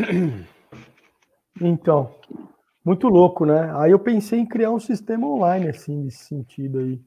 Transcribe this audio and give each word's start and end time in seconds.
Então, 1.62 2.14
muito 2.82 3.08
louco, 3.08 3.44
né? 3.44 3.70
Aí 3.76 3.90
eu 3.90 3.98
pensei 3.98 4.38
em 4.38 4.46
criar 4.46 4.70
um 4.70 4.80
sistema 4.80 5.26
online, 5.26 5.68
assim, 5.68 6.04
nesse 6.04 6.24
sentido 6.24 6.78
aí. 6.78 6.98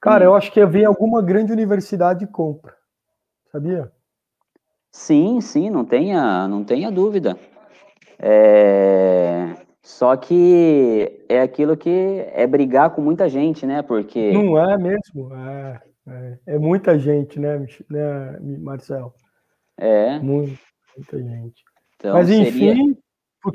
Cara, 0.00 0.24
eu 0.24 0.34
acho 0.34 0.50
que 0.50 0.60
ia 0.60 0.66
vir 0.66 0.86
alguma 0.86 1.20
grande 1.20 1.52
universidade 1.52 2.20
de 2.20 2.26
compra. 2.26 2.74
Sabia? 3.52 3.92
Sim, 4.90 5.40
sim, 5.40 5.68
não 5.68 5.84
tenha, 5.84 6.48
não 6.48 6.64
tenha 6.64 6.90
dúvida. 6.90 7.38
É... 8.18 9.54
Só 9.82 10.16
que 10.16 11.24
é 11.28 11.40
aquilo 11.40 11.76
que 11.76 12.26
é 12.32 12.46
brigar 12.46 12.90
com 12.90 13.00
muita 13.00 13.28
gente, 13.28 13.66
né? 13.66 13.82
Porque. 13.82 14.32
Não 14.32 14.58
é 14.58 14.76
mesmo? 14.76 15.34
É, 15.34 15.80
é, 16.06 16.38
é 16.46 16.58
muita 16.58 16.98
gente, 16.98 17.40
né, 17.40 17.58
né 17.90 18.58
Marcel? 18.60 19.14
É. 19.78 20.18
Muita, 20.18 20.58
muita 20.96 21.18
gente. 21.18 21.64
Então, 21.98 22.14
Mas 22.14 22.30
enfim, 22.30 22.96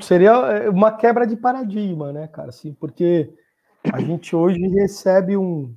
seria 0.02 0.30
é, 0.30 0.68
uma 0.68 0.92
quebra 0.92 1.26
de 1.26 1.36
paradigma, 1.36 2.12
né, 2.12 2.28
cara? 2.28 2.50
Assim, 2.50 2.74
porque 2.74 3.32
a 3.92 4.00
gente 4.00 4.36
hoje 4.36 4.60
recebe 4.68 5.36
um, 5.36 5.74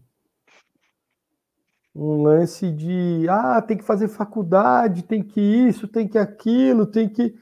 um 1.96 2.24
lance 2.24 2.70
de 2.72 3.26
ah, 3.30 3.62
tem 3.62 3.78
que 3.78 3.86
fazer 3.86 4.10
faculdade, 4.10 5.04
tem 5.04 5.24
que 5.24 5.40
isso, 5.40 5.88
tem 5.88 6.08
que 6.08 6.18
aquilo, 6.18 6.86
tem 6.86 7.08
que 7.08 7.34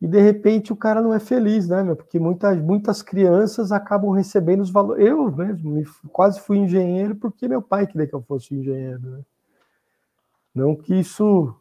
e 0.00 0.06
de 0.06 0.20
repente 0.20 0.72
o 0.72 0.76
cara 0.76 1.00
não 1.00 1.14
é 1.14 1.18
feliz, 1.18 1.68
né, 1.68 1.82
meu? 1.82 1.96
Porque 1.96 2.18
muitas, 2.18 2.58
muitas 2.60 3.02
crianças 3.02 3.72
acabam 3.72 4.10
recebendo 4.10 4.60
os 4.60 4.70
valores. 4.70 5.06
Eu 5.06 5.30
mesmo 5.32 5.82
quase 6.12 6.40
fui 6.40 6.58
engenheiro 6.58 7.16
porque 7.16 7.48
meu 7.48 7.62
pai 7.62 7.86
queria 7.86 8.06
que 8.06 8.14
eu 8.14 8.22
fosse 8.22 8.54
engenheiro. 8.54 9.00
Né? 9.00 9.24
Não 10.54 10.76
que 10.76 10.94
isso 10.94 11.54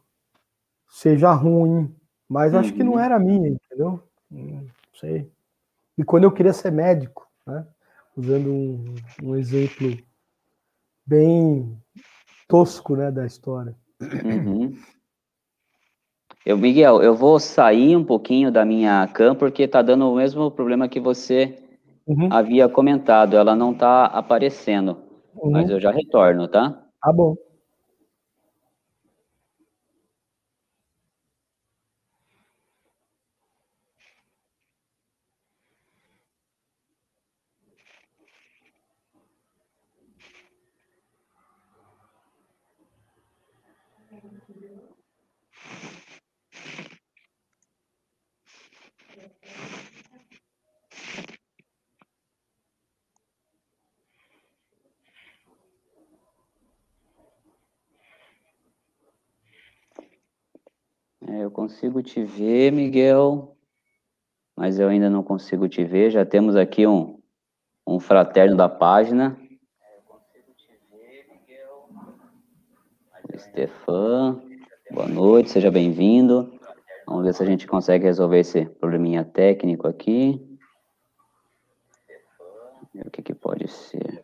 seja 0.88 1.32
ruim, 1.32 1.94
mas 2.28 2.54
acho 2.54 2.74
que 2.74 2.84
não 2.84 2.94
uhum. 2.94 3.00
era 3.00 3.20
minha, 3.20 3.50
entendeu? 3.50 4.04
Não 4.30 4.66
sei. 5.00 5.30
E 5.98 6.04
quando 6.04 6.24
eu 6.24 6.32
queria 6.32 6.54
ser 6.54 6.72
médico, 6.72 7.28
né? 7.46 7.66
Usando 8.18 8.50
um, 8.50 8.96
um 9.24 9.36
exemplo 9.36 9.98
bem 11.06 11.78
tosco, 12.48 12.96
né, 12.96 13.12
da 13.12 13.26
história. 13.26 13.76
Uhum. 14.02 14.76
Eu, 16.46 16.58
Miguel, 16.58 17.02
eu 17.02 17.16
vou 17.16 17.40
sair 17.40 17.96
um 17.96 18.04
pouquinho 18.04 18.52
da 18.52 18.64
minha 18.64 19.08
cam, 19.08 19.36
porque 19.36 19.68
tá 19.68 19.82
dando 19.82 20.12
o 20.12 20.16
mesmo 20.16 20.52
problema 20.52 20.88
que 20.88 21.00
você 21.00 21.58
uhum. 22.06 22.30
havia 22.32 22.70
comentado. 22.70 23.36
Ela 23.36 23.56
não 23.56 23.74
tá 23.74 24.06
aparecendo, 24.06 24.98
uhum. 25.36 25.52
mas 25.52 25.70
eu 25.70 25.80
já 25.80 25.92
retorno, 25.92 26.48
tá? 26.48 26.84
Tá 27.02 27.12
bom. 27.12 27.36
É, 61.28 61.44
eu 61.44 61.52
consigo 61.76 62.02
te 62.02 62.24
ver, 62.24 62.72
Miguel, 62.72 63.54
mas 64.56 64.80
eu 64.80 64.88
ainda 64.88 65.10
não 65.10 65.22
consigo 65.22 65.68
te 65.68 65.84
ver. 65.84 66.10
Já 66.10 66.26
temos 66.26 66.56
aqui 66.56 66.88
um, 66.88 67.22
um 67.86 68.00
fraterno 68.00 68.56
da 68.56 68.70
página. 68.70 69.38
Eu 69.94 70.02
consigo 70.08 70.54
te 70.56 70.72
ver, 70.90 71.28
Miguel. 71.30 71.90
Stefan, 73.38 74.42
boa 74.90 75.08
noite, 75.10 75.50
seja 75.50 75.70
bem-vindo. 75.70 76.58
Vamos 77.06 77.26
ver 77.26 77.34
se 77.34 77.44
a 77.44 77.46
gente 77.46 77.68
consegue 77.68 78.06
resolver 78.06 78.40
esse 78.40 78.66
probleminha 78.66 79.26
técnico 79.26 79.86
aqui. 79.86 80.58
O 83.06 83.10
que, 83.12 83.22
que 83.22 83.36
pode 83.36 83.68
ser? 83.68 84.24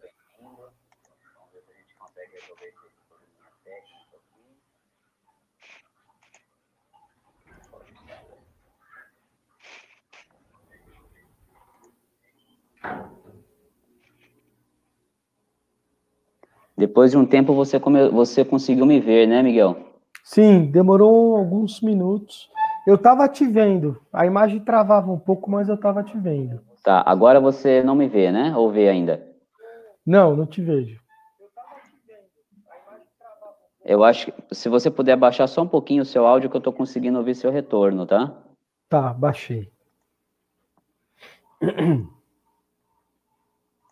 Depois 16.81 17.11
de 17.11 17.17
um 17.17 17.27
tempo 17.27 17.53
você, 17.53 17.79
come... 17.79 18.09
você 18.09 18.43
conseguiu 18.43 18.87
me 18.87 18.99
ver, 18.99 19.27
né, 19.27 19.43
Miguel? 19.43 19.77
Sim, 20.23 20.65
demorou 20.65 21.37
alguns 21.37 21.79
minutos. 21.79 22.49
Eu 22.87 22.95
estava 22.95 23.29
te 23.29 23.45
vendo. 23.45 24.01
A 24.11 24.25
imagem 24.25 24.59
travava 24.59 25.11
um 25.11 25.19
pouco, 25.19 25.47
mas 25.51 25.69
eu 25.69 25.75
estava 25.75 26.01
te 26.01 26.17
vendo. 26.17 26.59
Tá, 26.83 27.03
agora 27.05 27.39
você 27.39 27.83
não 27.83 27.93
me 27.93 28.07
vê, 28.07 28.31
né? 28.31 28.57
Ou 28.57 28.71
vê 28.71 28.89
ainda? 28.89 29.23
Não, 30.03 30.35
não 30.35 30.47
te 30.47 30.59
vejo. 30.59 30.99
Eu 33.85 34.03
acho 34.03 34.31
que 34.31 34.55
se 34.55 34.67
você 34.67 34.89
puder 34.89 35.15
baixar 35.15 35.45
só 35.45 35.61
um 35.61 35.67
pouquinho 35.67 36.01
o 36.01 36.05
seu 36.05 36.25
áudio, 36.25 36.49
que 36.49 36.55
eu 36.55 36.61
estou 36.61 36.73
conseguindo 36.73 37.19
ouvir 37.19 37.35
seu 37.35 37.51
retorno, 37.51 38.07
tá? 38.07 38.35
Tá, 38.89 39.13
baixei. 39.13 39.71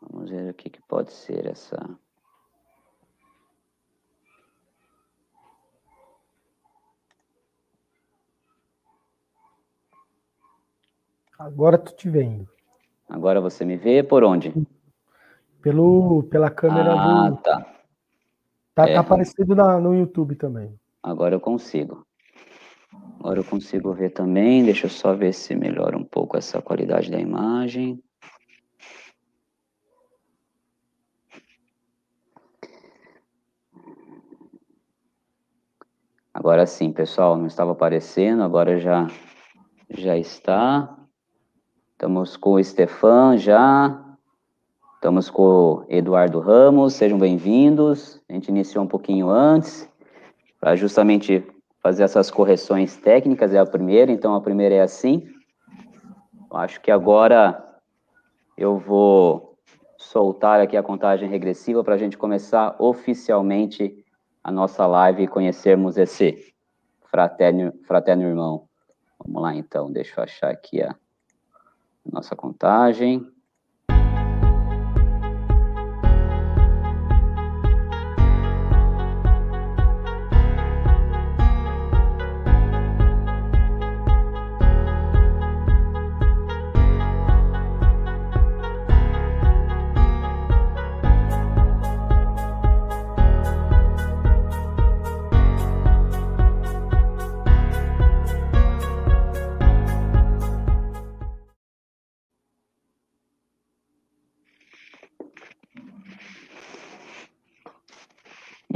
Vamos 0.02 0.32
ver 0.32 0.50
o 0.50 0.54
que, 0.56 0.72
que 0.72 0.82
pode 0.88 1.12
ser 1.12 1.46
essa. 1.46 1.78
Agora 11.40 11.78
tô 11.78 11.94
te 11.94 12.10
vendo. 12.10 12.46
Agora 13.08 13.40
você 13.40 13.64
me 13.64 13.78
vê 13.78 14.04
por 14.04 14.26
onde? 14.26 14.54
Pelo, 15.62 16.24
pela 16.24 16.52
câmera 16.52 16.94
ah, 16.94 17.30
do. 17.30 17.38
Tá. 17.38 17.76
Tá, 18.76 18.90
é. 18.90 18.94
tá 18.96 19.00
aparecendo 19.00 19.56
na, 19.56 19.80
no 19.80 19.96
YouTube 19.96 20.36
também. 20.36 20.78
Agora 21.02 21.34
eu 21.34 21.40
consigo. 21.40 22.06
Agora 23.20 23.40
eu 23.40 23.46
consigo 23.46 23.94
ver 23.94 24.10
também. 24.10 24.66
Deixa 24.66 24.88
eu 24.88 24.90
só 24.90 25.14
ver 25.14 25.34
se 25.34 25.56
melhora 25.56 25.98
um 25.98 26.04
pouco 26.04 26.36
essa 26.36 26.62
qualidade 26.62 27.10
da 27.10 27.18
imagem. 27.18 28.04
Agora 36.34 36.66
sim, 36.66 36.92
pessoal, 36.92 37.38
não 37.38 37.48
estava 37.48 37.72
aparecendo, 37.72 38.44
agora 38.44 38.78
já 38.78 39.08
já 39.90 40.18
está. 40.18 40.99
Estamos 42.00 42.38
com 42.38 42.54
o 42.54 42.64
Stefan 42.64 43.36
já. 43.38 44.02
Estamos 44.96 45.30
com 45.30 45.44
o 45.44 45.86
Eduardo 45.90 46.40
Ramos, 46.40 46.94
sejam 46.94 47.20
bem-vindos. 47.20 48.22
A 48.30 48.32
gente 48.32 48.48
iniciou 48.48 48.86
um 48.86 48.88
pouquinho 48.88 49.30
antes, 49.30 49.86
para 50.62 50.78
justamente 50.78 51.46
fazer 51.84 52.04
essas 52.04 52.32
correções 52.32 52.96
técnicas, 52.96 53.54
é 53.54 53.60
a 53.60 53.66
primeira, 53.66 54.14
então 54.14 54.34
a 54.34 54.40
primeira 54.40 54.76
é 54.76 54.82
assim. 54.82 55.28
Acho 56.52 56.80
que 56.80 56.90
agora 56.90 57.62
eu 58.58 58.78
vou 58.78 59.58
soltar 59.98 60.62
aqui 60.62 60.78
a 60.78 60.84
contagem 60.84 61.28
regressiva 61.28 61.84
para 61.84 61.96
a 61.96 61.98
gente 61.98 62.18
começar 62.18 62.78
oficialmente 62.80 63.94
a 64.42 64.50
nossa 64.50 64.88
live 64.88 65.24
e 65.24 65.28
conhecermos 65.28 65.98
esse 65.98 66.54
fraterno, 67.12 67.74
fraterno 67.86 68.24
irmão. 68.24 68.70
Vamos 69.22 69.42
lá 69.42 69.54
então, 69.54 69.92
deixa 69.92 70.18
eu 70.18 70.24
achar 70.24 70.50
aqui 70.50 70.82
a 70.82 70.96
nossa 72.06 72.36
contagem. 72.36 73.26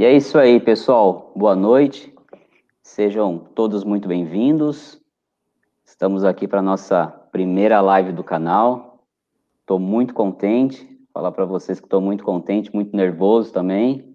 E 0.04 0.06
é 0.06 0.12
isso 0.12 0.38
aí, 0.38 0.60
pessoal. 0.60 1.32
Boa 1.34 1.56
noite. 1.56 2.14
Sejam 2.82 3.38
todos 3.38 3.84
muito 3.84 4.06
bem-vindos. 4.06 5.00
Estamos 5.82 6.24
aqui 6.24 6.46
para 6.46 6.60
nossa 6.60 7.06
primeira 7.32 7.80
live 7.80 8.12
do 8.12 8.22
canal. 8.22 9.02
Estou 9.60 9.78
muito 9.78 10.12
contente. 10.12 10.86
Falar 11.10 11.32
para 11.32 11.46
vocês 11.46 11.80
que 11.80 11.86
estou 11.86 12.02
muito 12.02 12.22
contente, 12.22 12.70
muito 12.74 12.94
nervoso 12.94 13.50
também. 13.50 14.14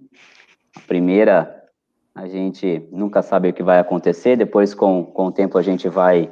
A 0.76 0.80
primeira, 0.82 1.66
a 2.14 2.28
gente 2.28 2.88
nunca 2.92 3.24
sabe 3.24 3.50
o 3.50 3.54
que 3.54 3.64
vai 3.64 3.80
acontecer. 3.80 4.36
Depois, 4.36 4.76
com, 4.76 5.04
com 5.04 5.26
o 5.26 5.32
tempo, 5.32 5.58
a 5.58 5.64
gente 5.64 5.90
vai 5.90 6.32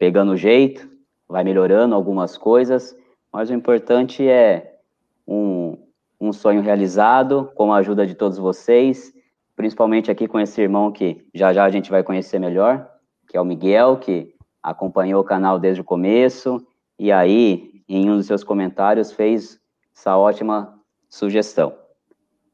pegando 0.00 0.32
o 0.32 0.36
jeito, 0.36 0.90
vai 1.28 1.44
melhorando 1.44 1.94
algumas 1.94 2.36
coisas. 2.36 2.96
Mas 3.32 3.50
o 3.50 3.54
importante 3.54 4.28
é 4.28 4.80
um, 5.28 5.78
um 6.20 6.32
sonho 6.32 6.60
realizado, 6.60 7.50
com 7.54 7.72
a 7.72 7.78
ajuda 7.78 8.06
de 8.06 8.14
todos 8.14 8.36
vocês, 8.36 9.12
principalmente 9.56 10.10
aqui 10.10 10.28
com 10.28 10.38
esse 10.38 10.60
irmão 10.60 10.92
que 10.92 11.26
já 11.34 11.52
já 11.52 11.64
a 11.64 11.70
gente 11.70 11.90
vai 11.90 12.02
conhecer 12.02 12.38
melhor, 12.38 12.88
que 13.26 13.36
é 13.36 13.40
o 13.40 13.44
Miguel, 13.44 13.96
que 13.96 14.34
acompanhou 14.62 15.22
o 15.22 15.24
canal 15.24 15.58
desde 15.58 15.80
o 15.80 15.84
começo, 15.84 16.64
e 16.98 17.10
aí, 17.10 17.82
em 17.88 18.10
um 18.10 18.16
dos 18.16 18.26
seus 18.26 18.44
comentários, 18.44 19.10
fez 19.10 19.58
essa 19.96 20.16
ótima 20.16 20.78
sugestão. 21.08 21.74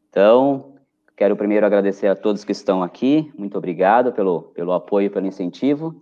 Então, 0.09 0.75
quero 1.17 1.37
primeiro 1.37 1.67
agradecer 1.67 2.07
a 2.07 2.15
todos 2.15 2.45
que 2.45 2.53
estão 2.53 2.83
aqui, 2.83 3.33
muito 3.37 3.59
obrigado 3.59 4.13
pelo, 4.13 4.43
pelo 4.43 4.73
apoio, 4.73 5.11
pelo 5.11 5.27
incentivo, 5.27 6.01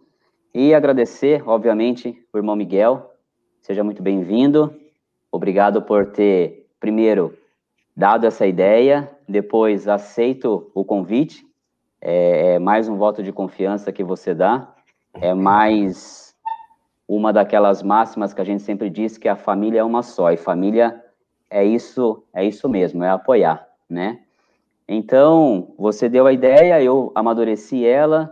e 0.52 0.74
agradecer, 0.74 1.42
obviamente, 1.48 2.16
o 2.32 2.38
irmão 2.38 2.54
Miguel, 2.54 3.10
seja 3.62 3.82
muito 3.82 4.02
bem-vindo, 4.02 4.74
obrigado 5.32 5.82
por 5.82 6.12
ter, 6.12 6.66
primeiro, 6.78 7.36
dado 7.96 8.26
essa 8.26 8.46
ideia, 8.46 9.10
depois 9.28 9.86
aceito 9.86 10.70
o 10.74 10.84
convite, 10.84 11.46
é, 12.00 12.54
é 12.54 12.58
mais 12.58 12.88
um 12.88 12.96
voto 12.96 13.22
de 13.22 13.32
confiança 13.32 13.92
que 13.92 14.02
você 14.02 14.34
dá, 14.34 14.74
é 15.14 15.32
mais 15.32 16.34
uma 17.06 17.32
daquelas 17.32 17.82
máximas 17.82 18.34
que 18.34 18.40
a 18.40 18.44
gente 18.44 18.62
sempre 18.62 18.90
diz 18.90 19.16
que 19.16 19.28
a 19.28 19.36
família 19.36 19.80
é 19.80 19.84
uma 19.84 20.02
só, 20.02 20.32
e 20.32 20.36
família 20.36 21.02
é 21.48 21.64
isso, 21.64 22.24
é 22.32 22.44
isso 22.44 22.68
mesmo, 22.68 23.04
é 23.04 23.10
apoiar, 23.10 23.66
né? 23.88 24.20
Então, 24.88 25.72
você 25.78 26.08
deu 26.08 26.26
a 26.26 26.32
ideia, 26.32 26.82
eu 26.82 27.12
amadureci 27.14 27.86
ela, 27.86 28.30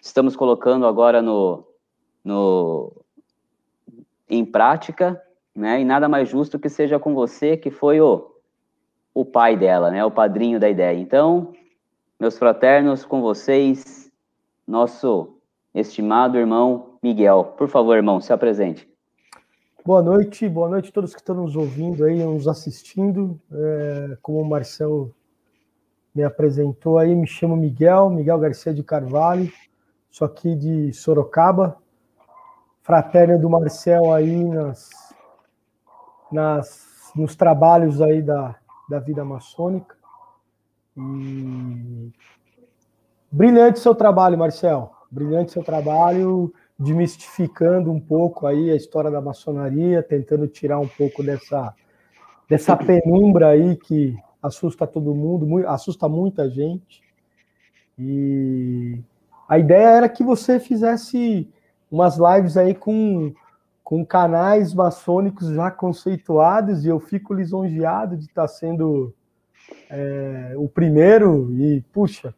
estamos 0.00 0.36
colocando 0.36 0.86
agora 0.86 1.20
no, 1.20 1.66
no 2.24 2.92
em 4.28 4.44
prática, 4.44 5.20
né? 5.54 5.80
E 5.80 5.84
nada 5.84 6.08
mais 6.08 6.28
justo 6.28 6.58
que 6.58 6.68
seja 6.68 6.98
com 6.98 7.14
você, 7.14 7.56
que 7.56 7.70
foi 7.70 8.00
o, 8.00 8.33
o 9.14 9.24
pai 9.24 9.56
dela, 9.56 9.90
né? 9.90 10.04
O 10.04 10.10
padrinho 10.10 10.58
da 10.58 10.68
ideia. 10.68 10.98
Então, 10.98 11.52
meus 12.18 12.36
fraternos, 12.36 13.04
com 13.04 13.22
vocês, 13.22 14.10
nosso 14.66 15.38
estimado 15.72 16.36
irmão 16.36 16.98
Miguel. 17.02 17.54
Por 17.56 17.68
favor, 17.68 17.96
irmão, 17.96 18.20
se 18.20 18.32
apresente. 18.32 18.88
Boa 19.84 20.02
noite, 20.02 20.48
boa 20.48 20.68
noite 20.68 20.88
a 20.88 20.92
todos 20.92 21.14
que 21.14 21.20
estão 21.20 21.34
nos 21.36 21.54
ouvindo 21.54 22.04
aí, 22.04 22.24
nos 22.24 22.48
assistindo. 22.48 23.38
É, 23.52 24.16
como 24.20 24.40
o 24.40 24.44
Marcel 24.44 25.10
me 26.14 26.24
apresentou 26.24 26.98
aí, 26.98 27.14
me 27.14 27.26
chamo 27.26 27.56
Miguel, 27.56 28.08
Miguel 28.08 28.38
Garcia 28.38 28.72
de 28.72 28.82
Carvalho, 28.82 29.52
sou 30.10 30.26
aqui 30.26 30.54
de 30.54 30.92
Sorocaba, 30.92 31.76
fraterno 32.82 33.38
do 33.38 33.50
Marcel 33.50 34.12
aí 34.12 34.44
nas, 34.44 34.90
nas, 36.30 37.12
nos 37.16 37.34
trabalhos 37.34 38.00
aí 38.00 38.22
da, 38.22 38.56
da 38.88 38.98
vida 38.98 39.24
maçônica. 39.24 39.96
E... 40.96 42.12
Brilhante 43.30 43.80
seu 43.80 43.94
trabalho, 43.94 44.38
Marcel 44.38 44.94
brilhante 45.14 45.52
seu 45.52 45.62
trabalho, 45.62 46.52
demistificando 46.76 47.92
um 47.92 48.00
pouco 48.00 48.46
aí 48.46 48.70
a 48.70 48.74
história 48.74 49.10
da 49.10 49.20
maçonaria, 49.20 50.02
tentando 50.02 50.48
tirar 50.48 50.80
um 50.80 50.88
pouco 50.88 51.22
dessa, 51.22 51.72
dessa 52.48 52.76
penumbra 52.76 53.50
aí 53.50 53.76
que 53.76 54.16
assusta 54.42 54.86
todo 54.86 55.14
mundo, 55.14 55.66
assusta 55.68 56.08
muita 56.08 56.50
gente. 56.50 57.00
E 57.96 59.00
a 59.48 59.56
ideia 59.56 59.88
era 59.88 60.08
que 60.08 60.24
você 60.24 60.58
fizesse 60.58 61.48
umas 61.88 62.18
lives 62.18 62.56
aí 62.56 62.74
com, 62.74 63.32
com 63.84 64.04
canais 64.04 64.74
maçônicos 64.74 65.50
já 65.50 65.70
conceituados, 65.70 66.84
e 66.84 66.88
eu 66.88 66.98
fico 66.98 67.34
lisonjeado 67.34 68.16
de 68.16 68.24
estar 68.24 68.48
sendo 68.48 69.14
é, 69.90 70.54
o 70.56 70.68
primeiro, 70.68 71.52
e 71.52 71.82
puxa, 71.92 72.34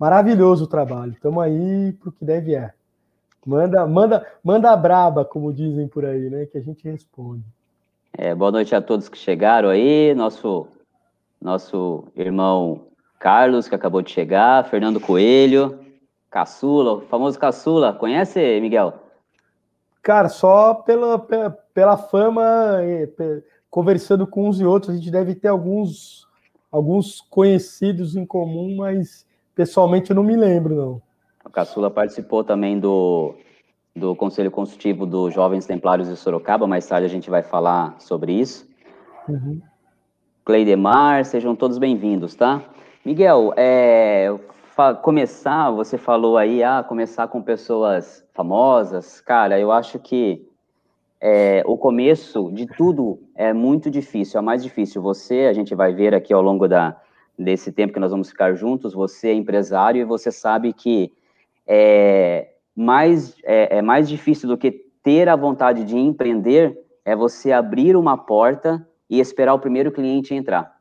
Maravilhoso 0.00 0.64
o 0.64 0.66
trabalho. 0.66 1.12
Estamos 1.12 1.44
aí 1.44 1.92
para 1.92 2.08
o 2.08 2.12
que 2.12 2.24
deve 2.24 2.54
é. 2.54 2.72
Manda, 3.44 3.86
manda, 3.86 4.26
manda 4.42 4.70
a 4.70 4.76
braba, 4.76 5.26
como 5.26 5.52
dizem 5.52 5.86
por 5.86 6.06
aí, 6.06 6.30
né? 6.30 6.46
Que 6.46 6.56
a 6.56 6.62
gente 6.62 6.88
responde. 6.88 7.44
É, 8.16 8.34
boa 8.34 8.50
noite 8.50 8.74
a 8.74 8.80
todos 8.80 9.10
que 9.10 9.18
chegaram 9.18 9.68
aí. 9.68 10.14
Nosso, 10.14 10.66
nosso 11.38 12.04
irmão 12.16 12.86
Carlos, 13.18 13.68
que 13.68 13.74
acabou 13.74 14.00
de 14.00 14.10
chegar, 14.10 14.64
Fernando 14.70 14.98
Coelho, 14.98 15.78
Caçula, 16.30 16.94
o 16.94 17.00
famoso 17.02 17.38
Caçula. 17.38 17.92
Conhece, 17.92 18.58
Miguel? 18.62 18.99
Cara, 20.02 20.28
só 20.28 20.74
pela, 20.74 21.18
pela 21.18 21.96
fama, 21.96 22.78
conversando 23.68 24.26
com 24.26 24.48
uns 24.48 24.60
e 24.60 24.64
outros, 24.64 24.94
a 24.94 24.96
gente 24.96 25.10
deve 25.10 25.34
ter 25.34 25.48
alguns, 25.48 26.26
alguns 26.70 27.20
conhecidos 27.20 28.16
em 28.16 28.24
comum, 28.24 28.76
mas 28.76 29.26
Pessoalmente, 29.60 30.08
eu 30.08 30.16
não 30.16 30.22
me 30.22 30.36
lembro, 30.36 30.74
não. 30.74 31.02
O 31.44 31.50
Caçula 31.50 31.90
participou 31.90 32.42
também 32.42 32.80
do, 32.80 33.34
do 33.94 34.16
Conselho 34.16 34.50
Consultivo 34.50 35.04
dos 35.04 35.34
Jovens 35.34 35.66
Templários 35.66 36.08
de 36.08 36.16
Sorocaba. 36.16 36.66
Mais 36.66 36.86
tarde 36.86 37.04
a 37.04 37.10
gente 37.10 37.28
vai 37.28 37.42
falar 37.42 37.94
sobre 37.98 38.32
isso. 38.32 38.66
Uhum. 39.28 39.60
Cleidemar, 40.46 41.26
sejam 41.26 41.54
todos 41.54 41.76
bem-vindos, 41.76 42.34
tá? 42.34 42.62
Miguel, 43.04 43.52
é, 43.54 44.34
começar, 45.02 45.70
você 45.70 45.98
falou 45.98 46.38
aí, 46.38 46.62
ah, 46.62 46.82
começar 46.82 47.28
com 47.28 47.42
pessoas 47.42 48.24
famosas. 48.40 49.20
Cara, 49.20 49.58
eu 49.60 49.70
acho 49.70 49.98
que 49.98 50.48
é, 51.20 51.62
o 51.66 51.76
começo 51.76 52.50
de 52.52 52.66
tudo 52.66 53.20
é 53.34 53.52
muito 53.52 53.90
difícil, 53.90 54.38
é 54.38 54.42
mais 54.42 54.62
difícil. 54.62 55.02
Você, 55.02 55.46
a 55.46 55.52
gente 55.52 55.74
vai 55.74 55.92
ver 55.92 56.14
aqui 56.14 56.32
ao 56.32 56.40
longo 56.40 56.66
da, 56.66 56.96
desse 57.38 57.70
tempo 57.70 57.92
que 57.92 58.00
nós 58.00 58.10
vamos 58.10 58.30
ficar 58.30 58.54
juntos, 58.54 58.94
você 58.94 59.28
é 59.28 59.34
empresário 59.34 60.00
e 60.00 60.04
você 60.04 60.32
sabe 60.32 60.72
que 60.72 61.12
é 61.66 62.48
mais, 62.74 63.36
é, 63.44 63.78
é 63.78 63.82
mais 63.82 64.08
difícil 64.08 64.48
do 64.48 64.56
que 64.56 64.70
ter 65.02 65.28
a 65.28 65.36
vontade 65.36 65.84
de 65.84 65.96
empreender 65.98 66.78
é 67.04 67.14
você 67.16 67.52
abrir 67.52 67.96
uma 67.96 68.16
porta 68.16 68.86
e 69.08 69.20
esperar 69.20 69.54
o 69.54 69.58
primeiro 69.58 69.90
cliente 69.90 70.34
entrar, 70.34 70.76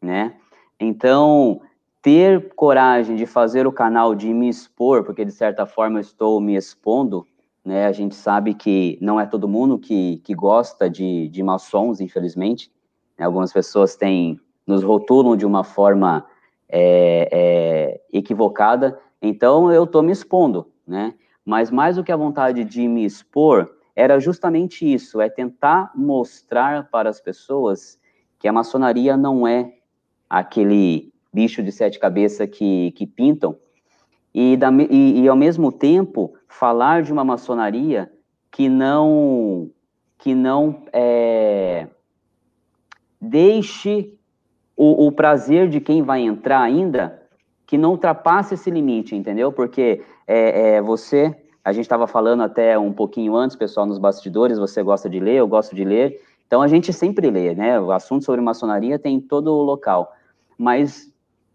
né? 0.00 0.34
Então, 0.80 1.60
ter 2.02 2.52
coragem 2.54 3.14
de 3.14 3.24
fazer 3.24 3.66
o 3.66 3.72
canal, 3.72 4.14
de 4.14 4.34
me 4.34 4.48
expor, 4.48 5.04
porque 5.04 5.24
de 5.24 5.30
certa 5.30 5.64
forma 5.64 5.98
eu 5.98 6.00
estou 6.00 6.40
me 6.40 6.56
expondo, 6.56 7.24
né? 7.64 7.86
A 7.86 7.92
gente 7.92 8.16
sabe 8.16 8.54
que 8.54 8.98
não 9.00 9.20
é 9.20 9.24
todo 9.24 9.48
mundo 9.48 9.78
que, 9.78 10.16
que 10.24 10.34
gosta 10.34 10.90
de, 10.90 11.28
de 11.28 11.42
maçons, 11.44 12.00
infelizmente. 12.00 12.72
Né? 13.16 13.24
Algumas 13.24 13.52
pessoas 13.52 13.94
têm 13.94 14.40
nos 14.66 14.82
rotulam 14.82 15.36
de 15.36 15.46
uma 15.46 15.62
forma 15.62 16.26
é, 16.68 17.28
é, 17.32 18.00
equivocada, 18.12 18.98
então 19.20 19.70
eu 19.70 19.84
estou 19.84 20.02
me 20.02 20.12
expondo, 20.12 20.68
né? 20.86 21.14
Mas 21.44 21.70
mais 21.70 21.96
do 21.96 22.04
que 22.04 22.12
a 22.12 22.16
vontade 22.16 22.64
de 22.64 22.86
me 22.86 23.04
expor, 23.04 23.70
era 23.94 24.18
justamente 24.18 24.90
isso, 24.90 25.20
é 25.20 25.28
tentar 25.28 25.90
mostrar 25.94 26.88
para 26.90 27.10
as 27.10 27.20
pessoas 27.20 27.98
que 28.38 28.48
a 28.48 28.52
maçonaria 28.52 29.16
não 29.16 29.46
é 29.46 29.74
aquele 30.30 31.11
bicho 31.32 31.62
de 31.62 31.72
sete 31.72 31.98
cabeças 31.98 32.48
que, 32.48 32.92
que 32.92 33.06
pintam, 33.06 33.56
e, 34.34 34.56
da, 34.56 34.70
e, 34.72 35.20
e, 35.20 35.28
ao 35.28 35.36
mesmo 35.36 35.70
tempo 35.70 36.34
falar 36.48 37.02
de 37.02 37.12
uma 37.12 37.24
maçonaria 37.24 38.10
que 38.50 38.68
não 38.68 39.70
que 40.18 40.34
não 40.34 40.84
é, 40.92 41.88
deixe 43.20 44.14
o, 44.76 45.06
o 45.06 45.12
prazer 45.12 45.68
de 45.68 45.80
quem 45.80 46.02
vai 46.02 46.20
entrar 46.20 46.60
ainda 46.60 47.20
que 47.66 47.76
não 47.76 47.90
ultrapasse 47.90 48.54
esse 48.54 48.70
limite, 48.70 49.16
entendeu? 49.16 49.50
Porque 49.50 50.02
é, 50.26 50.76
é 50.76 50.82
você, 50.82 51.34
a 51.64 51.72
gente 51.72 51.84
estava 51.84 52.06
falando 52.06 52.42
até 52.42 52.78
um 52.78 52.92
pouquinho 52.92 53.34
antes, 53.34 53.56
pessoal, 53.56 53.84
nos 53.84 53.98
bastidores, 53.98 54.58
você 54.58 54.82
gosta 54.82 55.10
de 55.10 55.18
ler, 55.18 55.36
eu 55.36 55.48
gosto 55.48 55.74
de 55.74 55.84
ler, 55.84 56.20
então 56.46 56.62
a 56.62 56.68
gente 56.68 56.92
sempre 56.92 57.30
lê, 57.30 57.54
né? 57.54 57.80
O 57.80 57.90
assunto 57.90 58.24
sobre 58.24 58.40
maçonaria 58.40 58.98
tem 58.98 59.16
em 59.16 59.20
todo 59.20 59.48
o 59.48 59.62
local. 59.62 60.12
Mas 60.56 61.11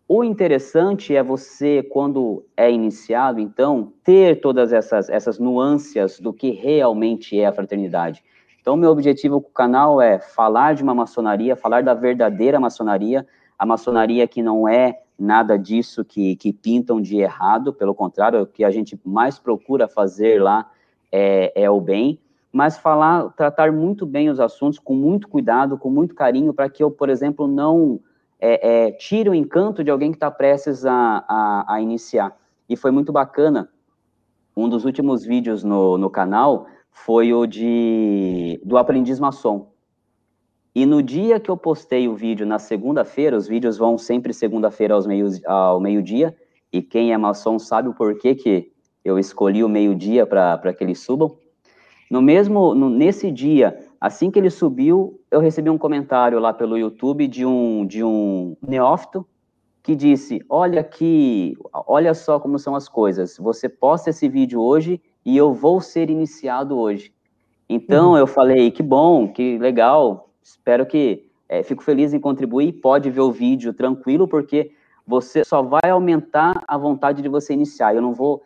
o 0.08 0.24
interessante 0.24 1.14
é 1.14 1.22
você, 1.22 1.84
quando 1.84 2.46
é 2.56 2.72
iniciado, 2.72 3.42
então, 3.42 3.92
ter 4.04 4.40
todas 4.40 4.72
essas, 4.72 5.10
essas 5.10 5.38
nuances 5.38 6.20
do 6.20 6.32
que 6.32 6.52
realmente 6.52 7.38
é 7.38 7.46
a 7.46 7.52
fraternidade. 7.52 8.24
Então, 8.62 8.78
meu 8.78 8.90
objetivo 8.90 9.42
com 9.42 9.50
o 9.50 9.54
canal 9.54 10.02
é 10.02 10.18
falar 10.18 10.76
de 10.76 10.84
uma 10.84 10.96
maçonaria, 10.96 11.58
falar 11.58 11.84
da 11.84 11.94
verdadeira 11.94 12.58
maçonaria, 12.58 13.28
a 13.60 13.66
maçonaria 13.66 14.26
que 14.28 14.42
não 14.42 14.68
é 14.68 15.02
nada 15.20 15.58
disso 15.58 16.06
que, 16.06 16.38
que 16.38 16.54
pintam 16.54 17.02
de 17.02 17.18
errado, 17.18 17.74
pelo 17.74 17.94
contrário, 17.94 18.42
o 18.42 18.46
que 18.46 18.64
a 18.64 18.72
gente 18.72 18.98
mais 19.04 19.38
procura 19.38 19.90
fazer 19.90 20.42
lá 20.42 20.70
é, 21.12 21.52
é 21.56 21.70
o 21.70 21.82
bem, 21.82 22.20
mas 22.52 22.78
falar, 22.78 23.30
tratar 23.32 23.74
muito 23.74 24.06
bem 24.06 24.30
os 24.30 24.40
assuntos, 24.40 24.80
com 24.80 24.96
muito 24.96 25.28
cuidado, 25.28 25.78
com 25.78 25.90
muito 25.90 26.16
carinho, 26.16 26.54
para 26.54 26.70
que 26.70 26.82
eu, 26.82 26.90
por 26.90 27.10
exemplo, 27.10 27.46
não 27.46 28.00
é, 28.40 28.88
é, 28.88 28.92
tire 28.92 29.30
o 29.30 29.34
encanto 29.34 29.84
de 29.84 29.90
alguém 29.90 30.12
que 30.12 30.18
está 30.18 30.30
prestes 30.30 30.86
a, 30.86 31.24
a, 31.28 31.76
a, 31.76 31.82
iniciar. 31.82 32.36
E 32.70 32.76
foi 32.76 32.92
muito 32.92 33.12
bacana. 33.12 33.70
Um 34.56 34.70
dos 34.70 34.86
últimos 34.86 35.24
vídeos 35.26 35.64
no, 35.64 35.98
no 35.98 36.10
canal 36.10 36.68
foi 36.92 37.34
o 37.34 37.46
de 37.46 38.60
do 38.64 38.78
aprendiz 38.78 39.20
maçom. 39.20 39.72
E 40.74 40.86
no 40.86 41.02
dia 41.02 41.40
que 41.40 41.50
eu 41.50 41.58
postei 41.58 42.08
o 42.08 42.16
vídeo 42.16 42.46
na 42.46 42.60
segunda-feira, 42.60 43.36
os 43.36 43.48
vídeos 43.48 43.78
vão 43.78 43.98
sempre 43.98 44.34
segunda-feira 44.34 44.94
aos 44.94 45.08
ao 45.46 45.80
meio-dia, 45.80 46.36
e 46.72 46.84
quem 46.84 47.12
é 47.12 47.18
maçom 47.18 47.58
sabe 47.58 47.90
o 47.90 47.94
porquê 47.94 48.36
que 48.36 48.72
eu 49.04 49.18
escolhi 49.18 49.64
o 49.64 49.70
meio-dia 49.70 50.28
para 50.28 50.74
que 50.74 50.84
eles 50.84 51.00
subam. 51.00 51.36
No 52.12 52.22
mesmo, 52.22 52.76
no, 52.76 52.90
nesse 52.90 53.32
dia, 53.32 53.87
assim 54.00 54.30
que 54.30 54.40
ele 54.40 54.50
subiu, 54.50 55.20
eu 55.30 55.40
recebi 55.40 55.70
um 55.70 55.78
comentário 55.78 56.40
lá 56.40 56.54
pelo 56.54 56.78
YouTube 56.78 57.28
de 57.28 57.46
um, 57.46 57.86
de 57.86 58.04
um 58.04 58.56
neófito 58.62 59.26
que 59.84 59.96
disse: 59.96 60.44
Olha 60.50 60.82
aqui, 60.82 61.58
olha 61.74 62.14
só 62.14 62.40
como 62.40 62.60
são 62.60 62.76
as 62.76 62.90
coisas. 62.90 63.38
Você 63.38 63.70
posta 63.70 64.10
esse 64.10 64.28
vídeo 64.28 64.62
hoje 64.62 65.02
e 65.26 65.36
eu 65.38 65.54
vou 65.54 65.80
ser 65.80 66.10
iniciado 66.10 66.78
hoje. 66.78 67.14
Então 67.70 68.12
uhum. 68.12 68.18
eu 68.18 68.28
falei: 68.28 68.70
Que 68.72 68.84
bom, 68.84 69.28
que 69.32 69.58
legal. 69.58 70.30
Espero 70.44 70.86
que 70.86 71.30
é, 71.48 71.64
fico 71.64 71.84
feliz 71.84 72.14
em 72.14 72.20
contribuir. 72.20 72.74
Pode 72.74 73.10
ver 73.10 73.22
o 73.22 73.32
vídeo 73.32 73.74
tranquilo, 73.74 74.28
porque 74.28 74.72
você 75.06 75.44
só 75.46 75.62
vai 75.62 75.90
aumentar 75.90 76.64
a 76.68 76.78
vontade 76.78 77.22
de 77.22 77.30
você 77.30 77.54
iniciar. 77.54 77.96
Eu 77.96 78.02
não 78.02 78.14
vou 78.14 78.44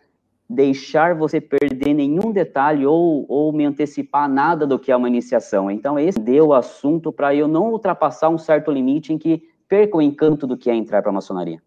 deixar 0.51 1.15
você 1.15 1.39
perder 1.39 1.93
nenhum 1.93 2.31
detalhe 2.31 2.85
ou, 2.85 3.25
ou 3.29 3.53
me 3.53 3.65
antecipar 3.65 4.29
nada 4.29 4.67
do 4.67 4.77
que 4.77 4.91
é 4.91 4.95
uma 4.95 5.07
iniciação. 5.07 5.71
Então, 5.71 5.97
esse 5.97 6.19
deu 6.19 6.47
o 6.47 6.53
assunto 6.53 7.11
para 7.11 7.33
eu 7.33 7.47
não 7.47 7.71
ultrapassar 7.71 8.29
um 8.29 8.37
certo 8.37 8.69
limite 8.69 9.13
em 9.13 9.17
que 9.17 9.43
perca 9.67 9.97
o 9.97 10.01
encanto 10.01 10.45
do 10.45 10.57
que 10.57 10.69
é 10.69 10.75
entrar 10.75 11.01
para 11.01 11.09
a 11.09 11.13
maçonaria. 11.13 11.61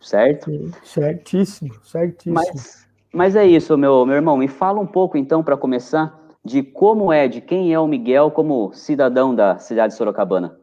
Certo? 0.00 0.50
Certíssimo, 0.82 1.74
certíssimo. 1.82 2.34
Mas, 2.34 2.88
mas 3.12 3.36
é 3.36 3.46
isso, 3.46 3.76
meu, 3.76 4.06
meu 4.06 4.16
irmão. 4.16 4.36
Me 4.36 4.48
fala 4.48 4.80
um 4.80 4.86
pouco, 4.86 5.18
então, 5.18 5.42
para 5.42 5.56
começar, 5.56 6.18
de 6.42 6.62
como 6.62 7.12
é, 7.12 7.28
de 7.28 7.40
quem 7.40 7.72
é 7.72 7.78
o 7.78 7.86
Miguel 7.86 8.30
como 8.30 8.72
cidadão 8.72 9.34
da 9.34 9.58
cidade 9.58 9.92
de 9.92 9.98
Sorocabana. 9.98 10.58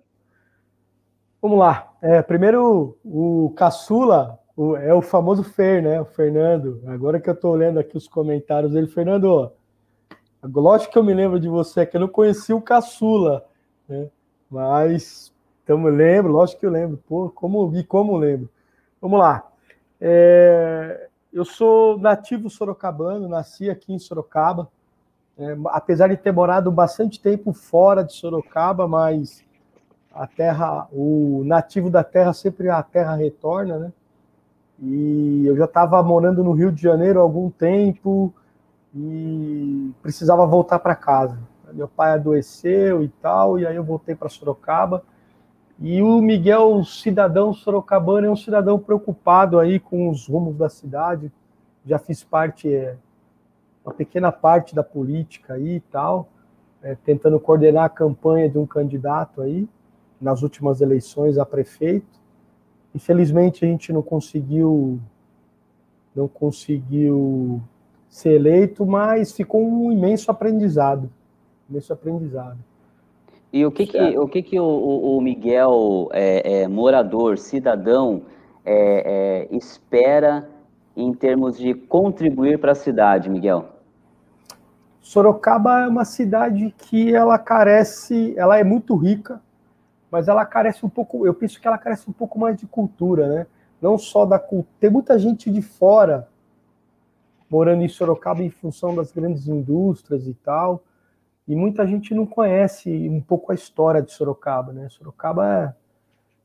Vamos 1.40 1.60
lá. 1.60 1.92
É, 2.02 2.22
primeiro, 2.22 2.98
o 3.04 3.54
caçula 3.56 4.40
o, 4.56 4.76
é 4.76 4.94
o 4.94 5.02
famoso 5.02 5.44
Fer, 5.44 5.82
né? 5.82 6.00
O 6.02 6.06
Fernando. 6.06 6.82
Agora 6.88 7.20
que 7.20 7.30
eu 7.30 7.34
estou 7.34 7.56
lendo 7.56 7.80
aqui 7.80 7.98
os 7.98 8.08
comentários 8.08 8.74
dele, 8.74 8.88
Fernando, 8.88 9.52
lógico 10.44 10.94
que 10.94 11.00
eu 11.00 11.04
me 11.04 11.14
lembro 11.14 11.40
de 11.40 11.48
você, 11.48 11.86
que 11.86 11.98
eu 11.98 12.02
não 12.02 12.08
conheci 12.08 12.54
o 12.54 12.62
caçula, 12.62 13.46
né? 13.88 14.10
Mas 14.50 15.32
então 15.64 15.88
eu 15.88 15.94
lembro, 15.94 16.32
lógico 16.32 16.60
que 16.60 16.66
eu 16.66 16.72
lembro. 16.72 16.98
Pô, 17.08 17.30
como 17.30 17.74
e 17.76 17.84
como 17.84 18.18
lembro. 18.18 18.50
Vamos 19.00 19.20
lá. 19.20 19.48
É, 20.00 21.08
eu 21.32 21.46
sou 21.46 21.98
nativo 21.98 22.50
sorocabano, 22.50 23.30
nasci 23.30 23.70
aqui 23.70 23.94
em 23.94 24.00
Sorocaba. 24.00 24.68
É, 25.38 25.56
apesar 25.68 26.10
de 26.10 26.18
ter 26.18 26.32
morado 26.32 26.72
bastante 26.72 27.22
tempo 27.22 27.54
fora 27.54 28.04
de 28.04 28.14
Sorocaba, 28.14 28.88
mas 28.88 29.44
a 30.14 30.28
terra, 30.28 30.88
o 30.92 31.44
nativo 31.46 31.90
da 31.90 32.04
terra 32.04 32.34
sempre 32.34 32.70
a 32.70 32.84
terra 32.84 33.16
retorna, 33.16 33.78
né? 33.78 33.94
E 34.82 35.46
eu 35.46 35.56
já 35.56 35.66
estava 35.66 36.02
morando 36.02 36.44
no 36.44 36.54
Rio 36.54 36.72
de 36.72 36.82
Janeiro 36.82 37.20
há 37.20 37.22
algum 37.22 37.52
tempo 37.52 38.34
e 38.96 39.92
precisava 40.02 40.46
voltar 40.46 40.80
para 40.80 40.96
casa. 40.96 41.38
Meu 41.72 41.88
pai 41.88 42.14
adoeceu 42.14 43.04
e 43.04 43.08
tal, 43.08 43.60
e 43.60 43.66
aí 43.66 43.76
eu 43.76 43.84
voltei 43.84 44.16
para 44.16 44.28
Sorocaba. 44.28 45.04
E 45.80 46.02
o 46.02 46.22
Miguel, 46.22 46.84
cidadão 46.84 47.54
sorocabano, 47.54 48.28
é 48.28 48.30
um 48.30 48.36
cidadão 48.36 48.78
preocupado 48.78 49.60
aí 49.60 49.80
com 49.80 50.10
os 50.10 50.28
rumos 50.28 50.56
da 50.56 50.70
cidade. 50.70 51.32
Já 51.86 51.98
fiz 51.98 52.24
parte, 52.24 52.72
é, 52.72 52.98
uma 53.84 53.92
pequena 53.92 54.32
parte 54.32 54.76
da 54.76 54.84
política 54.84 55.56
aí 55.56 55.78
e 55.78 55.80
tal, 55.80 56.28
é, 56.84 56.96
tentando 56.96 57.40
coordenar 57.40 57.86
a 57.86 57.90
campanha 57.90 58.48
de 58.48 58.60
um 58.60 58.66
candidato 58.66 59.42
aí 59.42 59.68
nas 60.20 60.44
últimas 60.44 60.82
eleições 60.82 61.40
a 61.40 61.46
prefeito. 61.46 62.21
Infelizmente 62.94 63.66
a 63.66 63.68
gente 63.68 63.92
não 63.94 64.02
conseguiu 64.02 65.00
não 66.14 66.28
conseguiu 66.28 67.62
ser 68.10 68.34
eleito, 68.34 68.86
mas 68.86 69.32
ficou 69.32 69.66
um 69.66 69.92
imenso 69.92 70.30
aprendizado, 70.30 71.10
imenso 71.70 71.94
aprendizado. 71.94 72.58
E 73.54 73.66
o 73.66 73.72
que 73.72 73.86
que 73.86 74.18
o 74.18 74.28
que 74.28 74.42
que 74.42 74.60
o, 74.60 74.66
o 75.18 75.22
Miguel 75.22 76.10
é, 76.12 76.62
é, 76.62 76.68
morador, 76.68 77.38
cidadão 77.38 78.24
é, 78.66 79.48
é 79.52 79.56
espera 79.56 80.48
em 80.96 81.14
termos 81.14 81.58
de 81.58 81.74
contribuir 81.74 82.60
para 82.60 82.74
a 82.74 82.76
cidade, 82.76 83.30
Miguel? 83.30 83.66
Sorocaba 85.02 85.82
é 85.82 85.88
uma 85.88 86.06
cidade 86.06 86.74
que 86.78 87.14
ela 87.14 87.38
carece, 87.38 88.34
ela 88.38 88.58
é 88.58 88.64
muito 88.64 88.96
rica, 88.96 89.42
mas 90.12 90.28
ela 90.28 90.46
carece 90.46 90.86
um 90.86 90.90
pouco, 90.90 91.26
eu 91.26 91.34
penso 91.34 91.60
que 91.60 91.66
ela 91.66 91.78
carece 91.78 92.10
um 92.10 92.14
pouco 92.14 92.38
mais 92.38 92.58
de 92.58 92.68
cultura, 92.68 93.28
né? 93.28 93.48
Não 93.82 93.98
só 93.98 94.26
da 94.26 94.38
cultura. 94.38 94.76
Tem 94.80 94.90
muita 94.90 95.18
gente 95.18 95.50
de 95.50 95.62
fora 95.62 96.28
morando 97.50 97.82
em 97.84 97.88
Sorocaba 97.88 98.44
em 98.44 98.50
função 98.50 98.94
das 98.94 99.12
grandes 99.12 99.48
indústrias 99.48 100.28
e 100.28 100.34
tal, 100.34 100.84
e 101.48 101.56
muita 101.56 101.88
gente 101.88 102.14
não 102.14 102.26
conhece 102.26 103.10
um 103.10 103.22
pouco 103.22 103.52
a 103.52 103.56
história 103.56 104.02
de 104.02 104.12
Sorocaba, 104.12 104.72
né? 104.74 104.88
Sorocaba 104.90 105.48
é 105.48 105.74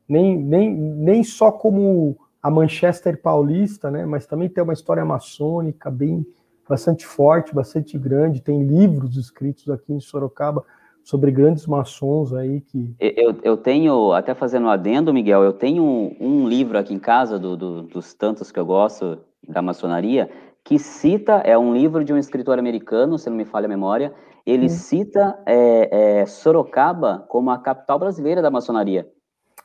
nem, 0.07 0.37
nem, 0.37 0.73
nem 0.73 1.23
só 1.23 1.51
como 1.51 2.17
a 2.41 2.49
Manchester 2.49 3.21
paulista, 3.21 3.91
né? 3.91 4.05
Mas 4.05 4.25
também 4.25 4.47
tem 4.47 4.63
uma 4.63 4.73
história 4.73 5.03
maçônica 5.03 5.91
bem 5.91 6.25
bastante 6.67 7.05
forte, 7.05 7.53
bastante 7.53 7.97
grande. 7.97 8.41
Tem 8.41 8.63
livros 8.63 9.17
escritos 9.17 9.69
aqui 9.69 9.93
em 9.93 9.99
Sorocaba 9.99 10.65
sobre 11.07 11.31
grandes 11.31 11.65
maçons 11.65 12.33
aí 12.33 12.59
que. 12.59 12.93
Eu, 12.99 13.33
eu 13.41 13.55
tenho, 13.55 14.11
até 14.11 14.35
fazendo 14.35 14.65
um 14.65 14.69
adendo, 14.69 15.13
Miguel, 15.13 15.41
eu 15.41 15.53
tenho 15.53 15.81
um, 15.81 16.17
um 16.19 16.49
livro 16.49 16.77
aqui 16.77 16.93
em 16.93 16.99
casa, 16.99 17.39
do, 17.39 17.55
do, 17.55 17.83
dos 17.83 18.13
tantos 18.13 18.51
que 18.51 18.59
eu 18.59 18.65
gosto 18.65 19.17
da 19.47 19.61
maçonaria, 19.61 20.29
que 20.65 20.77
cita, 20.77 21.35
é 21.45 21.57
um 21.57 21.73
livro 21.73 22.03
de 22.03 22.11
um 22.11 22.17
escritor 22.17 22.59
americano, 22.59 23.17
se 23.17 23.29
não 23.29 23.37
me 23.37 23.45
falha 23.45 23.67
a 23.67 23.69
memória, 23.69 24.13
ele 24.45 24.65
hum. 24.65 24.69
cita 24.69 25.39
é, 25.45 26.19
é, 26.19 26.25
Sorocaba 26.25 27.25
como 27.29 27.51
a 27.51 27.57
capital 27.57 27.97
brasileira 27.97 28.41
da 28.41 28.51
maçonaria, 28.51 29.09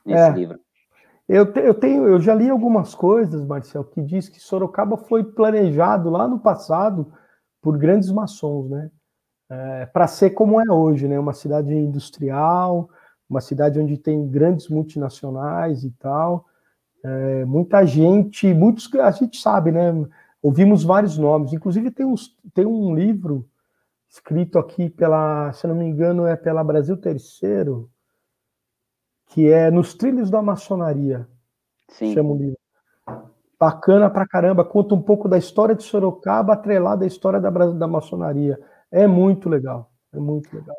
nesse 0.07 0.31
é. 0.31 0.33
livro. 0.33 0.61
Eu, 1.29 1.53
te, 1.53 1.59
eu, 1.59 1.75
tenho, 1.75 2.07
eu 2.07 2.21
já 2.21 2.37
li 2.37 2.49
algumas 2.49 2.95
coisas, 2.95 3.45
Marcel, 3.45 3.83
que 3.83 4.01
diz 4.01 4.29
que 4.29 4.39
Sorocaba 4.39 4.97
foi 4.97 5.25
planejado 5.25 6.09
lá 6.09 6.29
no 6.29 6.39
passado 6.39 7.13
por 7.61 7.77
grandes 7.77 8.13
maçons, 8.13 8.71
né? 8.71 8.93
É, 9.53 9.85
para 9.85 10.07
ser 10.07 10.31
como 10.31 10.59
é 10.59 10.73
hoje, 10.73 11.07
né? 11.07 11.19
Uma 11.19 11.35
cidade 11.35 11.75
industrial, 11.75 12.89
uma 13.29 13.41
cidade 13.43 13.79
onde 13.79 13.99
tem 13.99 14.27
grandes 14.27 14.69
multinacionais 14.69 15.85
e 15.85 15.91
tal. 15.91 16.47
É, 17.05 17.45
muita 17.45 17.85
gente, 17.85 18.53
muitos, 18.55 18.89
a 18.95 19.11
gente 19.11 19.39
sabe, 19.39 19.71
né? 19.71 19.93
Ouvimos 20.43 20.83
vários 20.83 21.19
nomes, 21.19 21.53
inclusive 21.53 21.91
tem, 21.91 22.07
uns, 22.07 22.35
tem 22.55 22.65
um 22.65 22.95
livro 22.95 23.47
escrito 24.09 24.59
aqui 24.59 24.89
pela, 24.89 25.53
se 25.53 25.67
não 25.67 25.75
me 25.75 25.85
engano, 25.85 26.27
é 26.27 26.35
pela 26.35 26.65
Brasil 26.65 26.97
Terceiro, 26.97 27.91
que 29.27 29.51
é 29.51 29.71
Nos 29.71 29.95
Trilhos 29.95 30.31
da 30.31 30.41
Maçonaria. 30.41 31.29
Sim. 31.89 32.15
Chama 32.15 32.33
o 32.33 32.37
livro. 32.37 32.59
Bacana 33.61 34.11
pra 34.11 34.27
caramba, 34.27 34.65
conta 34.65 34.95
um 34.95 35.03
pouco 35.03 35.29
da 35.29 35.39
história 35.39 35.75
de 35.75 35.85
Sorocaba, 35.85 36.55
atrelada 36.55 37.05
à 37.05 37.07
história 37.07 37.39
da, 37.39 37.51
da 37.51 37.87
maçonaria. 37.87 38.59
É 38.93 39.07
muito 39.07 39.49
legal, 39.49 39.91
é 40.13 40.19
muito 40.19 40.55
legal. 40.55 40.77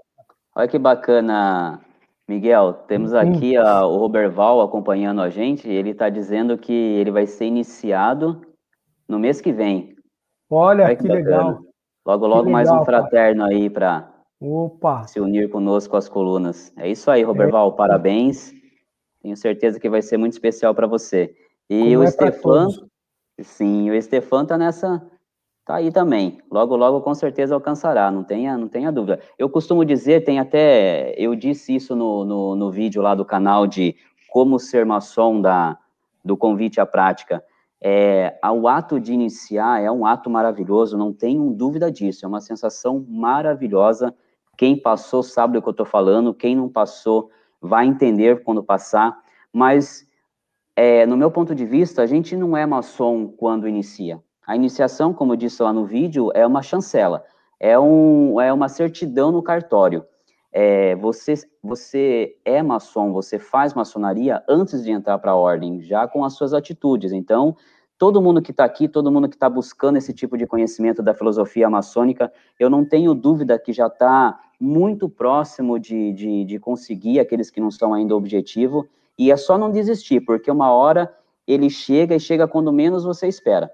Olha 0.56 0.68
que 0.68 0.78
bacana, 0.78 1.82
Miguel. 2.28 2.74
Temos 2.88 3.12
aqui 3.14 3.58
a, 3.58 3.84
o 3.86 3.98
Roberval 3.98 4.62
acompanhando 4.62 5.20
a 5.20 5.30
gente. 5.30 5.68
Ele 5.68 5.90
está 5.90 6.10
dizendo 6.10 6.56
que 6.56 6.72
ele 6.72 7.10
vai 7.10 7.26
ser 7.26 7.46
iniciado 7.46 8.40
no 9.08 9.18
mês 9.18 9.42
que 9.42 9.52
vem. 9.52 9.96
Olha, 10.48 10.86
Olha 10.86 10.96
que, 10.96 11.02
que 11.02 11.08
legal. 11.08 11.60
Logo, 12.06 12.28
logo 12.28 12.50
mais 12.52 12.68
legal, 12.68 12.84
um 12.84 12.86
fraterno 12.86 13.46
aí 13.46 13.68
para 13.68 14.08
se 15.08 15.20
unir 15.20 15.50
conosco 15.50 15.98
às 15.98 16.08
colunas. 16.08 16.72
É 16.78 16.88
isso 16.88 17.10
aí, 17.10 17.24
Roberval. 17.24 17.70
É. 17.70 17.76
Parabéns. 17.76 18.54
Tenho 19.24 19.36
certeza 19.36 19.80
que 19.80 19.90
vai 19.90 20.04
ser 20.04 20.18
muito 20.18 20.34
especial 20.34 20.76
para 20.76 20.86
você. 20.86 21.34
E 21.68 21.80
Como 21.80 22.00
o 22.00 22.04
é 22.04 22.08
Stefan, 22.08 22.68
sim, 23.42 23.90
o 23.90 24.00
Stefan 24.00 24.46
tá 24.46 24.58
nessa 24.58 25.02
Tá 25.66 25.76
aí 25.76 25.92
também. 25.92 26.42
Logo, 26.52 26.76
logo, 26.76 27.00
com 27.02 27.16
certeza 27.16 27.56
alcançará, 27.56 28.12
não 28.12 28.24
tenha, 28.24 28.58
não 28.58 28.68
tenha 28.68 28.92
dúvida. 28.92 29.22
Eu 29.40 29.50
costumo 29.50 29.86
dizer, 29.86 30.26
tem 30.26 30.38
até, 30.38 31.16
eu 31.18 31.36
disse 31.36 31.74
isso 31.74 31.96
no, 31.96 32.26
no, 32.26 32.56
no 32.56 32.70
vídeo 32.70 33.02
lá 33.02 33.16
do 33.16 33.24
canal 33.24 33.66
de 33.66 33.96
como 34.30 34.60
ser 34.60 34.86
maçom 34.86 35.40
da, 35.40 35.78
do 36.24 36.36
convite 36.36 36.82
à 36.82 36.86
prática. 36.86 37.42
É, 37.82 38.38
o 38.44 38.68
ato 38.68 39.00
de 39.00 39.14
iniciar 39.14 39.82
é 39.82 39.90
um 39.90 40.06
ato 40.06 40.30
maravilhoso, 40.30 40.98
não 40.98 41.14
tenho 41.14 41.50
dúvida 41.52 41.90
disso, 41.90 42.26
é 42.26 42.28
uma 42.28 42.42
sensação 42.42 43.06
maravilhosa. 43.08 44.14
Quem 44.58 44.76
passou 44.76 45.24
sabe 45.24 45.54
do 45.54 45.62
que 45.62 45.70
eu 45.70 45.72
estou 45.72 45.86
falando, 45.86 46.34
quem 46.34 46.56
não 46.56 46.68
passou 46.68 47.30
vai 47.62 47.86
entender 47.86 48.44
quando 48.44 48.62
passar, 48.62 49.18
mas 49.52 50.06
é, 50.76 51.06
no 51.06 51.16
meu 51.16 51.32
ponto 51.32 51.56
de 51.56 51.66
vista, 51.66 52.02
a 52.02 52.06
gente 52.06 52.36
não 52.36 52.56
é 52.58 52.66
maçom 52.66 53.28
quando 53.28 53.68
inicia. 53.68 54.22
A 54.46 54.56
iniciação, 54.56 55.14
como 55.14 55.34
eu 55.34 55.38
disse 55.38 55.64
lá 55.64 55.72
no 55.72 55.86
vídeo, 55.86 56.30
é 56.34 56.46
uma 56.46 56.62
chancela, 56.62 57.24
é, 57.60 57.80
um, 57.80 58.40
é 58.42 58.52
uma 58.52 58.68
certidão 58.68 59.32
no 59.32 59.42
cartório. 59.42 60.06
É, 60.52 60.96
você, 60.96 61.34
você 61.64 62.36
é 62.46 62.62
maçom, 62.62 63.12
você 63.12 63.40
faz 63.40 63.74
maçonaria 63.74 64.44
antes 64.48 64.84
de 64.84 64.92
entrar 64.92 65.18
para 65.18 65.32
a 65.32 65.36
ordem, 65.36 65.82
já 65.82 66.08
com 66.08 66.24
as 66.24 66.34
suas 66.34 66.54
atitudes. 66.54 67.12
Então, 67.12 67.56
todo 67.98 68.22
mundo 68.22 68.42
que 68.42 68.52
está 68.52 68.66
aqui, 68.66 68.88
todo 68.88 69.12
mundo 69.12 69.30
que 69.30 69.36
está 69.36 69.50
buscando 69.50 69.98
esse 69.98 70.14
tipo 70.14 70.38
de 70.38 70.46
conhecimento 70.46 71.02
da 71.02 71.14
filosofia 71.14 71.70
maçônica, 71.70 72.32
eu 72.60 72.70
não 72.70 72.86
tenho 72.86 73.14
dúvida 73.14 73.58
que 73.58 73.72
já 73.72 73.88
está 73.88 74.40
muito 74.60 75.10
próximo 75.10 75.80
de, 75.80 76.14
de, 76.14 76.46
de 76.46 76.60
conseguir 76.60 77.20
aqueles 77.20 77.50
que 77.50 77.62
não 77.62 77.72
são 77.72 77.94
ainda 77.94 78.16
objetivo, 78.16 78.88
e 79.18 79.32
é 79.32 79.38
só 79.38 79.58
não 79.58 79.72
desistir, 79.72 80.22
porque 80.22 80.52
uma 80.52 80.72
hora 80.72 81.14
ele 81.48 81.70
chega 81.70 82.16
e 82.16 82.20
chega 82.20 82.48
quando 82.48 82.72
menos 82.72 83.04
você 83.04 83.28
espera. 83.28 83.72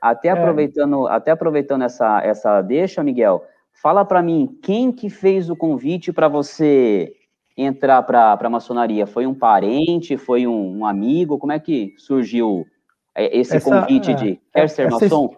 Até 0.00 0.28
é. 0.28 0.32
aproveitando, 0.32 1.06
até 1.06 1.30
aproveitando 1.30 1.82
essa, 1.82 2.22
essa 2.22 2.62
deixa, 2.62 3.02
Miguel, 3.02 3.44
fala 3.82 4.04
para 4.04 4.22
mim, 4.22 4.58
quem 4.62 4.90
que 4.90 5.10
fez 5.10 5.50
o 5.50 5.56
convite 5.56 6.12
para 6.12 6.28
você 6.28 7.12
entrar 7.56 8.02
para 8.02 8.38
a 8.40 8.50
maçonaria? 8.50 9.06
Foi 9.06 9.26
um 9.26 9.34
parente, 9.34 10.16
foi 10.16 10.46
um, 10.46 10.78
um, 10.78 10.86
amigo? 10.86 11.38
Como 11.38 11.52
é 11.52 11.58
que 11.58 11.94
surgiu 11.98 12.66
é, 13.14 13.38
esse 13.38 13.56
essa, 13.56 13.70
convite 13.70 14.14
de 14.14 14.40
é, 14.54 14.60
quer 14.60 14.68
ser 14.68 14.86
essa, 14.86 15.00
maçom? 15.00 15.36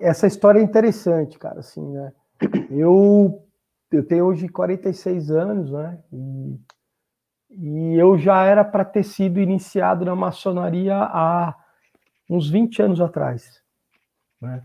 Essa 0.00 0.26
história 0.26 0.58
é 0.58 0.62
interessante, 0.62 1.38
cara, 1.38 1.60
assim, 1.60 1.86
né? 1.92 2.12
Eu, 2.70 3.42
eu 3.92 4.06
tenho 4.06 4.24
hoje 4.24 4.48
46 4.48 5.30
anos, 5.30 5.70
né? 5.70 5.98
E, 6.12 6.58
e 7.50 7.94
eu 7.96 8.16
já 8.16 8.44
era 8.44 8.64
para 8.64 8.84
ter 8.84 9.04
sido 9.04 9.38
iniciado 9.38 10.04
na 10.04 10.16
maçonaria 10.16 10.96
há 10.96 11.54
uns 12.28 12.48
20 12.48 12.82
anos 12.82 13.00
atrás. 13.00 13.59
Né? 14.40 14.62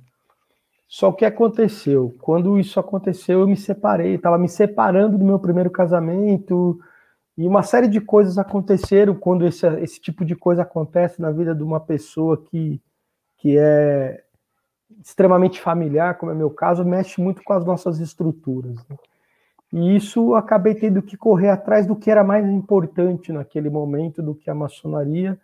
Só 0.88 1.12
que 1.12 1.26
aconteceu, 1.26 2.16
quando 2.22 2.60
isso 2.60 2.80
aconteceu, 2.80 3.42
eu 3.42 3.48
me 3.48 3.58
separei, 3.58 4.16
estava 4.16 4.38
me 4.38 4.48
separando 4.48 5.18
do 5.18 5.26
meu 5.26 5.40
primeiro 5.40 5.70
casamento, 5.70 6.80
e 7.38 7.46
uma 7.48 7.64
série 7.64 7.88
de 7.88 8.00
coisas 8.00 8.38
aconteceram 8.38 9.14
quando 9.14 9.46
esse, 9.46 9.68
esse 9.82 10.00
tipo 10.00 10.24
de 10.24 10.36
coisa 10.36 10.62
acontece 10.62 11.22
na 11.22 11.32
vida 11.32 11.54
de 11.54 11.64
uma 11.64 11.80
pessoa 11.80 12.42
que, 12.46 12.82
que 13.38 13.58
é 13.58 14.24
extremamente 15.02 15.60
familiar, 15.60 16.18
como 16.18 16.32
é 16.32 16.36
meu 16.36 16.50
caso, 16.50 16.86
mexe 16.86 17.20
muito 17.20 17.44
com 17.44 17.52
as 17.52 17.66
nossas 17.66 18.00
estruturas. 18.00 18.78
Né? 18.88 18.98
E 19.74 19.96
isso 19.98 20.36
acabei 20.36 20.76
tendo 20.76 21.02
que 21.02 21.18
correr 21.18 21.50
atrás 21.50 21.86
do 21.86 21.96
que 21.96 22.10
era 22.10 22.24
mais 22.24 22.48
importante 22.48 23.34
naquele 23.34 23.70
momento, 23.70 24.24
do 24.24 24.34
que 24.34 24.50
a 24.50 24.56
maçonaria, 24.56 25.38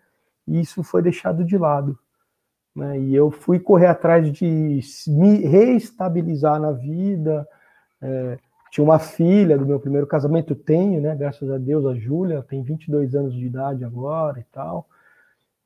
e 0.47 0.61
isso 0.61 0.83
foi 0.83 1.01
deixado 1.01 1.43
de 1.43 1.57
lado. 1.57 2.00
Né? 2.75 2.99
E 2.99 3.15
eu 3.15 3.29
fui 3.29 3.59
correr 3.59 3.87
atrás 3.87 4.31
de 4.31 4.81
me 5.07 5.37
reestabilizar 5.39 6.59
na 6.59 6.71
vida. 6.71 7.47
É, 8.01 8.37
tinha 8.71 8.83
uma 8.83 8.99
filha 8.99 9.57
do 9.57 9.65
meu 9.65 9.79
primeiro 9.79 10.07
casamento, 10.07 10.55
tenho, 10.55 11.01
né? 11.01 11.13
Graças 11.13 11.49
a 11.51 11.57
Deus, 11.57 11.85
a 11.85 11.93
Júlia, 11.93 12.41
tem 12.43 12.63
22 12.63 13.15
anos 13.15 13.33
de 13.33 13.45
idade 13.45 13.83
agora 13.83 14.39
e 14.39 14.43
tal. 14.45 14.87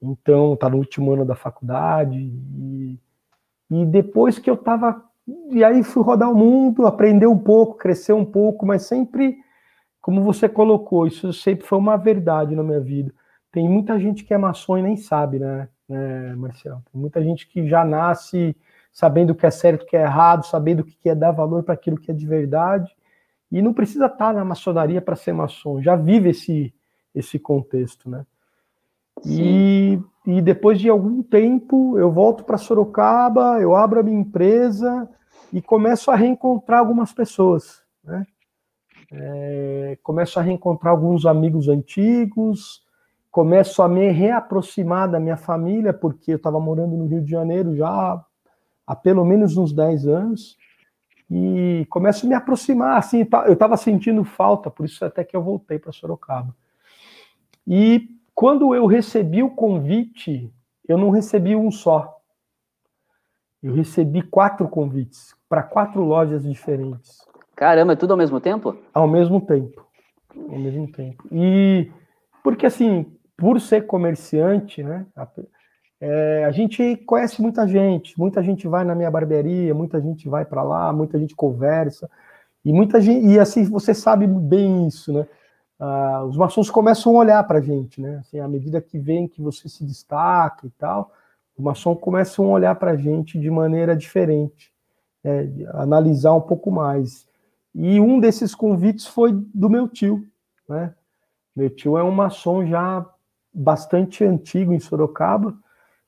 Então, 0.02 0.56
está 0.56 0.70
no 0.70 0.78
último 0.78 1.14
ano 1.14 1.24
da 1.24 1.36
faculdade. 1.36 2.18
E, 2.18 3.00
e 3.70 3.86
depois 3.86 4.40
que 4.40 4.50
eu 4.50 4.56
estava. 4.56 5.04
E 5.50 5.64
aí 5.64 5.84
fui 5.84 6.04
rodar 6.04 6.32
o 6.32 6.36
mundo, 6.36 6.86
aprender 6.86 7.28
um 7.28 7.38
pouco, 7.38 7.78
crescer 7.78 8.14
um 8.14 8.26
pouco, 8.26 8.66
mas 8.66 8.84
sempre, 8.84 9.38
como 10.02 10.24
você 10.24 10.48
colocou, 10.48 11.08
isso 11.08 11.34
sempre 11.34 11.66
foi 11.66 11.80
uma 11.80 11.98
verdade 11.98 12.56
na 12.56 12.64
minha 12.64 12.80
vida. 12.80 13.12
Tem 13.52 13.68
muita 13.68 14.00
gente 14.00 14.24
que 14.24 14.34
é 14.34 14.38
maçom 14.38 14.78
e 14.78 14.84
nem 14.84 14.98
sabe, 14.98 15.40
né? 15.40 15.68
Né, 15.88 16.36
Marcelo? 16.36 16.84
Tem 16.92 17.00
muita 17.00 17.24
gente 17.24 17.48
que 17.48 17.68
já 17.68 17.84
nasce 17.84 18.56
sabendo 18.96 19.32
o 19.32 19.36
que 19.36 19.46
é 19.46 19.52
certo, 19.52 19.84
o 19.84 19.86
que 19.86 19.98
é 19.98 20.04
errado, 20.04 20.46
sabendo 20.46 20.80
o 20.80 20.86
que 20.86 21.10
é 21.10 21.14
dar 21.14 21.32
valor 21.32 21.64
para 21.64 21.74
aquilo 21.74 21.98
que 21.98 22.12
é 22.12 22.14
de 22.14 22.26
verdade, 22.26 22.96
e 23.52 23.62
não 23.62 23.74
precisa 23.74 24.06
estar 24.06 24.34
na 24.34 24.46
maçonaria 24.46 25.02
para 25.02 25.18
ser 25.18 25.34
maçom, 25.34 25.82
já 25.82 25.98
vive 25.98 26.30
esse, 26.30 26.74
esse 27.14 27.38
contexto, 27.38 28.10
né? 28.10 28.26
E, 29.26 30.00
e 30.26 30.42
depois 30.42 30.80
de 30.80 30.90
algum 30.90 31.22
tempo 31.22 31.98
eu 31.98 32.12
volto 32.12 32.44
para 32.44 32.58
Sorocaba, 32.58 33.60
eu 33.60 33.76
abro 33.76 34.00
a 34.00 34.04
minha 34.04 34.20
empresa 34.20 35.10
e 35.52 35.62
começo 35.62 36.10
a 36.10 36.16
reencontrar 36.16 36.80
algumas 36.80 37.12
pessoas, 37.14 37.82
né? 38.04 38.26
É, 39.12 39.98
começo 40.02 40.40
a 40.40 40.42
reencontrar 40.42 40.94
alguns 40.94 41.26
amigos 41.26 41.68
antigos, 41.68 42.85
começo 43.36 43.82
a 43.84 43.90
me 43.90 44.10
reaproximar 44.12 45.12
da 45.12 45.20
minha 45.20 45.36
família, 45.36 45.92
porque 45.92 46.32
eu 46.32 46.38
estava 46.38 46.58
morando 46.58 46.96
no 46.96 47.06
Rio 47.06 47.22
de 47.22 47.30
Janeiro 47.30 47.76
já 47.76 48.24
há 48.88 48.96
pelo 48.96 49.26
menos 49.26 49.58
uns 49.58 49.74
10 49.74 50.08
anos, 50.08 50.58
e 51.30 51.86
começo 51.90 52.26
a 52.26 52.30
me 52.30 52.34
aproximar, 52.34 52.98
assim, 52.98 53.26
tá, 53.26 53.46
eu 53.46 53.52
estava 53.52 53.76
sentindo 53.76 54.24
falta, 54.24 54.72
por 54.72 54.86
isso 54.86 55.04
até 55.04 55.22
que 55.22 55.36
eu 55.36 55.44
voltei 55.44 55.78
para 55.78 55.92
Sorocaba. 55.92 56.56
E 57.68 58.08
quando 58.34 58.74
eu 58.74 58.86
recebi 58.86 59.44
o 59.44 59.50
convite, 59.50 60.50
eu 60.88 60.98
não 60.98 61.10
recebi 61.10 61.58
um 61.58 61.70
só. 61.70 62.18
Eu 63.62 63.74
recebi 63.74 64.22
quatro 64.22 64.70
convites 64.70 65.36
para 65.50 65.62
quatro 65.62 66.06
lojas 66.06 66.42
diferentes. 66.42 67.18
Caramba, 67.54 67.92
é 67.92 67.96
tudo 67.98 68.12
ao 68.12 68.18
mesmo 68.18 68.40
tempo? 68.40 68.78
Ao 68.94 69.10
mesmo 69.10 69.42
tempo. 69.42 69.86
Ao 70.34 70.58
mesmo 70.58 70.90
tempo. 70.90 71.28
E 71.30 71.92
porque 72.42 72.68
assim, 72.68 73.15
por 73.38 73.60
ser 73.60 73.86
comerciante, 73.86 74.84
né? 74.84 75.06
A, 75.16 75.28
é, 76.00 76.46
a 76.46 76.52
gente 76.52 76.98
conhece 76.98 77.42
muita 77.42 77.68
gente, 77.68 78.18
muita 78.20 78.44
gente 78.44 78.68
vai 78.68 78.84
na 78.84 78.96
minha 78.96 79.10
barbearia, 79.10 79.74
muita 79.74 80.02
gente 80.02 80.28
vai 80.28 80.46
para 80.46 80.64
lá, 80.64 80.92
muita 80.94 81.18
gente 81.18 81.36
conversa, 81.36 82.10
e 82.64 82.74
muita 82.74 83.00
gente, 83.00 83.26
e 83.28 83.40
assim, 83.40 83.64
você 83.66 83.94
sabe 83.94 84.28
bem 84.28 84.88
isso, 84.88 85.14
né? 85.14 85.28
Ah, 85.80 86.24
os 86.24 86.38
maçons 86.38 86.70
começam 86.70 87.16
a 87.16 87.20
olhar 87.20 87.44
para 87.44 87.60
a 87.60 87.62
gente, 87.62 88.02
né? 88.02 88.18
Assim, 88.20 88.40
à 88.40 88.48
medida 88.48 88.82
que 88.82 88.98
vem 88.98 89.28
que 89.28 89.42
você 89.42 89.68
se 89.70 89.86
destaca 89.86 90.66
e 90.66 90.70
tal, 90.72 91.12
os 91.58 91.64
maçons 91.64 92.00
começam 92.00 92.46
a 92.46 92.50
olhar 92.50 92.76
para 92.76 92.92
a 92.92 92.98
gente 92.98 93.40
de 93.40 93.50
maneira 93.50 93.96
diferente, 93.96 94.72
é, 95.24 95.48
analisar 95.74 96.34
um 96.34 96.42
pouco 96.42 96.72
mais. 96.72 97.28
E 97.74 98.00
um 98.00 98.20
desses 98.20 98.56
convites 98.56 99.06
foi 99.06 99.32
do 99.54 99.70
meu 99.70 99.88
tio, 99.88 100.26
né? 100.68 100.94
Meu 101.56 101.70
tio 101.70 101.98
é 101.98 102.04
um 102.04 102.12
maçom 102.12 102.66
já 102.66 103.06
bastante 103.56 104.24
antigo 104.24 104.74
em 104.74 104.80
Sorocaba 104.80 105.54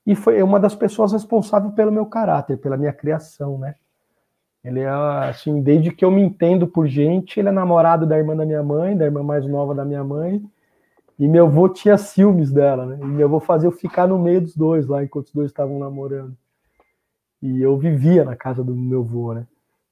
e 0.05 0.15
foi 0.15 0.41
uma 0.43 0.59
das 0.59 0.75
pessoas 0.75 1.11
responsáveis 1.13 1.73
pelo 1.73 1.91
meu 1.91 2.05
caráter, 2.05 2.57
pela 2.57 2.77
minha 2.77 2.93
criação, 2.93 3.57
né? 3.57 3.75
Ele 4.63 4.81
é 4.81 4.89
assim, 4.89 5.61
desde 5.61 5.91
que 5.91 6.03
eu 6.03 6.11
me 6.11 6.21
entendo 6.21 6.67
por 6.67 6.87
gente, 6.87 7.39
ele 7.39 7.49
é 7.49 7.51
namorado 7.51 8.05
da 8.05 8.17
irmã 8.17 8.35
da 8.35 8.45
minha 8.45 8.63
mãe, 8.63 8.97
da 8.97 9.05
irmã 9.05 9.23
mais 9.23 9.45
nova 9.45 9.73
da 9.73 9.85
minha 9.85 10.03
mãe, 10.03 10.43
e 11.17 11.27
meu 11.27 11.45
avô 11.45 11.69
tinha 11.69 11.97
ciúmes 11.97 12.51
dela, 12.51 12.85
né? 12.85 12.97
E 13.01 13.05
meu 13.05 13.27
avô 13.27 13.39
fazia 13.39 13.67
eu 13.67 13.71
ficar 13.71 14.07
no 14.07 14.19
meio 14.19 14.41
dos 14.41 14.55
dois 14.55 14.85
lá, 14.87 15.03
enquanto 15.03 15.27
os 15.27 15.33
dois 15.33 15.49
estavam 15.49 15.79
namorando. 15.79 16.35
E 17.41 17.61
eu 17.61 17.77
vivia 17.77 18.25
na 18.25 18.35
casa 18.35 18.63
do 18.63 18.75
meu 18.75 19.01
avô, 19.01 19.33
né? 19.33 19.47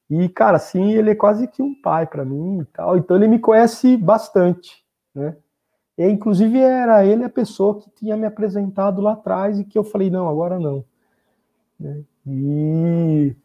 E, 0.09 0.29
cara, 0.29 0.57
assim, 0.57 0.93
ele 0.93 1.11
é 1.11 1.15
quase 1.15 1.47
que 1.47 1.63
um 1.63 1.73
pai 1.81 2.05
para 2.05 2.23
mim 2.23 2.59
e 2.59 2.65
tal. 2.65 2.97
Então 2.97 3.17
ele 3.17 3.27
me 3.27 3.39
conhece 3.39 3.97
bastante, 3.97 4.83
né? 5.13 5.35
E, 5.97 6.07
inclusive, 6.09 6.59
era 6.59 7.05
ele 7.05 7.23
a 7.23 7.29
pessoa 7.29 7.79
que 7.79 7.89
tinha 7.89 8.17
me 8.17 8.25
apresentado 8.25 9.01
lá 9.01 9.13
atrás 9.13 9.59
e 9.59 9.63
que 9.63 9.77
eu 9.77 9.83
falei, 9.83 10.09
não, 10.09 10.27
agora 10.27 10.59
não. 10.59 10.83
Né? 11.79 12.01
E 12.27 13.35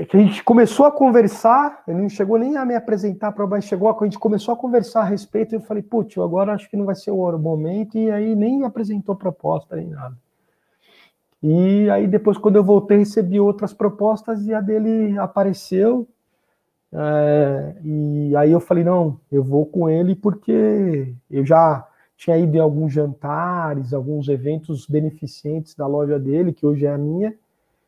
é 0.00 0.04
que 0.06 0.16
a 0.16 0.20
gente 0.20 0.42
começou 0.42 0.86
a 0.86 0.92
conversar, 0.92 1.82
ele 1.86 2.00
não 2.00 2.08
chegou 2.08 2.38
nem 2.38 2.56
a 2.56 2.64
me 2.64 2.74
apresentar 2.74 3.32
para 3.32 3.46
mas 3.46 3.64
chegou 3.64 3.90
a, 3.90 4.04
gente 4.04 4.18
começou 4.18 4.54
a 4.54 4.56
conversar 4.56 5.02
a 5.02 5.04
respeito, 5.04 5.54
e 5.54 5.56
eu 5.56 5.60
falei, 5.60 5.82
putz, 5.82 6.16
agora 6.16 6.54
acho 6.54 6.70
que 6.70 6.76
não 6.76 6.86
vai 6.86 6.94
ser 6.94 7.10
o 7.10 7.38
momento, 7.38 7.98
e 7.98 8.10
aí 8.10 8.34
nem 8.34 8.64
apresentou 8.64 9.14
proposta 9.14 9.76
nem 9.76 9.88
nada. 9.88 10.16
E 11.42 11.90
aí 11.90 12.06
depois, 12.06 12.38
quando 12.38 12.56
eu 12.56 12.64
voltei, 12.64 12.98
recebi 12.98 13.38
outras 13.38 13.74
propostas 13.74 14.46
e 14.46 14.54
a 14.54 14.60
dele 14.62 15.18
apareceu, 15.18 16.08
é, 16.92 17.76
e 17.84 18.36
aí 18.36 18.50
eu 18.50 18.60
falei, 18.60 18.82
não, 18.82 19.20
eu 19.30 19.42
vou 19.42 19.64
com 19.64 19.88
ele 19.88 20.14
porque 20.14 21.14
eu 21.30 21.46
já 21.46 21.86
tinha 22.16 22.36
ido 22.36 22.56
em 22.56 22.60
alguns 22.60 22.92
jantares, 22.92 23.94
alguns 23.94 24.28
eventos 24.28 24.86
beneficentes 24.86 25.74
da 25.74 25.86
loja 25.86 26.18
dele, 26.18 26.52
que 26.52 26.66
hoje 26.66 26.84
é 26.84 26.92
a 26.92 26.98
minha. 26.98 27.34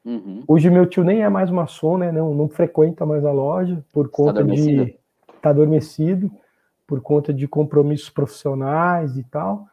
Uhum. 0.05 0.43
Hoje 0.49 0.71
meu 0.71 0.87
tio 0.87 1.05
nem 1.05 1.23
é 1.23 1.29
mais 1.29 1.51
maçom, 1.51 1.99
né? 1.99 2.11
Não, 2.11 2.35
não 2.35 2.49
frequenta 2.49 3.05
mais 3.05 3.25
a 3.25 3.33
loja 3.33 3.85
por 3.93 4.09
tá 4.09 4.17
conta 4.17 4.47
tá 4.47 4.55
de 4.55 4.99
tá 5.41 5.51
adormecido, 5.51 6.31
por 6.87 7.01
conta 7.01 7.33
de 7.33 7.47
compromissos 7.47 8.09
profissionais 8.11 9.17
e 9.17 9.25
tal. 9.25 9.67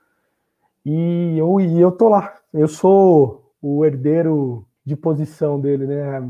E 0.85 1.37
eu, 1.37 1.59
e 1.59 1.79
eu 1.79 1.91
tô 1.91 2.09
lá, 2.09 2.35
eu 2.53 2.67
sou 2.67 3.53
o 3.61 3.85
herdeiro 3.85 4.65
de 4.85 4.95
posição 4.95 5.59
dele, 5.59 5.85
né? 5.85 6.29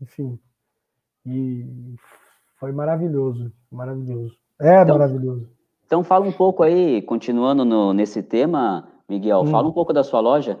Enfim, 0.00 0.38
e 1.24 1.64
foi 2.58 2.72
maravilhoso, 2.72 3.52
maravilhoso. 3.70 4.34
É 4.60 4.82
então, 4.82 4.98
maravilhoso. 4.98 5.48
Então 5.86 6.04
fala 6.04 6.26
um 6.26 6.32
pouco 6.32 6.62
aí, 6.62 7.00
continuando 7.02 7.64
no, 7.64 7.92
nesse 7.92 8.22
tema, 8.22 8.88
Miguel, 9.08 9.40
hum. 9.40 9.46
fala 9.46 9.68
um 9.68 9.72
pouco 9.72 9.92
da 9.92 10.04
sua 10.04 10.20
loja. 10.20 10.58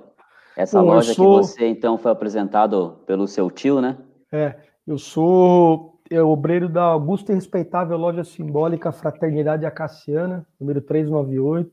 Essa 0.56 0.80
Bom, 0.80 0.86
loja 0.86 1.14
sou... 1.14 1.40
que 1.40 1.46
você 1.46 1.66
então 1.66 1.98
foi 1.98 2.10
apresentado 2.10 3.00
pelo 3.06 3.26
seu 3.26 3.50
tio, 3.50 3.80
né? 3.80 3.98
É, 4.32 4.56
eu 4.86 4.98
sou 4.98 6.00
é, 6.10 6.22
obreiro 6.22 6.68
da 6.68 6.82
Augusta 6.82 7.32
e 7.32 7.34
Respeitável 7.34 7.96
Loja 7.96 8.24
Simbólica 8.24 8.90
Fraternidade 8.90 9.66
Acaciana, 9.66 10.46
número 10.58 10.80
398, 10.80 11.70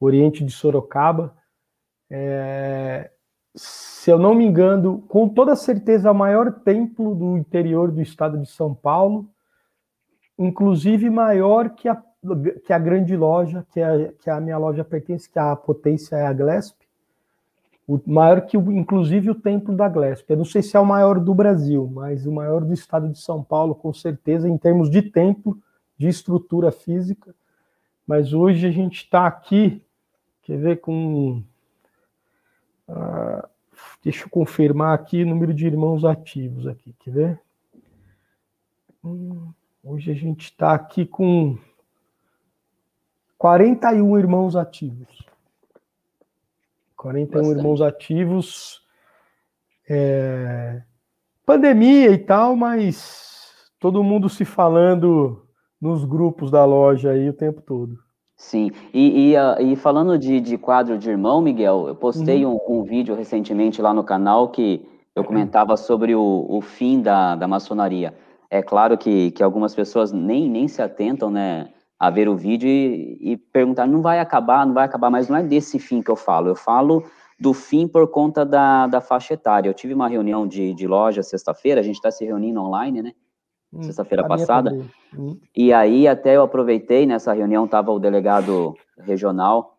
Oriente 0.00 0.44
de 0.44 0.52
Sorocaba. 0.52 1.34
É, 2.10 3.10
se 3.54 4.10
eu 4.10 4.18
não 4.18 4.34
me 4.34 4.44
engano, 4.44 5.02
com 5.08 5.28
toda 5.28 5.54
certeza, 5.54 6.10
o 6.10 6.14
maior 6.14 6.52
templo 6.60 7.14
do 7.14 7.36
interior 7.36 7.90
do 7.90 8.00
estado 8.00 8.38
de 8.38 8.48
São 8.48 8.74
Paulo, 8.74 9.28
inclusive 10.38 11.08
maior 11.10 11.70
que 11.70 11.88
a 11.88 12.02
que 12.64 12.72
a 12.72 12.78
grande 12.78 13.16
loja, 13.16 13.66
que 13.72 13.80
a, 13.80 14.12
que 14.12 14.30
a 14.30 14.40
minha 14.40 14.56
loja 14.56 14.84
pertence, 14.84 15.28
que 15.28 15.38
a 15.38 15.56
potência 15.56 16.14
é 16.16 16.26
a 16.26 16.32
Glesp, 16.32 16.76
o 17.86 18.00
maior 18.06 18.42
que, 18.42 18.56
inclusive, 18.56 19.30
o 19.30 19.34
templo 19.34 19.74
da 19.74 19.88
Glesp. 19.88 20.30
Eu 20.30 20.36
não 20.36 20.44
sei 20.44 20.62
se 20.62 20.76
é 20.76 20.80
o 20.80 20.86
maior 20.86 21.18
do 21.18 21.34
Brasil, 21.34 21.90
mas 21.92 22.24
o 22.24 22.32
maior 22.32 22.64
do 22.64 22.72
estado 22.72 23.08
de 23.08 23.18
São 23.18 23.42
Paulo, 23.42 23.74
com 23.74 23.92
certeza, 23.92 24.48
em 24.48 24.56
termos 24.56 24.88
de 24.88 25.02
templo, 25.02 25.58
de 25.98 26.06
estrutura 26.08 26.70
física. 26.70 27.34
Mas 28.06 28.32
hoje 28.32 28.66
a 28.66 28.70
gente 28.70 29.02
está 29.02 29.26
aqui, 29.26 29.82
quer 30.42 30.58
ver, 30.58 30.80
com. 30.80 31.42
Uh, 32.88 33.46
deixa 34.02 34.24
eu 34.24 34.30
confirmar 34.30 34.94
aqui 34.94 35.22
o 35.22 35.26
número 35.26 35.54
de 35.54 35.66
irmãos 35.66 36.04
ativos 36.04 36.66
aqui, 36.66 36.94
quer 37.00 37.10
ver? 37.10 37.40
Hum, 39.04 39.52
hoje 39.82 40.10
a 40.10 40.14
gente 40.14 40.44
está 40.44 40.72
aqui 40.72 41.06
com 41.06 41.58
41 43.38 44.18
irmãos 44.18 44.54
ativos. 44.54 45.26
41 46.96 47.26
Bastante. 47.26 47.58
irmãos 47.58 47.82
ativos. 47.82 48.82
É, 49.88 50.82
pandemia 51.44 52.12
e 52.12 52.18
tal, 52.18 52.54
mas 52.54 53.68
todo 53.80 54.04
mundo 54.04 54.28
se 54.28 54.44
falando 54.44 55.44
nos 55.80 56.04
grupos 56.04 56.52
da 56.52 56.64
loja 56.64 57.10
aí 57.10 57.28
o 57.28 57.32
tempo 57.34 57.60
todo. 57.60 57.98
Sim, 58.42 58.72
e, 58.92 59.30
e, 59.30 59.36
ah, 59.36 59.56
e 59.60 59.76
falando 59.76 60.18
de, 60.18 60.40
de, 60.40 60.58
quadro 60.58 60.98
de 60.98 61.08
irmão, 61.08 61.40
Miguel, 61.40 61.86
eu 61.86 61.94
postei 61.94 62.44
uhum. 62.44 62.58
um, 62.68 62.80
um, 62.80 62.82
vídeo 62.82 63.14
recentemente 63.14 63.80
lá 63.80 63.94
no 63.94 64.02
canal 64.02 64.48
que 64.48 64.84
eu 65.14 65.22
comentava 65.22 65.76
sobre 65.76 66.14
o, 66.14 66.46
o 66.48 66.60
fim 66.60 67.00
da, 67.00 67.36
da 67.36 67.46
maçonaria. 67.46 68.12
É 68.50 68.60
claro 68.60 68.98
que, 68.98 69.30
que 69.30 69.44
algumas 69.44 69.76
pessoas 69.76 70.12
nem, 70.12 70.50
nem 70.50 70.66
se 70.66 70.82
atentam, 70.82 71.30
né, 71.30 71.68
a 71.98 72.10
ver 72.10 72.28
o 72.28 72.36
vídeo 72.36 72.68
e, 72.68 73.16
e 73.20 73.36
perguntar, 73.36 73.86
não 73.86 74.02
vai 74.02 74.18
acabar, 74.18 74.66
não 74.66 74.74
vai 74.74 74.84
acabar, 74.84 75.08
mas 75.08 75.28
não 75.28 75.36
é 75.36 75.42
desse 75.42 75.78
fim 75.78 76.02
que 76.02 76.10
eu 76.10 76.16
falo, 76.16 76.48
eu 76.48 76.56
falo 76.56 77.04
do 77.38 77.54
fim 77.54 77.86
por 77.86 78.08
conta 78.08 78.44
da, 78.44 78.88
da 78.88 79.00
faixa 79.00 79.34
etária. 79.34 79.68
Eu 79.68 79.74
tive 79.74 79.94
uma 79.94 80.08
reunião 80.08 80.48
de, 80.48 80.74
de 80.74 80.86
loja 80.86 81.22
sexta-feira, 81.22 81.80
a 81.80 81.84
gente 81.84 81.96
está 81.96 82.10
se 82.10 82.24
reunindo 82.24 82.60
online, 82.60 83.02
né? 83.02 83.12
Hum, 83.72 83.82
sexta-feira 83.82 84.26
passada. 84.26 84.76
Hum. 85.16 85.38
E 85.56 85.72
aí 85.72 86.06
até 86.06 86.36
eu 86.36 86.42
aproveitei, 86.42 87.06
nessa 87.06 87.32
reunião 87.32 87.64
estava 87.64 87.90
o 87.90 87.98
delegado 87.98 88.74
regional, 88.98 89.78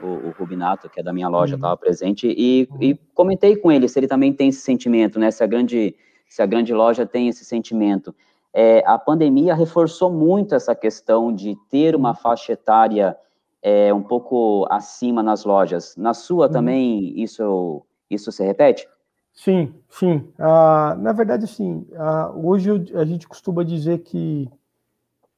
o, 0.00 0.06
o, 0.06 0.34
Rubinato, 0.38 0.88
que 0.88 1.00
é 1.00 1.02
da 1.02 1.12
minha 1.12 1.28
loja, 1.28 1.56
estava 1.56 1.74
hum. 1.74 1.78
presente, 1.78 2.26
e, 2.28 2.68
e, 2.80 2.94
comentei 3.14 3.56
com 3.56 3.70
ele 3.70 3.88
se 3.88 3.98
ele 3.98 4.08
também 4.08 4.32
tem 4.32 4.48
esse 4.48 4.60
sentimento, 4.60 5.18
né? 5.18 5.30
Se 5.30 5.42
a 5.42 5.46
grande, 5.46 5.94
se 6.28 6.42
a 6.42 6.46
grande 6.46 6.72
loja 6.72 7.06
tem 7.06 7.28
esse 7.28 7.44
sentimento 7.44 8.14
é, 8.52 8.82
a 8.86 8.98
pandemia 8.98 9.54
reforçou 9.54 10.12
muito 10.12 10.54
essa 10.54 10.74
questão 10.74 11.34
de 11.34 11.56
ter 11.70 11.96
uma 11.96 12.14
faixa 12.14 12.52
etária 12.52 13.16
é, 13.62 13.94
um 13.94 14.02
pouco 14.02 14.66
acima 14.70 15.22
nas 15.22 15.44
lojas. 15.44 15.96
Na 15.96 16.12
sua 16.12 16.46
uhum. 16.46 16.52
também 16.52 17.20
isso, 17.20 17.82
isso 18.10 18.30
se 18.30 18.44
repete? 18.44 18.86
Sim, 19.34 19.74
sim. 19.88 20.32
Ah, 20.38 20.96
na 20.98 21.12
verdade, 21.12 21.46
sim. 21.46 21.86
Ah, 21.96 22.30
hoje 22.34 22.70
a 22.94 23.04
gente 23.04 23.26
costuma 23.26 23.64
dizer 23.64 23.98
que 24.00 24.48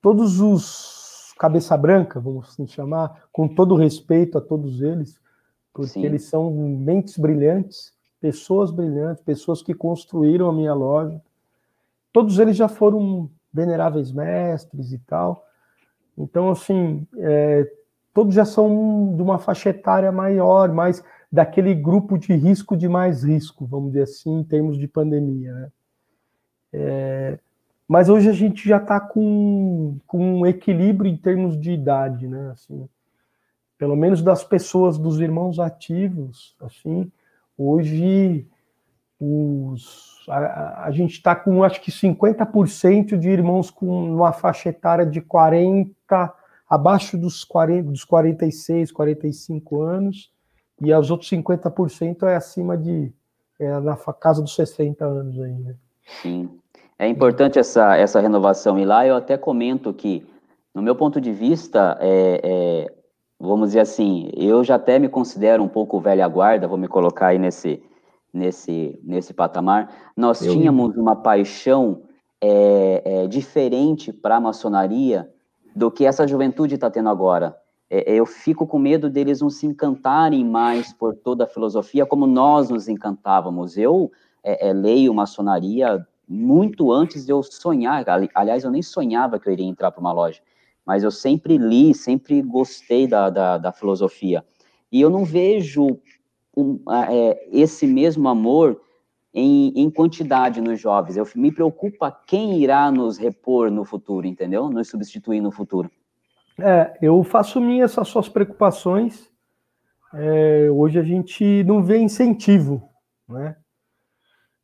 todos 0.03 0.41
os 0.41 1.05
cabeça 1.39 1.77
branca, 1.77 2.21
vamos 2.21 2.49
assim 2.49 2.67
chamar, 2.67 3.25
com 3.33 3.49
todo 3.49 3.75
respeito 3.75 4.39
a 4.39 4.41
todos 4.41 4.81
eles, 4.81 5.21
porque 5.73 5.89
sim. 5.93 6.05
eles 6.05 6.25
são 6.25 6.51
mentes 6.53 7.19
brilhantes, 7.19 7.93
pessoas 8.21 8.71
brilhantes, 8.71 9.23
pessoas 9.23 9.63
que 9.63 9.75
construíram 9.75 10.49
a 10.49 10.53
minha 10.53 10.73
loja, 10.73 11.21
todos 12.13 12.39
eles 12.39 12.57
já 12.57 12.69
foram 12.69 13.29
veneráveis 13.53 14.13
mestres 14.13 14.93
e 14.93 14.99
tal. 14.99 15.45
Então, 16.17 16.51
assim, 16.51 17.07
é, 17.19 17.69
todos 18.13 18.35
já 18.35 18.45
são 18.45 19.15
de 19.17 19.23
uma 19.23 19.39
faixa 19.39 19.71
etária 19.71 20.13
maior, 20.13 20.73
mais 20.73 21.03
daquele 21.35 21.75
grupo 21.75 22.17
de 22.17 22.33
risco 22.33 22.77
de 22.77 22.89
mais 22.89 23.25
risco, 23.25 23.67
vamos 23.67 23.89
dizer 23.89 24.05
assim, 24.05 24.39
em 24.39 24.45
termos 24.45 24.79
de 24.79 24.87
pandemia. 24.87 25.53
Né? 25.53 25.73
É, 26.73 27.39
mas 27.89 28.09
hoje 28.09 28.29
a 28.29 28.33
gente 28.33 28.69
já 28.69 28.77
está 28.77 29.01
com, 29.01 29.99
com 30.07 30.41
um 30.41 30.47
equilíbrio 30.47 31.11
em 31.11 31.17
termos 31.17 31.61
de 31.61 31.73
idade, 31.73 32.29
né? 32.29 32.51
Assim, 32.53 32.89
pelo 33.77 33.97
menos 33.97 34.23
das 34.23 34.45
pessoas, 34.45 34.97
dos 34.97 35.19
irmãos 35.21 35.59
ativos, 35.59 36.57
assim, 36.61 37.11
hoje 37.59 38.47
os 39.19 40.25
a, 40.29 40.85
a 40.87 40.91
gente 40.93 41.15
está 41.15 41.35
com 41.35 41.65
acho 41.65 41.81
que 41.81 41.91
50% 41.91 43.19
de 43.19 43.29
irmãos 43.29 43.71
com 43.73 43.87
uma 44.15 44.33
faixa 44.33 44.69
etária 44.69 45.05
de 45.05 45.21
40, 45.21 46.33
abaixo 46.71 47.19
dos, 47.19 47.43
40, 47.43 47.91
dos 47.91 48.05
46, 48.05 48.93
45 48.93 49.83
anos, 49.83 50.34
e 50.81 50.93
os 50.93 51.11
outros 51.11 51.31
50% 51.31 52.25
é 52.25 52.37
acima 52.37 52.77
de 52.77 53.13
é 53.59 53.81
na 53.81 53.97
casa 53.97 54.43
dos 54.43 54.55
60 54.55 55.05
anos 55.05 55.39
ainda. 55.41 55.79
Sim. 56.23 56.51
É 56.99 57.09
importante 57.09 57.59
essa, 57.59 57.97
essa 57.97 58.21
renovação. 58.21 58.79
E 58.79 58.85
lá 58.85 59.07
eu 59.07 59.17
até 59.17 59.37
comento 59.37 59.93
que, 59.93 60.27
no 60.75 60.83
meu 60.83 60.95
ponto 60.95 61.21
de 61.21 61.33
vista, 61.33 61.97
é, 62.01 62.41
é, 62.43 62.95
vamos 63.39 63.71
dizer 63.71 63.81
assim, 63.81 64.31
eu 64.37 64.63
já 64.65 64.77
até 64.77 64.99
me 64.99 65.09
considero 65.09 65.63
um 65.63 65.69
pouco 65.69 66.01
velha 66.01 66.27
guarda, 66.29 66.69
vou 66.69 66.79
me 66.79 66.89
colocar 66.89 67.29
aí 67.29 67.39
nesse, 67.39 67.83
nesse, 68.33 68.99
nesse 69.03 69.33
patamar, 69.33 70.13
nós 70.17 70.43
eu... 70.43 70.53
tínhamos 70.53 70.97
uma 70.97 71.17
paixão 71.17 72.03
é, 72.41 73.03
é, 73.05 73.27
diferente 73.27 74.13
para 74.13 74.37
a 74.37 74.41
maçonaria 74.41 75.31
do 75.75 75.91
que 75.91 76.05
essa 76.05 76.27
juventude 76.27 76.75
está 76.75 76.91
tendo 76.91 77.09
agora. 77.09 77.57
É, 77.91 78.13
é, 78.13 78.17
eu 78.17 78.27
fico 78.27 78.67
com 78.67 78.79
medo 78.79 79.11
deles 79.11 79.41
não 79.41 79.51
se 79.51 79.67
encantarem 79.67 80.45
mais 80.45 80.93
por 80.93 81.15
toda 81.15 81.45
a 81.45 81.47
filosofia 81.47 82.07
como 82.07 82.27
nós 82.27 82.71
nos 82.71 82.89
encantávamos. 82.89 83.77
Eu 83.77 84.11
é, 84.43 84.69
é, 84.69 84.73
leio 84.73 85.13
maçonaria 85.15 86.07
muito 86.29 86.91
antes 86.91 87.27
de 87.27 87.33
eu 87.33 87.43
sonhar. 87.43 88.05
Aliás, 88.35 88.65
eu 88.65 88.71
nem 88.71 88.83
sonhava 88.83 89.39
que 89.39 89.49
eu 89.49 89.53
iria 89.53 89.67
entrar 89.67 89.91
para 89.91 90.01
uma 90.01 90.13
loja, 90.13 90.41
mas 90.85 91.03
eu 91.03 91.11
sempre 91.11 91.59
li, 91.59 91.95
sempre 91.95 92.41
gostei 92.43 93.07
da, 93.07 93.31
da, 93.31 93.59
da 93.59 93.73
filosofia. 93.73 94.45
E 94.91 95.01
eu 95.01 95.11
não 95.11 95.25
vejo 95.25 95.99
um, 96.57 96.81
é, 97.11 97.49
esse 97.53 97.87
mesmo 97.87 98.29
amor 98.29 98.81
em, 99.33 99.73
em, 99.75 99.91
quantidade 99.91 100.61
nos 100.61 100.81
jovens. 100.81 101.17
Eu 101.17 101.27
me 101.35 101.51
preocupa 101.51 102.11
quem 102.27 102.63
irá 102.63 102.91
nos 102.91 103.19
repor 103.19 103.71
no 103.71 103.85
futuro, 103.85 104.27
entendeu? 104.27 104.71
Nos 104.71 104.89
substituir 104.89 105.41
no 105.41 105.51
futuro. 105.51 105.91
É, 106.59 106.97
eu 107.03 107.23
faço 107.25 107.61
minhas 107.61 107.93
essas 107.93 108.09
suas 108.09 108.29
preocupações. 108.29 109.31
É, 110.13 110.69
hoje 110.71 110.99
a 110.99 111.03
gente 111.03 111.65
não 111.65 111.83
vê 111.83 111.99
incentivo, 111.99 112.89
né? 113.29 113.57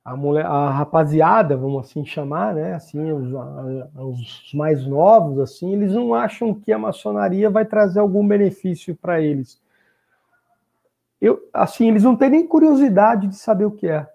A, 0.04 0.16
mulher, 0.16 0.46
a 0.46 0.70
rapaziada, 0.70 1.56
vamos 1.56 1.84
assim 1.84 2.04
chamar, 2.04 2.54
né? 2.54 2.74
Assim, 2.74 3.12
os, 3.12 3.32
os 3.94 4.54
mais 4.54 4.86
novos, 4.86 5.38
assim, 5.38 5.72
eles 5.72 5.92
não 5.92 6.14
acham 6.14 6.54
que 6.54 6.72
a 6.72 6.78
maçonaria 6.78 7.50
vai 7.50 7.64
trazer 7.64 8.00
algum 8.00 8.26
benefício 8.26 8.96
para 8.96 9.20
eles 9.20 9.60
eu, 11.20 11.38
assim, 11.52 11.88
eles 11.88 12.02
não 12.02 12.16
têm 12.16 12.30
nem 12.30 12.46
curiosidade 12.46 13.26
de 13.26 13.36
saber 13.36 13.66
o 13.66 13.70
que 13.70 13.86
é, 13.86 14.06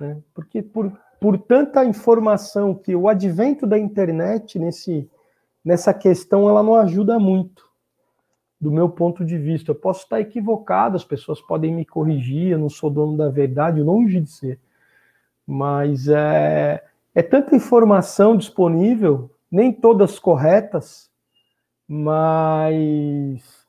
né? 0.00 0.18
Porque 0.32 0.62
por, 0.62 0.90
por 1.20 1.36
tanta 1.38 1.84
informação 1.84 2.74
que 2.74 2.96
o 2.96 3.08
advento 3.08 3.66
da 3.66 3.78
internet 3.78 4.58
nesse, 4.58 5.08
nessa 5.68 5.92
questão 5.92 6.48
ela 6.48 6.62
não 6.62 6.76
ajuda 6.76 7.18
muito, 7.18 7.62
do 8.58 8.72
meu 8.72 8.88
ponto 8.88 9.22
de 9.22 9.36
vista. 9.36 9.70
Eu 9.70 9.74
posso 9.74 10.04
estar 10.04 10.18
equivocado, 10.18 10.96
as 10.96 11.04
pessoas 11.04 11.42
podem 11.42 11.74
me 11.74 11.84
corrigir, 11.84 12.52
eu 12.52 12.58
não 12.58 12.70
sou 12.70 12.88
dono 12.88 13.18
da 13.18 13.28
verdade, 13.28 13.82
longe 13.82 14.18
de 14.18 14.30
ser. 14.30 14.58
Mas 15.46 16.08
é, 16.08 16.82
é 17.14 17.22
tanta 17.22 17.54
informação 17.54 18.34
disponível, 18.34 19.30
nem 19.50 19.70
todas 19.70 20.18
corretas, 20.18 21.10
mas 21.86 23.66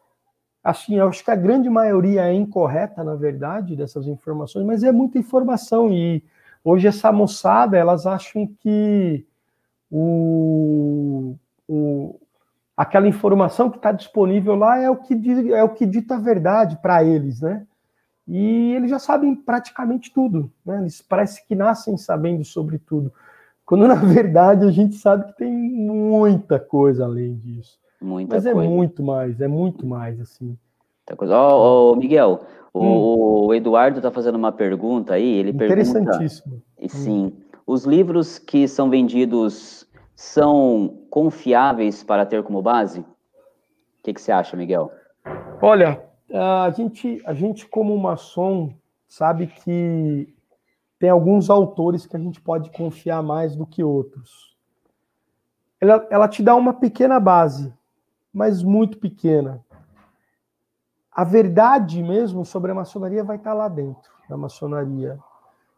assim, 0.63 0.95
eu 0.95 1.09
acho 1.09 1.21
que 1.21 1.31
a 1.31 1.35
grande 1.35 1.69
maioria 1.69 2.27
é 2.27 2.33
incorreta, 2.33 3.03
na 3.03 3.15
verdade, 3.15 3.75
dessas 3.75 4.07
informações, 4.07 4.65
mas 4.65 4.83
é 4.83 4.91
muita 4.91 5.17
informação 5.17 5.91
e 5.91 6.23
hoje 6.63 6.87
essa 6.87 7.11
moçada, 7.11 7.77
elas 7.77 8.07
acham 8.07 8.47
que 8.61 9.25
o, 9.91 11.35
o 11.69 12.19
aquela 12.75 13.07
informação 13.07 13.69
que 13.69 13.75
está 13.75 13.91
disponível 13.91 14.55
lá 14.55 14.79
é 14.79 14.89
o 14.89 14.95
que 14.95 15.13
é 15.53 15.63
o 15.63 15.69
que 15.69 15.85
dita 15.85 16.15
a 16.15 16.19
verdade 16.19 16.77
para 16.81 17.03
eles, 17.03 17.41
né? 17.41 17.65
E 18.27 18.73
eles 18.73 18.89
já 18.89 18.99
sabem 18.99 19.35
praticamente 19.35 20.13
tudo, 20.13 20.51
né? 20.65 20.79
Eles 20.79 21.01
parece 21.01 21.45
que 21.47 21.55
nascem 21.55 21.97
sabendo 21.97 22.43
sobre 22.43 22.79
tudo. 22.79 23.11
Quando 23.65 23.87
na 23.87 23.95
verdade 23.95 24.65
a 24.65 24.71
gente 24.71 24.95
sabe 24.95 25.25
que 25.25 25.37
tem 25.37 25.51
muita 25.51 26.59
coisa 26.59 27.05
além 27.05 27.35
disso. 27.35 27.77
Muita 28.01 28.35
Mas 28.35 28.45
é 28.45 28.53
coisa. 28.53 28.69
muito 28.69 29.03
mais, 29.03 29.41
é 29.41 29.47
muito 29.47 29.85
mais 29.85 30.19
assim. 30.21 30.57
Ó, 31.21 31.25
oh, 31.27 31.91
oh, 31.91 31.95
Miguel, 31.95 32.41
hum. 32.73 33.47
o 33.47 33.53
Eduardo 33.53 33.97
está 33.97 34.11
fazendo 34.11 34.35
uma 34.35 34.51
pergunta 34.51 35.15
aí, 35.15 35.25
ele 35.25 35.49
Interessantíssimo. 35.49 36.61
Pergunta, 36.77 36.97
sim, 36.97 37.25
hum. 37.25 37.31
os 37.65 37.83
livros 37.83 38.39
que 38.39 38.67
são 38.67 38.89
vendidos 38.89 39.88
são 40.19 41.05
confiáveis 41.09 42.03
para 42.03 42.25
ter 42.25 42.43
como 42.43 42.61
base? 42.61 42.99
O 42.99 43.05
que, 44.03 44.13
que 44.13 44.21
você 44.21 44.31
acha, 44.31 44.57
Miguel? 44.57 44.91
Olha, 45.61 46.03
a 46.33 46.69
gente, 46.71 47.21
a 47.25 47.33
gente 47.33 47.65
como 47.65 47.97
maçom 47.97 48.73
sabe 49.07 49.47
que 49.47 50.35
tem 50.99 51.09
alguns 51.09 51.49
autores 51.49 52.05
que 52.05 52.17
a 52.17 52.19
gente 52.19 52.41
pode 52.41 52.69
confiar 52.71 53.23
mais 53.23 53.55
do 53.55 53.65
que 53.65 53.81
outros. 53.83 54.57
Ela, 55.79 56.05
ela 56.09 56.27
te 56.27 56.43
dá 56.43 56.53
uma 56.53 56.73
pequena 56.73 57.19
base, 57.19 57.73
mas 58.33 58.61
muito 58.61 58.97
pequena 58.97 59.63
a 61.11 61.23
verdade 61.23 62.01
mesmo 62.03 62.45
sobre 62.45 62.71
a 62.71 62.75
maçonaria 62.75 63.23
vai 63.23 63.37
estar 63.37 63.53
lá 63.53 63.67
dentro 63.67 64.09
da 64.29 64.37
maçonaria. 64.37 65.17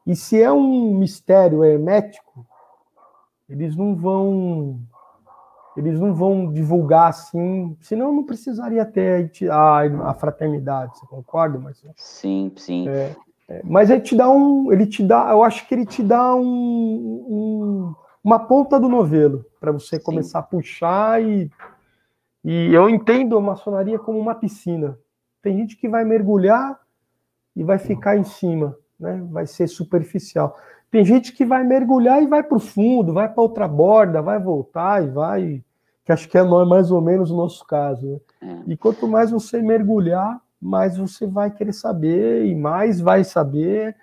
E 0.06 0.16
se 0.16 0.42
é 0.42 0.52
um 0.52 0.94
mistério 0.96 1.64
hermético, 1.64 2.46
eles 3.52 3.76
não 3.76 3.96
vão 3.96 4.80
eles 5.76 6.00
não 6.00 6.14
vão 6.14 6.52
divulgar 6.52 7.10
assim, 7.10 7.78
senão 7.80 8.14
não 8.14 8.26
precisaria 8.26 8.86
ter 8.86 9.32
a, 9.50 10.10
a 10.10 10.14
fraternidade, 10.14 10.98
você 10.98 11.06
concorda, 11.06 11.58
Marcelo? 11.58 11.94
Sim, 11.96 12.52
sim. 12.58 12.90
É, 12.90 13.16
é, 13.48 13.62
mas 13.64 13.90
ele 13.90 14.02
te 14.02 14.16
dá 14.16 14.30
um, 14.30 14.72
ele 14.72 14.86
te 14.86 15.02
dá, 15.02 15.30
eu 15.32 15.44
acho 15.44 15.68
que 15.68 15.74
ele 15.74 15.86
te 15.86 16.04
dá 16.04 16.36
um, 16.36 16.42
um 16.42 17.96
uma 18.24 18.38
ponta 18.38 18.80
do 18.80 18.88
novelo 18.88 19.46
para 19.60 19.72
você 19.72 19.98
sim. 19.98 20.04
começar 20.04 20.40
a 20.40 20.44
puxar 20.44 21.22
e 21.24 21.50
e 22.44 22.74
eu 22.74 22.90
entendo 22.90 23.38
a 23.38 23.42
maçonaria 23.42 24.00
como 24.00 24.20
uma 24.20 24.34
piscina. 24.34 24.98
Tem 25.42 25.58
gente 25.58 25.78
que 25.78 25.88
vai 25.88 26.04
mergulhar 26.04 26.80
e 27.56 27.64
vai 27.64 27.78
ficar 27.78 28.18
em 28.18 28.24
cima, 28.24 28.76
né? 29.00 29.24
Vai 29.30 29.46
ser 29.46 29.68
superficial. 29.68 30.58
Tem 30.92 31.06
gente 31.06 31.32
que 31.32 31.46
vai 31.46 31.64
mergulhar 31.64 32.22
e 32.22 32.28
vai 32.28 32.44
para 32.44 32.58
o 32.58 32.60
fundo, 32.60 33.14
vai 33.14 33.30
para 33.30 33.42
outra 33.42 33.66
borda, 33.66 34.22
vai 34.22 34.38
voltar 34.38 35.02
e 35.02 35.08
vai. 35.08 35.64
Que 36.04 36.12
acho 36.12 36.28
que 36.28 36.38
é 36.38 36.44
mais 36.44 36.92
ou 36.92 37.00
menos 37.00 37.32
o 37.32 37.38
nosso 37.38 37.66
caso. 37.66 38.22
Né? 38.42 38.60
É. 38.68 38.72
E 38.72 38.78
quanto 38.78 39.08
mais 39.08 39.32
você 39.32 39.62
mergulhar, 39.62 40.42
mais 40.62 40.98
você 40.98 41.26
vai 41.26 41.50
querer 41.50 41.72
saber, 41.72 42.46
e 42.46 42.54
mais 42.54 43.00
vai 43.00 43.24
saber, 43.24 43.96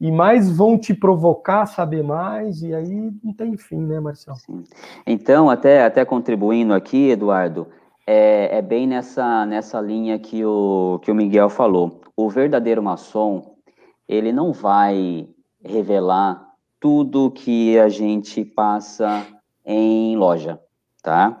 e 0.00 0.10
mais 0.10 0.50
vão 0.50 0.76
te 0.76 0.92
provocar 0.92 1.62
a 1.62 1.66
saber 1.66 2.02
mais, 2.02 2.60
e 2.60 2.74
aí 2.74 3.12
não 3.22 3.32
tem 3.32 3.56
fim, 3.56 3.80
né, 3.80 4.00
Marcelo? 4.00 4.36
Sim. 4.38 4.64
Então, 5.06 5.48
até, 5.48 5.84
até 5.84 6.04
contribuindo 6.04 6.74
aqui, 6.74 7.10
Eduardo, 7.10 7.68
é, 8.04 8.58
é, 8.58 8.60
bem 8.60 8.86
nessa, 8.86 9.46
nessa 9.46 9.80
linha 9.80 10.18
que 10.18 10.44
o, 10.44 10.98
que 11.02 11.10
o 11.10 11.14
Miguel 11.14 11.48
falou. 11.48 12.00
O 12.16 12.28
verdadeiro 12.28 12.82
maçom, 12.82 13.54
ele 14.08 14.32
não 14.32 14.52
vai 14.52 15.28
revelar 15.64 16.52
tudo 16.80 17.30
que 17.30 17.78
a 17.78 17.88
gente 17.88 18.44
passa 18.44 19.26
em 19.64 20.16
loja, 20.16 20.60
tá? 21.02 21.40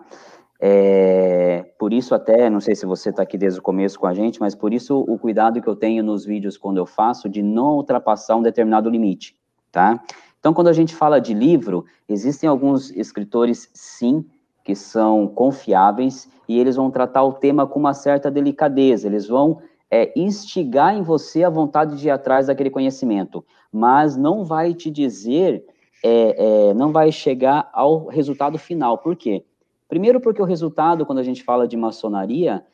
É, 0.60 1.74
por 1.76 1.92
isso 1.92 2.14
até, 2.14 2.48
não 2.48 2.60
sei 2.60 2.76
se 2.76 2.86
você 2.86 3.10
está 3.10 3.24
aqui 3.24 3.36
desde 3.36 3.58
o 3.58 3.62
começo 3.62 3.98
com 3.98 4.06
a 4.06 4.14
gente, 4.14 4.38
mas 4.38 4.54
por 4.54 4.72
isso 4.72 5.00
o 5.00 5.18
cuidado 5.18 5.60
que 5.60 5.68
eu 5.68 5.74
tenho 5.74 6.04
nos 6.04 6.24
vídeos 6.24 6.56
quando 6.56 6.76
eu 6.76 6.86
faço 6.86 7.28
de 7.28 7.42
não 7.42 7.74
ultrapassar 7.74 8.36
um 8.36 8.42
determinado 8.42 8.88
limite, 8.88 9.34
tá? 9.72 10.00
Então, 10.38 10.54
quando 10.54 10.68
a 10.68 10.72
gente 10.72 10.94
fala 10.94 11.20
de 11.20 11.34
livro, 11.34 11.84
existem 12.08 12.48
alguns 12.48 12.90
escritores, 12.92 13.68
sim, 13.74 14.24
que 14.64 14.76
são 14.76 15.26
confiáveis 15.26 16.28
e 16.48 16.58
eles 16.58 16.76
vão 16.76 16.90
tratar 16.90 17.24
o 17.24 17.32
tema 17.32 17.66
com 17.66 17.80
uma 17.80 17.94
certa 17.94 18.30
delicadeza, 18.30 19.08
eles 19.08 19.26
vão 19.26 19.60
é, 19.90 20.12
instigar 20.16 20.94
em 20.94 21.02
você 21.02 21.42
a 21.42 21.50
vontade 21.50 21.96
de 21.96 22.06
ir 22.06 22.10
atrás 22.10 22.46
daquele 22.46 22.70
conhecimento, 22.70 23.44
mas 23.72 24.16
não 24.16 24.44
vai 24.44 24.74
te 24.74 24.90
dizer, 24.90 25.64
é, 26.04 26.68
é, 26.70 26.74
não 26.74 26.92
vai 26.92 27.10
chegar 27.10 27.70
ao 27.72 28.06
resultado 28.06 28.58
final. 28.58 28.98
Por 28.98 29.16
quê? 29.16 29.44
Primeiro 29.88 30.20
porque 30.20 30.42
o 30.42 30.44
resultado, 30.44 31.06
quando 31.06 31.18
a 31.18 31.22
gente 31.22 31.42
fala 31.42 31.66
de 31.66 31.76
maçonaria, 31.76 32.64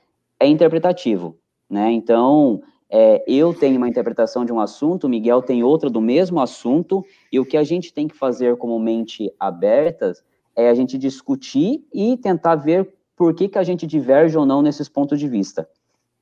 é 0.40 0.46
interpretativo, 0.46 1.37
né? 1.68 1.90
Então, 1.92 2.62
é, 2.90 3.22
eu 3.26 3.52
tenho 3.52 3.76
uma 3.76 3.88
interpretação 3.88 4.44
de 4.44 4.52
um 4.52 4.61
assunto, 4.61 5.08
Miguel 5.08 5.42
tem 5.42 5.62
outra 5.62 5.90
do 5.90 6.00
mesmo 6.00 6.40
assunto, 6.40 7.04
e 7.30 7.38
o 7.38 7.44
que 7.44 7.56
a 7.56 7.64
gente 7.64 7.92
tem 7.92 8.08
que 8.08 8.16
fazer 8.16 8.56
como 8.56 8.78
mente 8.78 9.32
abertas 9.38 10.22
é 10.56 10.68
a 10.68 10.74
gente 10.74 10.96
discutir 10.96 11.87
e 11.92 12.16
tentar 12.16 12.56
ver 12.56 12.92
por 13.16 13.34
que, 13.34 13.48
que 13.48 13.58
a 13.58 13.62
gente 13.62 13.87
diverge 13.87 14.38
ou 14.38 14.46
não 14.46 14.62
nesses 14.62 14.88
pontos 14.88 15.18
de 15.18 15.28
vista. 15.28 15.68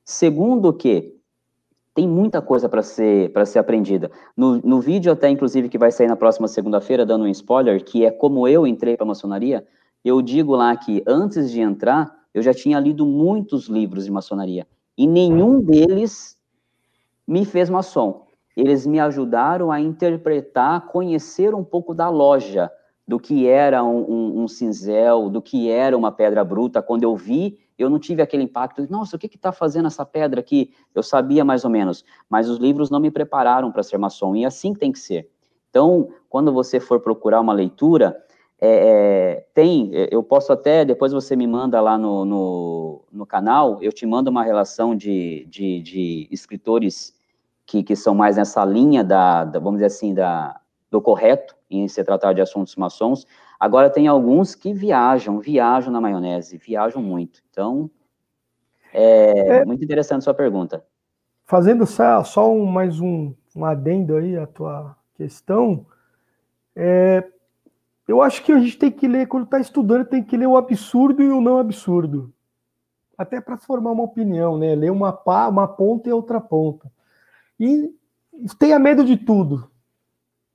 Segundo 0.03 0.73
que 0.73 1.16
tem 1.97 2.07
muita 2.07 2.43
coisa 2.43 2.69
para 2.69 2.83
ser 2.83 3.33
para 3.33 3.43
ser 3.43 3.57
aprendida. 3.57 4.11
No, 4.37 4.57
no 4.57 4.79
vídeo 4.79 5.11
até, 5.11 5.31
inclusive, 5.31 5.67
que 5.67 5.79
vai 5.79 5.91
sair 5.91 6.05
na 6.05 6.15
próxima 6.15 6.47
segunda-feira, 6.47 7.03
dando 7.03 7.23
um 7.25 7.27
spoiler, 7.29 7.83
que 7.83 8.05
é 8.05 8.11
como 8.11 8.47
eu 8.47 8.67
entrei 8.67 8.95
para 8.95 9.03
a 9.03 9.07
maçonaria, 9.07 9.65
eu 10.05 10.21
digo 10.21 10.55
lá 10.55 10.77
que 10.77 11.03
antes 11.07 11.49
de 11.49 11.59
entrar, 11.59 12.15
eu 12.35 12.43
já 12.43 12.53
tinha 12.53 12.79
lido 12.79 13.03
muitos 13.03 13.65
livros 13.65 14.05
de 14.05 14.11
maçonaria, 14.11 14.67
e 14.95 15.07
nenhum 15.07 15.59
deles 15.59 16.37
me 17.27 17.43
fez 17.43 17.67
maçom. 17.67 18.27
Eles 18.55 18.85
me 18.85 18.99
ajudaram 18.99 19.71
a 19.71 19.81
interpretar, 19.81 20.85
conhecer 20.85 21.55
um 21.55 21.63
pouco 21.63 21.95
da 21.95 22.09
loja, 22.09 22.71
do 23.07 23.19
que 23.19 23.47
era 23.47 23.83
um, 23.83 24.01
um, 24.01 24.43
um, 24.43 24.47
cinzel, 24.47 25.31
do 25.31 25.41
que 25.41 25.71
era 25.71 25.97
uma 25.97 26.11
pedra 26.11 26.43
bruta. 26.43 26.79
Quando 26.79 27.01
eu 27.01 27.15
vi, 27.15 27.57
eu 27.77 27.89
não 27.89 27.99
tive 27.99 28.21
aquele 28.21 28.43
impacto. 28.43 28.85
Nossa, 28.89 29.15
o 29.15 29.19
que 29.19 29.27
está 29.27 29.51
fazendo 29.51 29.87
essa 29.87 30.05
pedra 30.05 30.39
aqui? 30.39 30.73
Eu 30.95 31.03
sabia 31.03 31.45
mais 31.45 31.63
ou 31.63 31.69
menos, 31.69 32.03
mas 32.29 32.49
os 32.49 32.57
livros 32.57 32.89
não 32.89 32.99
me 32.99 33.11
prepararam 33.11 33.71
para 33.71 33.83
ser 33.83 33.97
maçom, 33.97 34.35
e 34.35 34.45
assim 34.45 34.73
tem 34.73 34.91
que 34.91 34.99
ser. 34.99 35.29
Então, 35.69 36.09
quando 36.29 36.51
você 36.51 36.79
for 36.79 36.99
procurar 36.99 37.39
uma 37.39 37.53
leitura, 37.53 38.17
é, 38.59 38.69
é, 38.69 39.47
tem, 39.53 39.91
eu 40.09 40.23
posso 40.23 40.51
até, 40.51 40.83
depois 40.83 41.11
você 41.11 41.35
me 41.35 41.45
manda 41.45 41.79
lá 41.79 41.97
no, 41.97 42.25
no, 42.25 43.01
no 43.11 43.25
canal, 43.25 43.77
eu 43.81 43.91
te 43.91 44.05
mando 44.05 44.31
uma 44.31 44.43
relação 44.43 44.95
de, 44.95 45.45
de, 45.47 45.79
de 45.81 46.27
escritores 46.31 47.13
que, 47.65 47.83
que 47.83 47.95
são 47.95 48.15
mais 48.15 48.37
nessa 48.37 48.65
linha 48.65 49.03
da, 49.03 49.43
da, 49.43 49.59
vamos 49.59 49.75
dizer 49.75 49.87
assim, 49.87 50.13
da, 50.13 50.59
do 50.89 51.01
correto, 51.01 51.55
em 51.69 51.87
se 51.87 52.03
tratar 52.03 52.33
de 52.33 52.41
assuntos 52.41 52.75
maçons. 52.75 53.25
Agora, 53.59 53.89
tem 53.89 54.07
alguns 54.07 54.55
que 54.55 54.73
viajam, 54.73 55.39
viajam 55.39 55.91
na 55.91 56.01
maionese, 56.01 56.57
viajam 56.57 57.01
muito. 57.01 57.41
Então, 57.49 57.89
é, 58.93 59.59
é 59.59 59.65
muito 59.65 59.83
interessante 59.83 60.23
sua 60.23 60.33
pergunta. 60.33 60.83
Fazendo 61.45 61.85
só, 61.85 62.23
só 62.23 62.51
um, 62.51 62.65
mais 62.65 62.99
um, 62.99 63.33
um 63.55 63.65
adendo 63.65 64.15
aí 64.15 64.37
à 64.37 64.45
tua 64.45 64.95
questão, 65.15 65.85
é, 66.75 67.23
eu 68.07 68.21
acho 68.21 68.43
que 68.43 68.51
a 68.51 68.59
gente 68.59 68.77
tem 68.77 68.91
que 68.91 69.07
ler, 69.07 69.27
quando 69.27 69.45
está 69.45 69.59
estudando, 69.59 70.05
tem 70.05 70.23
que 70.23 70.37
ler 70.37 70.47
o 70.47 70.57
absurdo 70.57 71.21
e 71.21 71.29
o 71.29 71.41
não 71.41 71.57
absurdo. 71.57 72.33
Até 73.17 73.41
para 73.41 73.57
formar 73.57 73.91
uma 73.91 74.03
opinião, 74.03 74.57
né? 74.57 74.75
Ler 74.75 74.91
uma, 74.91 75.11
pá, 75.11 75.47
uma 75.47 75.67
ponta 75.67 76.07
e 76.07 76.13
outra 76.13 76.39
ponta. 76.39 76.91
E 77.59 77.91
tenha 78.59 78.77
medo 78.77 79.03
de 79.03 79.17
tudo. 79.17 79.69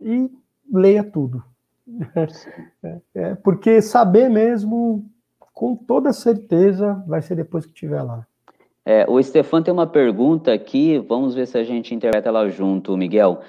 E 0.00 0.30
leia 0.72 1.04
tudo. 1.04 1.44
É, 3.14 3.34
porque 3.36 3.80
saber 3.82 4.30
mesmo, 4.30 5.04
com 5.52 5.76
toda 5.76 6.12
certeza, 6.12 7.04
vai 7.06 7.20
ser 7.20 7.36
depois 7.36 7.66
que 7.66 7.72
estiver 7.72 8.02
lá. 8.02 8.26
É, 8.84 9.06
o 9.08 9.22
Stefan 9.22 9.62
tem 9.62 9.72
uma 9.72 9.86
pergunta 9.86 10.52
aqui, 10.52 10.98
vamos 10.98 11.34
ver 11.34 11.46
se 11.46 11.56
a 11.58 11.62
gente 11.62 11.94
interpreta 11.94 12.28
ela 12.28 12.48
junto, 12.48 12.96
Miguel. 12.96 13.40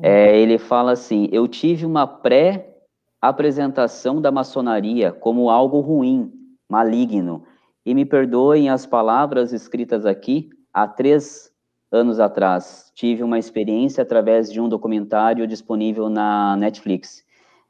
É, 0.00 0.36
ele 0.38 0.58
fala 0.58 0.92
assim: 0.92 1.28
Eu 1.30 1.46
tive 1.46 1.86
uma 1.86 2.06
pré-apresentação 2.06 4.20
da 4.20 4.32
maçonaria 4.32 5.12
como 5.12 5.50
algo 5.50 5.80
ruim, 5.80 6.32
maligno, 6.68 7.44
e 7.84 7.94
me 7.94 8.04
perdoem 8.04 8.70
as 8.70 8.86
palavras 8.86 9.52
escritas 9.52 10.06
aqui 10.06 10.50
há 10.72 10.88
três 10.88 11.51
anos 11.92 12.18
atrás. 12.18 12.90
Tive 12.94 13.22
uma 13.22 13.38
experiência 13.38 14.02
através 14.02 14.50
de 14.50 14.60
um 14.60 14.68
documentário 14.68 15.46
disponível 15.46 16.08
na 16.08 16.56
Netflix. 16.56 17.24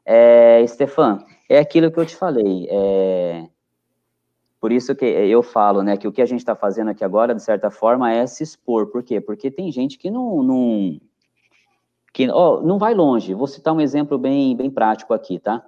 É, 0.07 0.65
Stefan, 0.67 1.25
é 1.49 1.59
aquilo 1.59 1.91
que 1.91 1.99
eu 1.99 2.07
te 2.07 2.17
falei. 2.17 2.69
É, 2.71 3.49
por 4.61 4.71
isso 4.71 4.95
que 4.95 5.05
eu 5.05 5.43
falo, 5.43 5.83
né, 5.83 5.97
que 5.97 6.07
o 6.07 6.13
que 6.13 6.23
a 6.23 6.27
gente 6.27 6.39
está 6.39 6.55
fazendo 6.55 6.91
aqui 6.91 7.05
agora, 7.05 7.35
de 7.35 7.43
certa 7.43 7.71
forma, 7.71 8.13
é 8.13 8.27
se 8.27 8.45
expor. 8.45 8.87
Por 8.87 9.03
quê? 9.03 9.21
Porque 9.21 9.51
tem 9.51 9.73
gente 9.73 9.99
que 9.99 10.11
não, 10.11 10.43
não 10.43 11.01
que 12.13 12.31
oh, 12.31 12.61
não 12.63 12.79
vai 12.79 12.95
longe. 12.95 13.35
Vou 13.35 13.47
citar 13.47 13.75
um 13.75 13.81
exemplo 13.81 14.19
bem, 14.19 14.55
bem 14.57 14.71
prático 14.71 15.13
aqui, 15.13 15.39
tá? 15.39 15.65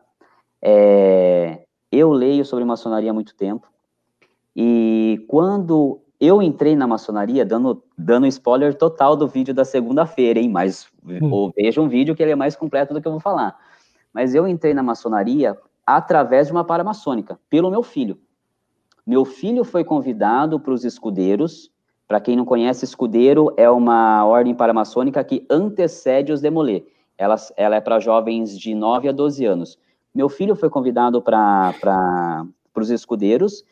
É, 0.63 1.65
eu 1.91 2.13
leio 2.13 2.45
sobre 2.45 2.65
maçonaria 2.65 3.11
há 3.11 3.15
muito 3.15 3.35
tempo 3.35 3.69
e 4.57 5.25
quando 5.29 6.01
eu 6.25 6.43
entrei 6.43 6.77
na 6.77 6.87
maçonaria, 6.87 7.45
dando, 7.45 7.83
dando 7.97 8.27
spoiler 8.27 8.75
total 8.75 9.17
do 9.17 9.27
vídeo 9.27 9.53
da 9.53 9.65
segunda-feira, 9.65 10.39
hein? 10.39 10.49
Mas 10.49 10.87
hum. 11.05 11.51
veja 11.57 11.81
um 11.81 11.89
vídeo 11.89 12.15
que 12.15 12.23
ele 12.23 12.33
é 12.33 12.37
mais 12.37 12.57
completo 12.57 12.95
do 12.95 13.01
que 13.01 13.09
eu 13.09 13.13
vou 13.13 13.21
falar. 13.21 13.59
Mas 14.13 14.35
eu 14.35 14.47
entrei 14.47 14.75
na 14.75 14.83
maçonaria 14.83 15.57
através 15.87 16.47
de 16.47 16.53
uma 16.53 16.65
paramaçônica, 16.65 17.39
pelo 17.51 17.71
meu 17.71 17.83
filho. 17.83 18.19
Meu 19.07 19.25
filho 19.25 19.65
foi 19.65 19.85
convidado 19.85 20.59
para 20.59 20.73
os 20.73 20.85
escudeiros. 20.85 21.71
Para 22.07 22.21
quem 22.21 22.37
não 22.37 22.45
conhece, 22.45 22.85
escudeiro 22.85 23.53
é 23.57 23.69
uma 23.69 24.25
ordem 24.25 24.55
paramaçônica 24.55 25.23
que 25.25 25.47
antecede 25.51 26.33
os 26.33 26.41
demolê. 26.41 26.85
Ela, 27.19 27.37
ela 27.57 27.77
é 27.77 27.81
para 27.81 28.01
jovens 28.01 28.59
de 28.59 28.75
9 28.75 29.09
a 29.09 29.13
12 29.13 29.45
anos. 29.45 29.79
Meu 30.15 30.29
filho 30.29 30.55
foi 30.55 30.71
convidado 30.71 31.21
para 31.21 32.47
os 32.75 32.91
escudeiros 32.91 33.65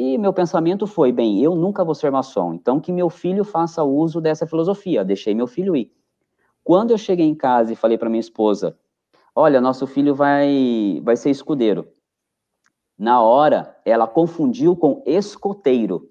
e 0.00 0.16
meu 0.16 0.32
pensamento 0.32 0.86
foi, 0.86 1.10
bem, 1.10 1.42
eu 1.42 1.56
nunca 1.56 1.84
vou 1.84 1.92
ser 1.92 2.12
maçom, 2.12 2.54
então 2.54 2.78
que 2.78 2.92
meu 2.92 3.10
filho 3.10 3.42
faça 3.42 3.82
uso 3.82 4.20
dessa 4.20 4.46
filosofia. 4.46 5.04
Deixei 5.04 5.34
meu 5.34 5.48
filho 5.48 5.74
ir. 5.74 5.92
Quando 6.62 6.92
eu 6.92 6.98
cheguei 6.98 7.26
em 7.26 7.34
casa 7.34 7.72
e 7.72 7.76
falei 7.76 7.98
para 7.98 8.08
minha 8.08 8.20
esposa, 8.20 8.78
olha, 9.34 9.60
nosso 9.60 9.88
filho 9.88 10.14
vai, 10.14 11.00
vai 11.02 11.16
ser 11.16 11.30
escudeiro. 11.30 11.88
Na 12.96 13.20
hora, 13.20 13.76
ela 13.84 14.06
confundiu 14.06 14.76
com 14.76 15.02
escoteiro, 15.04 16.08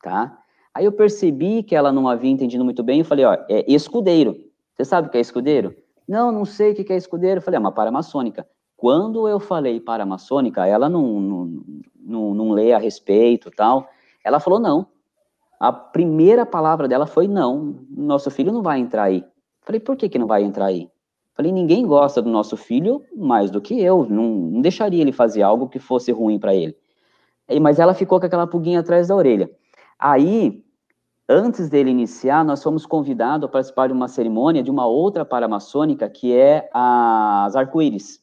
tá? 0.00 0.38
Aí 0.72 0.84
eu 0.84 0.92
percebi 0.92 1.64
que 1.64 1.74
ela 1.74 1.90
não 1.90 2.08
havia 2.08 2.30
entendido 2.30 2.64
muito 2.64 2.84
bem 2.84 3.00
e 3.00 3.04
falei, 3.04 3.24
ó, 3.24 3.36
é 3.48 3.64
escudeiro. 3.66 4.36
Você 4.72 4.84
sabe 4.84 5.08
o 5.08 5.10
que 5.10 5.18
é 5.18 5.20
escudeiro? 5.20 5.74
Não, 6.06 6.30
não 6.30 6.44
sei 6.44 6.70
o 6.70 6.74
que 6.76 6.92
é 6.92 6.96
escudeiro. 6.96 7.38
Eu 7.38 7.42
falei, 7.42 7.56
é 7.56 7.60
uma 7.60 7.72
paramaçônica. 7.72 8.46
Quando 8.76 9.26
eu 9.26 9.40
falei 9.40 9.80
paramaçônica, 9.80 10.64
ela 10.64 10.88
não, 10.88 11.20
não, 11.20 11.64
não, 12.04 12.34
não 12.34 12.50
lê 12.50 12.72
a 12.72 12.78
respeito 12.78 13.50
tal. 13.50 13.88
Ela 14.24 14.38
falou 14.38 14.58
não. 14.60 14.86
A 15.58 15.72
primeira 15.72 16.44
palavra 16.44 16.86
dela 16.86 17.06
foi 17.06 17.26
não. 17.26 17.78
Nosso 17.90 18.30
filho 18.30 18.52
não 18.52 18.62
vai 18.62 18.78
entrar 18.78 19.04
aí. 19.04 19.24
Falei, 19.62 19.80
por 19.80 19.96
que, 19.96 20.08
que 20.08 20.18
não 20.18 20.26
vai 20.26 20.42
entrar 20.42 20.66
aí? 20.66 20.90
Falei, 21.34 21.50
ninguém 21.50 21.86
gosta 21.86 22.22
do 22.22 22.30
nosso 22.30 22.56
filho 22.56 23.02
mais 23.16 23.50
do 23.50 23.60
que 23.60 23.80
eu, 23.80 24.06
não, 24.08 24.28
não 24.28 24.60
deixaria 24.60 25.00
ele 25.00 25.10
fazer 25.10 25.42
algo 25.42 25.68
que 25.68 25.80
fosse 25.80 26.12
ruim 26.12 26.38
para 26.38 26.54
ele. 26.54 26.76
E, 27.48 27.58
mas 27.58 27.78
ela 27.78 27.92
ficou 27.92 28.20
com 28.20 28.26
aquela 28.26 28.46
pulguinha 28.46 28.80
atrás 28.80 29.08
da 29.08 29.16
orelha. 29.16 29.50
Aí, 29.98 30.62
antes 31.28 31.68
dele 31.68 31.90
iniciar, 31.90 32.44
nós 32.44 32.62
fomos 32.62 32.86
convidados 32.86 33.46
a 33.46 33.50
participar 33.50 33.88
de 33.88 33.92
uma 33.92 34.06
cerimônia 34.06 34.62
de 34.62 34.70
uma 34.70 34.86
outra 34.86 35.24
paramaçônica, 35.24 36.08
que 36.08 36.36
é 36.36 36.68
as 36.72 37.56
arco-íris, 37.56 38.20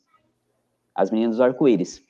as 0.96 1.12
meninas 1.12 1.36
dos 1.36 1.42
arco-íris. 1.42 2.02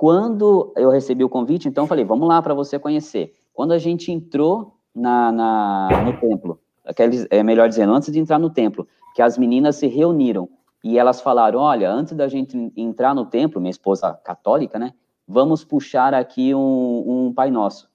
Quando 0.00 0.72
eu 0.76 0.88
recebi 0.88 1.22
o 1.22 1.28
convite, 1.28 1.68
então, 1.68 1.86
falei, 1.86 2.06
vamos 2.06 2.26
lá 2.26 2.40
para 2.40 2.54
você 2.54 2.78
conhecer. 2.78 3.34
Quando 3.52 3.72
a 3.72 3.78
gente 3.78 4.10
entrou 4.10 4.78
na, 4.94 5.30
na 5.30 5.88
no 6.02 6.14
templo, 6.14 6.58
aqueles, 6.82 7.26
é 7.28 7.42
melhor 7.42 7.68
dizendo, 7.68 7.92
antes 7.92 8.10
de 8.10 8.18
entrar 8.18 8.38
no 8.38 8.48
templo, 8.48 8.88
que 9.14 9.20
as 9.20 9.36
meninas 9.36 9.76
se 9.76 9.86
reuniram 9.88 10.48
e 10.82 10.98
elas 10.98 11.20
falaram: 11.20 11.58
olha, 11.58 11.92
antes 11.92 12.14
da 12.14 12.28
gente 12.28 12.72
entrar 12.74 13.14
no 13.14 13.26
templo, 13.26 13.60
minha 13.60 13.70
esposa 13.70 14.14
católica, 14.24 14.78
né? 14.78 14.94
Vamos 15.28 15.64
puxar 15.64 16.14
aqui 16.14 16.54
um, 16.54 17.04
um 17.06 17.34
Pai 17.34 17.50
Nosso. 17.50 17.86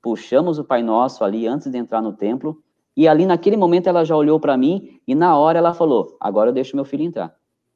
Puxamos 0.00 0.60
o 0.60 0.64
Pai 0.64 0.84
Nosso 0.84 1.24
ali 1.24 1.48
antes 1.48 1.68
de 1.68 1.76
entrar 1.76 2.00
no 2.00 2.12
templo. 2.12 2.62
E 2.96 3.08
ali 3.08 3.26
naquele 3.26 3.56
momento 3.56 3.88
ela 3.88 4.04
já 4.04 4.14
olhou 4.14 4.38
para 4.38 4.56
mim 4.56 5.00
e 5.04 5.16
na 5.16 5.36
hora 5.36 5.58
ela 5.58 5.74
falou: 5.74 6.16
agora 6.20 6.50
eu 6.50 6.54
deixo 6.54 6.76
meu 6.76 6.84
filho 6.84 7.02
entrar. 7.02 7.34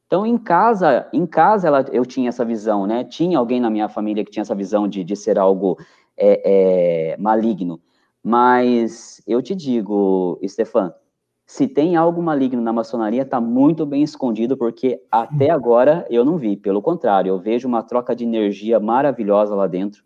Então 0.09 0.25
em 0.25 0.39
casa, 0.39 1.07
em 1.13 1.27
casa 1.27 1.69
ela, 1.69 1.85
eu 1.93 2.05
tinha 2.05 2.31
essa 2.31 2.43
visão, 2.43 2.87
né? 2.87 3.05
Tinha 3.05 3.39
alguém 3.39 3.61
na 3.61 3.69
minha 3.69 3.91
família 3.91 4.25
que 4.25 4.31
tinha 4.31 4.41
essa 4.41 4.55
visão 4.55 4.89
de, 4.89 5.05
de 5.05 5.15
ser 5.15 5.39
algo 5.39 5.79
é, 6.17 7.13
é, 7.13 7.17
maligno. 7.19 7.79
Mas 8.25 9.23
eu 9.27 9.43
te 9.43 9.55
digo, 9.55 10.41
Stefan, 10.43 10.95
se 11.47 11.69
tem 11.69 11.95
algo 11.95 12.23
maligno 12.23 12.63
na 12.63 12.73
maçonaria, 12.73 13.21
está 13.21 13.39
muito 13.39 13.85
bem 13.85 14.03
escondido, 14.03 14.57
porque 14.57 14.99
até 15.11 15.51
agora 15.51 16.07
eu 16.09 16.25
não 16.25 16.39
vi. 16.39 16.57
Pelo 16.57 16.81
contrário, 16.81 17.29
eu 17.29 17.39
vejo 17.39 17.69
uma 17.69 17.83
troca 17.83 18.17
de 18.17 18.25
energia 18.25 18.81
maravilhosa 18.81 19.55
lá 19.55 19.67
dentro. 19.67 20.03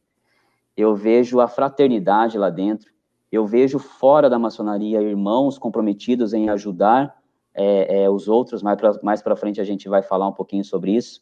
Eu 0.77 0.97
vejo 0.97 1.39
a 1.39 1.47
fraternidade 1.47 2.37
lá 2.37 2.51
dentro. 2.51 2.91
Eu 3.31 3.47
vejo 3.47 3.79
fora 3.79 4.29
da 4.29 4.39
maçonaria 4.39 5.01
irmãos 5.01 5.59
comprometidos 5.59 6.35
em 6.35 6.49
ajudar 6.49 7.22
é, 7.55 8.05
é, 8.05 8.11
os 8.11 8.29
outros. 8.29 8.63
Mais 8.63 8.77
para 8.77 8.99
mais 9.03 9.23
frente 9.39 9.61
a 9.61 9.65
gente 9.65 9.89
vai 9.89 10.03
falar 10.03 10.29
um 10.29 10.33
pouquinho 10.33 10.65
sobre 10.65 10.93
isso. 10.93 11.21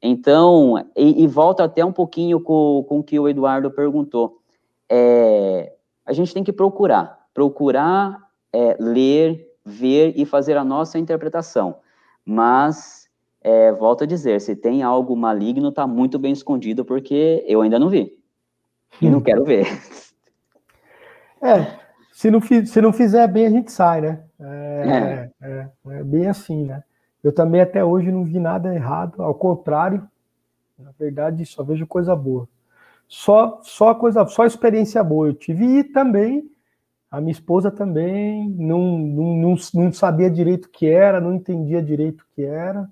Então, 0.00 0.74
e, 0.96 1.22
e 1.22 1.26
volta 1.26 1.64
até 1.64 1.84
um 1.84 1.92
pouquinho 1.92 2.40
com, 2.40 2.84
com 2.88 2.98
o 2.98 3.02
que 3.02 3.18
o 3.18 3.28
Eduardo 3.28 3.70
perguntou. 3.70 4.40
É, 4.88 5.72
a 6.04 6.12
gente 6.12 6.32
tem 6.32 6.44
que 6.44 6.52
procurar, 6.52 7.26
procurar 7.34 8.22
é, 8.52 8.76
ler, 8.78 9.52
ver 9.64 10.12
e 10.16 10.24
fazer 10.24 10.56
a 10.56 10.64
nossa 10.64 10.98
interpretação. 10.98 11.76
Mas, 12.24 13.08
é, 13.40 13.72
volto 13.72 14.04
a 14.04 14.06
dizer, 14.06 14.40
se 14.40 14.54
tem 14.54 14.82
algo 14.82 15.16
maligno, 15.16 15.68
está 15.68 15.86
muito 15.86 16.18
bem 16.18 16.32
escondido, 16.32 16.84
porque 16.84 17.44
eu 17.46 17.62
ainda 17.62 17.78
não 17.78 17.88
vi. 17.88 18.16
E 19.00 19.08
não 19.08 19.20
quero 19.20 19.44
ver. 19.44 19.66
É, 21.42 21.78
se 22.12 22.30
não, 22.30 22.40
se 22.40 22.80
não 22.80 22.92
fizer 22.92 23.28
bem, 23.28 23.46
a 23.46 23.50
gente 23.50 23.70
sai, 23.70 24.00
né? 24.00 24.25
É, 24.40 25.30
é. 25.40 25.48
é, 25.48 25.68
é 25.98 26.04
bem 26.04 26.26
assim, 26.28 26.64
né? 26.64 26.82
Eu 27.22 27.32
também 27.32 27.60
até 27.60 27.84
hoje 27.84 28.12
não 28.12 28.24
vi 28.24 28.38
nada 28.38 28.74
errado, 28.74 29.22
ao 29.22 29.34
contrário, 29.34 30.06
na 30.78 30.92
verdade, 30.98 31.44
só 31.46 31.62
vejo 31.64 31.86
coisa 31.86 32.14
boa. 32.14 32.48
Só, 33.08 33.60
só 33.62 33.94
coisa, 33.94 34.26
só 34.26 34.44
experiência 34.44 35.02
boa 35.02 35.28
eu 35.28 35.34
tive 35.34 35.64
e 35.64 35.84
também 35.84 36.50
a 37.10 37.20
minha 37.20 37.32
esposa 37.32 37.70
também 37.70 38.48
não, 38.50 38.98
não, 38.98 39.36
não, 39.36 39.56
não 39.74 39.92
sabia 39.92 40.30
direito 40.30 40.66
o 40.66 40.70
que 40.70 40.86
era, 40.86 41.20
não 41.20 41.34
entendia 41.34 41.80
direito 41.80 42.20
o 42.20 42.34
que 42.34 42.42
era. 42.42 42.88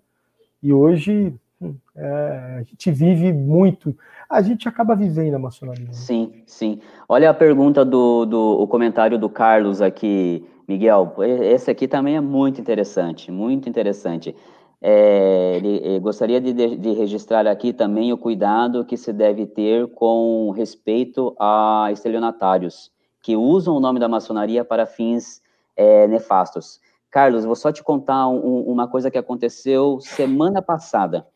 E 0.62 0.72
hoje 0.72 1.34
hum, 1.60 1.74
é, 1.94 2.56
a 2.60 2.62
gente 2.62 2.90
vive 2.90 3.32
muito. 3.32 3.94
A 4.30 4.40
gente 4.40 4.68
acaba 4.68 4.94
vivendo 4.94 5.34
a 5.34 5.38
maçonaria. 5.38 5.86
Né? 5.86 5.92
Sim, 5.92 6.42
sim. 6.46 6.80
Olha 7.08 7.28
a 7.28 7.34
pergunta 7.34 7.84
do, 7.84 8.24
do 8.24 8.62
o 8.62 8.66
comentário 8.66 9.18
do 9.18 9.28
Carlos 9.28 9.82
aqui, 9.82 10.46
Miguel. 10.66 11.14
Esse 11.42 11.70
aqui 11.70 11.86
também 11.86 12.16
é 12.16 12.20
muito 12.20 12.60
interessante, 12.60 13.30
muito 13.30 13.68
interessante. 13.68 14.34
É, 14.80 15.56
ele, 15.56 15.76
ele, 15.82 16.00
gostaria 16.00 16.40
de, 16.40 16.52
de, 16.52 16.92
registrar 16.92 17.46
aqui 17.46 17.72
também 17.72 18.12
o 18.12 18.18
cuidado 18.18 18.84
que 18.84 18.96
se 18.96 19.12
deve 19.12 19.46
ter 19.46 19.86
com 19.94 20.50
respeito 20.50 21.34
a 21.40 21.88
estelionatários 21.90 22.92
que 23.22 23.34
usam 23.34 23.74
o 23.74 23.80
nome 23.80 23.98
da 23.98 24.06
maçonaria 24.06 24.62
para 24.62 24.84
fins 24.84 25.40
é, 25.74 26.06
nefastos. 26.06 26.78
Carlos, 27.10 27.46
vou 27.46 27.56
só 27.56 27.72
te 27.72 27.82
contar 27.82 28.28
um, 28.28 28.60
uma 28.62 28.86
coisa 28.86 29.10
que 29.10 29.16
aconteceu 29.16 29.98
semana 30.00 30.60
passada. 30.60 31.26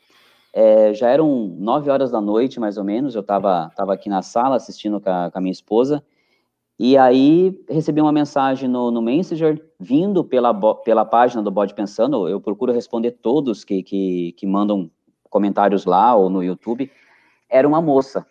É, 0.53 0.93
já 0.93 1.09
eram 1.09 1.55
nove 1.59 1.89
horas 1.89 2.11
da 2.11 2.21
noite, 2.21 2.61
mais 2.61 2.77
ou 2.77 2.85
menos, 2.85 3.15
eu 3.15 3.23
estava 3.23 3.71
tava 3.75 3.95
aqui 3.95 4.11
na 4.11 4.21
sala 4.21 4.57
assistindo 4.57 5.01
com 5.01 5.09
a, 5.09 5.31
com 5.31 5.39
a, 5.39 5.41
minha 5.41 5.53
esposa, 5.53 6.05
e 6.79 6.97
aí 6.97 7.61
recebi 7.69 8.01
uma 8.01 8.13
mensagem 8.13 8.69
no, 8.69 8.91
no 8.91 9.03
Messenger, 9.03 9.61
vindo 9.81 10.23
pela, 10.23 10.55
pela 10.77 11.05
página 11.05 11.43
do 11.43 11.51
Bode 11.51 11.75
Pensando, 11.75 12.29
eu 12.29 12.41
procuro 12.41 12.73
responder 12.73 13.13
todos 13.13 13.65
que, 13.65 13.83
que, 13.83 14.33
que 14.37 14.47
mandam 14.47 14.89
comentários 15.29 15.85
lá 15.85 16.15
ou 16.15 16.31
no 16.31 16.43
YouTube, 16.43 16.91
era 17.49 17.67
uma 17.67 17.83
moça. 17.83 18.25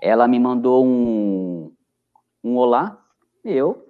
Ela 0.00 0.26
me 0.26 0.40
mandou 0.40 0.84
um, 0.84 1.72
um 2.42 2.56
olá, 2.56 2.98
eu 3.44 3.86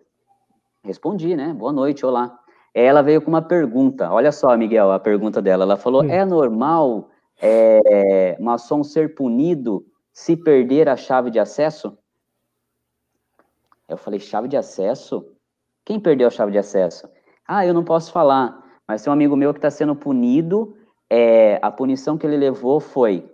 respondi, 0.84 1.34
né? 1.34 1.54
Boa 1.54 1.72
noite, 1.72 2.04
olá. 2.04 2.38
Ela 2.74 3.02
veio 3.02 3.22
com 3.22 3.30
uma 3.30 3.42
pergunta. 3.42 4.11
Olha 4.11 4.32
só, 4.32 4.56
Miguel, 4.56 4.92
a 4.92 4.98
pergunta 4.98 5.40
dela. 5.40 5.64
Ela 5.64 5.76
falou: 5.76 6.04
é 6.04 6.24
normal 6.24 7.11
é, 7.40 8.36
maçom 8.40 8.82
ser 8.82 9.14
punido 9.14 9.86
se 10.12 10.36
perder 10.36 10.88
a 10.88 10.96
chave 10.96 11.30
de 11.30 11.38
acesso? 11.38 11.96
Eu 13.93 13.99
falei: 13.99 14.18
chave 14.18 14.49
de 14.49 14.57
acesso? 14.57 15.24
Quem 15.84 16.01
perdeu 16.01 16.28
a 16.28 16.30
chave 16.30 16.53
de 16.53 16.59
acesso? 16.59 17.09
Ah, 17.47 17.66
eu 17.66 17.74
não 17.74 17.84
posso 17.84 18.12
falar, 18.12 18.62
mas 18.86 19.03
tem 19.03 19.11
um 19.11 19.14
amigo 19.14 19.36
meu 19.36 19.53
que 19.53 19.59
está 19.59 19.70
sendo 19.70 19.95
punido. 19.97 20.76
É, 21.11 21.59
a 21.61 21.70
punição 21.70 22.16
que 22.16 22.26
ele 22.26 22.36
levou 22.36 22.80
foi 22.80 23.30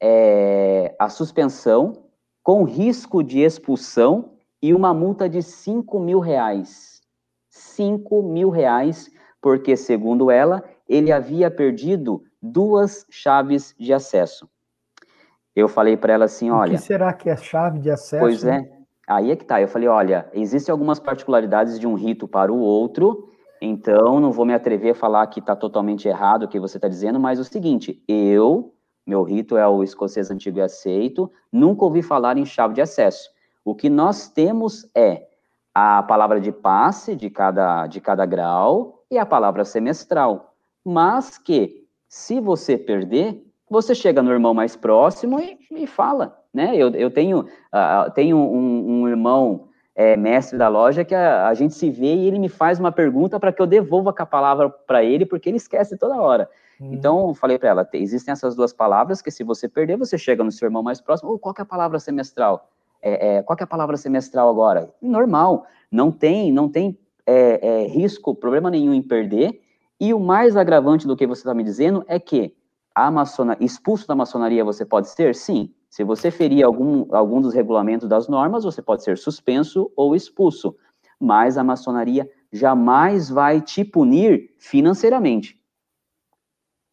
é, 0.00 0.94
a 0.98 1.08
suspensão 1.08 2.04
com 2.42 2.64
risco 2.64 3.22
de 3.22 3.40
expulsão 3.40 4.38
e 4.62 4.72
uma 4.72 4.94
multa 4.94 5.28
de 5.28 5.42
5 5.42 6.00
mil 6.00 6.20
reais. 6.20 7.02
5 7.50 8.22
mil 8.22 8.48
reais, 8.48 9.10
porque, 9.40 9.76
segundo 9.76 10.30
ela, 10.30 10.64
ele 10.88 11.12
havia 11.12 11.50
perdido 11.50 12.22
duas 12.40 13.04
chaves 13.10 13.74
de 13.78 13.92
acesso. 13.92 14.48
eu 15.54 15.68
falei 15.68 15.96
para 15.96 16.12
ela 16.12 16.24
assim, 16.24 16.50
olha... 16.50 16.74
O 16.74 16.76
que 16.76 16.82
será 16.82 17.12
que 17.12 17.28
é 17.28 17.36
chave 17.36 17.80
de 17.80 17.90
acesso? 17.90 18.20
Pois 18.20 18.44
é, 18.44 18.77
aí 19.08 19.30
é 19.30 19.36
que 19.36 19.44
tá. 19.44 19.60
Eu 19.60 19.68
falei, 19.68 19.88
olha, 19.88 20.28
existem 20.32 20.70
algumas 20.70 21.00
particularidades 21.00 21.80
de 21.80 21.86
um 21.86 21.94
rito 21.94 22.28
para 22.28 22.52
o 22.52 22.58
outro, 22.58 23.30
então 23.60 24.20
não 24.20 24.30
vou 24.30 24.44
me 24.44 24.54
atrever 24.54 24.92
a 24.92 24.94
falar 24.94 25.26
que 25.26 25.40
está 25.40 25.56
totalmente 25.56 26.06
errado 26.06 26.44
o 26.44 26.48
que 26.48 26.60
você 26.60 26.76
está 26.76 26.86
dizendo, 26.86 27.18
mas 27.18 27.40
o 27.40 27.44
seguinte, 27.44 28.02
eu, 28.06 28.74
meu 29.06 29.22
rito 29.22 29.56
é 29.56 29.66
o 29.66 29.82
escocês 29.82 30.30
antigo 30.30 30.58
e 30.58 30.62
aceito, 30.62 31.30
nunca 31.50 31.84
ouvi 31.84 32.02
falar 32.02 32.36
em 32.36 32.44
chave 32.44 32.74
de 32.74 32.80
acesso. 32.80 33.30
O 33.64 33.74
que 33.74 33.88
nós 33.88 34.28
temos 34.28 34.88
é 34.94 35.26
a 35.74 36.02
palavra 36.02 36.40
de 36.40 36.52
passe 36.52 37.14
de 37.14 37.30
cada, 37.30 37.86
de 37.86 38.00
cada 38.00 38.26
grau 38.26 39.04
e 39.10 39.18
a 39.18 39.26
palavra 39.26 39.64
semestral. 39.64 40.54
Mas 40.84 41.38
que, 41.38 41.86
se 42.08 42.40
você 42.40 42.76
perder, 42.76 43.44
você 43.68 43.94
chega 43.94 44.22
no 44.22 44.30
irmão 44.30 44.54
mais 44.54 44.76
próximo 44.76 45.38
e, 45.38 45.58
e 45.70 45.86
fala, 45.86 46.37
né? 46.52 46.76
Eu, 46.76 46.90
eu 46.90 47.10
tenho, 47.10 47.40
uh, 47.40 48.10
tenho 48.14 48.36
um, 48.36 49.02
um 49.02 49.08
irmão 49.08 49.68
é, 49.98 50.16
mestre 50.16 50.56
da 50.56 50.68
loja 50.68 51.04
que 51.04 51.14
a, 51.14 51.48
a, 51.48 51.54
gente 51.54 51.74
se 51.74 51.90
vê 51.90 52.14
e 52.14 52.28
ele 52.28 52.38
me 52.38 52.48
faz 52.48 52.78
uma 52.78 52.92
pergunta 52.92 53.40
para 53.40 53.52
que 53.52 53.60
eu 53.60 53.66
devolva 53.66 54.14
a 54.16 54.26
palavra 54.26 54.70
para 54.70 55.02
ele, 55.02 55.26
porque 55.26 55.48
ele 55.48 55.56
esquece 55.56 55.96
toda 55.96 56.20
hora. 56.20 56.48
Hum. 56.80 56.90
Então, 56.92 57.34
falei 57.34 57.58
para 57.58 57.70
ela, 57.70 57.88
existem 57.94 58.30
essas 58.30 58.54
duas 58.54 58.72
palavras 58.72 59.20
que 59.20 59.30
se 59.30 59.42
você 59.42 59.68
perder, 59.68 59.96
você 59.96 60.16
chega 60.16 60.44
no 60.44 60.52
seu 60.52 60.66
irmão 60.66 60.84
mais 60.84 61.00
próximo, 61.00 61.32
oh, 61.32 61.38
qual 61.38 61.52
é 61.58 61.62
a 61.62 61.64
palavra 61.64 61.98
semestral? 61.98 62.70
É, 63.02 63.38
é, 63.38 63.42
qual 63.42 63.56
é 63.60 63.64
a 63.64 63.66
palavra 63.66 63.96
semestral 63.96 64.48
agora? 64.48 64.88
Normal, 65.02 65.66
não 65.90 66.12
tem, 66.12 66.52
não 66.52 66.68
tem 66.68 66.96
é, 67.26 67.58
é, 67.66 67.86
risco, 67.88 68.34
problema 68.36 68.70
nenhum 68.70 68.94
em 68.94 69.02
perder, 69.02 69.60
e 70.00 70.14
o 70.14 70.20
mais 70.20 70.56
agravante 70.56 71.08
do 71.08 71.16
que 71.16 71.26
você 71.26 71.40
está 71.40 71.52
me 71.52 71.64
dizendo 71.64 72.04
é 72.06 72.20
que 72.20 72.54
a 72.94 73.10
maçona, 73.10 73.56
expulso 73.60 74.06
da 74.06 74.14
maçonaria 74.14 74.64
você 74.64 74.84
pode 74.84 75.08
ser? 75.08 75.34
Sim. 75.34 75.72
Se 75.88 76.04
você 76.04 76.30
ferir 76.30 76.64
algum, 76.64 77.06
algum 77.14 77.40
dos 77.40 77.54
regulamentos 77.54 78.08
das 78.08 78.28
normas, 78.28 78.64
você 78.64 78.82
pode 78.82 79.02
ser 79.02 79.16
suspenso 79.16 79.90
ou 79.96 80.14
expulso. 80.14 80.76
Mas 81.18 81.56
a 81.56 81.64
maçonaria 81.64 82.30
jamais 82.52 83.28
vai 83.28 83.60
te 83.60 83.84
punir 83.84 84.54
financeiramente. 84.58 85.58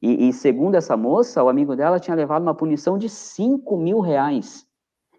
E, 0.01 0.29
e, 0.29 0.33
segundo 0.33 0.75
essa 0.75 0.95
moça, 0.95 1.43
o 1.43 1.49
amigo 1.49 1.75
dela 1.75 1.99
tinha 1.99 2.15
levado 2.15 2.43
uma 2.43 2.53
punição 2.53 2.97
de 2.97 3.09
5 3.09 3.77
mil 3.77 3.99
reais. 3.99 4.65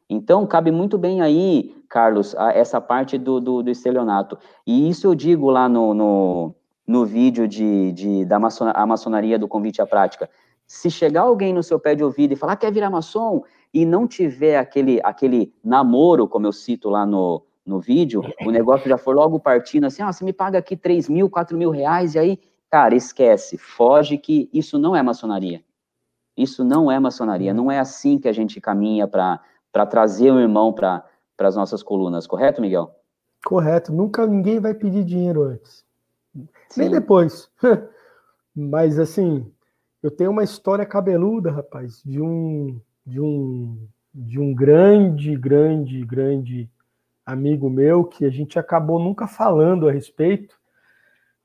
Então, 0.08 0.46
cabe 0.46 0.70
muito 0.70 0.96
bem 0.96 1.20
aí, 1.20 1.74
Carlos, 1.88 2.34
essa 2.54 2.80
parte 2.80 3.18
do, 3.18 3.40
do, 3.40 3.62
do 3.62 3.70
estelionato. 3.70 4.38
E 4.64 4.88
isso 4.88 5.08
eu 5.08 5.14
digo 5.14 5.50
lá 5.50 5.68
no, 5.68 5.92
no, 5.92 6.54
no 6.86 7.04
vídeo 7.04 7.48
de, 7.48 7.90
de, 7.92 8.24
da 8.24 8.38
maçona, 8.38 8.70
a 8.72 8.86
maçonaria 8.86 9.38
do 9.38 9.48
convite 9.48 9.82
à 9.82 9.86
prática. 9.86 10.30
Se 10.66 10.90
chegar 10.90 11.22
alguém 11.22 11.52
no 11.52 11.62
seu 11.62 11.80
pé 11.80 11.94
de 11.94 12.04
ouvido 12.04 12.32
e 12.32 12.36
falar, 12.36 12.56
quer 12.56 12.72
virar 12.72 12.90
maçom, 12.90 13.42
e 13.72 13.84
não 13.84 14.06
tiver 14.06 14.58
aquele, 14.58 15.00
aquele 15.02 15.52
namoro, 15.62 16.26
como 16.26 16.46
eu 16.46 16.52
cito 16.52 16.88
lá 16.88 17.04
no, 17.04 17.42
no 17.64 17.80
vídeo, 17.80 18.22
o 18.44 18.50
negócio 18.50 18.88
já 18.88 18.96
for 18.96 19.14
logo 19.14 19.40
partindo 19.40 19.84
assim, 19.84 20.02
ah, 20.02 20.12
você 20.12 20.24
me 20.24 20.32
paga 20.32 20.58
aqui 20.58 20.76
3 20.76 21.08
mil, 21.08 21.28
4 21.28 21.56
mil 21.58 21.70
reais, 21.70 22.14
e 22.14 22.18
aí, 22.18 22.40
cara, 22.70 22.94
esquece, 22.94 23.58
foge 23.58 24.16
que 24.16 24.48
isso 24.52 24.78
não 24.78 24.94
é 24.94 25.02
maçonaria. 25.02 25.62
Isso 26.36 26.62
não 26.62 26.90
é 26.90 27.00
maçonaria, 27.00 27.54
não 27.54 27.70
é 27.70 27.78
assim 27.78 28.18
que 28.18 28.28
a 28.28 28.32
gente 28.32 28.60
caminha 28.60 29.08
para 29.08 29.86
trazer 29.88 30.30
o 30.30 30.38
irmão 30.38 30.72
para 30.72 31.02
as 31.38 31.56
nossas 31.56 31.82
colunas, 31.82 32.26
correto, 32.26 32.60
Miguel? 32.60 32.94
Correto, 33.44 33.92
nunca 33.92 34.26
ninguém 34.26 34.60
vai 34.60 34.74
pedir 34.74 35.04
dinheiro 35.04 35.42
antes. 35.44 35.84
Sim. 36.68 36.82
Nem 36.82 36.90
depois. 36.90 37.50
Mas 38.54 38.98
assim, 38.98 39.50
eu 40.02 40.10
tenho 40.10 40.30
uma 40.30 40.44
história 40.44 40.84
cabeluda, 40.84 41.50
rapaz, 41.50 42.02
de 42.04 42.20
um 42.20 42.80
de 43.06 43.20
um 43.20 43.88
de 44.12 44.40
um 44.40 44.54
grande, 44.54 45.36
grande, 45.36 46.02
grande 46.04 46.70
amigo 47.24 47.68
meu 47.68 48.02
que 48.02 48.24
a 48.24 48.30
gente 48.30 48.58
acabou 48.58 48.98
nunca 48.98 49.26
falando 49.26 49.86
a 49.86 49.92
respeito 49.92 50.56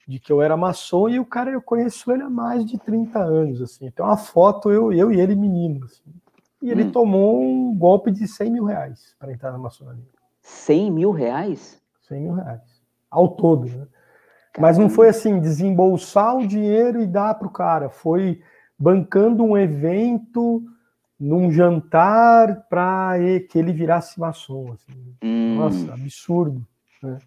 de 0.07 0.19
que 0.19 0.31
eu 0.31 0.41
era 0.41 0.55
maçom 0.55 1.09
e 1.09 1.19
o 1.19 1.25
cara 1.25 1.51
eu 1.51 1.61
conheço 1.61 2.11
ele 2.11 2.23
há 2.23 2.29
mais 2.29 2.65
de 2.65 2.77
30 2.77 3.19
anos, 3.19 3.61
assim. 3.61 3.91
Tem 3.91 4.05
uma 4.05 4.17
foto 4.17 4.71
eu, 4.71 4.93
eu 4.93 5.11
e 5.11 5.19
ele 5.19 5.35
menino, 5.35 5.85
assim. 5.85 6.01
E 6.61 6.69
ele 6.69 6.83
hum. 6.83 6.91
tomou 6.91 7.41
um 7.41 7.75
golpe 7.75 8.11
de 8.11 8.27
100 8.27 8.51
mil 8.51 8.63
reais 8.65 9.15
para 9.19 9.33
entrar 9.33 9.51
na 9.51 9.57
maçonaria. 9.57 10.03
100 10.41 10.91
mil 10.91 11.11
reais? 11.11 11.81
100 12.07 12.21
mil 12.21 12.33
reais. 12.33 12.81
Ao 13.09 13.27
todo, 13.27 13.65
né? 13.65 13.87
Mas 14.59 14.77
não 14.77 14.89
foi 14.89 15.07
assim, 15.07 15.39
desembolsar 15.39 16.37
o 16.37 16.47
dinheiro 16.47 17.01
e 17.01 17.07
dar 17.07 17.35
para 17.35 17.47
o 17.47 17.51
cara. 17.51 17.89
Foi 17.89 18.41
bancando 18.77 19.43
um 19.43 19.57
evento 19.57 20.63
num 21.21 21.51
jantar 21.51 22.65
para 22.67 23.13
que 23.47 23.59
ele 23.59 23.71
virasse 23.71 24.19
maçom. 24.19 24.73
Assim. 24.73 25.15
Hum. 25.23 25.55
Nossa, 25.55 25.93
absurdo. 25.93 26.65
Né? 27.03 27.19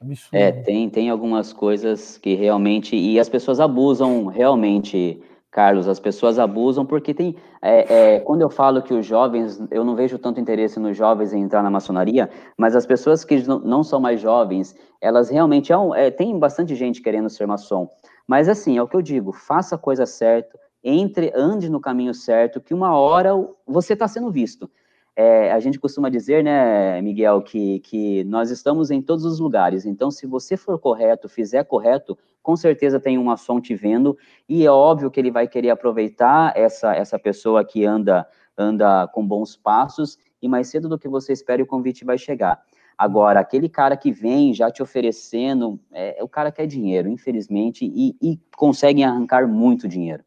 absurdo. 0.00 0.36
É, 0.36 0.50
tem, 0.50 0.88
tem 0.88 1.10
algumas 1.10 1.52
coisas 1.52 2.16
que 2.16 2.34
realmente. 2.34 2.96
E 2.96 3.20
as 3.20 3.28
pessoas 3.28 3.60
abusam 3.60 4.26
realmente 4.26 5.22
Carlos, 5.54 5.86
as 5.86 6.00
pessoas 6.00 6.36
abusam 6.36 6.84
porque 6.84 7.14
tem. 7.14 7.36
É, 7.62 8.14
é, 8.14 8.20
quando 8.20 8.40
eu 8.40 8.50
falo 8.50 8.82
que 8.82 8.92
os 8.92 9.06
jovens, 9.06 9.62
eu 9.70 9.84
não 9.84 9.94
vejo 9.94 10.18
tanto 10.18 10.40
interesse 10.40 10.80
nos 10.80 10.96
jovens 10.96 11.32
em 11.32 11.42
entrar 11.42 11.62
na 11.62 11.70
maçonaria, 11.70 12.28
mas 12.58 12.74
as 12.74 12.84
pessoas 12.84 13.24
que 13.24 13.40
não, 13.46 13.84
são 13.84 14.00
mais 14.00 14.20
jovens, 14.20 14.74
elas 15.00 15.30
realmente. 15.30 15.72
É, 15.72 15.76
é, 15.94 16.10
tem 16.10 16.36
bastante 16.36 16.74
gente 16.74 17.00
querendo 17.00 17.30
ser 17.30 17.46
maçom. 17.46 17.88
Mas 18.26 18.48
assim, 18.48 18.78
é 18.78 18.82
o 18.82 18.88
que 18.88 18.96
eu 18.96 19.02
digo: 19.02 19.32
faça 19.32 19.76
a 19.76 19.78
coisa 19.78 20.06
certa, 20.06 20.58
entre, 20.84 21.32
ande 21.34 21.70
no 21.70 21.80
caminho 21.80 22.12
certo, 22.12 22.60
que 22.60 22.74
uma 22.74 22.94
hora 22.94 23.30
você 23.66 23.94
está 23.94 24.06
sendo 24.06 24.30
visto. 24.30 24.70
É, 25.16 25.50
a 25.52 25.60
gente 25.60 25.78
costuma 25.78 26.10
dizer, 26.10 26.44
né, 26.44 27.00
Miguel, 27.00 27.40
que, 27.40 27.80
que 27.80 28.24
nós 28.24 28.50
estamos 28.50 28.90
em 28.90 29.00
todos 29.00 29.24
os 29.24 29.38
lugares. 29.40 29.86
Então, 29.86 30.10
se 30.10 30.26
você 30.26 30.56
for 30.56 30.78
correto, 30.78 31.28
fizer 31.28 31.64
correto, 31.64 32.18
com 32.42 32.56
certeza 32.56 33.00
tem 33.00 33.16
um 33.16 33.24
maçom 33.24 33.60
te 33.60 33.74
vendo, 33.74 34.18
e 34.46 34.66
é 34.66 34.70
óbvio 34.70 35.10
que 35.10 35.18
ele 35.18 35.30
vai 35.30 35.48
querer 35.48 35.70
aproveitar 35.70 36.52
essa, 36.54 36.94
essa 36.94 37.18
pessoa 37.18 37.64
que 37.64 37.86
anda, 37.86 38.26
anda 38.58 39.08
com 39.08 39.26
bons 39.26 39.56
passos, 39.56 40.18
e 40.42 40.48
mais 40.48 40.68
cedo 40.68 40.88
do 40.88 40.98
que 40.98 41.08
você 41.08 41.32
espera, 41.32 41.62
o 41.62 41.66
convite 41.66 42.04
vai 42.04 42.18
chegar. 42.18 42.60
Agora, 42.98 43.40
aquele 43.40 43.68
cara 43.68 43.96
que 43.96 44.12
vem 44.12 44.52
já 44.52 44.70
te 44.70 44.82
oferecendo, 44.82 45.80
é, 45.92 46.18
o 46.22 46.28
cara 46.28 46.52
quer 46.52 46.66
dinheiro, 46.66 47.08
infelizmente, 47.08 47.84
e, 47.84 48.16
e 48.20 48.38
conseguem 48.56 49.04
arrancar 49.04 49.48
muito 49.48 49.88
dinheiro. 49.88 50.22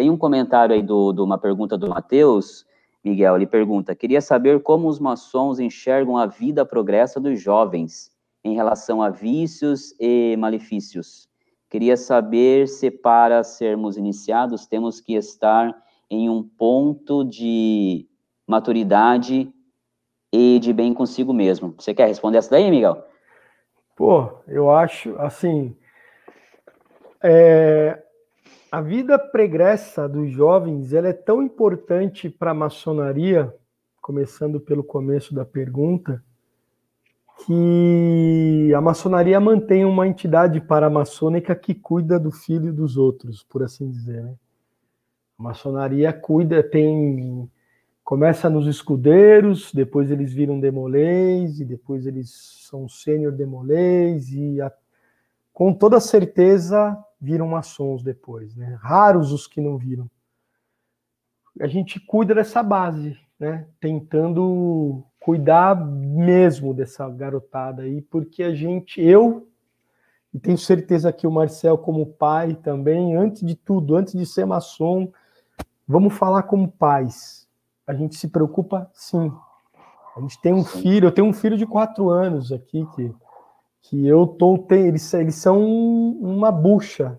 Tem 0.00 0.08
um 0.08 0.16
comentário 0.16 0.74
aí 0.74 0.82
do, 0.82 1.12
de 1.12 1.20
uma 1.20 1.36
pergunta 1.36 1.76
do 1.76 1.86
Matheus, 1.86 2.64
Miguel, 3.04 3.36
ele 3.36 3.46
pergunta: 3.46 3.94
queria 3.94 4.22
saber 4.22 4.62
como 4.62 4.88
os 4.88 4.98
maçons 4.98 5.60
enxergam 5.60 6.16
a 6.16 6.24
vida 6.24 6.64
progressa 6.64 7.20
dos 7.20 7.38
jovens 7.38 8.10
em 8.42 8.54
relação 8.54 9.02
a 9.02 9.10
vícios 9.10 9.94
e 10.00 10.34
malefícios. 10.38 11.28
Queria 11.68 11.98
saber 11.98 12.66
se 12.66 12.90
para 12.90 13.44
sermos 13.44 13.98
iniciados 13.98 14.66
temos 14.66 15.02
que 15.02 15.16
estar 15.16 15.76
em 16.08 16.30
um 16.30 16.42
ponto 16.42 17.22
de 17.22 18.08
maturidade 18.46 19.52
e 20.32 20.58
de 20.60 20.72
bem 20.72 20.94
consigo 20.94 21.34
mesmo. 21.34 21.74
Você 21.78 21.92
quer 21.92 22.08
responder 22.08 22.38
essa 22.38 22.52
daí, 22.52 22.70
Miguel? 22.70 23.04
Pô, 23.94 24.32
eu 24.48 24.70
acho 24.70 25.14
assim. 25.18 25.76
É, 27.22 28.02
a 28.70 28.80
vida 28.80 29.18
pregressa 29.18 30.08
dos 30.08 30.30
jovens 30.30 30.92
ela 30.92 31.08
é 31.08 31.12
tão 31.12 31.42
importante 31.42 32.30
para 32.30 32.52
a 32.52 32.54
maçonaria, 32.54 33.52
começando 34.00 34.60
pelo 34.60 34.84
começo 34.84 35.34
da 35.34 35.44
pergunta, 35.44 36.22
que 37.44 38.72
a 38.74 38.80
maçonaria 38.80 39.40
mantém 39.40 39.84
uma 39.84 40.06
entidade 40.06 40.60
paramaçônica 40.60 41.54
que 41.56 41.74
cuida 41.74 42.18
do 42.18 42.30
filho 42.30 42.72
dos 42.72 42.96
outros, 42.96 43.42
por 43.42 43.62
assim 43.62 43.90
dizer. 43.90 44.22
Né? 44.22 44.34
A 45.38 45.42
maçonaria 45.42 46.12
cuida, 46.12 46.62
tem 46.62 47.50
começa 48.04 48.50
nos 48.50 48.66
escudeiros, 48.66 49.72
depois 49.72 50.10
eles 50.10 50.32
viram 50.32 50.58
demolês, 50.58 51.60
e 51.60 51.64
depois 51.64 52.06
eles 52.06 52.66
são 52.68 52.88
sênior 52.88 53.32
demolês, 53.32 54.32
e 54.32 54.60
a, 54.60 54.72
com 55.52 55.72
toda 55.72 56.00
certeza 56.00 56.96
viram 57.20 57.48
maçons 57.48 58.02
depois, 58.02 58.56
né? 58.56 58.78
Raros 58.80 59.32
os 59.32 59.46
que 59.46 59.60
não 59.60 59.76
viram. 59.76 60.10
A 61.60 61.66
gente 61.66 62.00
cuida 62.00 62.34
dessa 62.34 62.62
base, 62.62 63.18
né? 63.38 63.66
Tentando 63.78 65.04
cuidar 65.20 65.76
mesmo 65.76 66.72
dessa 66.72 67.08
garotada 67.10 67.82
aí, 67.82 68.00
porque 68.00 68.42
a 68.42 68.54
gente, 68.54 69.00
eu, 69.02 69.46
e 70.32 70.38
tenho 70.38 70.56
certeza 70.56 71.12
que 71.12 71.26
o 71.26 71.30
Marcel, 71.30 71.76
como 71.76 72.06
pai 72.06 72.54
também, 72.54 73.14
antes 73.14 73.46
de 73.46 73.54
tudo, 73.54 73.96
antes 73.96 74.14
de 74.14 74.24
ser 74.24 74.46
maçom, 74.46 75.12
vamos 75.86 76.14
falar 76.14 76.44
como 76.44 76.70
pais. 76.70 77.46
A 77.86 77.92
gente 77.92 78.16
se 78.16 78.28
preocupa 78.28 78.88
sim. 78.94 79.30
A 80.16 80.20
gente 80.20 80.40
tem 80.40 80.54
um 80.54 80.64
filho, 80.64 81.08
eu 81.08 81.12
tenho 81.12 81.26
um 81.26 81.32
filho 81.32 81.58
de 81.58 81.66
quatro 81.66 82.08
anos 82.08 82.50
aqui 82.52 82.86
que 82.94 83.12
que 83.82 84.06
eu 84.06 84.26
tô 84.26 84.58
tem, 84.58 84.88
eles, 84.88 85.12
eles 85.14 85.36
são 85.36 85.60
uma 85.60 86.52
bucha. 86.52 87.18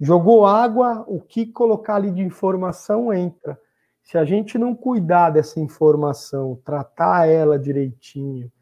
Jogou 0.00 0.44
água, 0.44 1.04
o 1.06 1.20
que 1.20 1.46
colocar 1.46 1.96
ali 1.96 2.10
de 2.10 2.22
informação 2.22 3.12
entra. 3.12 3.58
Se 4.02 4.18
a 4.18 4.24
gente 4.24 4.58
não 4.58 4.74
cuidar 4.74 5.30
dessa 5.30 5.58
informação, 5.60 6.60
tratar 6.62 7.26
ela 7.26 7.58
direitinho, 7.58 8.52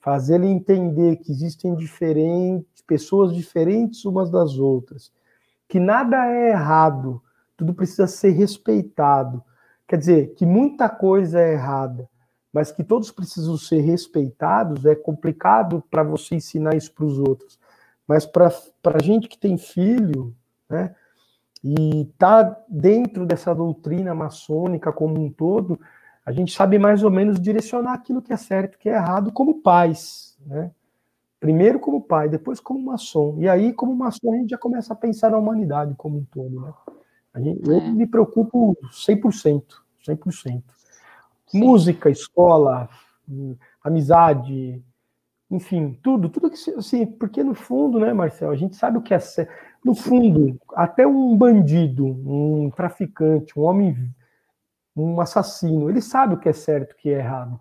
fazer 0.00 0.36
ele 0.36 0.48
entender 0.48 1.16
que 1.16 1.30
existem 1.30 1.76
diferentes 1.76 2.82
pessoas 2.82 3.32
diferentes 3.32 4.04
umas 4.04 4.30
das 4.30 4.58
outras, 4.58 5.12
que 5.68 5.78
nada 5.78 6.26
é 6.26 6.50
errado, 6.50 7.22
tudo 7.56 7.72
precisa 7.72 8.08
ser 8.08 8.30
respeitado. 8.30 9.40
Quer 9.86 9.96
dizer, 9.96 10.34
que 10.34 10.44
muita 10.44 10.88
coisa 10.88 11.40
é 11.40 11.52
errada, 11.52 12.09
mas 12.52 12.72
que 12.72 12.82
todos 12.82 13.10
precisam 13.10 13.56
ser 13.56 13.80
respeitados, 13.80 14.84
é 14.84 14.94
complicado 14.94 15.82
para 15.90 16.02
você 16.02 16.34
ensinar 16.34 16.74
isso 16.74 16.92
para 16.92 17.04
os 17.04 17.18
outros. 17.18 17.58
Mas 18.06 18.26
para 18.26 18.50
a 18.84 19.02
gente 19.02 19.28
que 19.28 19.38
tem 19.38 19.56
filho, 19.56 20.34
né, 20.68 20.94
e 21.62 22.06
tá 22.18 22.58
dentro 22.68 23.26
dessa 23.26 23.54
doutrina 23.54 24.14
maçônica 24.14 24.92
como 24.92 25.22
um 25.22 25.30
todo, 25.30 25.78
a 26.24 26.32
gente 26.32 26.52
sabe 26.52 26.78
mais 26.78 27.02
ou 27.02 27.10
menos 27.10 27.40
direcionar 27.40 27.92
aquilo 27.92 28.22
que 28.22 28.32
é 28.32 28.36
certo, 28.36 28.78
que 28.78 28.88
é 28.88 28.94
errado, 28.94 29.32
como 29.32 29.62
pais, 29.62 30.36
né? 30.46 30.70
Primeiro 31.38 31.80
como 31.80 32.02
pai, 32.02 32.28
depois 32.28 32.60
como 32.60 32.84
maçom. 32.84 33.36
E 33.38 33.48
aí, 33.48 33.72
como 33.72 33.94
maçom, 33.94 34.34
a 34.34 34.36
gente 34.36 34.50
já 34.50 34.58
começa 34.58 34.92
a 34.92 34.96
pensar 34.96 35.30
na 35.30 35.38
humanidade 35.38 35.94
como 35.96 36.18
um 36.18 36.24
todo, 36.24 36.60
né? 36.60 36.72
Gente, 37.36 37.66
eu 37.66 37.78
é. 37.78 37.90
me 37.90 38.06
preocupo 38.06 38.76
100%, 38.92 39.62
100%. 40.06 40.62
Sim. 41.50 41.60
Música, 41.60 42.08
escola, 42.08 42.88
amizade, 43.82 44.82
enfim, 45.50 45.98
tudo, 46.02 46.28
tudo 46.28 46.50
que 46.50 46.70
assim, 46.70 47.04
porque 47.04 47.42
no 47.42 47.54
fundo, 47.54 47.98
né, 47.98 48.12
Marcel, 48.12 48.50
a 48.50 48.56
gente 48.56 48.76
sabe 48.76 48.98
o 48.98 49.02
que 49.02 49.12
é 49.12 49.18
ser, 49.18 49.48
no 49.84 49.94
fundo, 49.94 50.58
até 50.74 51.06
um 51.06 51.36
bandido, 51.36 52.06
um 52.06 52.70
traficante, 52.70 53.58
um 53.58 53.62
homem, 53.62 53.96
um 54.94 55.20
assassino, 55.20 55.90
ele 55.90 56.00
sabe 56.00 56.34
o 56.34 56.38
que 56.38 56.48
é 56.48 56.52
certo, 56.52 56.92
o 56.92 56.96
que 56.96 57.10
é 57.10 57.18
errado. 57.18 57.58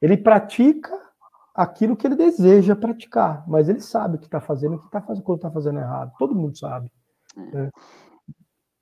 Ele 0.00 0.16
pratica 0.16 0.96
aquilo 1.54 1.96
que 1.96 2.06
ele 2.06 2.16
deseja 2.16 2.76
praticar, 2.76 3.44
mas 3.48 3.68
ele 3.68 3.80
sabe 3.80 4.16
o 4.16 4.18
que 4.18 4.26
está 4.26 4.40
fazendo, 4.40 4.76
o 4.76 4.78
que 4.78 4.86
está 4.86 5.00
fazendo, 5.00 5.24
quando 5.24 5.38
está 5.38 5.50
fazendo 5.50 5.78
errado. 5.80 6.12
Todo 6.18 6.34
mundo 6.34 6.56
sabe. 6.56 6.90
É. 7.36 7.40
Né? 7.40 7.70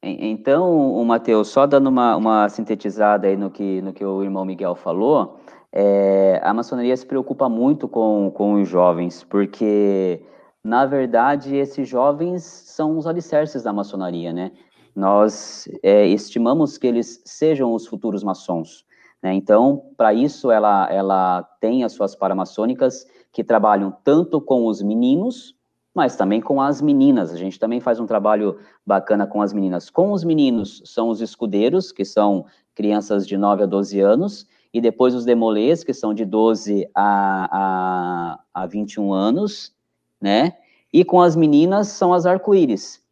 Então, 0.03 1.05
Matheus, 1.05 1.49
só 1.49 1.67
dando 1.67 1.89
uma, 1.89 2.17
uma 2.17 2.49
sintetizada 2.49 3.27
aí 3.27 3.37
no 3.37 3.51
que, 3.51 3.83
no 3.83 3.93
que 3.93 4.05
o 4.05 4.23
irmão 4.23 4.45
Miguel 4.45 4.77
falou, 4.77 5.41
é, 5.73 6.41
a 6.43 6.55
maçonaria 6.55 6.97
se 6.97 7.05
preocupa 7.05 7.49
muito 7.49 7.89
com, 7.89 8.31
com 8.33 8.55
os 8.55 8.69
jovens, 8.69 9.25
porque, 9.25 10.23
na 10.63 10.87
verdade, 10.87 11.57
esses 11.57 11.89
jovens 11.89 12.45
são 12.45 12.97
os 12.97 13.07
alicerces 13.07 13.65
da 13.65 13.73
maçonaria, 13.73 14.33
né? 14.33 14.53
Nós 14.95 15.69
é, 15.83 16.07
estimamos 16.07 16.79
que 16.79 16.87
eles 16.87 17.21
sejam 17.25 17.73
os 17.73 17.87
futuros 17.87 18.23
maçons. 18.23 18.85
Né? 19.23 19.35
Então, 19.35 19.83
para 19.97 20.15
isso, 20.15 20.51
ela, 20.51 20.89
ela 20.91 21.43
tem 21.61 21.85
as 21.85 21.93
suas 21.93 22.15
paramaçônicas 22.15 23.07
que 23.33 23.45
trabalham 23.45 23.97
tanto 24.03 24.41
com 24.41 24.67
os 24.67 24.83
meninos, 24.83 25.55
mas 25.99 26.15
também 26.15 26.41
com 26.41 26.63
as 26.63 26.81
meninas. 26.81 27.33
A 27.33 27.37
gente 27.37 27.59
também 27.59 27.81
faz 27.81 27.99
um 27.99 28.07
trabalho 28.07 28.57
bacana 28.87 29.27
com 29.27 29.43
as 29.43 29.53
meninas. 29.53 29.91
Com 29.91 30.13
os 30.13 30.23
meninos 30.23 30.81
são 30.85 31.09
os 31.09 31.21
escudeiros, 31.21 31.91
que 31.91 32.05
são 32.05 32.47
crianças 32.73 33.27
de 33.27 33.37
9 33.37 33.65
a 33.65 33.67
12 33.67 33.99
anos, 33.99 34.47
e 34.73 34.81
depois 34.81 35.13
os 35.13 35.25
demolês, 35.25 35.83
que 35.83 35.93
são 35.93 36.15
de 36.15 36.25
12 36.25 36.89
a, 36.95 38.39
a, 38.55 38.63
a 38.63 38.67
21 38.67 39.13
anos, 39.13 39.75
né? 40.21 40.53
E 40.93 41.05
com 41.05 41.21
as 41.21 41.35
meninas 41.35 41.89
são 41.89 42.15
as 42.15 42.27
arco-íris, 42.27 43.03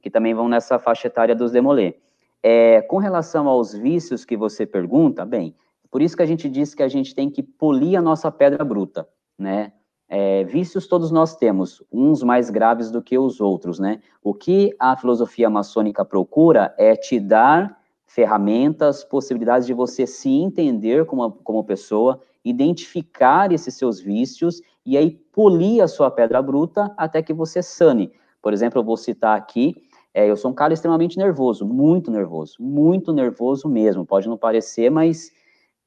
que 0.00 0.10
também 0.10 0.34
vão 0.34 0.48
nessa 0.48 0.80
faixa 0.80 1.06
etária 1.06 1.36
dos 1.36 1.52
demolê. 1.52 1.94
É, 2.42 2.82
com 2.82 2.96
relação 2.96 3.46
aos 3.46 3.72
vícios 3.72 4.24
que 4.24 4.36
você 4.36 4.66
pergunta, 4.66 5.24
bem, 5.24 5.54
por 5.92 6.02
isso 6.02 6.16
que 6.16 6.24
a 6.24 6.26
gente 6.26 6.48
diz 6.48 6.74
que 6.74 6.82
a 6.82 6.88
gente 6.88 7.14
tem 7.14 7.30
que 7.30 7.40
polir 7.40 7.96
a 7.96 8.02
nossa 8.02 8.32
pedra 8.32 8.64
bruta, 8.64 9.08
né? 9.38 9.72
É, 10.14 10.44
vícios 10.44 10.86
todos 10.86 11.10
nós 11.10 11.34
temos, 11.36 11.82
uns 11.90 12.22
mais 12.22 12.50
graves 12.50 12.90
do 12.90 13.00
que 13.00 13.16
os 13.16 13.40
outros, 13.40 13.78
né? 13.78 13.98
O 14.22 14.34
que 14.34 14.76
a 14.78 14.94
filosofia 14.94 15.48
maçônica 15.48 16.04
procura 16.04 16.74
é 16.76 16.94
te 16.94 17.18
dar 17.18 17.80
ferramentas, 18.04 19.02
possibilidades 19.02 19.66
de 19.66 19.72
você 19.72 20.06
se 20.06 20.28
entender 20.28 21.06
como, 21.06 21.32
como 21.32 21.64
pessoa, 21.64 22.20
identificar 22.44 23.52
esses 23.52 23.74
seus 23.74 24.00
vícios 24.00 24.60
e 24.84 24.98
aí 24.98 25.12
polir 25.32 25.82
a 25.82 25.88
sua 25.88 26.10
pedra 26.10 26.42
bruta 26.42 26.92
até 26.94 27.22
que 27.22 27.32
você 27.32 27.62
sane. 27.62 28.12
Por 28.42 28.52
exemplo, 28.52 28.80
eu 28.80 28.84
vou 28.84 28.98
citar 28.98 29.34
aqui 29.34 29.82
é, 30.14 30.28
eu 30.28 30.36
sou 30.36 30.50
um 30.50 30.54
cara 30.54 30.74
extremamente 30.74 31.16
nervoso, 31.16 31.66
muito 31.66 32.10
nervoso, 32.10 32.56
muito 32.60 33.14
nervoso 33.14 33.66
mesmo. 33.66 34.04
Pode 34.04 34.28
não 34.28 34.36
parecer, 34.36 34.90
mas 34.90 35.32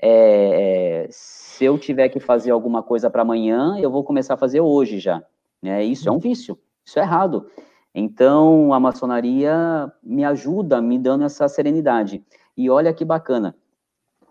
é, 0.08 1.06
é, 1.06 1.08
se 1.10 1.66
eu 1.66 1.80
tiver 1.80 2.10
que 2.10 2.20
fazer 2.20 2.51
alguma 2.51 2.84
coisa 2.84 3.10
para 3.10 3.24
amanhã, 3.24 3.76
eu 3.80 3.89
vou 3.89 4.03
começar 4.03 4.36
a 4.36 4.38
fazer 4.38 4.62
hoje 4.62 4.99
já. 4.99 5.24
Né? 5.60 5.84
Isso 5.84 6.08
é 6.08 6.12
um 6.12 6.20
vício, 6.20 6.60
isso 6.86 6.99
é 6.99 7.01
errado. 7.01 7.47
Então, 7.93 8.72
a 8.72 8.80
maçonaria 8.80 9.91
me 10.03 10.24
ajuda, 10.24 10.80
me 10.80 10.99
dando 10.99 11.24
essa 11.24 11.47
serenidade. 11.47 12.24
E 12.56 12.70
olha 12.70 12.93
que 12.93 13.03
bacana, 13.03 13.56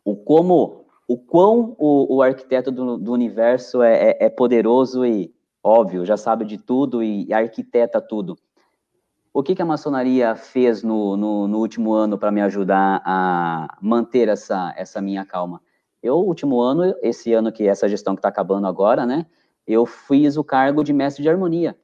o 0.04 0.14
como, 0.14 0.84
o 1.08 1.18
quão 1.18 1.74
o, 1.76 2.16
o 2.16 2.22
arquiteto 2.22 2.70
do, 2.70 2.96
do 2.96 3.12
universo 3.12 3.82
é, 3.82 4.10
é, 4.10 4.26
é, 4.26 4.30
poderoso 4.30 5.04
e 5.04 5.34
óbvio, 5.60 6.04
já 6.04 6.16
sabe 6.16 6.44
de 6.44 6.56
tudo 6.56 7.02
e 7.02 7.32
arquiteta 7.32 8.00
tudo. 8.00 8.38
O 9.36 9.42
que, 9.42 9.52
que 9.52 9.62
a 9.62 9.66
maçonaria 9.66 10.36
fez 10.36 10.84
no, 10.84 11.16
no, 11.16 11.48
no 11.48 11.58
último 11.58 11.92
ano 11.92 12.16
para 12.16 12.30
me 12.30 12.40
ajudar 12.40 13.02
a 13.04 13.76
manter 13.82 14.28
essa, 14.28 14.72
essa 14.76 15.02
minha 15.02 15.24
calma? 15.24 15.60
Eu, 16.00 16.18
último 16.18 16.60
ano, 16.60 16.94
esse 17.02 17.32
ano 17.32 17.50
que 17.50 17.66
essa 17.66 17.88
gestão 17.88 18.14
que 18.14 18.20
está 18.20 18.28
acabando 18.28 18.68
agora, 18.68 19.04
né, 19.04 19.26
eu 19.66 19.84
fiz 19.86 20.36
o 20.36 20.44
cargo 20.44 20.84
de 20.84 20.92
mestre 20.92 21.20
de 21.20 21.28
harmonia. 21.28 21.76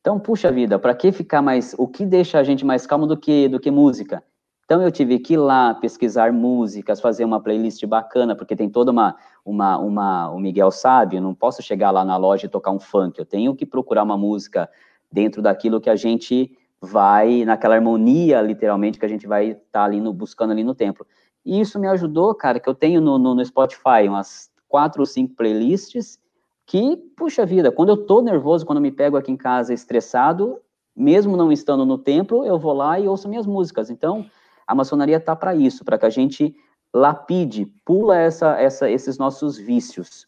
Então, 0.00 0.18
puxa 0.18 0.50
vida, 0.50 0.78
para 0.78 0.94
que 0.94 1.12
ficar 1.12 1.42
mais, 1.42 1.74
o 1.76 1.86
que 1.86 2.06
deixa 2.06 2.38
a 2.38 2.42
gente 2.42 2.64
mais 2.64 2.86
calmo 2.86 3.06
do 3.06 3.16
que, 3.18 3.46
do 3.46 3.60
que 3.60 3.70
música? 3.70 4.24
Então, 4.64 4.80
eu 4.80 4.90
tive 4.90 5.18
que 5.18 5.34
ir 5.34 5.36
lá 5.36 5.74
pesquisar 5.74 6.32
músicas, 6.32 6.98
fazer 6.98 7.26
uma 7.26 7.42
playlist 7.42 7.84
bacana, 7.84 8.34
porque 8.34 8.56
tem 8.56 8.70
toda 8.70 8.90
uma, 8.90 9.16
uma, 9.44 9.76
uma, 9.76 10.30
o 10.30 10.40
Miguel 10.40 10.70
sabe, 10.70 11.16
eu 11.16 11.22
não 11.22 11.34
posso 11.34 11.62
chegar 11.62 11.90
lá 11.90 12.06
na 12.06 12.16
loja 12.16 12.46
e 12.46 12.48
tocar 12.48 12.70
um 12.70 12.80
funk, 12.80 13.18
eu 13.18 13.26
tenho 13.26 13.54
que 13.54 13.66
procurar 13.66 14.02
uma 14.02 14.16
música 14.16 14.70
dentro 15.14 15.40
daquilo 15.40 15.80
que 15.80 15.88
a 15.88 15.94
gente 15.94 16.50
vai, 16.80 17.44
naquela 17.44 17.76
harmonia, 17.76 18.42
literalmente, 18.42 18.98
que 18.98 19.06
a 19.06 19.08
gente 19.08 19.26
vai 19.26 19.50
estar 19.50 19.62
tá 19.70 19.84
ali 19.84 20.00
no, 20.00 20.12
buscando 20.12 20.50
ali 20.50 20.64
no 20.64 20.74
templo. 20.74 21.06
E 21.46 21.60
isso 21.60 21.78
me 21.78 21.86
ajudou, 21.86 22.34
cara, 22.34 22.58
que 22.58 22.68
eu 22.68 22.74
tenho 22.74 23.00
no, 23.00 23.16
no, 23.16 23.34
no 23.34 23.44
Spotify 23.44 24.08
umas 24.08 24.50
quatro 24.68 25.00
ou 25.00 25.06
cinco 25.06 25.34
playlists 25.36 26.18
que, 26.66 26.96
puxa 27.16 27.46
vida, 27.46 27.70
quando 27.70 27.90
eu 27.90 27.96
tô 27.96 28.20
nervoso, 28.20 28.66
quando 28.66 28.78
eu 28.78 28.82
me 28.82 28.90
pego 28.90 29.16
aqui 29.16 29.30
em 29.30 29.36
casa 29.36 29.72
estressado, 29.72 30.58
mesmo 30.96 31.36
não 31.36 31.52
estando 31.52 31.86
no 31.86 31.96
templo, 31.96 32.44
eu 32.44 32.58
vou 32.58 32.72
lá 32.72 32.98
e 32.98 33.06
ouço 33.06 33.28
minhas 33.28 33.46
músicas. 33.46 33.90
Então, 33.90 34.26
a 34.66 34.74
maçonaria 34.74 35.20
tá 35.20 35.36
para 35.36 35.54
isso, 35.54 35.84
para 35.84 35.98
que 35.98 36.06
a 36.06 36.10
gente 36.10 36.54
lapide, 36.92 37.66
pula 37.84 38.16
essa, 38.18 38.58
essa, 38.58 38.90
esses 38.90 39.16
nossos 39.16 39.56
vícios, 39.56 40.26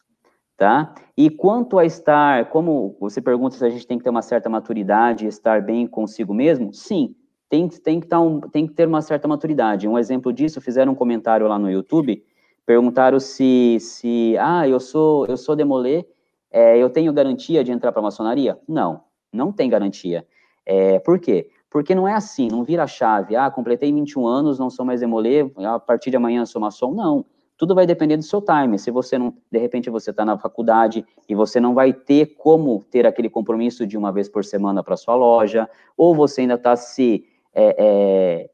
tá? 0.57 0.95
E 1.15 1.29
quanto 1.29 1.77
a 1.77 1.85
estar, 1.85 2.49
como 2.49 2.97
você 2.99 3.21
pergunta 3.21 3.55
se 3.55 3.63
a 3.63 3.69
gente 3.69 3.85
tem 3.85 3.97
que 3.97 4.03
ter 4.03 4.09
uma 4.09 4.23
certa 4.23 4.49
maturidade, 4.49 5.27
estar 5.27 5.61
bem 5.61 5.85
consigo 5.85 6.33
mesmo, 6.33 6.73
sim, 6.73 7.15
tem, 7.47 7.69
tem, 7.69 7.99
que, 7.99 8.13
um, 8.15 8.41
tem 8.41 8.67
que 8.67 8.73
ter 8.73 8.87
uma 8.87 9.01
certa 9.01 9.27
maturidade. 9.27 9.87
Um 9.87 9.97
exemplo 9.97 10.33
disso, 10.33 10.59
fizeram 10.59 10.91
um 10.91 10.95
comentário 10.95 11.47
lá 11.47 11.59
no 11.59 11.69
YouTube, 11.69 12.23
perguntaram 12.65 13.19
se, 13.19 13.77
se 13.79 14.35
ah, 14.39 14.67
eu 14.67 14.79
sou, 14.79 15.27
eu 15.27 15.37
sou 15.37 15.55
demolê, 15.55 16.05
é, 16.51 16.77
eu 16.77 16.89
tenho 16.89 17.13
garantia 17.13 17.63
de 17.63 17.71
entrar 17.71 17.91
para 17.91 18.01
a 18.01 18.03
maçonaria? 18.03 18.59
Não, 18.67 19.01
não 19.31 19.51
tem 19.51 19.69
garantia. 19.69 20.25
É, 20.65 20.99
por 20.99 21.19
quê? 21.19 21.49
Porque 21.69 21.93
não 21.93 22.07
é 22.07 22.13
assim, 22.13 22.47
não 22.47 22.63
vira 22.63 22.87
chave, 22.87 23.35
ah, 23.35 23.51
completei 23.51 23.93
21 23.93 24.25
anos, 24.25 24.57
não 24.57 24.69
sou 24.69 24.85
mais 24.85 25.01
demolê, 25.01 25.51
a 25.57 25.79
partir 25.79 26.09
de 26.09 26.17
amanhã 26.17 26.45
sou 26.45 26.59
maçom, 26.59 26.93
não. 26.93 27.25
Tudo 27.57 27.73
vai 27.73 27.87
depender 27.87 28.17
do 28.17 28.23
seu 28.23 28.41
time. 28.41 28.77
Se 28.77 28.91
você 28.91 29.17
não, 29.17 29.33
de 29.51 29.57
repente, 29.57 29.89
você 29.89 30.11
está 30.11 30.23
na 30.23 30.37
faculdade 30.37 31.05
e 31.27 31.33
você 31.33 31.59
não 31.59 31.73
vai 31.73 31.91
ter 31.91 32.35
como 32.37 32.83
ter 32.91 33.07
aquele 33.07 33.29
compromisso 33.29 33.85
de 33.85 33.97
uma 33.97 34.11
vez 34.11 34.29
por 34.29 34.45
semana 34.45 34.83
para 34.83 34.95
sua 34.95 35.15
loja, 35.15 35.67
ou 35.97 36.15
você 36.15 36.41
ainda 36.41 36.53
está 36.53 36.75
se 36.75 37.25
é, 37.53 37.75
é, 37.79 38.49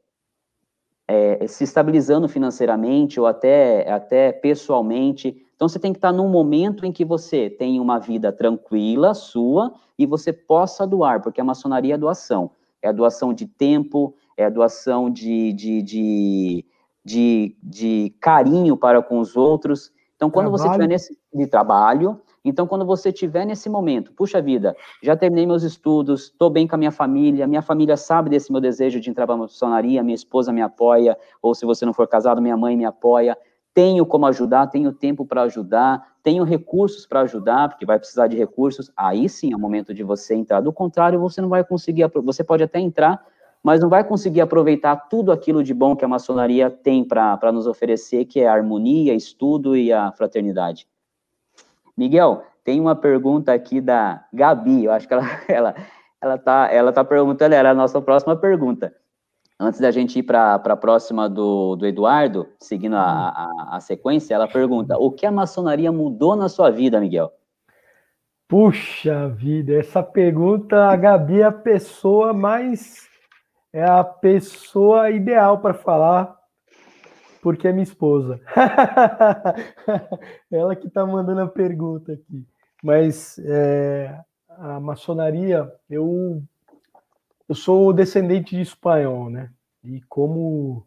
é, 1.42 1.46
se 1.46 1.64
estabilizando 1.64 2.28
financeiramente 2.28 3.20
ou 3.20 3.26
até, 3.26 3.90
até 3.90 4.32
pessoalmente. 4.32 5.36
Então, 5.54 5.68
você 5.68 5.78
tem 5.78 5.92
que 5.92 5.98
estar 5.98 6.10
tá 6.10 6.16
num 6.16 6.28
momento 6.28 6.86
em 6.86 6.92
que 6.92 7.04
você 7.04 7.50
tem 7.50 7.78
uma 7.78 7.98
vida 7.98 8.32
tranquila, 8.32 9.12
sua, 9.12 9.72
e 9.98 10.06
você 10.06 10.32
possa 10.32 10.86
doar, 10.86 11.22
porque 11.22 11.40
a 11.40 11.44
maçonaria 11.44 11.94
é 11.94 11.98
doação. 11.98 12.50
É 12.82 12.88
a 12.88 12.92
doação 12.92 13.32
de 13.32 13.46
tempo, 13.46 14.14
é 14.36 14.44
a 14.44 14.50
doação 14.50 15.10
de, 15.10 15.52
de, 15.52 15.82
de 15.82 16.64
de, 17.04 17.56
de 17.62 18.14
carinho 18.20 18.76
para 18.76 19.02
com 19.02 19.18
os 19.18 19.36
outros. 19.36 19.92
Então, 20.16 20.30
quando 20.30 20.46
trabalho. 20.46 20.62
você 20.62 20.68
estiver 20.68 20.88
nesse 20.88 21.18
de 21.34 21.46
trabalho, 21.46 22.20
Então, 22.44 22.66
quando 22.66 22.84
você 22.84 23.10
tiver 23.10 23.44
nesse 23.46 23.68
momento, 23.70 24.12
puxa 24.12 24.40
vida, 24.40 24.76
já 25.02 25.16
terminei 25.16 25.46
meus 25.46 25.62
estudos, 25.62 26.24
estou 26.24 26.50
bem 26.50 26.68
com 26.68 26.74
a 26.74 26.78
minha 26.78 26.92
família, 26.92 27.46
minha 27.46 27.62
família 27.62 27.96
sabe 27.96 28.28
desse 28.28 28.52
meu 28.52 28.60
desejo 28.60 29.00
de 29.00 29.08
entrar 29.08 29.26
para 29.26 29.34
a 29.34 29.38
maçonaria, 29.38 30.02
minha 30.02 30.14
esposa 30.14 30.52
me 30.52 30.60
apoia, 30.60 31.16
ou 31.40 31.54
se 31.54 31.64
você 31.64 31.86
não 31.86 31.94
for 31.94 32.06
casado, 32.06 32.42
minha 32.42 32.56
mãe 32.56 32.76
me 32.76 32.84
apoia, 32.84 33.36
tenho 33.72 34.06
como 34.06 34.26
ajudar, 34.26 34.68
tenho 34.68 34.92
tempo 34.92 35.26
para 35.26 35.42
ajudar, 35.42 36.06
tenho 36.22 36.44
recursos 36.44 37.06
para 37.06 37.22
ajudar, 37.22 37.70
porque 37.70 37.84
vai 37.84 37.98
precisar 37.98 38.28
de 38.28 38.36
recursos, 38.36 38.92
aí 38.96 39.28
sim 39.28 39.52
é 39.52 39.56
o 39.56 39.58
momento 39.58 39.92
de 39.92 40.04
você 40.04 40.34
entrar. 40.34 40.60
Do 40.60 40.72
contrário, 40.72 41.18
você 41.18 41.40
não 41.40 41.48
vai 41.48 41.64
conseguir, 41.64 42.08
você 42.22 42.44
pode 42.44 42.62
até 42.62 42.78
entrar, 42.78 43.24
mas 43.64 43.80
não 43.80 43.88
vai 43.88 44.04
conseguir 44.04 44.42
aproveitar 44.42 44.94
tudo 45.08 45.32
aquilo 45.32 45.64
de 45.64 45.72
bom 45.72 45.96
que 45.96 46.04
a 46.04 46.08
maçonaria 46.08 46.70
tem 46.70 47.02
para 47.02 47.50
nos 47.50 47.66
oferecer, 47.66 48.26
que 48.26 48.40
é 48.40 48.46
a 48.46 48.52
harmonia, 48.52 49.14
estudo 49.14 49.74
e 49.74 49.90
a 49.90 50.12
fraternidade. 50.12 50.86
Miguel, 51.96 52.44
tem 52.62 52.78
uma 52.78 52.94
pergunta 52.94 53.54
aqui 53.54 53.80
da 53.80 54.22
Gabi, 54.30 54.84
eu 54.84 54.92
acho 54.92 55.08
que 55.08 55.14
ela, 55.14 55.24
ela, 55.48 55.74
ela 56.20 56.38
tá, 56.38 56.68
ela 56.70 56.92
tá 56.92 57.02
perguntando, 57.02 57.54
era 57.54 57.70
a 57.70 57.74
nossa 57.74 58.02
próxima 58.02 58.36
pergunta. 58.36 58.94
Antes 59.58 59.80
da 59.80 59.90
gente 59.90 60.18
ir 60.18 60.24
para 60.24 60.56
a 60.56 60.76
próxima 60.76 61.26
do, 61.26 61.74
do 61.74 61.86
Eduardo, 61.86 62.46
seguindo 62.60 62.96
a, 62.96 63.28
a, 63.28 63.76
a, 63.76 63.80
sequência, 63.80 64.34
ela 64.34 64.48
pergunta: 64.48 64.98
o 64.98 65.10
que 65.10 65.24
a 65.24 65.30
maçonaria 65.30 65.92
mudou 65.92 66.36
na 66.36 66.50
sua 66.50 66.70
vida, 66.70 67.00
Miguel? 67.00 67.32
Puxa 68.48 69.28
vida, 69.28 69.74
essa 69.74 70.02
pergunta, 70.02 70.88
a 70.88 70.96
Gabi 70.96 71.40
é 71.40 71.44
a 71.44 71.52
pessoa 71.52 72.34
mais. 72.34 73.13
É 73.74 73.82
a 73.82 74.04
pessoa 74.04 75.10
ideal 75.10 75.60
para 75.60 75.74
falar, 75.74 76.38
porque 77.42 77.66
é 77.66 77.72
minha 77.72 77.82
esposa. 77.82 78.40
Ela 80.48 80.76
que 80.76 80.86
está 80.86 81.04
mandando 81.04 81.40
a 81.40 81.48
pergunta 81.48 82.12
aqui. 82.12 82.46
Mas 82.84 83.36
é, 83.40 84.16
a 84.48 84.78
maçonaria, 84.78 85.68
eu, 85.90 86.40
eu 87.48 87.54
sou 87.56 87.92
descendente 87.92 88.54
de 88.54 88.62
espanhol, 88.62 89.28
né? 89.28 89.50
E 89.82 90.00
como 90.02 90.86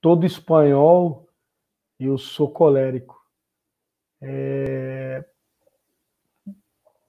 todo 0.00 0.24
espanhol, 0.24 1.28
eu 2.00 2.16
sou 2.16 2.50
colérico. 2.50 3.20
É, 4.22 5.22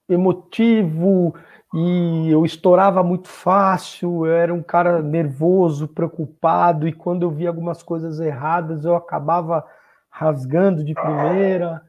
emotivo, 0.10 1.34
e 1.74 2.30
eu 2.32 2.45
estourava 2.45 3.03
muito 3.03 3.28
fácil, 3.28 4.26
eu 4.26 4.34
era 4.34 4.53
um 4.53 4.63
cara 4.63 5.01
nervoso, 5.01 5.88
preocupado, 5.88 6.88
e 6.88 6.93
quando 6.93 7.24
eu 7.24 7.32
via 7.32 7.49
algumas 7.49 7.84
coisas 7.84 8.20
erradas, 8.20 8.86
eu 8.86 8.95
acabava 8.95 9.65
rasgando 10.09 10.84
de 10.84 10.93
primeira. 10.93 11.82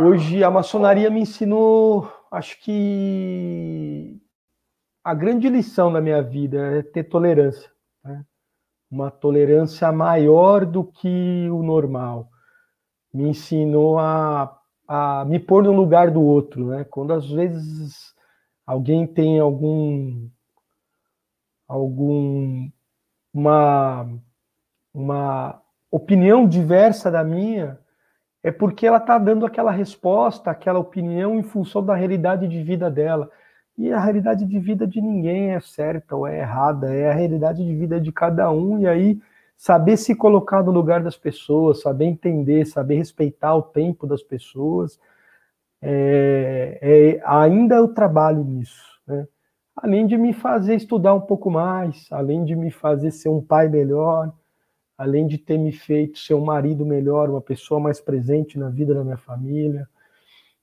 Hoje 0.00 0.42
a 0.42 0.50
maçonaria 0.50 1.10
me 1.10 1.20
ensinou, 1.20 2.10
acho 2.30 2.58
que 2.62 4.18
a 5.04 5.12
grande 5.12 5.48
lição 5.48 5.92
da 5.92 6.00
minha 6.00 6.22
vida 6.22 6.78
é 6.78 6.82
ter 6.82 7.04
tolerância, 7.04 7.70
né? 8.02 8.24
uma 8.90 9.10
tolerância 9.10 9.92
maior 9.92 10.64
do 10.64 10.84
que 10.84 11.48
o 11.50 11.62
normal. 11.62 12.30
Me 13.12 13.28
ensinou 13.28 13.98
a, 13.98 14.58
a 14.86 15.24
me 15.26 15.38
pôr 15.38 15.62
no 15.64 15.72
lugar 15.72 16.10
do 16.10 16.22
outro, 16.22 16.68
né? 16.68 16.84
Quando 16.84 17.12
às 17.12 17.28
vezes 17.30 18.14
Alguém 18.68 19.06
tem 19.06 19.40
algum 19.40 20.28
algum 21.66 22.68
uma 23.32 24.06
uma 24.92 25.62
opinião 25.90 26.46
diversa 26.46 27.10
da 27.10 27.24
minha, 27.24 27.78
é 28.42 28.52
porque 28.52 28.86
ela 28.86 28.98
está 28.98 29.16
dando 29.16 29.46
aquela 29.46 29.70
resposta, 29.70 30.50
aquela 30.50 30.78
opinião 30.78 31.34
em 31.38 31.42
função 31.42 31.82
da 31.82 31.94
realidade 31.94 32.46
de 32.46 32.62
vida 32.62 32.90
dela. 32.90 33.30
E 33.78 33.90
a 33.90 33.98
realidade 33.98 34.44
de 34.44 34.58
vida 34.58 34.86
de 34.86 35.00
ninguém 35.00 35.52
é 35.52 35.60
certa 35.60 36.14
ou 36.14 36.26
é 36.26 36.40
errada, 36.40 36.92
é 36.92 37.10
a 37.10 37.14
realidade 37.14 37.64
de 37.64 37.74
vida 37.74 37.98
de 37.98 38.12
cada 38.12 38.50
um, 38.50 38.80
e 38.80 38.86
aí 38.86 39.18
saber 39.56 39.96
se 39.96 40.14
colocar 40.14 40.62
no 40.62 40.72
lugar 40.72 41.02
das 41.02 41.16
pessoas, 41.16 41.80
saber 41.80 42.04
entender, 42.04 42.66
saber 42.66 42.96
respeitar 42.96 43.54
o 43.54 43.62
tempo 43.62 44.06
das 44.06 44.22
pessoas, 44.22 45.00
é, 45.80 46.78
é, 46.80 47.22
ainda 47.24 47.76
eu 47.76 47.88
trabalho 47.88 48.42
nisso, 48.44 49.00
né? 49.06 49.26
além 49.76 50.06
de 50.06 50.16
me 50.16 50.32
fazer 50.32 50.74
estudar 50.74 51.14
um 51.14 51.20
pouco 51.20 51.50
mais, 51.50 52.06
além 52.10 52.44
de 52.44 52.56
me 52.56 52.70
fazer 52.70 53.10
ser 53.10 53.28
um 53.28 53.40
pai 53.40 53.68
melhor, 53.68 54.32
além 54.96 55.26
de 55.26 55.38
ter 55.38 55.56
me 55.56 55.70
feito 55.70 56.18
ser 56.18 56.34
um 56.34 56.44
marido 56.44 56.84
melhor, 56.84 57.30
uma 57.30 57.40
pessoa 57.40 57.78
mais 57.78 58.00
presente 58.00 58.58
na 58.58 58.68
vida 58.68 58.92
da 58.92 59.04
minha 59.04 59.16
família, 59.16 59.88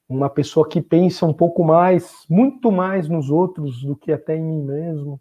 uma 0.07 0.29
pessoa 0.29 0.67
que 0.67 0.81
pensa 0.81 1.25
um 1.25 1.33
pouco 1.33 1.63
mais, 1.63 2.25
muito 2.29 2.71
mais 2.71 3.07
nos 3.07 3.29
outros 3.29 3.81
do 3.83 3.95
que 3.95 4.11
até 4.11 4.35
em 4.35 4.43
mim 4.43 4.61
mesmo. 4.61 5.19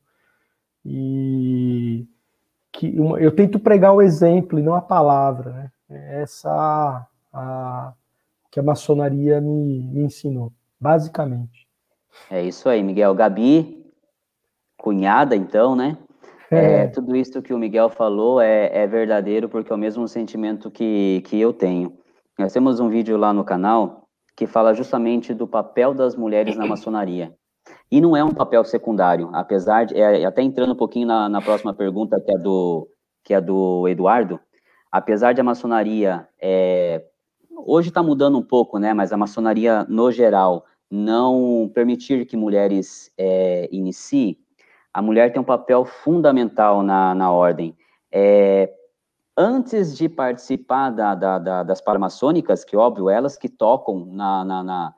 E 0.85 2.07
que 2.73 2.95
eu 2.97 3.31
tento 3.31 3.59
pregar 3.59 3.95
o 3.95 4.03
exemplo 4.03 4.59
e 4.59 4.63
não 4.63 4.75
a 4.75 4.83
palavra, 4.83 5.53
né? 5.53 5.71
Essa 6.21 7.07
a, 7.33 7.93
que 8.55 8.61
a 8.61 8.63
maçonaria 8.63 9.41
me, 9.41 9.83
me 9.83 10.05
ensinou, 10.05 10.53
basicamente. 10.79 11.67
É 12.31 12.41
isso 12.41 12.69
aí, 12.69 12.85
Miguel. 12.85 13.13
Gabi, 13.13 13.85
cunhada, 14.79 15.35
então, 15.35 15.75
né? 15.75 15.99
É. 16.53 16.85
É, 16.85 16.87
tudo 16.87 17.17
isso 17.17 17.43
que 17.43 17.53
o 17.53 17.59
Miguel 17.59 17.91
falou 17.91 18.41
é, 18.41 18.71
é, 18.73 18.87
verdadeiro, 18.87 19.49
porque 19.49 19.73
é 19.73 19.75
o 19.75 19.79
mesmo 19.79 20.07
sentimento 20.07 20.71
que, 20.71 21.21
que 21.27 21.41
eu 21.41 21.53
tenho. 21.53 21.99
Nós 22.39 22.53
temos 22.53 22.79
um 22.79 22.89
vídeo 22.89 23.17
lá 23.17 23.33
no 23.33 23.43
canal 23.43 24.07
que 24.37 24.47
fala 24.47 24.73
justamente 24.73 25.35
do 25.35 25.49
papel 25.49 25.93
das 25.93 26.15
mulheres 26.15 26.57
na 26.57 26.65
maçonaria. 26.65 27.35
E 27.91 28.01
não 28.01 28.17
é 28.17 28.23
um 28.23 28.33
papel 28.33 28.63
secundário, 28.63 29.31
apesar 29.33 29.87
de. 29.87 30.01
É, 30.01 30.25
até 30.25 30.43
entrando 30.43 30.75
um 30.75 30.77
pouquinho 30.77 31.09
na, 31.09 31.29
na 31.29 31.43
próxima 31.43 31.75
pergunta, 31.75 32.21
que 32.21 32.33
é, 32.33 32.39
do, 32.39 32.89
que 33.25 33.35
é 33.35 33.41
do 33.41 33.89
Eduardo, 33.89 34.39
apesar 34.93 35.33
de 35.33 35.41
a 35.41 35.45
maçonaria 35.45 36.29
é, 36.41 37.03
hoje 37.57 37.89
está 37.89 38.03
mudando 38.03 38.39
um 38.39 38.43
pouco, 38.43 38.79
né? 38.79 38.93
Mas 38.95 39.13
a 39.13 39.17
maçonaria, 39.17 39.85
no 39.89 40.11
geral, 40.11 40.65
não 40.91 41.71
permitir 41.75 42.27
que 42.27 42.37
mulheres 42.37 43.13
é, 43.19 43.69
iniciem, 43.73 44.39
a 44.93 45.03
mulher 45.03 45.33
tem 45.33 45.41
um 45.43 45.45
papel 45.45 45.85
fundamental 45.85 46.83
na, 46.83 47.15
na 47.15 47.33
ordem. 47.33 47.77
É, 48.13 48.73
antes 49.37 49.97
de 49.97 50.09
participar 50.09 50.91
da, 50.91 51.15
da, 51.15 51.39
da, 51.39 51.63
das 51.65 51.81
paramaçônicas, 51.81 52.65
que 52.65 52.77
óbvio, 52.77 53.11
elas 53.11 53.37
que 53.37 53.49
tocam 53.49 54.07
na, 54.07 54.45
na, 54.45 54.95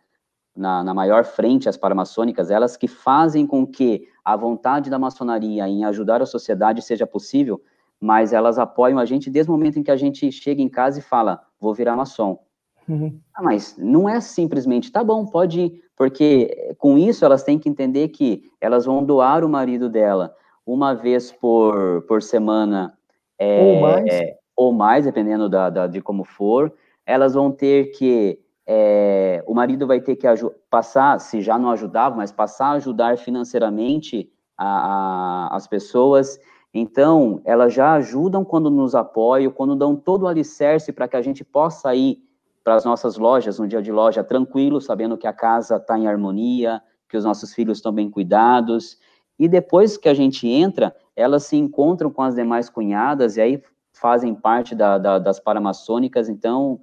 na, 0.55 0.85
na, 0.85 0.95
maior 0.95 1.25
frente 1.25 1.69
as 1.69 1.79
paramaçônicas, 1.79 2.51
elas 2.51 2.77
que 2.77 2.87
fazem 2.87 3.47
com 3.47 3.67
que 3.67 4.07
a 4.23 4.37
vontade 4.37 4.91
da 4.91 4.99
maçonaria 4.99 5.67
em 5.67 5.85
ajudar 5.85 6.21
a 6.21 6.27
sociedade 6.27 6.83
seja 6.83 7.07
possível, 7.07 7.63
mas 7.99 8.35
elas 8.35 8.59
apoiam 8.59 8.99
a 8.99 9.07
gente 9.07 9.31
desde 9.31 9.51
o 9.51 9.55
momento 9.55 9.79
em 9.79 9.83
que 9.83 9.91
a 9.91 9.97
gente 9.97 10.31
chega 10.31 10.61
em 10.61 10.69
casa 10.69 10.99
e 10.99 11.03
fala, 11.03 11.43
vou 11.59 11.73
virar 11.73 11.97
maçom. 11.97 12.46
Uhum. 12.89 13.19
Ah, 13.35 13.43
mas 13.43 13.77
não 13.77 14.09
é 14.09 14.21
simplesmente, 14.21 14.93
tá 14.93 15.03
bom, 15.03 15.27
pode 15.27 15.61
ir, 15.61 15.83
porque 15.97 16.75
com 16.79 16.97
isso 16.97 17.25
elas 17.25 17.43
têm 17.43 17.59
que 17.59 17.69
entender 17.69 18.09
que 18.09 18.45
elas 18.61 18.85
vão 18.85 19.05
doar 19.05 19.45
o 19.45 19.49
marido 19.49 19.89
dela 19.89 20.35
uma 20.65 20.95
vez 20.95 21.33
por, 21.33 22.03
por 22.03 22.23
semana, 22.23 22.97
é, 23.39 23.63
ou, 23.63 23.81
mais. 23.81 24.07
É, 24.07 24.37
ou 24.57 24.73
mais, 24.73 25.05
dependendo 25.05 25.49
da, 25.49 25.71
da, 25.71 25.87
de 25.87 26.01
como 26.01 26.25
for, 26.25 26.73
elas 27.05 27.35
vão 27.35 27.53
ter 27.53 27.93
que, 27.93 28.39
é, 28.67 29.45
o 29.47 29.55
marido 29.55 29.87
vai 29.87 30.01
ter 30.01 30.17
que 30.17 30.27
passar, 30.71 31.21
se 31.21 31.41
já 31.41 31.59
não 31.59 31.71
ajudava, 31.71 32.17
mas 32.17 32.33
passar 32.33 32.69
a 32.69 32.73
ajudar 32.73 33.19
financeiramente 33.19 34.31
a, 34.57 35.49
a, 35.49 35.57
as 35.57 35.67
pessoas, 35.67 36.39
então, 36.79 37.41
elas 37.45 37.73
já 37.73 37.95
ajudam 37.95 38.45
quando 38.45 38.71
nos 38.71 38.95
apoiam, 38.95 39.51
quando 39.51 39.75
dão 39.75 39.97
todo 39.97 40.25
o 40.25 40.29
alicerce 40.29 40.93
para 40.93 41.09
que 41.09 41.17
a 41.17 41.23
gente 41.23 41.43
possa 41.43 41.95
ir 41.95 42.19
para 42.67 42.75
as 42.75 42.85
nossas 42.85 43.17
lojas, 43.17 43.61
um 43.61 43.69
dia 43.69 43.81
de 43.81 43.93
loja 43.93 44.25
tranquilo, 44.25 44.81
sabendo 44.81 45.17
que 45.17 45.29
a 45.29 45.33
casa 45.33 45.77
está 45.77 45.97
em 45.97 46.09
harmonia, 46.09 46.83
que 47.09 47.17
os 47.17 47.25
nossos 47.25 47.55
filhos 47.55 47.79
estão 47.79 47.93
bem 47.93 48.11
cuidados. 48.11 48.99
E 49.39 49.47
depois 49.47 49.97
que 49.97 50.09
a 50.09 50.15
gente 50.15 50.49
entra, 50.49 50.93
elas 51.15 51.45
se 51.45 51.57
encontram 51.57 52.11
com 52.11 52.23
as 52.23 52.35
demais 52.35 52.69
cunhadas 52.69 53.37
e 53.37 53.41
aí 53.41 53.63
fazem 53.93 54.35
parte 54.35 54.75
da, 54.75 54.99
da, 54.99 55.21
das 55.21 55.39
paramaçônicas. 55.39 56.29
Então, 56.29 56.81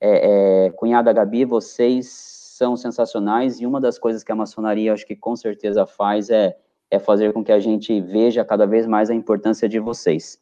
é, 0.00 0.64
é, 0.66 0.70
cunhada 0.70 1.12
Gabi, 1.12 1.44
vocês 1.44 2.08
são 2.08 2.76
sensacionais 2.76 3.60
e 3.60 3.66
uma 3.66 3.80
das 3.80 4.00
coisas 4.00 4.24
que 4.24 4.32
a 4.32 4.34
maçonaria, 4.34 4.92
acho 4.92 5.06
que 5.06 5.14
com 5.14 5.36
certeza 5.36 5.86
faz 5.86 6.28
é, 6.28 6.58
é 6.90 6.98
fazer 6.98 7.32
com 7.32 7.44
que 7.44 7.52
a 7.52 7.60
gente 7.60 8.00
veja 8.00 8.44
cada 8.44 8.66
vez 8.66 8.84
mais 8.84 9.10
a 9.10 9.14
importância 9.14 9.68
de 9.68 9.78
vocês. 9.78 10.40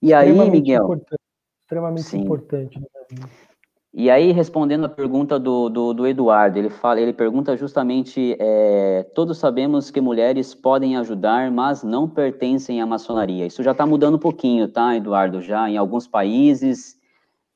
E 0.00 0.14
aí, 0.14 0.32
Miguel... 0.48 0.84
Importante, 0.84 1.20
extremamente 1.64 2.02
sim. 2.04 2.20
importante. 2.20 2.78
Né, 2.78 2.86
e 3.98 4.10
aí, 4.10 4.30
respondendo 4.30 4.84
a 4.84 4.90
pergunta 4.90 5.38
do, 5.38 5.70
do, 5.70 5.94
do 5.94 6.06
Eduardo, 6.06 6.58
ele, 6.58 6.68
fala, 6.68 7.00
ele 7.00 7.14
pergunta 7.14 7.56
justamente: 7.56 8.36
é, 8.38 9.06
todos 9.14 9.38
sabemos 9.38 9.90
que 9.90 10.02
mulheres 10.02 10.54
podem 10.54 10.98
ajudar, 10.98 11.50
mas 11.50 11.82
não 11.82 12.06
pertencem 12.06 12.82
à 12.82 12.84
maçonaria. 12.84 13.46
Isso 13.46 13.62
já 13.62 13.72
está 13.72 13.86
mudando 13.86 14.16
um 14.16 14.18
pouquinho, 14.18 14.68
tá, 14.68 14.94
Eduardo? 14.94 15.40
Já 15.40 15.70
em 15.70 15.78
alguns 15.78 16.06
países 16.06 17.00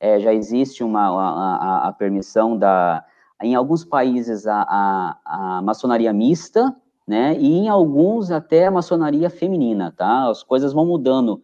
é, 0.01 0.19
já 0.19 0.33
existe 0.33 0.83
uma, 0.83 1.09
a, 1.11 1.57
a, 1.57 1.89
a, 1.89 1.93
permissão 1.93 2.57
da, 2.57 3.05
em 3.43 3.55
alguns 3.55 3.85
países 3.85 4.47
a, 4.47 4.63
a, 4.63 5.59
a 5.59 5.63
maçonaria 5.63 6.11
mista, 6.11 6.75
né, 7.07 7.37
e 7.39 7.53
em 7.53 7.69
alguns 7.69 8.31
até 8.31 8.67
a 8.67 8.71
maçonaria 8.71 9.29
feminina, 9.29 9.93
tá? 9.95 10.31
As 10.31 10.43
coisas 10.43 10.73
vão 10.73 10.87
mudando 10.87 11.43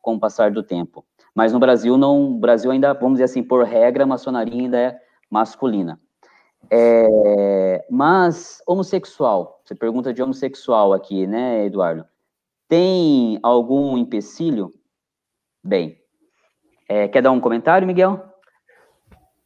com 0.00 0.14
o 0.14 0.20
passar 0.20 0.52
do 0.52 0.62
tempo. 0.62 1.04
Mas 1.36 1.52
no 1.52 1.60
Brasil 1.60 1.98
não, 1.98 2.30
o 2.30 2.38
Brasil 2.38 2.70
ainda, 2.70 2.94
vamos 2.94 3.18
dizer 3.18 3.24
assim, 3.24 3.42
por 3.42 3.62
regra, 3.62 4.04
a 4.04 4.06
maçonaria 4.06 4.58
ainda 4.58 4.78
é 4.78 4.98
masculina. 5.30 6.00
É, 6.70 7.84
mas 7.90 8.62
homossexual, 8.66 9.60
você 9.62 9.74
pergunta 9.74 10.14
de 10.14 10.22
homossexual 10.22 10.94
aqui, 10.94 11.26
né, 11.26 11.66
Eduardo? 11.66 12.06
Tem 12.66 13.38
algum 13.42 13.98
empecilho? 13.98 14.72
Bem, 15.62 15.98
é, 16.88 17.06
quer 17.06 17.20
dar 17.20 17.32
um 17.32 17.40
comentário, 17.40 17.86
Miguel? 17.86 18.32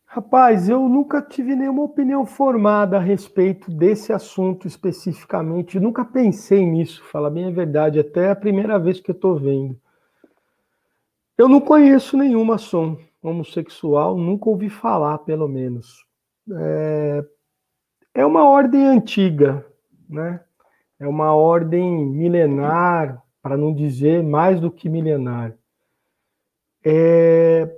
Rapaz, 0.06 0.68
eu 0.68 0.88
nunca 0.88 1.20
tive 1.20 1.56
nenhuma 1.56 1.82
opinião 1.82 2.24
formada 2.24 2.98
a 2.98 3.00
respeito 3.00 3.68
desse 3.68 4.12
assunto 4.12 4.68
especificamente. 4.68 5.74
Eu 5.74 5.82
nunca 5.82 6.04
pensei 6.04 6.64
nisso, 6.64 7.02
fala 7.02 7.28
bem 7.28 7.46
a 7.46 7.50
verdade, 7.50 7.98
até 7.98 8.30
a 8.30 8.36
primeira 8.36 8.78
vez 8.78 9.00
que 9.00 9.10
eu 9.10 9.14
estou 9.14 9.36
vendo. 9.36 9.76
Eu 11.40 11.48
não 11.48 11.58
conheço 11.58 12.18
nenhum 12.18 12.44
maçom 12.44 12.98
homossexual, 13.22 14.14
nunca 14.14 14.50
ouvi 14.50 14.68
falar, 14.68 15.16
pelo 15.20 15.48
menos. 15.48 16.04
É, 16.52 17.24
é 18.12 18.26
uma 18.26 18.46
ordem 18.46 18.84
antiga, 18.84 19.64
né? 20.06 20.44
É 20.98 21.08
uma 21.08 21.34
ordem 21.34 22.04
milenar, 22.04 23.22
para 23.40 23.56
não 23.56 23.74
dizer 23.74 24.22
mais 24.22 24.60
do 24.60 24.70
que 24.70 24.86
milenar. 24.90 25.56
É, 26.84 27.74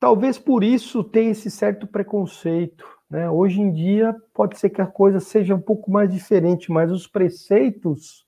talvez 0.00 0.36
por 0.36 0.64
isso 0.64 1.04
tenha 1.04 1.30
esse 1.30 1.52
certo 1.52 1.86
preconceito. 1.86 2.84
Né? 3.08 3.30
Hoje 3.30 3.60
em 3.60 3.70
dia 3.72 4.16
pode 4.32 4.58
ser 4.58 4.70
que 4.70 4.82
a 4.82 4.86
coisa 4.86 5.20
seja 5.20 5.54
um 5.54 5.60
pouco 5.60 5.92
mais 5.92 6.12
diferente, 6.12 6.72
mas 6.72 6.90
os 6.90 7.06
preceitos 7.06 8.23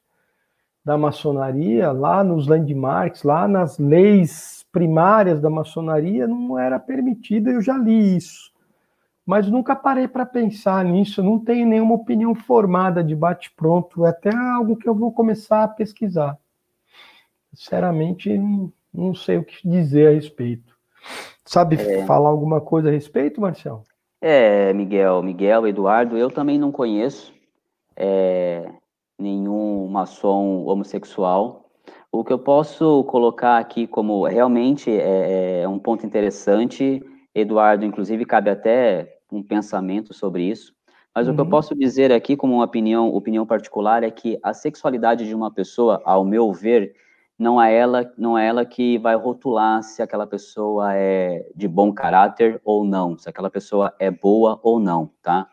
da 0.87 0.97
maçonaria, 0.97 1.91
lá 1.91 2.23
nos 2.23 2.47
landmarks, 2.47 3.25
lá 3.25 3.49
nas 3.49 3.77
leis 3.77 4.65
primárias 4.71 5.41
da 5.41 5.51
maçonaria, 5.51 6.29
não 6.29 6.57
era 6.57 6.79
permitido, 6.79 7.51
eu 7.51 7.61
já 7.61 7.77
li 7.77 8.17
isso. 8.17 8.53
Mas 9.27 9.51
nunca 9.51 9.75
parei 9.75 10.07
para 10.07 10.25
pensar 10.25 10.85
nisso, 10.85 11.25
não 11.25 11.41
tenho 11.41 11.67
nenhuma 11.67 11.97
opinião 11.97 12.37
formada 12.37 13.03
de 13.03 13.17
bate-pronto, 13.17 14.07
é 14.07 14.11
até 14.11 14.33
algo 14.33 14.77
que 14.77 14.89
eu 14.89 14.95
vou 14.95 15.11
começar 15.11 15.65
a 15.65 15.69
pesquisar. 15.69 16.39
Sinceramente, 17.53 18.41
não 18.95 19.13
sei 19.13 19.39
o 19.39 19.45
que 19.45 19.69
dizer 19.69 20.07
a 20.07 20.13
respeito. 20.13 20.73
Sabe 21.45 21.75
é. 21.81 22.07
falar 22.07 22.29
alguma 22.29 22.61
coisa 22.61 22.91
a 22.91 22.93
respeito, 22.93 23.41
Marcelo? 23.41 23.83
É, 24.21 24.73
Miguel, 24.73 25.21
Miguel, 25.21 25.67
Eduardo, 25.67 26.17
eu 26.17 26.31
também 26.31 26.61
não 26.61 26.71
conheço 26.71 27.35
é, 27.97 28.71
nenhum 29.19 29.89
maçom 29.89 30.65
homossexual. 30.65 31.71
O 32.11 32.25
que 32.25 32.33
eu 32.33 32.39
posso 32.39 33.05
colocar 33.05 33.59
aqui 33.59 33.87
como 33.87 34.27
realmente 34.27 34.91
é, 34.91 35.63
é 35.63 35.69
um 35.69 35.79
ponto 35.79 36.07
interessante, 36.07 37.03
Eduardo, 37.35 37.85
inclusive 37.85 38.25
cabe 38.25 38.51
até 38.51 39.19
um 39.31 39.43
pensamento 39.43 40.15
sobre 40.15 40.45
isso. 40.45 40.75
Mas 41.15 41.27
uhum. 41.27 41.33
o 41.33 41.35
que 41.35 41.41
eu 41.41 41.45
uhum. 41.45 41.51
posso 41.51 41.75
dizer 41.75 42.13
aqui, 42.13 42.37
como 42.37 42.55
uma 42.55 42.65
opinião, 42.65 43.09
opinião 43.15 43.47
particular, 43.47 44.03
é 44.03 44.11
que 44.11 44.39
a 44.43 44.53
sexualidade 44.53 45.27
de 45.27 45.35
uma 45.35 45.51
pessoa, 45.51 46.01
ao 46.05 46.25
meu 46.25 46.53
ver, 46.53 46.95
não 47.39 47.61
é 47.61 47.75
ela, 47.75 48.11
não 48.17 48.37
é 48.37 48.47
ela 48.47 48.65
que 48.65 48.99
vai 48.99 49.15
rotular 49.15 49.83
se 49.83 50.03
aquela 50.03 50.27
pessoa 50.27 50.95
é 50.95 51.47
de 51.55 51.69
bom 51.69 51.93
caráter 51.93 52.61
ou 52.65 52.85
não, 52.85 53.17
se 53.17 53.29
aquela 53.29 53.51
pessoa 53.51 53.95
é 53.99 54.11
boa 54.11 54.59
ou 54.63 54.81
não, 54.81 55.11
tá? 55.23 55.49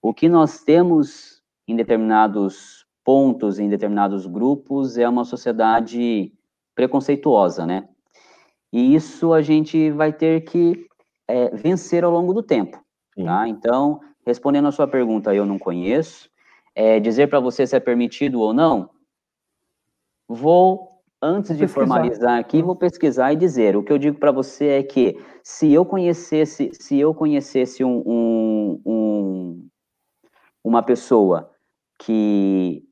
O 0.00 0.14
que 0.14 0.28
nós 0.28 0.62
temos 0.62 1.42
em 1.66 1.76
determinados 1.76 2.77
pontos, 3.08 3.58
em 3.58 3.70
determinados 3.70 4.26
grupos, 4.26 4.98
é 4.98 5.08
uma 5.08 5.24
sociedade 5.24 6.30
preconceituosa, 6.74 7.64
né? 7.64 7.88
E 8.70 8.94
isso 8.94 9.32
a 9.32 9.40
gente 9.40 9.90
vai 9.92 10.12
ter 10.12 10.42
que 10.42 10.86
é, 11.26 11.48
vencer 11.56 12.04
ao 12.04 12.12
longo 12.12 12.34
do 12.34 12.42
tempo, 12.42 12.78
Sim. 13.14 13.24
tá? 13.24 13.48
Então, 13.48 13.98
respondendo 14.26 14.68
a 14.68 14.72
sua 14.72 14.86
pergunta, 14.86 15.34
eu 15.34 15.46
não 15.46 15.58
conheço, 15.58 16.28
é, 16.74 17.00
dizer 17.00 17.28
para 17.28 17.40
você 17.40 17.66
se 17.66 17.74
é 17.74 17.80
permitido 17.80 18.40
ou 18.40 18.52
não, 18.52 18.90
vou 20.28 21.00
antes 21.22 21.56
de 21.56 21.66
formalizar 21.66 22.38
aqui, 22.38 22.62
vou 22.62 22.76
pesquisar 22.76 23.32
e 23.32 23.36
dizer. 23.36 23.74
O 23.74 23.82
que 23.82 23.90
eu 23.90 23.96
digo 23.96 24.18
para 24.18 24.32
você 24.32 24.66
é 24.66 24.82
que 24.82 25.18
se 25.42 25.72
eu 25.72 25.86
conhecesse, 25.86 26.72
se 26.74 27.00
eu 27.00 27.14
conhecesse 27.14 27.82
um, 27.82 28.02
um, 28.06 28.82
um, 28.84 29.68
uma 30.62 30.82
pessoa 30.82 31.50
que 31.98 32.86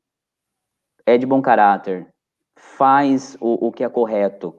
é 1.07 1.17
de 1.17 1.25
bom 1.25 1.41
caráter, 1.41 2.07
faz 2.55 3.35
o, 3.41 3.67
o 3.67 3.71
que 3.71 3.83
é 3.83 3.89
correto, 3.89 4.53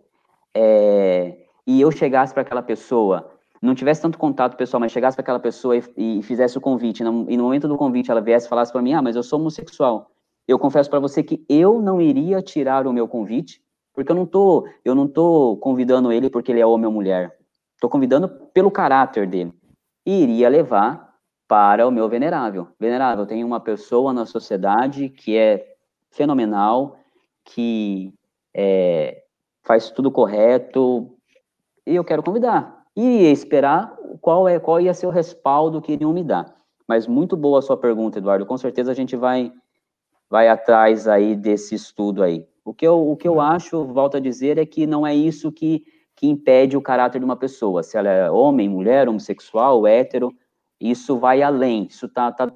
é, 0.53 1.37
e 1.65 1.81
eu 1.81 1.93
chegasse 1.93 2.35
para 2.35 2.43
aquela 2.43 2.63
pessoa, 2.63 3.31
não 3.63 3.75
tivesse 3.75 4.03
tanto 4.03 4.19
contato 4.19 4.57
pessoal, 4.57 4.81
mas 4.81 4.91
chegasse 4.91 5.17
para 5.17 5.23
aquela 5.23 5.39
pessoa 5.39 5.77
e, 5.77 5.83
e, 5.97 6.23
fizesse 6.25 6.59
o 6.59 6.61
convite, 6.61 7.05
e 7.05 7.37
no 7.37 7.45
momento 7.45 7.69
do 7.69 7.77
convite 7.77 8.11
ela 8.11 8.21
viesse 8.21 8.47
e 8.47 8.49
falasse 8.49 8.73
para 8.73 8.83
mim, 8.83 8.95
ah, 8.95 9.03
mas 9.03 9.15
eu 9.15 9.23
sou 9.23 9.39
homossexual 9.39 10.11
eu 10.49 10.59
confesso 10.59 10.89
para 10.89 10.99
você 10.99 11.23
que 11.23 11.45
eu 11.47 11.81
não 11.81 12.01
iria 12.01 12.41
tirar 12.41 12.87
o 12.87 12.93
meu 12.93 13.07
convite, 13.07 13.63
porque 13.93 14.11
eu 14.11 14.17
não 14.17 14.25
tô, 14.25 14.67
eu 14.83 14.95
não 14.95 15.07
tô 15.07 15.59
convidando 15.59 16.11
ele 16.11 16.31
porque 16.31 16.51
ele 16.51 16.61
é 16.61 16.67
homem 16.67 16.87
ou 16.87 16.93
mulher. 16.93 17.37
Estou 17.75 17.91
convidando 17.91 18.29
pelo 18.55 18.71
caráter 18.71 19.27
dele. 19.27 19.53
E 20.07 20.23
iria 20.23 20.49
levar 20.49 21.17
para 21.47 21.87
o 21.87 21.91
meu 21.91 22.09
venerável. 22.09 22.69
Venerável, 22.81 23.27
tem 23.27 23.45
uma 23.45 23.61
pessoa 23.61 24.13
na 24.15 24.25
sociedade 24.25 25.11
que 25.11 25.37
é 25.37 25.77
fenomenal, 26.11 26.99
que 27.45 28.13
é, 28.55 29.23
faz 29.63 29.91
tudo 29.91 30.11
correto, 30.11 31.17
e 31.87 31.95
eu 31.95 32.05
quero 32.05 32.23
convidar. 32.23 32.85
E 32.97 33.31
esperar 33.31 33.97
qual 34.21 34.49
é 34.49 34.59
qual 34.59 34.81
ia 34.81 34.93
ser 34.93 35.07
o 35.07 35.11
respaldo 35.11 35.81
que 35.81 35.93
iriam 35.93 36.13
me 36.13 36.25
dar. 36.25 36.55
Mas 36.87 37.07
muito 37.07 37.37
boa 37.37 37.59
a 37.59 37.63
sua 37.63 37.77
pergunta, 37.77 38.19
Eduardo. 38.19 38.47
Com 38.47 38.57
certeza 38.57 38.91
a 38.91 38.95
gente 38.95 39.15
vai 39.15 39.53
vai 40.31 40.49
atrás 40.49 41.09
aí 41.09 41.35
desse 41.35 41.75
estudo 41.75 42.23
aí. 42.23 42.47
O 42.65 42.75
que 42.75 42.87
eu, 42.87 43.11
o 43.11 43.17
que 43.17 43.27
eu 43.27 43.35
uhum. 43.35 43.41
acho, 43.41 43.85
volto 43.85 44.19
a 44.19 44.21
dizer, 44.21 44.59
é 44.59 44.67
que 44.67 44.87
não 44.87 45.07
é 45.07 45.15
isso 45.15 45.51
que, 45.51 45.83
que 46.15 46.27
impede 46.27 46.77
o 46.77 46.83
caráter 46.83 47.19
de 47.19 47.25
uma 47.25 47.37
pessoa. 47.37 47.83
Se 47.83 47.97
ela 47.97 48.11
é 48.11 48.31
homem, 48.31 48.69
mulher, 48.69 49.09
homossexual, 49.09 49.87
hétero, 49.87 50.31
isso 50.79 51.19
vai 51.19 51.43
além. 51.43 51.87
Isso 51.89 52.09
tá, 52.09 52.31
tá 52.31 52.53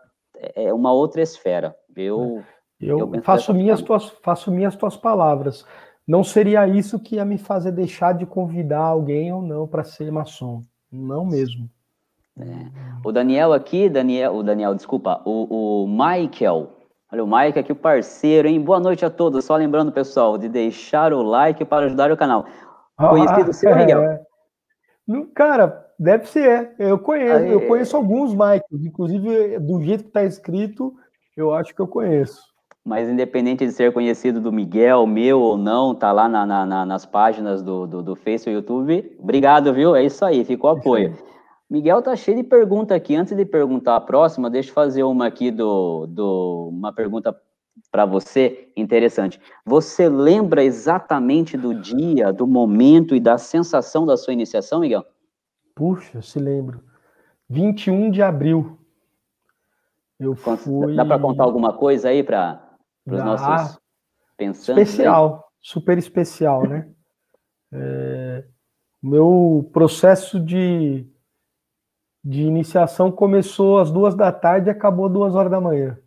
é 0.55 0.73
uma 0.73 0.93
outra 0.93 1.23
esfera. 1.23 1.75
Eu, 1.97 2.43
eu, 2.83 3.15
eu 3.15 3.23
faço, 3.23 3.55
minhas 3.55 3.81
tuas, 3.81 4.11
faço 4.23 4.51
minhas 4.51 4.77
tuas 4.77 4.97
palavras. 4.97 5.65
Não 6.07 6.25
seria 6.25 6.67
isso 6.67 6.99
que 6.99 7.17
ia 7.17 7.25
me 7.25 7.39
fazer 7.39 7.73
deixar 7.73 8.13
de 8.13 8.27
convidar 8.27 8.81
alguém 8.81 9.33
ou 9.33 9.41
não 9.41 9.67
para 9.67 9.85
ser 9.85 10.11
maçom. 10.11 10.63
Não 10.91 11.25
mesmo. 11.25 11.71
É. 12.39 12.45
O 13.05 13.13
Daniel 13.13 13.53
aqui, 13.53 13.89
Daniel, 13.89 14.35
o 14.35 14.43
Daniel, 14.43 14.75
desculpa, 14.75 15.21
o, 15.25 15.85
o 15.85 15.87
Michael, 15.87 16.71
Olha, 17.13 17.25
o 17.25 17.27
Mike 17.27 17.59
aqui, 17.59 17.71
o 17.71 17.77
parceiro, 17.77 18.49
hein? 18.49 18.59
Boa 18.59 18.81
noite 18.81 19.05
a 19.05 19.11
todos. 19.11 19.45
Só 19.45 19.55
lembrando, 19.55 19.93
pessoal, 19.93 20.39
de 20.39 20.49
deixar 20.49 21.13
o 21.13 21.21
like 21.21 21.63
para 21.63 21.85
ajudar 21.85 22.11
o 22.11 22.17
canal. 22.17 22.47
Conhecido 22.97 23.51
ah, 23.51 23.53
seu, 23.53 23.69
é. 23.69 23.77
Miguel? 23.77 24.27
Cara, 25.35 25.87
deve 25.99 26.27
ser. 26.27 26.75
Eu 26.79 26.99
conheço, 26.99 27.45
Aê. 27.45 27.53
eu 27.53 27.69
conheço 27.69 27.97
alguns 27.99 28.33
Michaels, 28.33 28.87
inclusive 28.87 29.59
do 29.59 29.83
jeito 29.83 30.05
que 30.05 30.09
está 30.09 30.25
escrito, 30.25 30.95
eu 31.37 31.53
acho 31.55 31.75
que 31.75 31.83
eu 31.83 31.87
conheço. 31.87 32.41
Mas 32.85 33.09
independente 33.09 33.65
de 33.65 33.73
ser 33.73 33.93
conhecido 33.93 34.41
do 34.41 34.51
Miguel, 34.51 35.07
meu 35.07 35.41
ou 35.41 35.57
não, 35.57 35.95
tá 35.95 36.11
lá 36.11 36.29
na, 36.29 36.45
na, 36.45 36.85
nas 36.85 37.07
páginas 37.07 37.63
do, 37.63 37.87
do, 37.87 38.03
do 38.03 38.17
Facebook 38.17 38.51
e 38.51 38.55
YouTube. 38.55 39.17
Obrigado, 39.21 39.73
viu? 39.73 39.95
É 39.95 40.05
isso 40.05 40.25
aí, 40.25 40.45
ficou 40.45 40.71
apoio. 40.71 41.17
Miguel 41.71 42.03
tá 42.03 42.15
cheio 42.15 42.37
de 42.37 42.43
pergunta 42.43 42.95
aqui. 42.95 43.15
Antes 43.15 43.35
de 43.35 43.45
perguntar 43.47 43.97
a 43.97 44.01
próxima, 44.01 44.51
deixa 44.51 44.69
eu 44.69 44.75
fazer 44.75 45.05
uma 45.05 45.27
aqui 45.27 45.51
do, 45.51 46.07
do 46.07 46.69
uma 46.71 46.93
pergunta 46.93 47.35
para 47.91 48.05
você 48.05 48.71
interessante. 48.77 49.41
Você 49.65 50.09
lembra 50.09 50.63
exatamente 50.63 51.57
do 51.57 51.75
dia, 51.75 52.33
do 52.33 52.47
momento 52.47 53.15
e 53.15 53.21
da 53.21 53.39
sensação 53.39 54.05
da 54.05 54.17
sua 54.17 54.33
iniciação, 54.33 54.81
Miguel? 54.81 55.05
Puxa, 55.75 56.21
se 56.21 56.39
lembro. 56.39 56.83
21 57.49 58.11
de 58.11 58.23
abril. 58.23 58.79
Eu 60.19 60.35
fui. 60.35 60.95
Dá 60.95 61.05
para 61.05 61.19
contar 61.19 61.45
alguma 61.45 61.73
coisa 61.73 62.09
aí 62.09 62.23
para 62.23 62.72
os 63.07 63.25
nossos 63.25 63.81
pensantes? 64.37 64.89
Especial, 64.89 65.35
aí? 65.35 65.41
super 65.61 65.99
especial, 65.99 66.69
né? 66.69 66.89
É, 67.75 68.45
meu 69.03 69.71
processo 69.73 70.39
de 70.39 71.11
de 72.25 72.43
iniciação 72.43 73.11
começou 73.11 73.79
às 73.79 73.91
duas 73.91 74.15
da 74.15 74.31
tarde 74.31 74.69
e 74.69 74.71
acabou 74.71 75.07
às 75.07 75.13
duas 75.13 75.35
horas 75.35 75.51
da 75.51 75.61
manhã. 75.61 75.99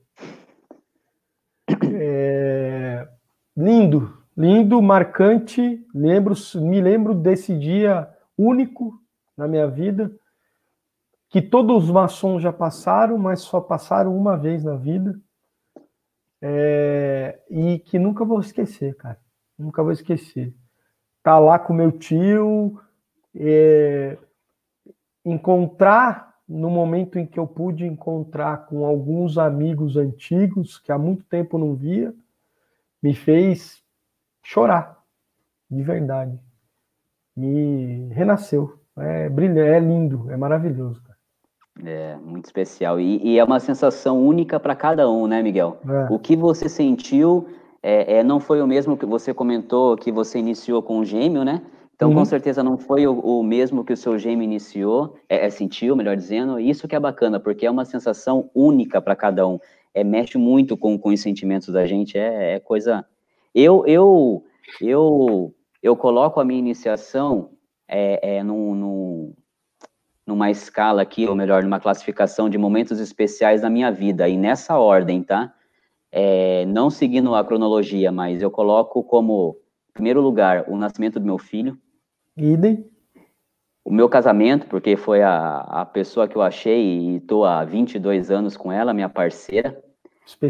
É... 1.97 3.07
Lindo, 3.55 4.17
lindo, 4.35 4.81
marcante. 4.81 5.83
Lembro, 5.93 6.35
me 6.55 6.81
lembro 6.81 7.13
desse 7.13 7.57
dia 7.57 8.07
único 8.37 8.99
na 9.35 9.47
minha 9.47 9.67
vida, 9.67 10.11
que 11.29 11.41
todos 11.41 11.85
os 11.85 11.89
maçons 11.89 12.41
já 12.41 12.51
passaram, 12.51 13.17
mas 13.17 13.41
só 13.41 13.61
passaram 13.61 14.15
uma 14.15 14.37
vez 14.37 14.63
na 14.63 14.75
vida. 14.75 15.19
É, 16.47 17.39
e 17.49 17.79
que 17.79 17.97
nunca 17.97 18.23
vou 18.23 18.39
esquecer, 18.39 18.95
cara. 18.97 19.19
Nunca 19.57 19.81
vou 19.81 19.91
esquecer. 19.91 20.53
Tá 21.23 21.39
lá 21.39 21.57
com 21.57 21.73
meu 21.73 21.91
tio, 21.91 22.79
é, 23.33 24.15
encontrar 25.25 26.35
no 26.47 26.69
momento 26.69 27.17
em 27.17 27.25
que 27.25 27.39
eu 27.39 27.47
pude 27.47 27.83
encontrar 27.83 28.67
com 28.67 28.85
alguns 28.85 29.39
amigos 29.39 29.97
antigos 29.97 30.77
que 30.77 30.91
há 30.91 30.99
muito 30.99 31.23
tempo 31.23 31.57
não 31.57 31.73
via, 31.73 32.13
me 33.01 33.15
fez 33.15 33.83
chorar, 34.43 35.03
de 35.67 35.81
verdade. 35.81 36.39
Me 37.35 38.07
renasceu. 38.13 38.79
É 38.95 39.29
brilhante, 39.29 39.61
é 39.61 39.79
lindo, 39.79 40.29
é 40.29 40.37
maravilhoso. 40.37 41.01
É, 41.83 42.15
muito 42.23 42.45
especial. 42.45 42.99
E, 42.99 43.21
e 43.21 43.37
é 43.37 43.43
uma 43.43 43.59
sensação 43.59 44.25
única 44.25 44.59
para 44.59 44.75
cada 44.75 45.09
um, 45.09 45.27
né, 45.27 45.41
Miguel? 45.41 45.77
É. 45.87 46.13
O 46.13 46.17
que 46.17 46.35
você 46.35 46.69
sentiu 46.69 47.47
é, 47.83 48.17
é, 48.17 48.23
não 48.23 48.39
foi 48.39 48.61
o 48.61 48.67
mesmo 48.67 48.97
que 48.97 49.05
você 49.05 49.33
comentou 49.33 49.95
que 49.97 50.11
você 50.11 50.39
iniciou 50.39 50.81
com 50.81 50.99
o 50.99 51.05
gêmeo, 51.05 51.43
né? 51.43 51.61
Então, 51.95 52.09
uhum. 52.09 52.15
com 52.15 52.25
certeza, 52.25 52.63
não 52.63 52.77
foi 52.77 53.07
o, 53.07 53.19
o, 53.19 53.43
mesmo 53.43 53.83
que 53.83 53.93
o 53.93 53.97
seu 53.97 54.17
gêmeo 54.17 54.43
iniciou, 54.43 55.15
é, 55.29 55.45
é, 55.45 55.49
sentiu, 55.49 55.95
melhor 55.95 56.15
dizendo. 56.15 56.59
Isso 56.59 56.87
que 56.87 56.95
é 56.95 56.99
bacana, 56.99 57.39
porque 57.39 57.65
é 57.65 57.71
uma 57.71 57.85
sensação 57.85 58.49
única 58.53 59.01
para 59.01 59.15
cada 59.15 59.47
um. 59.47 59.59
É, 59.93 60.03
mexe 60.03 60.37
muito 60.37 60.75
com, 60.75 60.97
com 60.97 61.09
os 61.09 61.21
sentimentos 61.21 61.69
da 61.69 61.85
gente, 61.85 62.17
é, 62.17 62.55
é 62.55 62.59
coisa... 62.59 63.05
Eu, 63.53 63.85
eu, 63.85 64.43
eu, 64.81 65.53
eu 65.81 65.95
coloco 65.95 66.41
a 66.41 66.43
minha 66.43 66.59
iniciação 66.59 67.51
é, 67.87 68.37
é, 68.37 68.43
num, 68.43 68.75
num, 68.75 69.33
numa 70.25 70.49
escala 70.49 71.01
aqui, 71.01 71.27
ou 71.27 71.35
melhor, 71.35 71.63
numa 71.63 71.79
classificação 71.79 72.49
de 72.49 72.57
momentos 72.57 72.99
especiais 72.99 73.61
da 73.61 73.69
minha 73.69 73.91
vida, 73.91 74.27
e 74.27 74.37
nessa 74.37 74.77
ordem, 74.77 75.21
tá? 75.21 75.53
É, 76.11 76.65
não 76.65 76.89
seguindo 76.89 77.35
a 77.35 77.43
cronologia, 77.43 78.11
mas 78.11 78.41
eu 78.41 78.49
coloco 78.49 79.03
como 79.03 79.57
primeiro 79.93 80.21
lugar 80.21 80.65
o 80.67 80.77
nascimento 80.77 81.19
do 81.19 81.25
meu 81.25 81.37
filho. 81.37 81.77
Idem. 82.37 82.89
O 83.83 83.91
meu 83.91 84.09
casamento, 84.09 84.65
porque 84.67 84.95
foi 84.95 85.21
a, 85.21 85.59
a 85.59 85.85
pessoa 85.85 86.27
que 86.27 86.35
eu 86.35 86.41
achei 86.41 86.81
e 86.81 87.15
estou 87.17 87.45
há 87.45 87.63
22 87.63 88.31
anos 88.31 88.57
com 88.57 88.71
ela, 88.71 88.93
minha 88.93 89.09
parceira. 89.09 89.81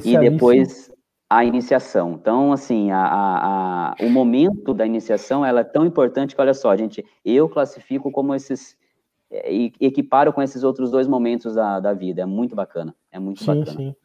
E 0.03 0.17
depois 0.17 0.91
a 1.29 1.43
iniciação. 1.43 2.13
Então, 2.13 2.53
assim, 2.53 2.91
a, 2.91 3.03
a, 3.05 3.91
a, 3.91 3.95
o 3.99 4.09
momento 4.09 4.73
da 4.73 4.85
iniciação 4.85 5.45
ela 5.45 5.61
é 5.61 5.63
tão 5.63 5.85
importante 5.85 6.35
que, 6.35 6.41
olha 6.41 6.53
só, 6.53 6.75
gente, 6.77 7.05
eu 7.23 7.49
classifico 7.49 8.11
como 8.11 8.33
esses 8.33 8.77
e 9.31 9.73
equiparo 9.79 10.31
com 10.31 10.41
esses 10.41 10.63
outros 10.63 10.91
dois 10.91 11.07
momentos 11.07 11.55
da, 11.55 11.79
da 11.79 11.93
vida. 11.93 12.21
É 12.21 12.25
muito 12.25 12.55
bacana. 12.55 12.95
É 13.11 13.19
muito 13.19 13.39
sim, 13.43 13.47
bacana. 13.47 13.77
Sim. 13.77 13.95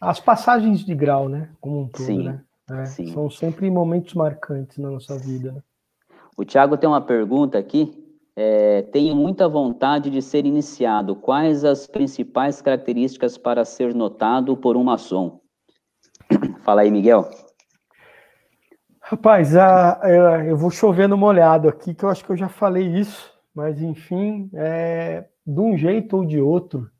As 0.00 0.20
passagens 0.20 0.84
de 0.84 0.94
grau, 0.94 1.28
né? 1.28 1.50
Como 1.60 1.80
um 1.80 1.88
todo, 1.88 2.04
sim, 2.04 2.22
né? 2.22 2.42
É, 2.70 2.84
sim. 2.84 3.12
São 3.12 3.28
sempre 3.30 3.70
momentos 3.70 4.14
marcantes 4.14 4.78
na 4.78 4.90
nossa 4.90 5.18
vida. 5.18 5.52
Né? 5.52 5.62
O 6.36 6.44
Tiago 6.44 6.76
tem 6.76 6.88
uma 6.88 7.00
pergunta 7.00 7.58
aqui. 7.58 8.04
É, 8.36 8.82
tenho 8.82 9.16
muita 9.16 9.48
vontade 9.48 10.10
de 10.10 10.22
ser 10.22 10.46
iniciado. 10.46 11.16
Quais 11.16 11.64
as 11.64 11.88
principais 11.88 12.62
características 12.62 13.36
para 13.36 13.64
ser 13.64 13.92
notado 13.94 14.56
por 14.56 14.76
um 14.76 14.84
maçom? 14.84 15.40
Fala 16.62 16.82
aí, 16.82 16.90
Miguel. 16.90 17.28
Rapaz, 19.00 19.56
a, 19.56 20.00
eu 20.46 20.56
vou 20.56 20.70
chovendo 20.70 21.16
molhado 21.16 21.66
aqui, 21.68 21.94
que 21.94 22.04
eu 22.04 22.10
acho 22.10 22.24
que 22.24 22.30
eu 22.30 22.36
já 22.36 22.48
falei 22.48 22.86
isso 22.86 23.37
mas 23.54 23.80
enfim, 23.80 24.50
é, 24.54 25.28
de 25.46 25.60
um 25.60 25.76
jeito 25.76 26.16
ou 26.16 26.24
de 26.24 26.40
outro, 26.40 26.90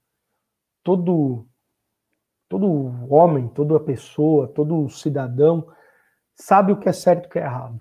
todo 0.82 1.46
todo 2.48 2.90
homem, 3.12 3.46
toda 3.48 3.78
pessoa, 3.78 4.48
todo 4.48 4.88
cidadão 4.88 5.68
sabe 6.34 6.72
o 6.72 6.78
que 6.78 6.88
é 6.88 6.92
certo 6.92 7.24
e 7.24 7.26
o 7.26 7.30
que 7.30 7.38
é 7.38 7.42
errado. 7.42 7.80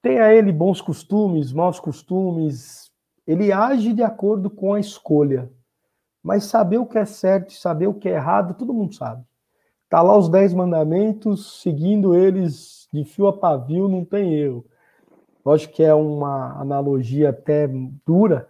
Tenha 0.00 0.32
ele 0.32 0.50
bons 0.50 0.80
costumes, 0.80 1.52
maus 1.52 1.78
costumes, 1.78 2.90
ele 3.26 3.52
age 3.52 3.92
de 3.92 4.02
acordo 4.02 4.50
com 4.50 4.74
a 4.74 4.80
escolha. 4.80 5.50
Mas 6.22 6.44
saber 6.44 6.78
o 6.78 6.86
que 6.86 6.98
é 6.98 7.04
certo 7.04 7.50
e 7.50 7.56
saber 7.56 7.88
o 7.88 7.94
que 7.94 8.08
é 8.08 8.12
errado, 8.12 8.54
todo 8.54 8.74
mundo 8.74 8.94
sabe. 8.94 9.24
Tá 9.88 10.00
lá 10.00 10.16
os 10.16 10.28
dez 10.28 10.54
mandamentos, 10.54 11.60
seguindo 11.60 12.14
eles 12.14 12.88
de 12.92 13.04
fio 13.04 13.26
a 13.26 13.32
pavio, 13.32 13.88
não 13.88 14.04
tem 14.04 14.34
erro. 14.34 14.64
Lógico 15.44 15.74
que 15.74 15.82
é 15.82 15.92
uma 15.92 16.60
analogia 16.60 17.30
até 17.30 17.68
dura, 18.06 18.48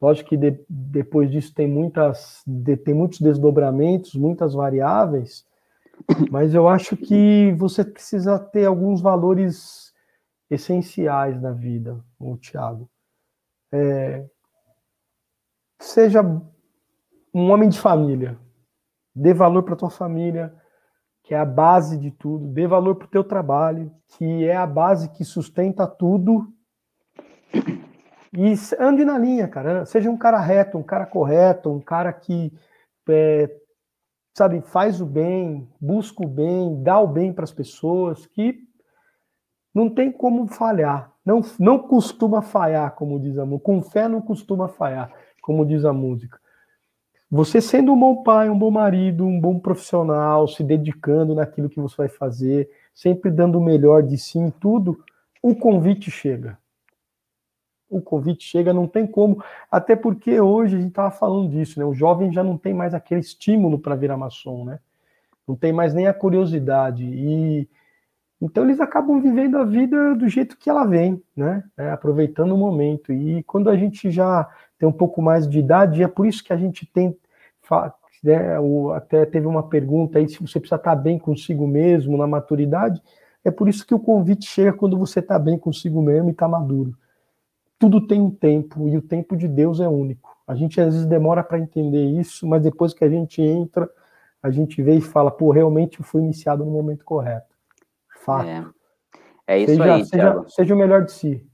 lógico 0.00 0.30
que 0.30 0.36
de, 0.36 0.58
depois 0.68 1.30
disso 1.30 1.54
tem, 1.54 1.68
muitas, 1.68 2.42
de, 2.46 2.76
tem 2.76 2.94
muitos 2.94 3.20
desdobramentos, 3.20 4.14
muitas 4.14 4.54
variáveis, 4.54 5.46
mas 6.30 6.54
eu 6.54 6.68
acho 6.68 6.96
que 6.96 7.52
você 7.58 7.84
precisa 7.84 8.38
ter 8.38 8.64
alguns 8.64 9.00
valores 9.00 9.92
essenciais 10.50 11.40
na 11.40 11.52
vida, 11.52 12.02
o 12.18 12.36
Tiago. 12.36 12.88
É, 13.72 14.24
seja 15.80 16.22
um 17.32 17.50
homem 17.50 17.68
de 17.68 17.78
família, 17.78 18.38
dê 19.14 19.34
valor 19.34 19.62
para 19.62 19.76
tua 19.76 19.90
família, 19.90 20.54
que 21.24 21.34
é 21.34 21.38
a 21.38 21.44
base 21.44 21.96
de 21.98 22.10
tudo, 22.10 22.46
dê 22.46 22.66
valor 22.66 22.96
para 22.96 23.06
o 23.06 23.10
teu 23.10 23.24
trabalho, 23.24 23.90
que 24.06 24.44
é 24.44 24.54
a 24.54 24.66
base 24.66 25.08
que 25.08 25.24
sustenta 25.24 25.86
tudo. 25.86 26.46
E 28.36 28.54
ande 28.78 29.04
na 29.06 29.18
linha, 29.18 29.48
cara. 29.48 29.86
Seja 29.86 30.10
um 30.10 30.18
cara 30.18 30.38
reto, 30.38 30.76
um 30.76 30.82
cara 30.82 31.06
correto, 31.06 31.72
um 31.72 31.80
cara 31.80 32.12
que, 32.12 32.52
é, 33.08 33.50
sabe, 34.36 34.60
faz 34.60 35.00
o 35.00 35.06
bem, 35.06 35.66
busca 35.80 36.22
o 36.22 36.28
bem, 36.28 36.82
dá 36.82 37.00
o 37.00 37.08
bem 37.08 37.32
para 37.32 37.44
as 37.44 37.52
pessoas, 37.52 38.26
que 38.26 38.58
não 39.74 39.88
tem 39.88 40.12
como 40.12 40.46
falhar. 40.46 41.10
Não, 41.24 41.40
não 41.58 41.78
costuma 41.78 42.42
falhar, 42.42 42.94
como 42.96 43.18
diz 43.18 43.38
a 43.38 43.46
música. 43.46 43.64
Com 43.64 43.82
fé 43.82 44.08
não 44.08 44.20
costuma 44.20 44.68
falhar, 44.68 45.10
como 45.40 45.64
diz 45.64 45.86
a 45.86 45.92
música. 45.92 46.38
Você 47.34 47.60
sendo 47.60 47.92
um 47.92 47.98
bom 47.98 48.22
pai, 48.22 48.48
um 48.48 48.56
bom 48.56 48.70
marido, 48.70 49.26
um 49.26 49.40
bom 49.40 49.58
profissional, 49.58 50.46
se 50.46 50.62
dedicando 50.62 51.34
naquilo 51.34 51.68
que 51.68 51.80
você 51.80 51.96
vai 51.96 52.08
fazer, 52.08 52.70
sempre 52.94 53.28
dando 53.28 53.58
o 53.58 53.60
melhor 53.60 54.04
de 54.04 54.16
si 54.16 54.38
em 54.38 54.52
tudo, 54.52 55.02
o 55.42 55.52
convite 55.52 56.12
chega. 56.12 56.56
O 57.90 58.00
convite 58.00 58.44
chega, 58.44 58.72
não 58.72 58.86
tem 58.86 59.04
como, 59.04 59.42
até 59.68 59.96
porque 59.96 60.40
hoje 60.40 60.76
a 60.76 60.78
gente 60.78 60.90
estava 60.90 61.10
falando 61.10 61.50
disso, 61.50 61.76
né? 61.76 61.84
O 61.84 61.92
jovem 61.92 62.32
já 62.32 62.44
não 62.44 62.56
tem 62.56 62.72
mais 62.72 62.94
aquele 62.94 63.20
estímulo 63.20 63.80
para 63.80 63.96
virar 63.96 64.16
maçom, 64.16 64.64
né? 64.64 64.78
Não 65.44 65.56
tem 65.56 65.72
mais 65.72 65.92
nem 65.92 66.06
a 66.06 66.14
curiosidade. 66.14 67.02
E 67.04 67.68
então 68.40 68.62
eles 68.62 68.78
acabam 68.78 69.20
vivendo 69.20 69.58
a 69.58 69.64
vida 69.64 70.14
do 70.14 70.28
jeito 70.28 70.56
que 70.56 70.70
ela 70.70 70.84
vem, 70.84 71.20
né? 71.36 71.64
É, 71.76 71.90
aproveitando 71.90 72.54
o 72.54 72.58
momento. 72.58 73.12
E 73.12 73.42
quando 73.42 73.68
a 73.68 73.76
gente 73.76 74.08
já 74.08 74.48
tem 74.78 74.88
um 74.88 74.92
pouco 74.92 75.20
mais 75.20 75.48
de 75.48 75.58
idade, 75.58 76.00
é 76.00 76.06
por 76.06 76.26
isso 76.26 76.44
que 76.44 76.52
a 76.52 76.56
gente 76.56 76.86
tem 76.86 77.16
né, 78.22 78.56
até 78.94 79.26
teve 79.26 79.46
uma 79.46 79.62
pergunta 79.62 80.18
aí 80.18 80.28
se 80.28 80.40
você 80.40 80.58
precisa 80.58 80.76
estar 80.76 80.96
bem 80.96 81.18
consigo 81.18 81.66
mesmo 81.66 82.16
na 82.16 82.26
maturidade. 82.26 83.02
É 83.44 83.50
por 83.50 83.68
isso 83.68 83.86
que 83.86 83.94
o 83.94 84.00
convite 84.00 84.46
chega 84.46 84.72
quando 84.72 84.98
você 84.98 85.20
está 85.20 85.38
bem 85.38 85.58
consigo 85.58 86.00
mesmo 86.00 86.30
e 86.30 86.32
está 86.32 86.48
maduro. 86.48 86.96
Tudo 87.78 88.06
tem 88.06 88.20
um 88.20 88.30
tempo 88.30 88.88
e 88.88 88.96
o 88.96 89.02
tempo 89.02 89.36
de 89.36 89.46
Deus 89.46 89.80
é 89.80 89.88
único. 89.88 90.34
A 90.46 90.54
gente 90.54 90.80
às 90.80 90.94
vezes 90.94 91.06
demora 91.06 91.42
para 91.44 91.58
entender 91.58 92.04
isso, 92.04 92.46
mas 92.46 92.62
depois 92.62 92.94
que 92.94 93.04
a 93.04 93.08
gente 93.08 93.42
entra, 93.42 93.88
a 94.42 94.50
gente 94.50 94.82
vê 94.82 94.96
e 94.96 95.00
fala, 95.00 95.30
pô, 95.30 95.50
realmente 95.50 96.00
eu 96.00 96.04
fui 96.04 96.22
iniciado 96.22 96.64
no 96.64 96.70
momento 96.70 97.04
correto. 97.04 97.54
Fato. 98.24 98.48
É, 98.48 98.64
é 99.46 99.58
isso 99.58 99.72
seja, 99.72 99.94
aí, 99.94 100.04
seja, 100.04 100.44
seja 100.48 100.74
o 100.74 100.78
melhor 100.78 101.04
de 101.04 101.12
si. 101.12 101.46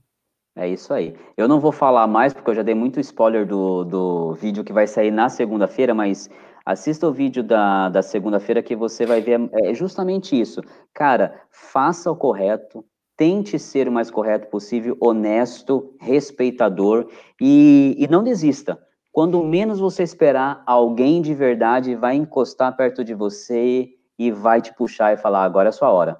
É 0.55 0.67
isso 0.67 0.93
aí. 0.93 1.15
Eu 1.37 1.47
não 1.47 1.59
vou 1.59 1.71
falar 1.71 2.05
mais, 2.07 2.33
porque 2.33 2.49
eu 2.49 2.55
já 2.55 2.61
dei 2.61 2.75
muito 2.75 2.99
spoiler 2.99 3.45
do, 3.45 3.85
do 3.85 4.33
vídeo 4.33 4.63
que 4.63 4.73
vai 4.73 4.85
sair 4.85 5.09
na 5.09 5.29
segunda-feira, 5.29 5.93
mas 5.93 6.29
assista 6.65 7.07
o 7.07 7.13
vídeo 7.13 7.41
da, 7.41 7.87
da 7.87 8.01
segunda-feira 8.01 8.61
que 8.61 8.75
você 8.75 9.05
vai 9.05 9.21
ver 9.21 9.39
é 9.63 9.73
justamente 9.73 10.39
isso. 10.39 10.61
Cara, 10.93 11.41
faça 11.49 12.11
o 12.11 12.15
correto, 12.15 12.83
tente 13.15 13.57
ser 13.57 13.87
o 13.87 13.91
mais 13.91 14.11
correto 14.11 14.47
possível, 14.47 14.97
honesto, 14.99 15.95
respeitador 16.01 17.07
e, 17.39 17.95
e 17.97 18.07
não 18.07 18.21
desista. 18.21 18.77
Quando 19.09 19.43
menos 19.43 19.79
você 19.79 20.03
esperar, 20.03 20.63
alguém 20.65 21.21
de 21.21 21.33
verdade 21.33 21.95
vai 21.95 22.15
encostar 22.15 22.75
perto 22.75 23.03
de 23.05 23.13
você 23.13 23.89
e 24.19 24.31
vai 24.31 24.61
te 24.61 24.73
puxar 24.73 25.13
e 25.13 25.17
falar: 25.17 25.43
agora 25.43 25.69
é 25.69 25.71
a 25.71 25.73
sua 25.73 25.91
hora. 25.91 26.17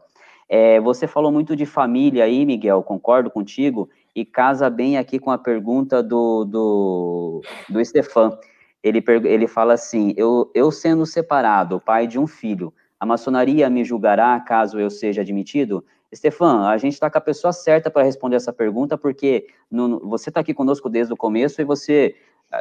É, 0.53 0.81
você 0.81 1.07
falou 1.07 1.31
muito 1.31 1.55
de 1.55 1.65
família 1.65 2.25
aí, 2.25 2.45
Miguel, 2.45 2.83
concordo 2.83 3.31
contigo 3.31 3.89
e 4.15 4.25
casa 4.25 4.69
bem 4.69 4.97
aqui 4.97 5.19
com 5.19 5.31
a 5.31 5.37
pergunta 5.37 6.03
do, 6.03 6.45
do, 6.45 7.41
do 7.69 7.85
Stefan. 7.85 8.37
Ele, 8.83 9.03
ele 9.25 9.47
fala 9.47 9.73
assim: 9.73 10.13
eu, 10.17 10.51
eu 10.53 10.71
sendo 10.71 11.05
separado, 11.05 11.79
pai 11.79 12.07
de 12.07 12.19
um 12.19 12.27
filho, 12.27 12.73
a 12.99 13.05
maçonaria 13.05 13.69
me 13.69 13.83
julgará 13.83 14.39
caso 14.39 14.79
eu 14.79 14.89
seja 14.89 15.21
admitido? 15.21 15.83
Stefan, 16.13 16.67
a 16.67 16.77
gente 16.77 16.93
está 16.93 17.09
com 17.09 17.17
a 17.17 17.21
pessoa 17.21 17.53
certa 17.53 17.89
para 17.89 18.03
responder 18.03 18.35
essa 18.35 18.51
pergunta, 18.51 18.97
porque 18.97 19.47
no, 19.69 19.99
você 20.09 20.29
está 20.29 20.41
aqui 20.41 20.53
conosco 20.53 20.89
desde 20.89 21.13
o 21.13 21.17
começo 21.17 21.61
e 21.61 21.65
você 21.65 22.15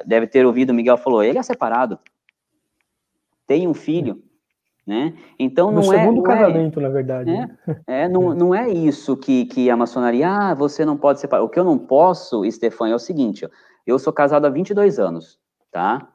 deve 0.06 0.26
ter 0.26 0.46
ouvido 0.46 0.70
o 0.70 0.74
Miguel 0.74 0.96
falou, 0.96 1.22
ele 1.22 1.38
é 1.38 1.42
separado. 1.42 1.98
Tem 3.46 3.66
um 3.66 3.74
filho, 3.74 4.22
né? 4.90 5.14
Então 5.38 5.70
não 5.70 5.92
é. 5.92 6.00
segundo 6.00 6.16
não 6.16 6.22
casamento, 6.24 6.80
é, 6.80 6.82
na 6.82 6.88
verdade. 6.88 7.30
É, 7.86 8.02
é, 8.02 8.08
não, 8.08 8.34
não 8.34 8.52
é 8.52 8.68
isso 8.68 9.16
que, 9.16 9.44
que 9.44 9.70
a 9.70 9.76
maçonaria, 9.76 10.28
ah, 10.28 10.52
você 10.52 10.84
não 10.84 10.96
pode 10.96 11.20
separar. 11.20 11.44
O 11.44 11.48
que 11.48 11.60
eu 11.60 11.64
não 11.64 11.78
posso, 11.78 12.42
Stefan, 12.50 12.88
é 12.88 12.94
o 12.96 12.98
seguinte: 12.98 13.48
eu 13.86 14.00
sou 14.00 14.12
casado 14.12 14.46
há 14.46 14.50
22 14.50 14.98
anos, 14.98 15.38
tá? 15.70 16.08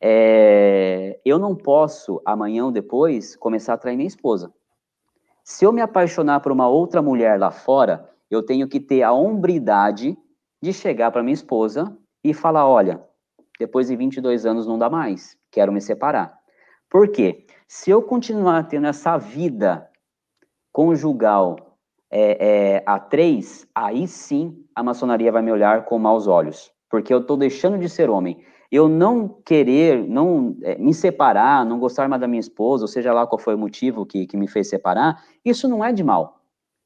É, 0.00 1.18
eu 1.24 1.36
não 1.36 1.56
posso, 1.56 2.22
amanhã 2.24 2.64
ou 2.64 2.70
depois, 2.70 3.34
começar 3.34 3.74
a 3.74 3.76
trair 3.76 3.96
minha 3.96 4.06
esposa. 4.06 4.52
Se 5.42 5.64
eu 5.64 5.72
me 5.72 5.80
apaixonar 5.80 6.38
por 6.38 6.52
uma 6.52 6.68
outra 6.68 7.02
mulher 7.02 7.40
lá 7.40 7.50
fora, 7.50 8.08
eu 8.30 8.40
tenho 8.40 8.68
que 8.68 8.78
ter 8.78 9.02
a 9.02 9.12
hombridade 9.12 10.16
de 10.62 10.72
chegar 10.72 11.10
para 11.10 11.24
minha 11.24 11.34
esposa 11.34 11.92
e 12.22 12.32
falar: 12.32 12.68
olha, 12.68 13.02
depois 13.58 13.88
de 13.88 13.96
22 13.96 14.46
anos 14.46 14.64
não 14.64 14.78
dá 14.78 14.88
mais, 14.88 15.36
quero 15.50 15.72
me 15.72 15.80
separar. 15.80 16.40
Por 16.88 17.08
quê? 17.08 17.46
Se 17.74 17.90
eu 17.90 18.02
continuar 18.02 18.64
tendo 18.64 18.86
essa 18.86 19.16
vida 19.16 19.88
conjugal 20.70 21.78
é, 22.10 22.76
é, 22.76 22.82
a 22.84 23.00
três, 23.00 23.66
aí 23.74 24.06
sim 24.06 24.62
a 24.74 24.82
maçonaria 24.82 25.32
vai 25.32 25.40
me 25.40 25.50
olhar 25.50 25.86
com 25.86 25.98
maus 25.98 26.26
olhos, 26.26 26.70
porque 26.90 27.14
eu 27.14 27.20
estou 27.20 27.34
deixando 27.34 27.78
de 27.78 27.88
ser 27.88 28.10
homem 28.10 28.44
eu 28.70 28.90
não 28.90 29.26
querer, 29.26 30.06
não 30.06 30.54
é, 30.62 30.76
me 30.76 30.92
separar, 30.92 31.64
não 31.64 31.78
gostar 31.78 32.10
mais 32.10 32.20
da 32.20 32.28
minha 32.28 32.40
esposa, 32.40 32.84
ou 32.84 32.88
seja 32.88 33.10
lá 33.10 33.26
qual 33.26 33.38
foi 33.38 33.54
o 33.54 33.58
motivo 33.58 34.04
que, 34.04 34.26
que 34.26 34.36
me 34.36 34.46
fez 34.46 34.68
separar, 34.68 35.24
isso 35.42 35.66
não 35.66 35.82
é 35.82 35.94
de 35.94 36.04
mal. 36.04 36.42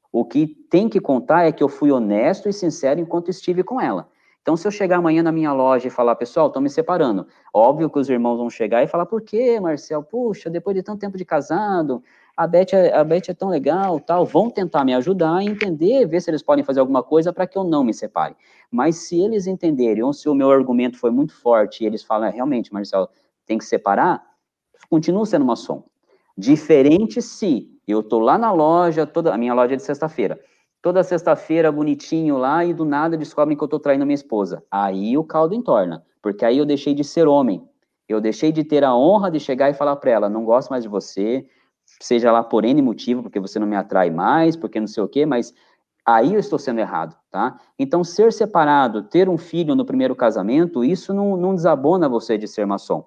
O 0.09 0.23
que 0.23 0.47
tem 0.47 0.87
que 0.87 1.01
contar 1.01 1.43
é 1.43 1.51
que 1.51 1.61
eu 1.61 1.67
fui 1.67 1.91
honesto 1.91 2.47
e 2.47 2.53
sincero 2.53 3.01
enquanto 3.01 3.29
estive 3.29 3.61
com 3.61 3.79
ela. 3.79 4.09
Então, 4.47 4.55
se 4.55 4.65
eu 4.65 4.71
chegar 4.71 4.99
amanhã 4.99 5.21
na 5.21 5.29
minha 5.29 5.51
loja 5.51 5.89
e 5.89 5.89
falar, 5.89 6.15
pessoal, 6.15 6.47
estou 6.47 6.61
me 6.61 6.69
separando, 6.69 7.27
óbvio 7.53 7.89
que 7.89 7.99
os 7.99 8.09
irmãos 8.09 8.37
vão 8.37 8.49
chegar 8.49 8.81
e 8.81 8.87
falar, 8.87 9.05
por 9.05 9.21
quê, 9.21 9.59
Marcel? 9.59 10.01
Puxa, 10.01 10.49
depois 10.49 10.73
de 10.73 10.81
tanto 10.81 11.01
tempo 11.01 11.17
de 11.17 11.25
casado, 11.25 12.01
a 12.37 12.47
Beth, 12.47 12.67
é, 12.71 12.95
a 12.95 13.03
Beth 13.03 13.23
é 13.27 13.33
tão 13.33 13.49
legal, 13.49 13.99
tal, 13.99 14.25
vão 14.25 14.49
tentar 14.49 14.85
me 14.85 14.93
ajudar 14.93 15.35
a 15.35 15.43
entender, 15.43 16.05
ver 16.05 16.21
se 16.21 16.29
eles 16.31 16.41
podem 16.41 16.63
fazer 16.63 16.79
alguma 16.79 17.03
coisa 17.03 17.33
para 17.33 17.45
que 17.45 17.57
eu 17.57 17.65
não 17.65 17.83
me 17.83 17.93
separe. 17.93 18.37
Mas 18.71 18.95
se 18.95 19.19
eles 19.19 19.47
entenderem, 19.47 20.01
ou 20.01 20.13
se 20.13 20.29
o 20.29 20.33
meu 20.33 20.49
argumento 20.49 20.97
foi 20.97 21.11
muito 21.11 21.33
forte 21.33 21.83
e 21.83 21.85
eles 21.85 22.01
falam, 22.01 22.29
é, 22.29 22.31
realmente, 22.31 22.71
Marcelo, 22.71 23.09
tem 23.45 23.57
que 23.57 23.65
separar, 23.65 24.23
continuo 24.89 25.25
sendo 25.25 25.43
maçom. 25.43 25.83
Diferente 26.37 27.21
se 27.21 27.69
eu 27.85 28.01
tô 28.01 28.17
lá 28.17 28.37
na 28.37 28.53
loja, 28.53 29.05
toda 29.05 29.33
a 29.33 29.37
minha 29.37 29.53
loja 29.53 29.73
é 29.73 29.75
de 29.75 29.83
sexta-feira, 29.83 30.39
toda 30.87 31.03
sexta-feira 31.03 31.69
bonitinho 31.69 32.37
lá 32.37 32.63
e 32.63 32.73
do 32.73 32.85
nada 32.85 33.17
descobrem 33.17 33.57
que 33.57 33.61
eu 33.61 33.67
tô 33.67 33.77
traindo 33.77 34.05
minha 34.05 34.15
esposa. 34.15 34.63
Aí 34.71 35.17
o 35.17 35.23
caldo 35.23 35.53
entorna, 35.53 36.01
porque 36.21 36.45
aí 36.45 36.57
eu 36.57 36.65
deixei 36.65 36.93
de 36.93 37.03
ser 37.03 37.27
homem. 37.27 37.67
Eu 38.07 38.21
deixei 38.21 38.53
de 38.53 38.63
ter 38.63 38.85
a 38.85 38.95
honra 38.95 39.29
de 39.29 39.37
chegar 39.37 39.69
e 39.69 39.73
falar 39.73 39.97
para 39.97 40.11
ela, 40.11 40.29
não 40.29 40.45
gosto 40.45 40.69
mais 40.69 40.83
de 40.83 40.89
você, 40.89 41.45
seja 41.99 42.31
lá 42.31 42.41
por 42.41 42.63
N 42.63 42.81
motivo, 42.81 43.21
porque 43.21 43.37
você 43.37 43.59
não 43.59 43.67
me 43.67 43.75
atrai 43.75 44.09
mais, 44.09 44.55
porque 44.55 44.79
não 44.79 44.87
sei 44.87 45.03
o 45.03 45.09
quê, 45.09 45.25
mas 45.25 45.53
aí 46.05 46.33
eu 46.33 46.39
estou 46.39 46.57
sendo 46.57 46.79
errado, 46.79 47.17
tá? 47.29 47.59
Então, 47.77 48.01
ser 48.01 48.31
separado, 48.31 49.03
ter 49.03 49.27
um 49.27 49.37
filho 49.37 49.75
no 49.75 49.83
primeiro 49.83 50.15
casamento, 50.15 50.85
isso 50.85 51.13
não, 51.13 51.35
não 51.35 51.53
desabona 51.53 52.07
você 52.07 52.37
de 52.37 52.47
ser 52.47 52.65
maçom. 52.65 53.05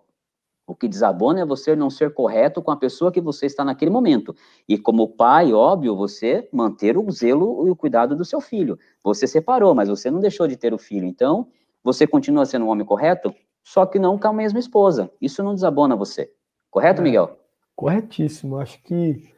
O 0.71 0.75
que 0.77 0.87
desabona 0.87 1.41
é 1.41 1.45
você 1.45 1.75
não 1.75 1.91
ser 1.91 2.15
correto 2.15 2.63
com 2.63 2.71
a 2.71 2.77
pessoa 2.77 3.11
que 3.11 3.21
você 3.21 3.47
está 3.47 3.65
naquele 3.65 3.91
momento. 3.91 4.33
E 4.69 4.79
como 4.79 5.09
pai, 5.09 5.53
óbvio, 5.53 5.97
você 5.97 6.49
manter 6.53 6.97
o 6.97 7.11
zelo 7.11 7.67
e 7.67 7.71
o 7.71 7.75
cuidado 7.75 8.15
do 8.15 8.25
seu 8.25 8.41
filho. 8.41 8.79
Você 9.03 9.27
separou, 9.27 9.75
mas 9.75 9.89
você 9.89 10.13
não 10.13 10.21
deixou 10.21 10.47
de 10.47 10.57
ter 10.57 10.73
o 10.73 10.79
filho. 10.79 11.07
Então, 11.07 11.49
você 11.83 12.07
continua 12.07 12.47
sendo 12.47 12.67
um 12.67 12.69
homem 12.69 12.87
correto, 12.87 13.35
só 13.65 13.85
que 13.85 13.99
não 13.99 14.17
com 14.17 14.29
a 14.29 14.33
mesma 14.33 14.61
esposa. 14.61 15.11
Isso 15.21 15.43
não 15.43 15.55
desabona 15.55 15.97
você. 15.97 16.31
Correto, 16.71 17.01
é. 17.01 17.05
Miguel? 17.05 17.37
Corretíssimo. 17.75 18.57
Acho 18.57 18.81
que 18.85 19.29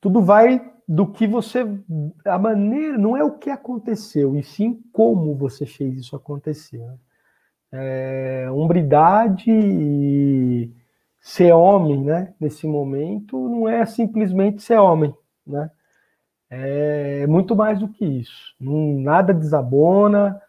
tudo 0.00 0.20
vai 0.20 0.68
do 0.88 1.06
que 1.06 1.28
você. 1.28 1.64
A 2.24 2.40
maneira. 2.40 2.98
Não 2.98 3.16
é 3.16 3.22
o 3.22 3.38
que 3.38 3.50
aconteceu, 3.50 4.34
e 4.34 4.42
sim 4.42 4.82
como 4.92 5.32
você 5.36 5.64
fez 5.64 5.96
isso 5.96 6.16
acontecer. 6.16 6.78
Né? 6.78 6.96
É, 7.72 8.48
hombridade 8.50 9.50
e 9.50 10.70
ser 11.20 11.52
homem, 11.52 12.02
né? 12.04 12.34
Nesse 12.38 12.66
momento, 12.66 13.48
não 13.48 13.68
é 13.68 13.86
simplesmente 13.86 14.62
ser 14.62 14.78
homem, 14.78 15.14
né? 15.46 15.70
É 16.50 17.26
muito 17.26 17.56
mais 17.56 17.78
do 17.78 17.88
que 17.88 18.04
isso. 18.04 18.54
Não, 18.60 19.00
nada 19.00 19.32
desabona, 19.32 20.40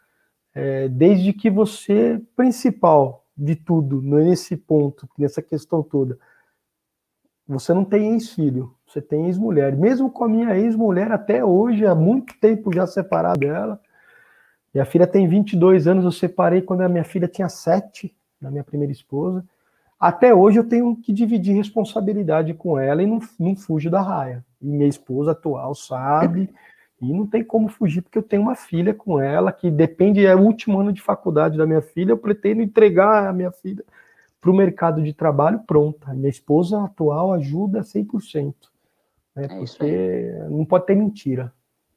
é, 0.53 0.89
desde 0.89 1.31
que 1.31 1.49
você, 1.49 2.21
principal 2.35 3.25
de 3.37 3.55
tudo, 3.55 4.01
nesse 4.01 4.57
ponto, 4.57 5.07
nessa 5.17 5.41
questão 5.41 5.81
toda, 5.81 6.17
você 7.47 7.73
não 7.73 7.85
tem 7.85 8.13
ex-filho, 8.13 8.75
você 8.85 9.01
tem 9.01 9.25
ex-mulher. 9.27 9.75
Mesmo 9.75 10.09
com 10.11 10.23
a 10.23 10.29
minha 10.29 10.57
ex-mulher, 10.57 11.11
até 11.11 11.43
hoje, 11.43 11.85
há 11.85 11.95
muito 11.95 12.37
tempo 12.39 12.73
já 12.73 12.85
separado 12.85 13.39
dela. 13.39 13.79
Minha 14.73 14.85
filha 14.85 15.05
tem 15.05 15.27
22 15.27 15.87
anos, 15.87 16.03
eu 16.03 16.11
separei 16.11 16.61
quando 16.61 16.81
a 16.81 16.89
minha 16.89 17.03
filha 17.03 17.27
tinha 17.27 17.47
7, 17.47 18.13
da 18.41 18.49
minha 18.49 18.63
primeira 18.63 18.91
esposa. 18.91 19.45
Até 19.99 20.33
hoje 20.33 20.59
eu 20.59 20.67
tenho 20.67 20.95
que 20.95 21.13
dividir 21.13 21.55
responsabilidade 21.55 22.53
com 22.53 22.77
ela 22.77 23.01
e 23.01 23.05
não, 23.05 23.19
não 23.39 23.55
fujo 23.55 23.89
da 23.89 24.01
raia. 24.01 24.43
E 24.61 24.67
minha 24.67 24.87
esposa 24.87 25.31
atual 25.31 25.75
sabe, 25.75 26.49
e 27.01 27.13
não 27.13 27.27
tem 27.27 27.43
como 27.43 27.69
fugir, 27.69 28.01
porque 28.01 28.17
eu 28.17 28.23
tenho 28.23 28.41
uma 28.41 28.55
filha 28.55 28.93
com 28.93 29.19
ela, 29.19 29.51
que 29.51 29.69
depende, 29.69 30.25
é 30.25 30.35
o 30.35 30.41
último 30.41 30.79
ano 30.79 30.91
de 30.91 31.01
faculdade 31.01 31.57
da 31.57 31.65
minha 31.65 31.81
filha, 31.81 32.11
eu 32.11 32.17
pretendo 32.17 32.61
entregar 32.61 33.27
a 33.27 33.33
minha 33.33 33.51
filha 33.51 33.83
para 34.41 34.51
o 34.51 34.55
mercado 34.55 35.01
de 35.01 35.13
trabalho 35.13 35.59
pronta. 35.59 36.13
Minha 36.13 36.29
esposa 36.29 36.83
atual 36.83 37.31
ajuda 37.33 37.81
100%. 37.81 38.53
Né, 39.35 39.45
é 39.45 39.47
porque 39.47 40.33
não 40.49 40.65
pode 40.65 40.85
ter 40.85 40.95
mentira. 40.95 41.53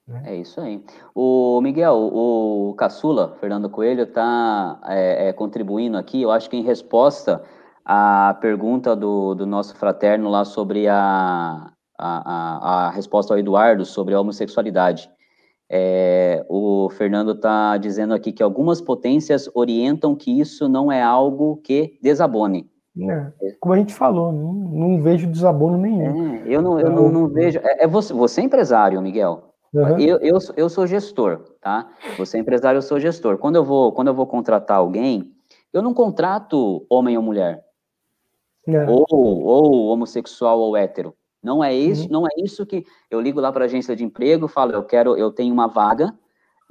Né? 0.06 0.22
É 0.26 0.36
isso 0.36 0.60
aí. 0.60 0.82
O 1.14 1.60
Miguel, 1.60 1.96
o 1.96 2.74
Caçula, 2.78 3.36
Fernando 3.40 3.68
Coelho, 3.68 4.04
está 4.04 4.80
é, 4.86 5.28
é, 5.28 5.32
contribuindo 5.32 5.96
aqui, 5.98 6.22
eu 6.22 6.30
acho 6.30 6.48
que 6.48 6.56
em 6.56 6.62
resposta 6.62 7.42
à 7.84 8.36
pergunta 8.40 8.94
do, 8.94 9.34
do 9.34 9.46
nosso 9.46 9.76
fraterno 9.76 10.28
lá 10.28 10.44
sobre 10.44 10.88
a, 10.88 11.72
a, 11.98 12.86
a, 12.86 12.86
a 12.86 12.90
resposta 12.90 13.34
ao 13.34 13.38
Eduardo 13.38 13.84
sobre 13.84 14.14
a 14.14 14.20
homossexualidade. 14.20 15.10
É, 15.68 16.46
o 16.48 16.88
Fernando 16.90 17.32
está 17.32 17.76
dizendo 17.76 18.14
aqui 18.14 18.32
que 18.32 18.42
algumas 18.42 18.80
potências 18.80 19.50
orientam 19.52 20.14
que 20.14 20.40
isso 20.40 20.68
não 20.68 20.92
é 20.92 21.02
algo 21.02 21.56
que 21.56 21.98
desabone. 22.00 22.70
É, 22.98 23.32
como 23.60 23.74
a 23.74 23.78
gente 23.78 23.92
falou, 23.92 24.32
não, 24.32 24.52
não 24.52 25.02
vejo 25.02 25.26
desabono 25.26 25.76
nenhum. 25.76 26.36
É, 26.36 26.42
eu 26.46 26.62
não, 26.62 26.80
eu 26.80 26.90
não, 26.90 27.10
não 27.10 27.28
vejo. 27.28 27.58
É, 27.62 27.84
é, 27.84 27.86
você, 27.86 28.14
você 28.14 28.40
é 28.40 28.44
empresário, 28.44 29.02
Miguel. 29.02 29.55
Uhum. 29.76 29.98
Eu, 29.98 30.18
eu, 30.18 30.38
eu 30.56 30.68
sou 30.70 30.86
gestor, 30.86 31.40
tá? 31.60 31.90
Você 32.16 32.38
é 32.38 32.40
empresário, 32.40 32.78
eu 32.78 32.82
sou 32.82 32.98
gestor. 32.98 33.36
Quando 33.36 33.56
eu 33.56 33.64
vou, 33.64 33.92
quando 33.92 34.08
eu 34.08 34.14
vou 34.14 34.26
contratar 34.26 34.78
alguém, 34.78 35.32
eu 35.72 35.82
não 35.82 35.92
contrato 35.92 36.86
homem 36.88 37.16
ou 37.16 37.22
mulher. 37.22 37.62
É. 38.66 38.86
Ou, 38.88 39.06
ou 39.10 39.86
homossexual 39.88 40.58
ou 40.58 40.76
hétero. 40.76 41.14
Não 41.42 41.62
é 41.62 41.74
isso, 41.74 42.04
uhum. 42.04 42.12
não 42.12 42.26
é 42.26 42.30
isso 42.38 42.66
que 42.66 42.84
eu 43.10 43.20
ligo 43.20 43.40
lá 43.40 43.52
para 43.52 43.64
a 43.64 43.66
agência 43.66 43.94
de 43.94 44.02
emprego, 44.02 44.48
falo, 44.48 44.72
eu 44.72 44.82
quero, 44.82 45.16
eu 45.16 45.30
tenho 45.30 45.52
uma 45.52 45.68
vaga, 45.68 46.12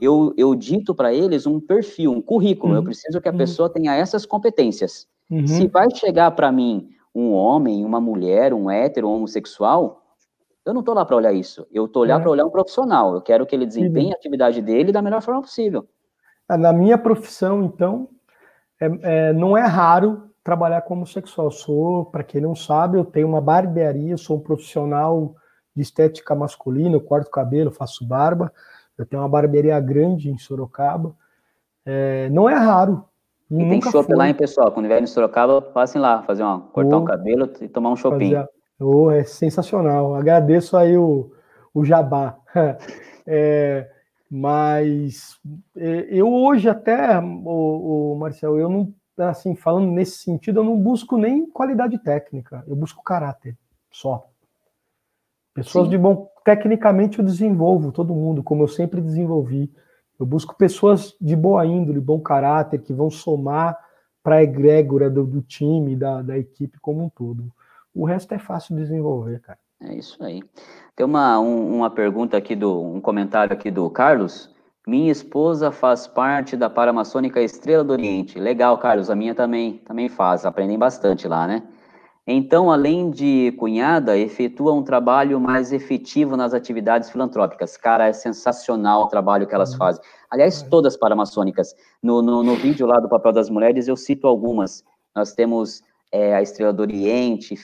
eu, 0.02 0.34
eu 0.36 0.54
dito 0.54 0.94
para 0.94 1.14
eles 1.14 1.46
um 1.46 1.62
perfil, 1.62 2.12
um 2.12 2.22
currículo, 2.22 2.74
uhum. 2.74 2.80
eu 2.80 2.84
preciso 2.84 3.22
que 3.22 3.30
a 3.30 3.32
uhum. 3.32 3.38
pessoa 3.38 3.70
tenha 3.70 3.96
essas 3.96 4.26
competências. 4.26 5.08
Uhum. 5.30 5.48
Se 5.48 5.68
vai 5.68 5.88
chegar 5.96 6.32
para 6.32 6.52
mim 6.52 6.90
um 7.14 7.32
homem, 7.32 7.86
uma 7.86 8.02
mulher, 8.02 8.54
um 8.54 8.70
hétero, 8.70 9.08
um 9.08 9.14
homossexual, 9.14 10.05
eu 10.66 10.74
não 10.74 10.80
estou 10.80 10.96
lá 10.96 11.06
para 11.06 11.16
olhar 11.16 11.32
isso. 11.32 11.68
Eu 11.72 11.86
estou 11.86 12.06
lá 12.06 12.16
é. 12.16 12.20
para 12.20 12.30
olhar 12.30 12.46
um 12.46 12.50
profissional. 12.50 13.14
Eu 13.14 13.22
quero 13.22 13.46
que 13.46 13.56
ele 13.56 13.66
desempenhe 13.66 14.12
a 14.12 14.16
atividade 14.16 14.62
dele 14.62 14.92
da 14.92 15.02
melhor 15.02 15.22
forma 15.22 15.42
possível. 15.42 15.88
Ah, 16.50 16.58
na 16.58 16.74
minha 16.74 16.98
profissão, 16.98 17.64
então, 17.64 18.10
é, 18.82 19.30
é, 19.30 19.34
não 19.34 19.56
é 19.56 19.62
raro 19.62 20.30
trabalhar 20.44 20.82
como 20.82 21.06
sexual. 21.06 21.52
Sou, 21.52 22.06
para 22.06 22.24
quem 22.24 22.42
não 22.42 22.56
sabe, 22.56 22.98
eu 22.98 23.06
tenho 23.06 23.28
uma 23.28 23.42
barbearia, 23.42 24.18
sou 24.18 24.38
um 24.38 24.40
profissional 24.40 25.36
de 25.76 25.84
estética 25.84 26.34
masculina, 26.34 26.96
eu 26.96 27.02
corto 27.02 27.30
cabelo, 27.30 27.72
faço 27.72 28.06
barba. 28.06 28.52
Eu 28.98 29.06
tenho 29.06 29.22
uma 29.22 29.30
barbearia 29.30 29.80
grande 29.80 30.32
em 30.32 30.38
Sorocaba. 30.38 31.16
É, 31.86 32.28
não 32.30 32.50
é 32.50 32.56
raro. 32.56 33.06
E 33.52 33.58
tem 33.58 33.82
chopp 33.82 34.12
lá, 34.12 34.28
hein, 34.28 34.34
pessoal? 34.34 34.72
Quando 34.72 34.88
vier 34.88 35.04
em 35.04 35.06
Sorocaba, 35.06 35.62
passem 35.62 36.02
lá, 36.02 36.24
fazer 36.24 36.42
uma, 36.42 36.62
cortar 36.62 36.98
um 36.98 37.06
cabelo 37.06 37.52
e 37.62 37.68
tomar 37.68 37.92
um 37.92 37.96
shopping. 37.96 38.34
Oh, 38.80 39.10
é 39.12 39.24
sensacional. 39.24 40.16
Agradeço 40.16 40.76
aí 40.76 40.98
o, 40.98 41.32
o 41.74 41.86
jabá. 41.86 42.38
é, 43.26 43.90
mas 44.30 45.40
é, 45.76 46.08
eu 46.10 46.34
hoje 46.34 46.68
até, 46.68 47.20
o, 47.20 48.14
o 48.14 48.16
Marcel, 48.18 48.58
eu 48.58 48.70
não 48.70 48.94
assim, 49.18 49.56
falando 49.56 49.90
nesse 49.92 50.18
sentido, 50.18 50.60
eu 50.60 50.64
não 50.64 50.78
busco 50.78 51.18
nem 51.18 51.50
qualidade 51.50 51.98
técnica, 52.00 52.64
eu 52.68 52.76
busco 52.76 53.02
caráter 53.02 53.58
só. 53.90 54.28
Pessoas 55.54 55.86
Sim. 55.86 55.92
de 55.92 55.98
bom. 55.98 56.30
Tecnicamente 56.44 57.18
eu 57.18 57.26
desenvolvo 57.26 57.92
todo 57.92 58.14
mundo, 58.14 58.44
como 58.44 58.64
eu 58.64 58.68
sempre 58.68 59.02
desenvolvi. 59.02 59.74
Eu 60.20 60.26
busco 60.26 60.56
pessoas 60.56 61.16
de 61.20 61.36
boa 61.36 61.66
índole, 61.66 62.00
bom 62.00 62.20
caráter, 62.20 62.82
que 62.82 62.94
vão 62.94 63.10
somar 63.10 63.78
para 64.22 64.36
a 64.36 64.44
egrégora 64.44 65.10
do, 65.10 65.26
do 65.26 65.42
time, 65.42 65.96
da, 65.96 66.22
da 66.22 66.38
equipe 66.38 66.78
como 66.80 67.04
um 67.04 67.10
todo. 67.10 67.52
O 67.96 68.06
resto 68.06 68.34
é 68.34 68.38
fácil 68.38 68.76
de 68.76 68.82
desenvolver, 68.82 69.40
cara. 69.40 69.58
É 69.82 69.96
isso 69.96 70.22
aí. 70.22 70.44
Tem 70.96 71.06
uma, 71.06 71.40
um, 71.40 71.78
uma 71.78 71.90
pergunta 71.90 72.36
aqui, 72.36 72.56
do, 72.56 72.82
um 72.82 73.00
comentário 73.00 73.54
aqui 73.54 73.72
do 73.72 73.90
Carlos. 73.90 74.54
Minha 74.86 75.12
esposa 75.12 75.72
faz 75.72 76.06
parte 76.06 76.58
da 76.58 76.70
Paramaçônica 76.70 77.42
Estrela 77.42 77.84
do 77.84 77.94
Oriente. 77.94 78.38
Legal, 78.38 78.78
Carlos, 78.78 79.10
a 79.10 79.16
minha 79.16 79.34
também, 79.34 79.78
também 79.80 80.10
faz, 80.10 80.46
aprendem 80.46 80.78
bastante 80.78 81.28
lá, 81.28 81.48
né? 81.48 81.64
Então, 82.28 82.72
além 82.72 83.12
de 83.12 83.54
cunhada, 83.60 84.18
efetua 84.18 84.74
um 84.74 84.84
trabalho 84.84 85.40
mais 85.40 85.72
efetivo 85.72 86.36
nas 86.36 86.54
atividades 86.54 87.10
filantrópicas. 87.10 87.78
Cara, 87.78 88.08
é 88.08 88.14
sensacional 88.14 89.04
o 89.04 89.08
trabalho 89.08 89.48
que 89.48 89.54
elas 89.54 89.72
uhum. 89.74 89.78
fazem. 89.78 90.04
Aliás, 90.30 90.64
todas 90.64 90.98
paramaçônicas. 90.98 91.76
No, 92.02 92.22
no, 92.22 92.44
no 92.44 92.56
vídeo 92.56 92.88
lá 92.88 93.00
do 93.00 93.08
Papel 93.08 93.32
das 93.32 93.50
Mulheres, 93.50 93.88
eu 93.88 93.96
cito 93.96 94.28
algumas. 94.28 94.84
Nós 95.16 95.34
temos 95.34 95.84
é, 96.12 96.36
a 96.36 96.42
Estrela 96.42 96.72
do 96.72 96.82
Oriente, 96.82 97.56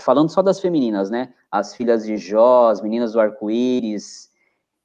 falando 0.00 0.30
só 0.30 0.42
das 0.42 0.60
femininas, 0.60 1.10
né? 1.10 1.32
As 1.50 1.74
Filhas 1.74 2.04
de 2.04 2.16
Jó, 2.16 2.70
as 2.70 2.80
Meninas 2.80 3.12
do 3.12 3.20
Arco-Íris, 3.20 4.30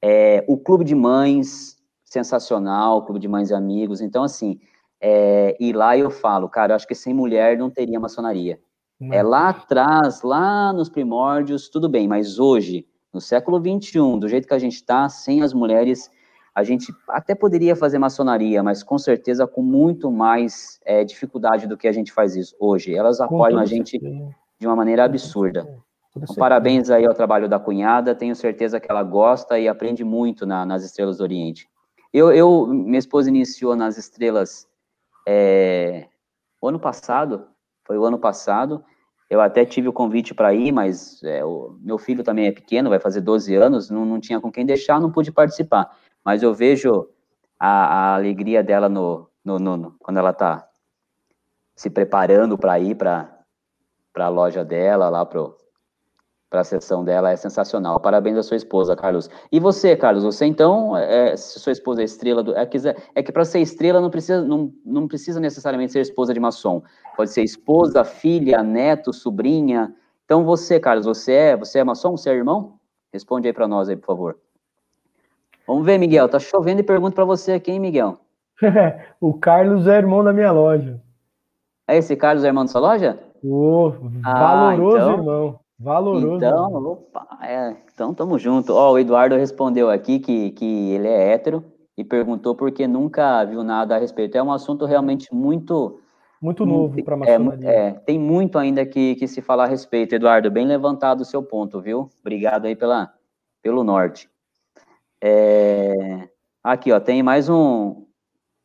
é, 0.02 0.44
o 0.46 0.58
Clube 0.58 0.84
de 0.84 0.94
Mães, 0.94 1.76
sensacional, 2.04 3.04
Clube 3.04 3.20
de 3.20 3.28
Mães 3.28 3.50
e 3.50 3.54
Amigos. 3.54 4.00
Então, 4.00 4.22
assim, 4.22 4.60
é, 5.00 5.56
e 5.58 5.72
lá 5.72 5.96
eu 5.96 6.10
falo, 6.10 6.48
cara, 6.48 6.72
eu 6.72 6.76
acho 6.76 6.86
que 6.86 6.94
sem 6.94 7.12
mulher 7.12 7.58
não 7.58 7.70
teria 7.70 7.98
maçonaria. 7.98 8.58
É 9.12 9.22
lá 9.22 9.48
atrás, 9.48 10.22
lá 10.22 10.72
nos 10.72 10.88
primórdios, 10.88 11.68
tudo 11.68 11.88
bem, 11.88 12.08
mas 12.08 12.38
hoje, 12.38 12.86
no 13.12 13.20
século 13.20 13.58
XXI, 13.58 14.18
do 14.18 14.28
jeito 14.28 14.46
que 14.46 14.54
a 14.54 14.58
gente 14.58 14.76
está, 14.76 15.08
sem 15.08 15.42
as 15.42 15.52
mulheres, 15.52 16.10
a 16.54 16.62
gente 16.62 16.94
até 17.08 17.34
poderia 17.34 17.74
fazer 17.74 17.98
maçonaria, 17.98 18.62
mas 18.62 18.82
com 18.82 18.96
certeza 18.96 19.46
com 19.46 19.60
muito 19.60 20.10
mais 20.10 20.78
é, 20.84 21.02
dificuldade 21.04 21.66
do 21.66 21.76
que 21.76 21.88
a 21.88 21.92
gente 21.92 22.12
faz 22.12 22.36
isso 22.36 22.54
hoje. 22.60 22.94
Elas 22.94 23.20
apoiam 23.20 23.58
a 23.58 23.64
gente 23.64 23.98
de 23.98 24.66
uma 24.66 24.76
maneira 24.76 25.04
absurda. 25.04 25.66
Então, 26.16 26.36
parabéns 26.36 26.90
aí 26.90 27.04
ao 27.04 27.12
trabalho 27.12 27.48
da 27.48 27.58
cunhada, 27.58 28.14
tenho 28.14 28.36
certeza 28.36 28.78
que 28.78 28.88
ela 28.88 29.02
gosta 29.02 29.58
e 29.58 29.66
aprende 29.66 30.04
muito 30.04 30.46
na, 30.46 30.64
nas 30.64 30.84
Estrelas 30.84 31.18
do 31.18 31.24
Oriente. 31.24 31.68
Eu, 32.12 32.32
eu, 32.32 32.68
minha 32.68 33.00
esposa 33.00 33.28
iniciou 33.28 33.74
nas 33.74 33.98
Estrelas 33.98 34.68
é, 35.26 36.06
ano 36.62 36.78
passado, 36.78 37.46
foi 37.84 37.98
o 37.98 38.04
ano 38.04 38.18
passado. 38.18 38.84
Eu 39.28 39.40
até 39.40 39.64
tive 39.64 39.88
o 39.88 39.92
convite 39.92 40.34
para 40.34 40.54
ir, 40.54 40.70
mas 40.70 41.22
é, 41.24 41.44
o 41.44 41.76
meu 41.80 41.98
filho 41.98 42.22
também 42.22 42.46
é 42.46 42.52
pequeno, 42.52 42.90
vai 42.90 43.00
fazer 43.00 43.20
12 43.20 43.54
anos, 43.54 43.90
não, 43.90 44.04
não 44.04 44.20
tinha 44.20 44.40
com 44.40 44.52
quem 44.52 44.64
deixar, 44.64 45.00
não 45.00 45.10
pude 45.10 45.32
participar. 45.32 45.90
Mas 46.24 46.42
eu 46.42 46.54
vejo 46.54 47.08
a, 47.58 47.68
a 47.68 48.14
alegria 48.14 48.62
dela 48.62 48.88
no, 48.88 49.28
no, 49.44 49.58
no, 49.58 49.94
quando 49.98 50.18
ela 50.18 50.30
está 50.30 50.66
se 51.74 51.90
preparando 51.90 52.56
para 52.56 52.78
ir 52.78 52.96
para 52.96 53.44
a 54.14 54.28
loja 54.28 54.64
dela, 54.64 55.08
lá 55.08 55.26
para 55.26 56.60
a 56.60 56.64
sessão 56.64 57.04
dela 57.04 57.32
é 57.32 57.36
sensacional. 57.36 58.00
Parabéns 58.00 58.38
à 58.38 58.42
sua 58.42 58.56
esposa, 58.56 58.94
Carlos. 58.94 59.28
E 59.50 59.58
você, 59.58 59.96
Carlos? 59.96 60.22
Você 60.22 60.46
então, 60.46 60.96
é, 60.96 61.36
se 61.36 61.58
sua 61.58 61.72
esposa 61.72 62.00
é 62.00 62.04
estrela 62.04 62.42
do, 62.42 62.56
é 62.56 62.64
que, 62.64 62.78
é 63.14 63.22
que 63.22 63.32
para 63.32 63.44
ser 63.44 63.60
estrela 63.60 64.00
não 64.00 64.08
precisa, 64.10 64.42
não, 64.42 64.72
não 64.84 65.08
precisa 65.08 65.40
necessariamente 65.40 65.92
ser 65.92 66.00
esposa 66.00 66.32
de 66.32 66.40
maçom. 66.40 66.82
Pode 67.16 67.30
ser 67.30 67.42
esposa, 67.42 68.04
filha, 68.04 68.62
neto, 68.62 69.12
sobrinha. 69.12 69.94
Então 70.24 70.44
você, 70.44 70.78
Carlos, 70.78 71.06
você 71.06 71.32
é, 71.32 71.56
você 71.56 71.80
é 71.80 71.84
maçom? 71.84 72.16
Você 72.16 72.30
é 72.30 72.34
irmão? 72.34 72.78
Responde 73.12 73.48
aí 73.48 73.52
para 73.52 73.68
nós 73.68 73.88
aí, 73.88 73.96
por 73.96 74.06
favor. 74.06 74.43
Vamos 75.66 75.84
ver, 75.84 75.98
Miguel. 75.98 76.28
Tá 76.28 76.38
chovendo 76.38 76.80
e 76.80 76.84
pergunto 76.84 77.14
para 77.14 77.24
você 77.24 77.52
aqui, 77.52 77.72
hein, 77.72 77.80
Miguel? 77.80 78.18
o 79.20 79.34
Carlos 79.34 79.86
é 79.86 79.96
irmão 79.96 80.22
da 80.22 80.32
minha 80.32 80.52
loja. 80.52 81.00
É 81.88 81.96
esse 81.96 82.16
Carlos 82.16 82.44
é 82.44 82.48
irmão 82.48 82.64
da 82.64 82.70
sua 82.70 82.80
loja? 82.80 83.18
Oh, 83.42 83.90
valoroso 84.22 84.96
ah, 84.96 85.00
então... 85.00 85.12
irmão. 85.12 85.60
Valoroso. 85.78 86.36
Então, 86.36 86.72
opa, 86.74 87.38
é, 87.42 87.76
então 87.92 88.14
tamo 88.14 88.38
junto. 88.38 88.72
Ó, 88.72 88.92
o 88.92 88.98
Eduardo 88.98 89.34
respondeu 89.34 89.90
aqui 89.90 90.18
que, 90.18 90.52
que 90.52 90.92
ele 90.92 91.08
é 91.08 91.32
hétero 91.32 91.64
e 91.96 92.04
perguntou 92.04 92.54
por 92.54 92.70
que 92.70 92.86
nunca 92.86 93.44
viu 93.44 93.62
nada 93.64 93.96
a 93.96 93.98
respeito. 93.98 94.36
É 94.36 94.42
um 94.42 94.52
assunto 94.52 94.84
realmente 94.86 95.34
muito... 95.34 96.00
Muito 96.40 96.64
novo 96.66 97.02
para 97.02 97.16
a 97.16 97.26
É, 97.26 97.38
é, 97.62 97.90
tem 97.92 98.18
muito 98.18 98.58
ainda 98.58 98.84
que, 98.84 99.14
que 99.14 99.26
se 99.26 99.40
falar 99.40 99.64
a 99.64 99.68
respeito, 99.68 100.14
Eduardo. 100.14 100.50
Bem 100.50 100.66
levantado 100.66 101.22
o 101.22 101.24
seu 101.24 101.42
ponto, 101.42 101.80
viu? 101.80 102.10
Obrigado 102.20 102.66
aí 102.66 102.76
pela, 102.76 103.12
pelo 103.62 103.82
norte. 103.82 104.28
É, 105.22 106.28
aqui, 106.62 106.92
ó, 106.92 107.00
tem 107.00 107.22
mais 107.22 107.48
um, 107.48 108.06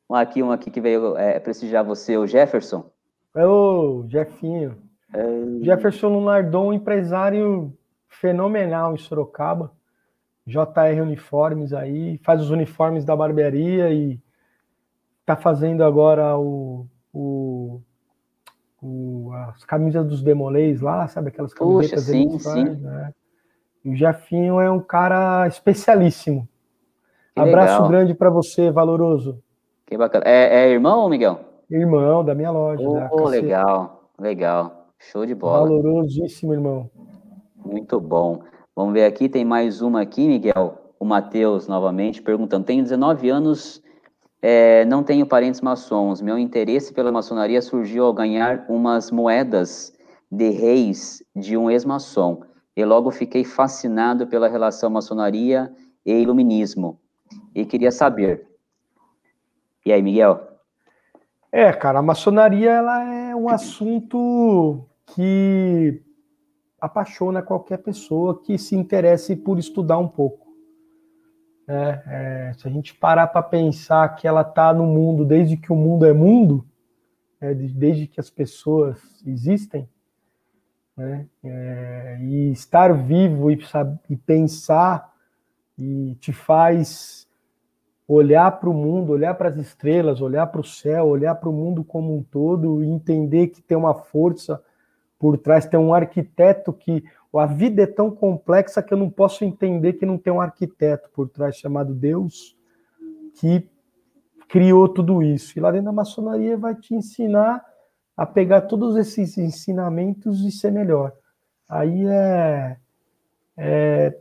aqui 0.09 0.43
um 0.43 0.51
aqui 0.51 0.69
que 0.69 0.81
veio 0.81 1.17
é, 1.17 1.39
prestigiar 1.39 1.83
você, 1.83 2.17
o 2.17 2.27
Jefferson. 2.27 2.89
É 3.35 3.45
o 3.45 4.05
Jefinho. 4.07 4.77
É... 5.13 5.63
Jefferson 5.63 6.09
Lunardon, 6.09 6.73
empresário 6.73 7.73
fenomenal 8.07 8.93
em 8.93 8.97
Sorocaba. 8.97 9.71
JR 10.45 11.01
Uniformes 11.01 11.73
aí, 11.73 12.17
faz 12.23 12.41
os 12.41 12.49
uniformes 12.49 13.05
da 13.05 13.15
barbearia 13.15 13.93
e 13.93 14.19
tá 15.23 15.35
fazendo 15.35 15.83
agora 15.83 16.35
o, 16.39 16.87
o, 17.13 17.81
o 18.81 19.31
as 19.31 19.63
camisas 19.63 20.07
dos 20.07 20.23
demolês 20.23 20.81
lá, 20.81 21.07
sabe 21.07 21.29
aquelas 21.29 21.53
camisetas 21.53 22.05
Puxa, 22.05 22.11
sim, 22.11 22.39
sim. 22.39 22.63
Né? 22.63 23.13
E 23.83 23.89
o 23.91 23.95
Jefinho 23.95 24.59
é 24.59 24.69
um 24.69 24.79
cara 24.79 25.47
especialíssimo. 25.47 26.47
Que 27.33 27.41
Abraço 27.41 27.73
legal. 27.73 27.87
grande 27.89 28.13
para 28.13 28.29
você, 28.29 28.69
valoroso. 28.69 29.41
Que 29.85 29.97
bacana. 29.97 30.25
É, 30.27 30.63
é, 30.63 30.69
irmão, 30.69 31.09
Miguel? 31.09 31.39
Irmão 31.69 32.23
da 32.23 32.35
minha 32.35 32.51
loja. 32.51 32.83
Oh, 33.11 33.27
legal, 33.27 34.09
legal. 34.19 34.87
Show 34.97 35.25
de 35.25 35.33
bola. 35.33 35.67
Valorosíssimo, 35.67 36.53
irmão. 36.53 36.89
Muito 37.55 37.99
bom. 37.99 38.41
Vamos 38.75 38.93
ver 38.93 39.05
aqui, 39.05 39.29
tem 39.29 39.45
mais 39.45 39.81
uma 39.81 40.01
aqui, 40.01 40.27
Miguel. 40.27 40.77
O 40.99 41.05
Matheus, 41.05 41.67
novamente, 41.67 42.21
perguntando: 42.21 42.65
tenho 42.65 42.83
19 42.83 43.29
anos, 43.29 43.81
é, 44.41 44.85
não 44.85 45.03
tenho 45.03 45.25
parentes 45.25 45.61
maçons. 45.61 46.21
Meu 46.21 46.37
interesse 46.37 46.93
pela 46.93 47.11
maçonaria 47.11 47.61
surgiu 47.61 48.05
ao 48.05 48.13
ganhar 48.13 48.65
umas 48.69 49.11
moedas 49.11 49.93
de 50.31 50.49
reis 50.49 51.23
de 51.35 51.57
um 51.57 51.69
ex-maçom. 51.69 52.41
E 52.79 52.85
logo 52.85 53.11
fiquei 53.11 53.43
fascinado 53.43 54.25
pela 54.25 54.47
relação 54.47 54.89
maçonaria 54.89 55.69
e 56.05 56.13
iluminismo. 56.13 56.97
E 57.53 57.65
queria 57.65 57.91
saber. 57.91 58.47
E 59.85 59.91
aí, 59.91 60.01
Miguel? 60.01 60.47
É, 61.51 61.73
cara, 61.73 61.99
a 61.99 62.01
maçonaria 62.01 62.71
ela 62.71 63.03
é 63.03 63.35
um 63.35 63.49
assunto 63.49 64.87
que 65.07 66.01
apaixona 66.79 67.41
qualquer 67.41 67.79
pessoa 67.79 68.41
que 68.41 68.57
se 68.57 68.77
interesse 68.77 69.35
por 69.35 69.59
estudar 69.59 69.97
um 69.97 70.07
pouco. 70.07 70.47
É, 71.67 72.03
é, 72.07 72.53
se 72.53 72.65
a 72.65 72.71
gente 72.71 72.95
parar 72.95 73.27
para 73.27 73.43
pensar 73.43 74.07
que 74.15 74.25
ela 74.25 74.39
está 74.39 74.73
no 74.73 74.85
mundo 74.85 75.25
desde 75.25 75.57
que 75.57 75.73
o 75.73 75.75
mundo 75.75 76.05
é 76.05 76.13
mundo, 76.13 76.65
é, 77.41 77.53
desde 77.53 78.07
que 78.07 78.21
as 78.21 78.29
pessoas 78.29 79.01
existem, 79.27 79.85
né, 80.99 81.25
é, 81.41 82.17
e 82.19 82.51
estar 82.51 82.93
vivo 82.93 83.49
e, 83.49 83.57
e 84.09 84.17
pensar 84.17 85.13
e 85.77 86.15
te 86.19 86.33
faz 86.33 87.25
olhar 88.05 88.59
para 88.59 88.69
o 88.69 88.73
mundo, 88.73 89.13
olhar 89.13 89.33
para 89.35 89.47
as 89.47 89.55
estrelas, 89.55 90.19
olhar 90.19 90.47
para 90.47 90.59
o 90.59 90.63
céu, 90.63 91.07
olhar 91.07 91.35
para 91.35 91.47
o 91.47 91.53
mundo 91.53 91.85
como 91.85 92.17
um 92.17 92.21
todo 92.21 92.83
e 92.83 92.87
entender 92.87 93.47
que 93.47 93.61
tem 93.61 93.77
uma 93.77 93.93
força 93.93 94.61
por 95.17 95.37
trás, 95.37 95.65
tem 95.65 95.79
um 95.79 95.93
arquiteto 95.93 96.73
que 96.73 97.01
a 97.33 97.45
vida 97.45 97.83
é 97.83 97.87
tão 97.87 98.11
complexa 98.11 98.83
que 98.83 98.93
eu 98.93 98.97
não 98.97 99.09
posso 99.09 99.45
entender 99.45 99.93
que 99.93 100.05
não 100.05 100.17
tem 100.17 100.33
um 100.33 100.41
arquiteto 100.41 101.09
por 101.13 101.29
trás 101.29 101.55
chamado 101.55 101.93
Deus 101.93 102.57
que 103.35 103.65
criou 104.49 104.89
tudo 104.89 105.23
isso. 105.23 105.57
E 105.57 105.61
lá 105.61 105.71
dentro 105.71 105.85
da 105.85 105.93
maçonaria 105.93 106.57
vai 106.57 106.75
te 106.75 106.93
ensinar 106.93 107.63
a 108.19 108.25
pegar 108.25 108.63
todos 108.63 108.97
esses 108.97 109.37
ensinamentos 109.37 110.41
e 110.41 110.51
ser 110.51 110.73
melhor. 110.73 111.13
Aí 111.69 112.05
é, 112.05 112.75
é, 113.55 114.17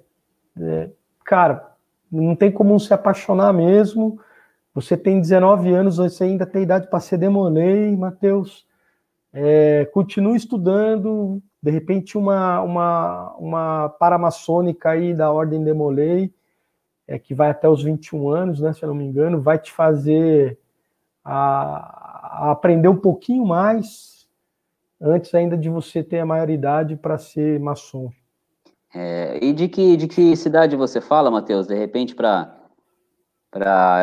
é 0.56 0.90
cara, 1.24 1.72
não 2.08 2.36
tem 2.36 2.52
como 2.52 2.78
se 2.78 2.94
apaixonar 2.94 3.52
mesmo. 3.52 4.20
Você 4.72 4.96
tem 4.96 5.20
19 5.20 5.74
anos, 5.74 5.96
você 5.96 6.22
ainda 6.22 6.46
tem 6.46 6.62
idade 6.62 6.86
para 6.86 7.00
ser 7.00 7.18
demolei, 7.18 7.96
Matheus. 7.96 8.64
É, 9.32 9.86
continue 9.86 10.36
estudando, 10.36 11.42
de 11.60 11.72
repente 11.72 12.16
uma, 12.16 12.60
uma, 12.60 13.34
uma 13.36 13.88
paramaçônica 13.88 14.90
aí 14.90 15.12
da 15.12 15.32
Ordem 15.32 15.64
Demolei, 15.64 16.32
é, 17.08 17.18
que 17.18 17.34
vai 17.34 17.50
até 17.50 17.68
os 17.68 17.82
21 17.82 18.28
anos, 18.28 18.60
né, 18.60 18.72
se 18.72 18.84
eu 18.84 18.86
não 18.90 18.94
me 18.94 19.04
engano, 19.04 19.40
vai 19.40 19.58
te 19.58 19.72
fazer 19.72 20.56
a, 21.24 22.07
a 22.30 22.50
aprender 22.50 22.88
um 22.88 22.96
pouquinho 22.96 23.44
mais 23.46 24.26
antes 25.00 25.34
ainda 25.34 25.56
de 25.56 25.68
você 25.68 26.02
ter 26.02 26.18
a 26.18 26.26
maioridade 26.26 26.96
para 26.96 27.18
ser 27.18 27.58
maçom. 27.60 28.10
É, 28.94 29.38
e 29.42 29.52
de 29.52 29.68
que, 29.68 29.96
de 29.96 30.08
que 30.08 30.34
cidade 30.36 30.74
você 30.76 31.00
fala, 31.00 31.30
Matheus? 31.30 31.66
De 31.66 31.74
repente, 31.74 32.14
para. 32.14 32.54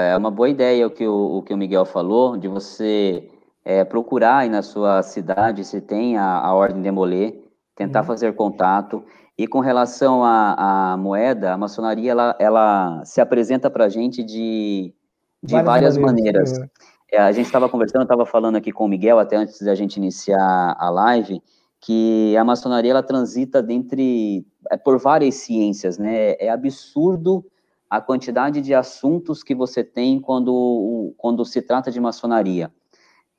É 0.02 0.18
uma 0.18 0.32
boa 0.32 0.50
ideia 0.50 0.88
o 0.88 0.90
que 0.90 1.08
o, 1.08 1.38
o 1.38 1.44
que 1.44 1.54
o 1.54 1.58
Miguel 1.58 1.86
falou, 1.86 2.36
de 2.36 2.48
você 2.48 3.30
é, 3.64 3.84
procurar 3.84 4.38
aí 4.38 4.50
na 4.50 4.64
sua 4.64 5.04
cidade 5.04 5.64
se 5.64 5.80
tem 5.80 6.18
a, 6.18 6.40
a 6.40 6.54
ordem 6.54 6.82
de 6.82 6.90
Molay, 6.90 7.44
tentar 7.76 8.00
uhum. 8.02 8.06
fazer 8.08 8.34
contato. 8.34 9.04
E 9.38 9.48
com 9.48 9.60
relação 9.60 10.24
à, 10.24 10.94
à, 10.94 10.98
moeda, 10.98 11.54
a 11.54 11.58
maçonaria 11.58 12.12
ela, 12.12 12.36
ela 12.40 13.04
se 13.04 13.22
apresenta 13.22 13.70
para 13.70 13.86
a 13.86 13.90
gente 13.90 14.24
de, 14.24 14.94
de 15.44 15.52
várias, 15.52 15.66
várias 15.66 15.98
maneiras. 15.98 16.52
maneiras. 16.52 16.70
É. 16.82 16.95
a 17.14 17.32
gente 17.32 17.46
estava 17.46 17.70
conversando, 17.70 18.04
estava 18.04 18.26
falando 18.26 18.56
aqui 18.56 18.72
com 18.72 18.86
o 18.86 18.88
Miguel, 18.88 19.20
até 19.20 19.36
antes 19.36 19.62
da 19.62 19.76
gente 19.76 19.98
iniciar 19.98 20.76
a 20.78 20.90
live, 20.90 21.42
que 21.80 22.36
a 22.36 22.44
maçonaria 22.44 22.92
ela 22.92 23.04
transita 23.04 23.62
dentre, 23.62 24.46
é, 24.72 24.78
por 24.78 24.98
várias 24.98 25.36
ciências, 25.36 25.98
né? 25.98 26.36
É 26.40 26.50
absurdo 26.50 27.46
a 27.90 28.02
quantidade 28.02 28.62
de 28.62 28.74
assuntos 28.74 29.44
que 29.44 29.54
você 29.54 29.84
tem 29.84 30.20
quando, 30.20 31.14
quando 31.18 31.46
se 31.46 31.62
trata 31.62 31.92
de 31.92 32.00
maçonaria. 32.00 32.72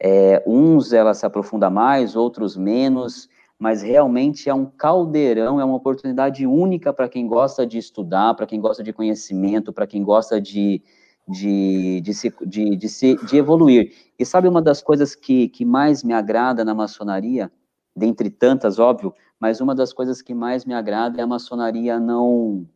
É, 0.01 0.43
uns 0.47 0.93
ela 0.93 1.13
se 1.15 1.27
aprofunda 1.27 1.69
mais, 1.69 2.15
outros 2.15 2.57
menos, 2.57 3.29
mas 3.59 3.83
realmente 3.83 4.49
é 4.49 4.55
um 4.55 4.67
caldeirão, 4.67 5.61
é 5.61 5.65
uma 5.65 5.77
oportunidade 5.77 6.47
única 6.47 6.93
para 6.93 7.09
quem 7.09 7.27
gosta 7.27 7.67
de 7.67 7.79
estudar, 7.79 8.35
para 8.35 8.47
quem 8.47 8.61
gosta 8.61 8.83
de 8.83 8.93
conhecimento, 8.93 9.73
para 9.73 9.87
quem 9.87 10.03
gosta 10.03 10.41
de, 10.41 10.83
de, 11.29 12.01
de, 12.01 12.15
se, 12.15 12.33
de, 12.47 12.77
de, 12.77 12.89
se, 12.89 13.17
de 13.27 13.37
evoluir. 13.37 13.93
E 14.19 14.25
sabe 14.25 14.49
uma 14.49 14.63
das 14.63 14.83
coisas 14.83 15.15
que, 15.15 15.49
que 15.49 15.65
mais 15.65 16.03
me 16.03 16.13
agrada 16.13 16.65
na 16.65 16.75
maçonaria? 16.75 17.51
Dentre 17.95 18.31
tantas, 18.31 18.79
óbvio, 18.79 19.15
mas 19.41 19.61
uma 19.61 19.75
das 19.75 19.93
coisas 19.93 20.23
que 20.23 20.35
mais 20.35 20.65
me 20.65 20.75
agrada 20.75 21.21
é 21.21 21.25
a 21.25 21.27
maçonaria 21.27 21.99
não, 21.99 22.67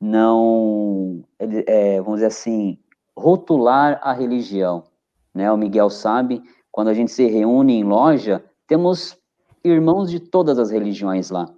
não 0.00 1.24
é, 1.38 2.00
vamos 2.00 2.16
dizer 2.16 2.26
assim, 2.26 2.78
rotular 3.16 3.98
a 4.02 4.12
religião. 4.12 4.84
Né? 5.34 5.50
O 5.50 5.56
Miguel 5.56 5.90
sabe, 5.90 6.42
quando 6.70 6.88
a 6.88 6.94
gente 6.94 7.10
se 7.10 7.26
reúne 7.26 7.74
em 7.74 7.84
loja, 7.84 8.44
temos 8.66 9.18
irmãos 9.62 10.10
de 10.10 10.20
todas 10.20 10.58
as 10.58 10.70
religiões 10.70 11.30
lá. 11.30 11.48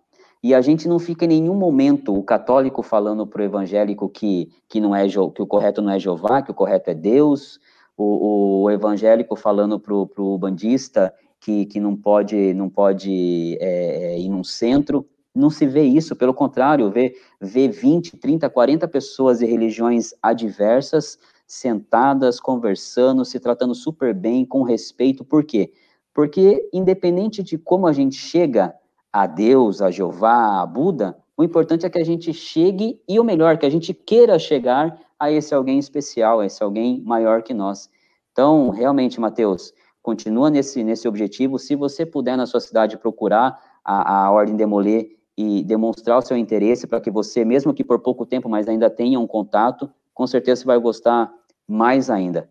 E 0.46 0.54
a 0.54 0.60
gente 0.60 0.86
não 0.86 1.00
fica 1.00 1.24
em 1.24 1.28
nenhum 1.28 1.56
momento 1.56 2.16
o 2.16 2.22
católico 2.22 2.80
falando 2.80 3.26
para 3.26 3.42
o 3.42 3.44
evangélico 3.44 4.08
que, 4.08 4.48
que, 4.68 4.80
não 4.80 4.94
é, 4.94 5.08
que 5.08 5.42
o 5.42 5.44
correto 5.44 5.82
não 5.82 5.90
é 5.90 5.98
Jeová, 5.98 6.40
que 6.40 6.52
o 6.52 6.54
correto 6.54 6.88
é 6.88 6.94
Deus, 6.94 7.58
o, 7.96 8.62
o 8.62 8.70
evangélico 8.70 9.34
falando 9.34 9.76
para 9.80 9.92
o 9.92 10.38
bandista 10.38 11.12
que, 11.40 11.66
que 11.66 11.80
não 11.80 11.96
pode, 11.96 12.54
não 12.54 12.70
pode 12.70 13.58
é, 13.60 14.12
é, 14.14 14.20
ir 14.20 14.28
num 14.28 14.44
centro. 14.44 15.04
Não 15.34 15.50
se 15.50 15.66
vê 15.66 15.82
isso, 15.82 16.14
pelo 16.14 16.32
contrário, 16.32 16.92
vê, 16.92 17.16
vê 17.40 17.66
20, 17.66 18.16
30, 18.16 18.48
40 18.48 18.86
pessoas 18.86 19.40
de 19.40 19.46
religiões 19.46 20.14
adversas 20.22 21.18
sentadas, 21.44 22.38
conversando, 22.38 23.24
se 23.24 23.40
tratando 23.40 23.74
super 23.74 24.14
bem, 24.14 24.46
com 24.46 24.62
respeito. 24.62 25.24
Por 25.24 25.42
quê? 25.42 25.72
Porque, 26.14 26.70
independente 26.72 27.42
de 27.42 27.58
como 27.58 27.88
a 27.88 27.92
gente 27.92 28.14
chega 28.14 28.72
a 29.16 29.26
Deus, 29.26 29.80
a 29.80 29.90
Jeová, 29.90 30.60
a 30.60 30.66
Buda, 30.66 31.16
o 31.38 31.42
importante 31.42 31.86
é 31.86 31.88
que 31.88 31.98
a 31.98 32.04
gente 32.04 32.34
chegue, 32.34 33.00
e 33.08 33.18
o 33.18 33.24
melhor, 33.24 33.56
que 33.56 33.64
a 33.64 33.70
gente 33.70 33.94
queira 33.94 34.38
chegar 34.38 35.00
a 35.18 35.32
esse 35.32 35.54
alguém 35.54 35.78
especial, 35.78 36.40
a 36.40 36.44
esse 36.44 36.62
alguém 36.62 37.00
maior 37.00 37.42
que 37.42 37.54
nós. 37.54 37.88
Então, 38.30 38.68
realmente, 38.68 39.18
Mateus, 39.18 39.72
continua 40.02 40.50
nesse, 40.50 40.84
nesse 40.84 41.08
objetivo. 41.08 41.58
Se 41.58 41.74
você 41.74 42.04
puder 42.04 42.36
na 42.36 42.44
sua 42.44 42.60
cidade 42.60 42.98
procurar 42.98 43.58
a, 43.82 44.26
a 44.26 44.30
Ordem 44.30 44.54
Demolê 44.54 45.16
e 45.34 45.62
demonstrar 45.64 46.18
o 46.18 46.22
seu 46.22 46.36
interesse 46.36 46.86
para 46.86 47.00
que 47.00 47.10
você, 47.10 47.42
mesmo 47.42 47.72
que 47.72 47.82
por 47.82 47.98
pouco 48.00 48.26
tempo, 48.26 48.50
mas 48.50 48.68
ainda 48.68 48.90
tenha 48.90 49.18
um 49.18 49.26
contato, 49.26 49.90
com 50.12 50.26
certeza 50.26 50.60
você 50.60 50.66
vai 50.66 50.78
gostar 50.78 51.32
mais 51.66 52.10
ainda. 52.10 52.50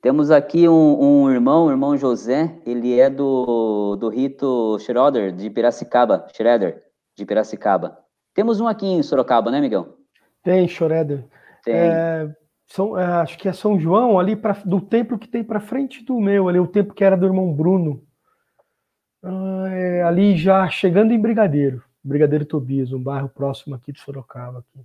Temos 0.00 0.30
aqui 0.30 0.66
um, 0.66 1.24
um 1.24 1.30
irmão, 1.30 1.66
o 1.66 1.70
irmão 1.70 1.96
José, 1.96 2.58
ele 2.64 2.98
é 2.98 3.10
do, 3.10 3.96
do 3.96 4.08
rito 4.08 4.78
Schroeder, 4.78 5.30
de 5.30 5.50
Piracicaba, 5.50 6.26
Schroeder, 6.34 6.82
de 7.14 7.26
Piracicaba. 7.26 7.98
Temos 8.32 8.60
um 8.60 8.66
aqui 8.66 8.86
em 8.86 9.02
Sorocaba, 9.02 9.50
né, 9.50 9.60
Miguel? 9.60 9.98
Tem, 10.42 10.66
Schroeder. 10.66 11.24
Tem. 11.62 11.74
É, 11.74 12.34
são, 12.66 12.98
é, 12.98 13.04
acho 13.04 13.36
que 13.36 13.46
é 13.46 13.52
São 13.52 13.78
João, 13.78 14.18
ali 14.18 14.34
pra, 14.34 14.56
do 14.64 14.80
templo 14.80 15.18
que 15.18 15.28
tem 15.28 15.44
para 15.44 15.60
frente 15.60 16.02
do 16.02 16.18
meu, 16.18 16.48
ali, 16.48 16.58
o 16.58 16.66
templo 16.66 16.94
que 16.94 17.04
era 17.04 17.16
do 17.16 17.26
irmão 17.26 17.52
Bruno. 17.52 18.02
Ah, 19.22 19.66
é, 19.70 20.02
ali 20.02 20.34
já 20.34 20.66
chegando 20.70 21.12
em 21.12 21.20
Brigadeiro, 21.20 21.84
Brigadeiro 22.02 22.46
Tobias, 22.46 22.90
um 22.90 23.02
bairro 23.02 23.28
próximo 23.28 23.74
aqui 23.74 23.92
de 23.92 24.00
Sorocaba. 24.00 24.60
Aqui. 24.60 24.82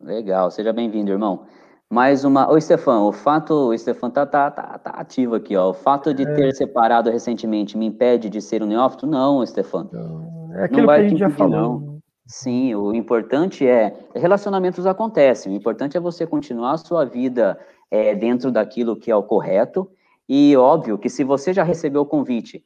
Legal, 0.00 0.50
seja 0.50 0.72
bem-vindo, 0.72 1.12
irmão. 1.12 1.46
Mais 1.90 2.22
uma. 2.22 2.50
Ô, 2.50 2.60
Stefan, 2.60 3.00
o 3.00 3.12
fato. 3.12 3.70
O 3.70 3.78
Stefan 3.78 4.10
tá, 4.10 4.26
tá, 4.26 4.50
tá, 4.50 4.78
tá 4.78 4.90
ativo 4.90 5.34
aqui, 5.34 5.56
ó. 5.56 5.70
O 5.70 5.74
fato 5.74 6.12
de 6.12 6.22
é. 6.22 6.34
ter 6.34 6.54
separado 6.54 7.10
recentemente 7.10 7.78
me 7.78 7.86
impede 7.86 8.28
de 8.28 8.42
ser 8.42 8.62
um 8.62 8.66
neófito? 8.66 9.06
Não, 9.06 9.44
Stefan. 9.46 9.88
É 10.54 10.64
aquilo 10.64 10.86
que 10.86 10.92
a 10.92 11.08
gente 11.08 11.18
já 11.18 11.30
falou. 11.30 11.80
Não. 11.80 11.98
Sim, 12.26 12.74
o 12.74 12.92
importante 12.92 13.66
é. 13.66 13.96
Relacionamentos 14.14 14.84
acontecem, 14.84 15.50
o 15.50 15.56
importante 15.56 15.96
é 15.96 16.00
você 16.00 16.26
continuar 16.26 16.72
a 16.72 16.76
sua 16.76 17.06
vida 17.06 17.58
é, 17.90 18.14
dentro 18.14 18.52
daquilo 18.52 18.96
que 18.96 19.10
é 19.10 19.16
o 19.16 19.22
correto. 19.22 19.90
E 20.28 20.54
óbvio 20.58 20.98
que 20.98 21.08
se 21.08 21.24
você 21.24 21.54
já 21.54 21.62
recebeu 21.62 22.02
o 22.02 22.06
convite 22.06 22.62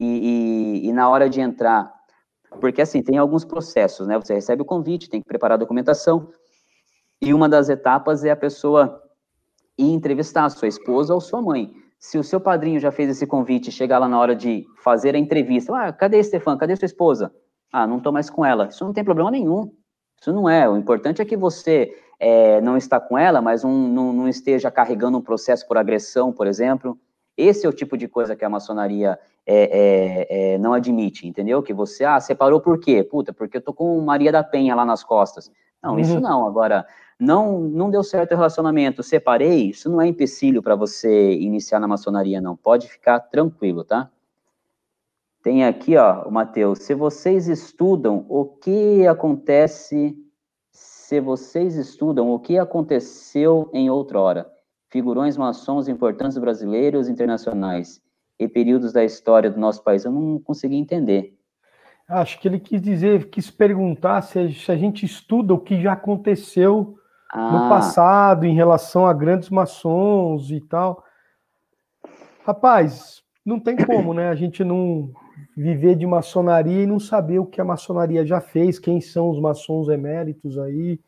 e, 0.00 0.80
e, 0.84 0.88
e 0.88 0.92
na 0.94 1.06
hora 1.10 1.28
de 1.28 1.38
entrar, 1.38 1.92
porque 2.58 2.80
assim, 2.80 3.02
tem 3.02 3.18
alguns 3.18 3.44
processos, 3.44 4.06
né? 4.06 4.18
Você 4.18 4.32
recebe 4.32 4.62
o 4.62 4.64
convite, 4.64 5.10
tem 5.10 5.20
que 5.20 5.28
preparar 5.28 5.56
a 5.56 5.60
documentação 5.60 6.28
e 7.24 7.32
uma 7.32 7.48
das 7.48 7.70
etapas 7.70 8.22
é 8.22 8.30
a 8.30 8.36
pessoa 8.36 9.02
ir 9.78 9.90
entrevistar 9.90 10.44
a 10.44 10.50
sua 10.50 10.68
esposa 10.68 11.14
ou 11.14 11.20
sua 11.20 11.40
mãe. 11.40 11.72
Se 11.98 12.18
o 12.18 12.22
seu 12.22 12.38
padrinho 12.38 12.78
já 12.78 12.92
fez 12.92 13.08
esse 13.08 13.26
convite 13.26 13.68
e 13.68 13.72
chegar 13.72 13.98
lá 13.98 14.06
na 14.06 14.20
hora 14.20 14.36
de 14.36 14.66
fazer 14.82 15.14
a 15.14 15.18
entrevista, 15.18 15.74
ah, 15.74 15.90
cadê 15.90 16.22
Stefan? 16.22 16.58
Cadê 16.58 16.76
sua 16.76 16.84
esposa? 16.84 17.34
Ah, 17.72 17.86
não 17.86 17.96
estou 17.96 18.12
mais 18.12 18.28
com 18.28 18.44
ela. 18.44 18.66
Isso 18.66 18.84
não 18.84 18.92
tem 18.92 19.02
problema 19.02 19.30
nenhum. 19.30 19.72
Isso 20.20 20.32
não 20.34 20.48
é. 20.48 20.68
O 20.68 20.76
importante 20.76 21.22
é 21.22 21.24
que 21.24 21.36
você 21.36 21.96
é, 22.20 22.60
não 22.60 22.76
está 22.76 23.00
com 23.00 23.16
ela, 23.16 23.40
mas 23.40 23.64
um, 23.64 23.88
não, 23.88 24.12
não, 24.12 24.28
esteja 24.28 24.70
carregando 24.70 25.16
um 25.16 25.22
processo 25.22 25.66
por 25.66 25.78
agressão, 25.78 26.30
por 26.30 26.46
exemplo. 26.46 26.98
Esse 27.38 27.64
é 27.64 27.68
o 27.68 27.72
tipo 27.72 27.96
de 27.96 28.06
coisa 28.06 28.36
que 28.36 28.44
a 28.44 28.50
maçonaria 28.50 29.18
é, 29.46 30.26
é, 30.28 30.54
é 30.54 30.58
não 30.58 30.74
admite, 30.74 31.26
entendeu? 31.26 31.62
Que 31.62 31.72
você, 31.72 32.04
ah, 32.04 32.20
separou 32.20 32.60
por 32.60 32.78
quê? 32.78 33.02
Puta, 33.02 33.32
porque 33.32 33.56
eu 33.56 33.62
tô 33.62 33.72
com 33.72 33.98
Maria 34.02 34.30
da 34.30 34.44
Penha 34.44 34.74
lá 34.74 34.84
nas 34.84 35.02
costas. 35.02 35.50
Não, 35.84 35.98
isso 35.98 36.14
uhum. 36.14 36.20
não. 36.20 36.46
Agora, 36.46 36.86
não, 37.18 37.60
não 37.60 37.90
deu 37.90 38.02
certo 38.02 38.32
o 38.32 38.36
relacionamento, 38.36 39.02
separei, 39.02 39.70
isso 39.70 39.90
não 39.90 40.00
é 40.00 40.06
empecilho 40.06 40.62
para 40.62 40.74
você 40.74 41.34
iniciar 41.34 41.80
na 41.80 41.88
maçonaria, 41.88 42.40
não. 42.40 42.56
Pode 42.56 42.88
ficar 42.88 43.20
tranquilo, 43.20 43.84
tá? 43.84 44.10
Tem 45.42 45.64
aqui, 45.64 45.96
ó, 45.96 46.26
o 46.26 46.32
Mateus, 46.32 46.80
se 46.80 46.94
vocês 46.94 47.48
estudam 47.48 48.24
o 48.28 48.44
que 48.44 49.06
acontece, 49.06 50.16
se 50.70 51.20
vocês 51.20 51.76
estudam 51.76 52.30
o 52.30 52.38
que 52.38 52.58
aconteceu 52.58 53.68
em 53.72 53.90
outrora, 53.90 54.50
figurões 54.88 55.36
maçons 55.36 55.86
importantes 55.86 56.38
brasileiros 56.38 57.08
internacionais, 57.08 58.02
e 58.38 58.48
períodos 58.48 58.92
da 58.92 59.04
história 59.04 59.50
do 59.50 59.60
nosso 59.60 59.82
país, 59.82 60.04
eu 60.04 60.12
não 60.12 60.38
consegui 60.38 60.76
entender. 60.76 61.36
Acho 62.08 62.38
que 62.38 62.48
ele 62.48 62.60
quis 62.60 62.82
dizer, 62.82 63.30
quis 63.30 63.50
perguntar 63.50 64.22
se 64.22 64.38
a 64.38 64.76
gente 64.76 65.06
estuda 65.06 65.54
o 65.54 65.60
que 65.60 65.80
já 65.80 65.92
aconteceu 65.92 66.98
ah. 67.34 67.50
no 67.50 67.68
passado 67.68 68.46
em 68.46 68.54
relação 68.54 69.06
a 69.06 69.12
grandes 69.12 69.50
maçons 69.50 70.50
e 70.50 70.60
tal. 70.60 71.04
Rapaz, 72.46 73.22
não 73.44 73.58
tem 73.58 73.76
como, 73.76 74.14
né? 74.14 74.28
A 74.28 74.34
gente 74.34 74.62
não 74.62 75.10
viver 75.56 75.96
de 75.96 76.06
maçonaria 76.06 76.82
e 76.82 76.86
não 76.86 77.00
saber 77.00 77.38
o 77.38 77.46
que 77.46 77.60
a 77.60 77.64
maçonaria 77.64 78.24
já 78.24 78.40
fez, 78.40 78.78
quem 78.78 79.00
são 79.00 79.30
os 79.30 79.40
maçons 79.40 79.88
eméritos 79.88 80.58
aí, 80.58 81.00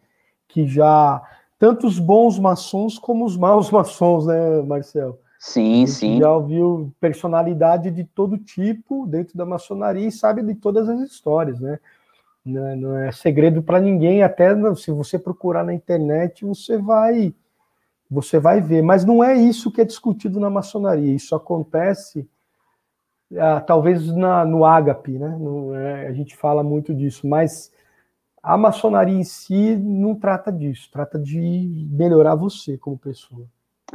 que 0.48 0.66
já. 0.66 1.22
Tanto 1.58 1.86
os 1.86 1.98
bons 1.98 2.38
maçons 2.38 2.98
como 2.98 3.24
os 3.24 3.36
maus 3.36 3.70
maçons, 3.70 4.26
né, 4.26 4.60
Marcel? 4.62 5.18
Sim, 5.38 5.86
sim. 5.86 6.18
Já 6.18 6.34
ouviu 6.34 6.92
personalidade 7.00 7.90
de 7.90 8.04
todo 8.04 8.36
tipo 8.36 9.06
dentro 9.06 9.38
da 9.38 9.46
maçonaria 9.46 10.08
e 10.08 10.12
sabe 10.12 10.42
de 10.42 10.54
todas 10.54 10.88
as 10.88 11.00
histórias, 11.00 11.60
né? 11.60 11.78
Não 12.46 12.66
é, 12.66 12.76
não 12.76 12.96
é 12.96 13.10
segredo 13.10 13.60
para 13.60 13.80
ninguém, 13.80 14.22
até 14.22 14.50
se 14.76 14.92
você 14.92 15.18
procurar 15.18 15.64
na 15.64 15.74
internet, 15.74 16.44
você 16.44 16.78
vai 16.78 17.34
você 18.08 18.38
vai 18.38 18.60
ver, 18.60 18.82
mas 18.82 19.04
não 19.04 19.22
é 19.22 19.34
isso 19.34 19.72
que 19.72 19.80
é 19.80 19.84
discutido 19.84 20.38
na 20.38 20.48
maçonaria. 20.48 21.12
Isso 21.12 21.34
acontece 21.34 22.28
ah, 23.36 23.60
talvez 23.60 24.06
na, 24.14 24.44
no 24.44 24.64
ágape, 24.64 25.18
né? 25.18 25.28
No, 25.28 25.74
é, 25.74 26.06
a 26.06 26.12
gente 26.12 26.36
fala 26.36 26.62
muito 26.62 26.94
disso, 26.94 27.26
mas 27.26 27.72
a 28.40 28.56
maçonaria 28.56 29.18
em 29.18 29.24
si 29.24 29.76
não 29.76 30.14
trata 30.14 30.52
disso, 30.52 30.88
trata 30.92 31.18
de 31.18 31.88
melhorar 31.90 32.36
você 32.36 32.78
como 32.78 32.96
pessoa. 32.96 33.44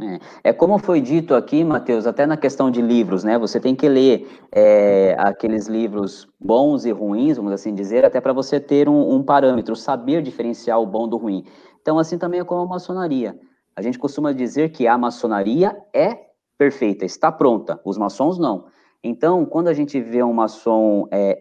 É, 0.00 0.18
é, 0.44 0.52
como 0.54 0.78
foi 0.78 1.02
dito 1.02 1.34
aqui, 1.34 1.62
Matheus, 1.62 2.06
até 2.06 2.24
na 2.24 2.36
questão 2.36 2.70
de 2.70 2.80
livros, 2.80 3.24
né? 3.24 3.38
Você 3.38 3.60
tem 3.60 3.74
que 3.74 3.86
ler 3.86 4.26
é, 4.50 5.14
aqueles 5.18 5.66
livros 5.66 6.26
bons 6.40 6.86
e 6.86 6.90
ruins, 6.90 7.36
vamos 7.36 7.52
assim 7.52 7.74
dizer, 7.74 8.02
até 8.02 8.18
para 8.18 8.32
você 8.32 8.58
ter 8.58 8.88
um, 8.88 9.14
um, 9.14 9.22
parâmetro, 9.22 9.76
saber 9.76 10.22
diferenciar 10.22 10.80
o 10.80 10.86
bom 10.86 11.06
do 11.06 11.18
ruim. 11.18 11.44
Então, 11.82 11.98
assim 11.98 12.16
também 12.16 12.40
é 12.40 12.44
como 12.44 12.62
a 12.62 12.66
maçonaria. 12.66 13.38
A 13.76 13.82
gente 13.82 13.98
costuma 13.98 14.32
dizer 14.32 14.70
que 14.70 14.86
a 14.86 14.96
maçonaria 14.96 15.76
é 15.92 16.18
perfeita, 16.56 17.04
está 17.04 17.30
pronta. 17.30 17.78
Os 17.84 17.98
maçons 17.98 18.38
não. 18.38 18.64
Então, 19.04 19.44
quando 19.44 19.68
a 19.68 19.74
gente 19.74 20.00
vê 20.00 20.22
um 20.22 20.32
maçom 20.32 21.06
é, 21.10 21.38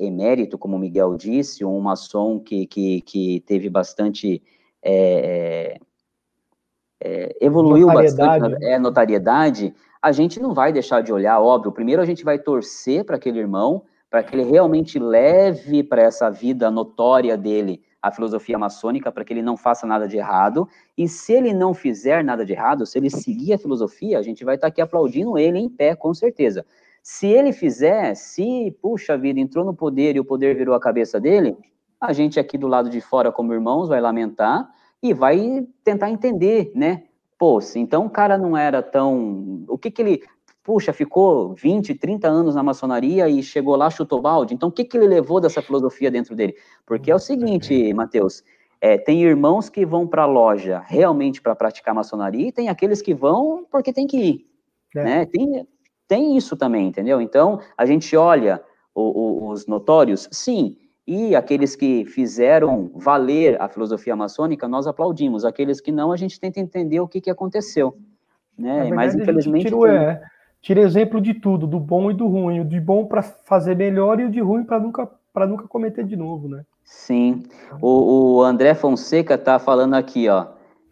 é, 0.00 0.04
emérito, 0.04 0.58
como 0.58 0.74
o 0.74 0.78
Miguel 0.78 1.14
disse, 1.16 1.64
um 1.64 1.78
maçom 1.80 2.40
que, 2.40 2.66
que, 2.66 3.02
que 3.02 3.40
teve 3.46 3.70
bastante. 3.70 4.42
É, 7.06 7.36
evoluiu 7.38 7.86
bastante 7.88 8.48
né? 8.48 8.72
é, 8.72 8.78
notariedade, 8.78 9.74
a 10.00 10.10
gente 10.10 10.40
não 10.40 10.54
vai 10.54 10.72
deixar 10.72 11.02
de 11.02 11.12
olhar, 11.12 11.38
óbvio. 11.38 11.70
Primeiro, 11.70 12.00
a 12.00 12.06
gente 12.06 12.24
vai 12.24 12.38
torcer 12.38 13.04
para 13.04 13.16
aquele 13.16 13.38
irmão, 13.38 13.82
para 14.08 14.22
que 14.22 14.34
ele 14.34 14.44
realmente 14.44 14.98
leve 14.98 15.82
para 15.82 16.00
essa 16.00 16.30
vida 16.30 16.70
notória 16.70 17.36
dele 17.36 17.82
a 18.00 18.10
filosofia 18.10 18.58
maçônica, 18.58 19.12
para 19.12 19.22
que 19.22 19.34
ele 19.34 19.42
não 19.42 19.54
faça 19.56 19.86
nada 19.86 20.08
de 20.08 20.16
errado. 20.16 20.66
E 20.96 21.06
se 21.06 21.34
ele 21.34 21.52
não 21.52 21.74
fizer 21.74 22.24
nada 22.24 22.44
de 22.44 22.52
errado, 22.52 22.86
se 22.86 22.98
ele 22.98 23.10
seguir 23.10 23.52
a 23.52 23.58
filosofia, 23.58 24.18
a 24.18 24.22
gente 24.22 24.42
vai 24.44 24.54
estar 24.54 24.66
tá 24.66 24.68
aqui 24.68 24.80
aplaudindo 24.80 25.36
ele 25.38 25.58
em 25.58 25.68
pé, 25.68 25.94
com 25.94 26.14
certeza. 26.14 26.64
Se 27.02 27.26
ele 27.26 27.52
fizer, 27.52 28.14
se, 28.14 28.74
puxa 28.80 29.16
vida, 29.16 29.38
entrou 29.40 29.62
no 29.62 29.74
poder 29.74 30.16
e 30.16 30.20
o 30.20 30.24
poder 30.24 30.56
virou 30.56 30.74
a 30.74 30.80
cabeça 30.80 31.20
dele, 31.20 31.54
a 32.00 32.14
gente 32.14 32.40
aqui 32.40 32.56
do 32.56 32.66
lado 32.66 32.88
de 32.88 33.00
fora, 33.00 33.30
como 33.30 33.52
irmãos, 33.52 33.88
vai 33.88 34.00
lamentar 34.00 34.70
e 35.04 35.12
vai 35.12 35.66
tentar 35.84 36.10
entender, 36.10 36.72
né? 36.74 37.04
Pô, 37.38 37.58
então 37.76 38.06
o 38.06 38.10
cara 38.10 38.38
não 38.38 38.56
era 38.56 38.82
tão. 38.82 39.64
O 39.68 39.76
que 39.76 39.90
que 39.90 40.00
ele 40.00 40.22
puxa, 40.62 40.94
ficou 40.94 41.54
20, 41.54 41.94
30 41.94 42.26
anos 42.26 42.54
na 42.54 42.62
maçonaria 42.62 43.28
e 43.28 43.42
chegou 43.42 43.76
lá, 43.76 43.90
chutou 43.90 44.22
balde. 44.22 44.54
Então, 44.54 44.70
o 44.70 44.72
que, 44.72 44.82
que 44.82 44.96
ele 44.96 45.06
levou 45.06 45.38
dessa 45.38 45.60
filosofia 45.60 46.10
dentro 46.10 46.34
dele? 46.34 46.56
Porque 46.86 47.10
é 47.10 47.14
o 47.14 47.18
seguinte, 47.18 47.92
Mateus, 47.92 48.42
é, 48.80 48.96
tem 48.96 49.22
irmãos 49.22 49.68
que 49.68 49.84
vão 49.84 50.06
para 50.06 50.22
a 50.22 50.26
loja 50.26 50.82
realmente 50.86 51.42
para 51.42 51.54
praticar 51.54 51.94
maçonaria 51.94 52.48
e 52.48 52.52
tem 52.52 52.70
aqueles 52.70 53.02
que 53.02 53.12
vão 53.12 53.66
porque 53.70 53.92
tem 53.92 54.06
que 54.06 54.16
ir. 54.16 54.46
É. 54.96 55.04
Né? 55.04 55.26
Tem, 55.26 55.68
tem 56.08 56.34
isso 56.34 56.56
também, 56.56 56.88
entendeu? 56.88 57.20
Então, 57.20 57.60
a 57.76 57.84
gente 57.84 58.16
olha 58.16 58.62
o, 58.94 59.02
o, 59.02 59.50
os 59.50 59.66
notórios, 59.66 60.26
sim, 60.32 60.78
e 61.06 61.36
aqueles 61.36 61.76
que 61.76 62.04
fizeram 62.06 62.90
valer 62.94 63.60
a 63.60 63.68
filosofia 63.68 64.16
maçônica, 64.16 64.66
nós 64.66 64.86
aplaudimos. 64.86 65.44
Aqueles 65.44 65.80
que 65.80 65.92
não, 65.92 66.10
a 66.10 66.16
gente 66.16 66.40
tenta 66.40 66.60
entender 66.60 67.00
o 67.00 67.08
que, 67.08 67.20
que 67.20 67.30
aconteceu. 67.30 67.96
Né? 68.56 68.72
Verdade, 68.72 68.94
Mas, 68.94 69.14
infelizmente. 69.14 69.66
Tirou, 69.66 69.86
é, 69.86 70.22
tira 70.62 70.80
exemplo 70.80 71.20
de 71.20 71.34
tudo, 71.34 71.66
do 71.66 71.78
bom 71.78 72.10
e 72.10 72.14
do 72.14 72.26
ruim, 72.26 72.60
o 72.60 72.64
de 72.64 72.80
bom 72.80 73.04
para 73.04 73.22
fazer 73.22 73.76
melhor 73.76 74.18
e 74.18 74.24
o 74.24 74.30
de 74.30 74.40
ruim 74.40 74.64
para 74.64 74.80
nunca 74.80 75.08
nunca 75.46 75.66
cometer 75.66 76.04
de 76.04 76.14
novo, 76.14 76.48
né? 76.48 76.64
Sim. 76.84 77.42
O, 77.82 78.36
o 78.36 78.42
André 78.42 78.72
Fonseca 78.72 79.36
tá 79.36 79.58
falando 79.58 79.94
aqui, 79.94 80.28
ó. 80.28 80.46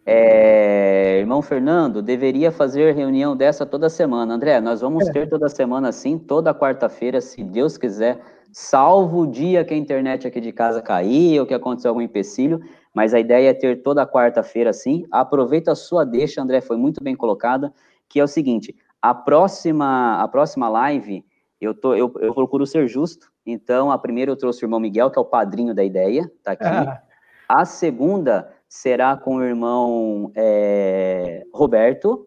É, 0.05 1.19
irmão 1.21 1.41
Fernando, 1.41 2.03
deveria 2.03 2.51
fazer 2.51 2.93
reunião 2.93 3.37
dessa 3.37 3.65
toda 3.65 3.89
semana. 3.89 4.35
André, 4.35 4.61
nós 4.61 4.81
vamos 4.81 5.07
é. 5.09 5.13
ter 5.13 5.29
toda 5.29 5.49
semana 5.49 5.93
sim, 5.93 6.19
toda 6.19 6.53
quarta-feira, 6.53 7.21
se 7.21 7.45
Deus 7.45 7.79
quiser, 7.79 8.19
salvo 8.53 9.21
o 9.21 9.27
dia 9.27 9.65
que 9.65 9.75
a 9.75 9.77
internet 9.77 10.27
aqui 10.27 10.41
de 10.41 10.53
casa 10.53 10.83
cair 10.83 11.41
ou 11.41 11.47
que 11.47 11.55
aconteceu 11.55 11.91
algum 11.91 12.01
empecilho, 12.01 12.61
mas 12.95 13.15
a 13.15 13.21
ideia 13.21 13.51
é 13.51 13.55
ter 13.55 13.83
toda 13.83 14.07
quarta-feira 14.07 14.73
sim. 14.73 15.07
Aproveita 15.11 15.73
a 15.73 15.75
sua 15.75 16.05
deixa, 16.05 16.43
André, 16.43 16.61
foi 16.61 16.77
muito 16.77 17.03
bem 17.03 17.17
colocada, 17.17 17.73
que 18.09 18.21
é 18.21 18.25
o 18.25 18.29
seguinte, 18.29 18.77
a 19.01 19.15
próxima, 19.15 20.23
a 20.23 20.29
próxima 20.29 20.69
live, 20.69 21.25
eu, 21.61 21.75
tô, 21.75 21.95
eu, 21.95 22.13
eu 22.21 22.35
procuro 22.35 22.67
ser 22.67 22.87
justo. 22.87 23.33
Então, 23.45 23.91
a 23.91 23.99
primeira 23.99 24.31
eu 24.31 24.37
trouxe 24.37 24.63
o 24.63 24.67
irmão 24.67 24.79
Miguel, 24.79 25.11
que 25.11 25.19
é 25.19 25.23
o 25.23 25.25
padrinho 25.25 25.75
da 25.75 25.83
ideia, 25.83 26.31
tá 26.43 26.53
aqui. 26.53 26.65
Ah. 26.65 27.03
A 27.49 27.65
segunda 27.65 28.51
será 28.69 29.17
com 29.17 29.37
o 29.37 29.45
irmão 29.45 30.33
é, 30.35 31.45
Roberto, 31.53 32.27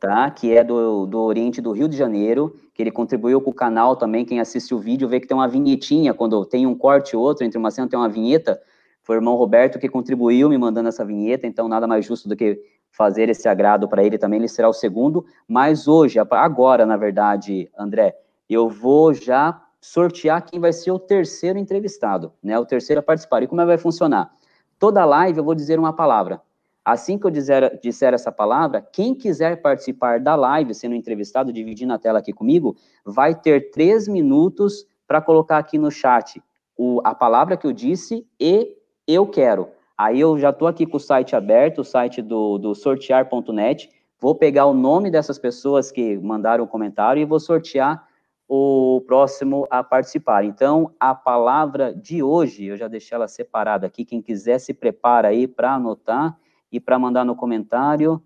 tá? 0.00 0.30
Que 0.30 0.56
é 0.56 0.62
do, 0.62 1.06
do 1.06 1.20
Oriente 1.20 1.60
do 1.60 1.72
Rio 1.72 1.88
de 1.88 1.96
Janeiro, 1.96 2.56
que 2.74 2.82
ele 2.82 2.90
contribuiu 2.90 3.40
com 3.40 3.50
o 3.50 3.54
canal 3.54 3.96
também. 3.96 4.24
Quem 4.24 4.40
assiste 4.40 4.74
o 4.74 4.78
vídeo 4.78 5.08
vê 5.08 5.20
que 5.20 5.26
tem 5.26 5.36
uma 5.36 5.48
vinhetinha, 5.48 6.12
quando 6.12 6.44
tem 6.44 6.66
um 6.66 6.74
corte 6.74 7.12
e 7.12 7.16
outro, 7.16 7.44
entre 7.44 7.58
uma 7.58 7.70
cena 7.70 7.88
tem 7.88 7.98
uma 7.98 8.08
vinheta. 8.08 8.60
Foi 9.02 9.16
o 9.16 9.18
irmão 9.18 9.36
Roberto 9.36 9.78
que 9.78 9.88
contribuiu 9.88 10.48
me 10.48 10.58
mandando 10.58 10.88
essa 10.88 11.04
vinheta, 11.04 11.46
então 11.46 11.68
nada 11.68 11.86
mais 11.86 12.04
justo 12.04 12.28
do 12.28 12.36
que 12.36 12.60
fazer 12.90 13.28
esse 13.28 13.46
agrado 13.46 13.86
para 13.86 14.02
ele 14.02 14.16
também, 14.16 14.38
ele 14.38 14.48
será 14.48 14.68
o 14.68 14.72
segundo, 14.72 15.26
mas 15.46 15.86
hoje, 15.86 16.18
agora, 16.18 16.86
na 16.86 16.96
verdade, 16.96 17.70
André, 17.78 18.16
eu 18.48 18.70
vou 18.70 19.12
já 19.12 19.62
sortear 19.80 20.42
quem 20.42 20.58
vai 20.58 20.72
ser 20.72 20.90
o 20.90 20.98
terceiro 20.98 21.58
entrevistado, 21.58 22.32
né, 22.42 22.58
o 22.58 22.64
terceiro 22.64 23.00
a 23.00 23.02
participar. 23.02 23.42
E 23.42 23.46
como 23.46 23.60
é 23.60 23.64
que 23.64 23.68
vai 23.68 23.78
funcionar? 23.78 24.32
Toda 24.78 25.04
live 25.04 25.38
eu 25.38 25.44
vou 25.44 25.54
dizer 25.54 25.78
uma 25.78 25.92
palavra. 25.92 26.40
Assim 26.86 27.18
que 27.18 27.26
eu 27.26 27.32
disser 27.32 28.14
essa 28.14 28.30
palavra, 28.30 28.80
quem 28.80 29.12
quiser 29.12 29.60
participar 29.60 30.20
da 30.20 30.36
live, 30.36 30.72
sendo 30.72 30.94
entrevistado, 30.94 31.52
dividindo 31.52 31.92
a 31.92 31.98
tela 31.98 32.20
aqui 32.20 32.32
comigo, 32.32 32.76
vai 33.04 33.34
ter 33.34 33.72
três 33.72 34.06
minutos 34.06 34.86
para 35.04 35.20
colocar 35.20 35.58
aqui 35.58 35.78
no 35.78 35.90
chat 35.90 36.40
o, 36.78 37.00
a 37.02 37.12
palavra 37.12 37.56
que 37.56 37.66
eu 37.66 37.72
disse 37.72 38.24
e 38.38 38.76
eu 39.04 39.26
quero. 39.26 39.68
Aí 39.98 40.20
eu 40.20 40.38
já 40.38 40.50
estou 40.50 40.68
aqui 40.68 40.86
com 40.86 40.96
o 40.96 41.00
site 41.00 41.34
aberto, 41.34 41.80
o 41.80 41.84
site 41.84 42.22
do, 42.22 42.56
do 42.56 42.72
sortear.net. 42.72 43.90
Vou 44.20 44.36
pegar 44.36 44.66
o 44.66 44.72
nome 44.72 45.10
dessas 45.10 45.40
pessoas 45.40 45.90
que 45.90 46.16
mandaram 46.18 46.62
o 46.62 46.68
comentário 46.68 47.20
e 47.20 47.24
vou 47.24 47.40
sortear 47.40 48.06
o 48.48 49.02
próximo 49.08 49.66
a 49.68 49.82
participar. 49.82 50.44
Então, 50.44 50.92
a 51.00 51.16
palavra 51.16 51.92
de 51.92 52.22
hoje, 52.22 52.66
eu 52.66 52.76
já 52.76 52.86
deixei 52.86 53.16
ela 53.16 53.26
separada 53.26 53.88
aqui. 53.88 54.04
Quem 54.04 54.22
quiser 54.22 54.60
se 54.60 54.72
prepara 54.72 55.26
aí 55.26 55.48
para 55.48 55.74
anotar 55.74 56.38
e 56.70 56.80
para 56.80 56.98
mandar 56.98 57.24
no 57.24 57.36
comentário. 57.36 58.22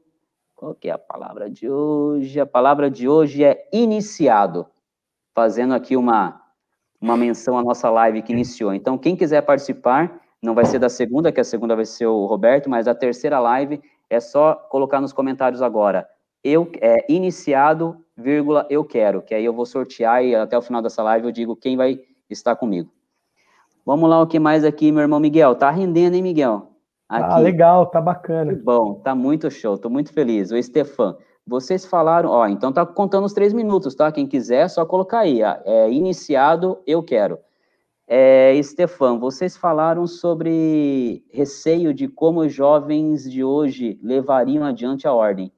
Qual 0.54 0.74
que 0.74 0.88
é 0.88 0.92
a 0.92 0.98
palavra 0.98 1.48
de 1.48 1.68
hoje? 1.70 2.38
A 2.38 2.46
palavra 2.46 2.90
de 2.90 3.08
hoje 3.08 3.44
é 3.44 3.68
iniciado. 3.72 4.66
Fazendo 5.34 5.74
aqui 5.74 5.96
uma, 5.96 6.40
uma 7.00 7.16
menção 7.16 7.58
à 7.58 7.62
nossa 7.62 7.88
live 7.88 8.22
que 8.22 8.32
iniciou. 8.32 8.74
Então, 8.74 8.98
quem 8.98 9.16
quiser 9.16 9.42
participar, 9.42 10.20
não 10.42 10.54
vai 10.54 10.64
ser 10.64 10.78
da 10.78 10.88
segunda, 10.88 11.32
que 11.32 11.40
a 11.40 11.44
segunda 11.44 11.74
vai 11.74 11.86
ser 11.86 12.06
o 12.06 12.26
Roberto, 12.26 12.68
mas 12.68 12.86
a 12.88 12.94
terceira 12.94 13.38
live 13.38 13.80
é 14.08 14.20
só 14.20 14.54
colocar 14.54 15.00
nos 15.00 15.12
comentários 15.12 15.62
agora. 15.62 16.08
Eu 16.42 16.70
é 16.80 17.10
iniciado, 17.12 18.04
vírgula, 18.16 18.66
eu 18.68 18.84
quero, 18.84 19.22
que 19.22 19.34
aí 19.34 19.44
eu 19.44 19.52
vou 19.52 19.66
sortear 19.66 20.24
e 20.24 20.34
até 20.34 20.56
o 20.56 20.62
final 20.62 20.82
dessa 20.82 21.02
live 21.02 21.26
eu 21.26 21.32
digo 21.32 21.56
quem 21.56 21.76
vai 21.76 22.00
estar 22.28 22.56
comigo. 22.56 22.90
Vamos 23.84 24.08
lá, 24.08 24.20
o 24.20 24.26
que 24.26 24.38
mais 24.38 24.64
aqui, 24.64 24.92
meu 24.92 25.02
irmão 25.02 25.20
Miguel? 25.20 25.54
Tá 25.54 25.70
rendendo, 25.70 26.14
hein, 26.14 26.22
Miguel? 26.22 26.69
Ah, 27.10 27.16
aqui. 27.16 27.32
Ah, 27.32 27.38
legal, 27.38 27.86
tá 27.86 28.00
bacana. 28.00 28.54
Que 28.54 28.62
bom, 28.62 28.94
tá 28.94 29.16
muito 29.16 29.50
show, 29.50 29.76
tô 29.76 29.90
muito 29.90 30.12
feliz. 30.12 30.52
O 30.52 30.62
Stefan, 30.62 31.16
vocês 31.44 31.84
falaram, 31.84 32.30
ó, 32.30 32.46
então 32.46 32.72
tá 32.72 32.86
contando 32.86 33.24
os 33.24 33.32
três 33.32 33.52
minutos, 33.52 33.96
tá? 33.96 34.12
Quem 34.12 34.28
quiser, 34.28 34.66
é 34.66 34.68
só 34.68 34.86
colocar 34.86 35.20
aí, 35.20 35.42
é 35.42 35.90
iniciado, 35.90 36.78
eu 36.86 37.02
quero. 37.02 37.36
É, 38.06 38.60
Stefan, 38.62 39.18
vocês 39.18 39.56
falaram 39.56 40.06
sobre 40.06 41.24
receio 41.32 41.92
de 41.92 42.06
como 42.06 42.40
os 42.40 42.52
jovens 42.52 43.28
de 43.28 43.42
hoje 43.42 43.98
levariam 44.02 44.64
adiante 44.64 45.08
a 45.08 45.12
ordem. 45.12 45.52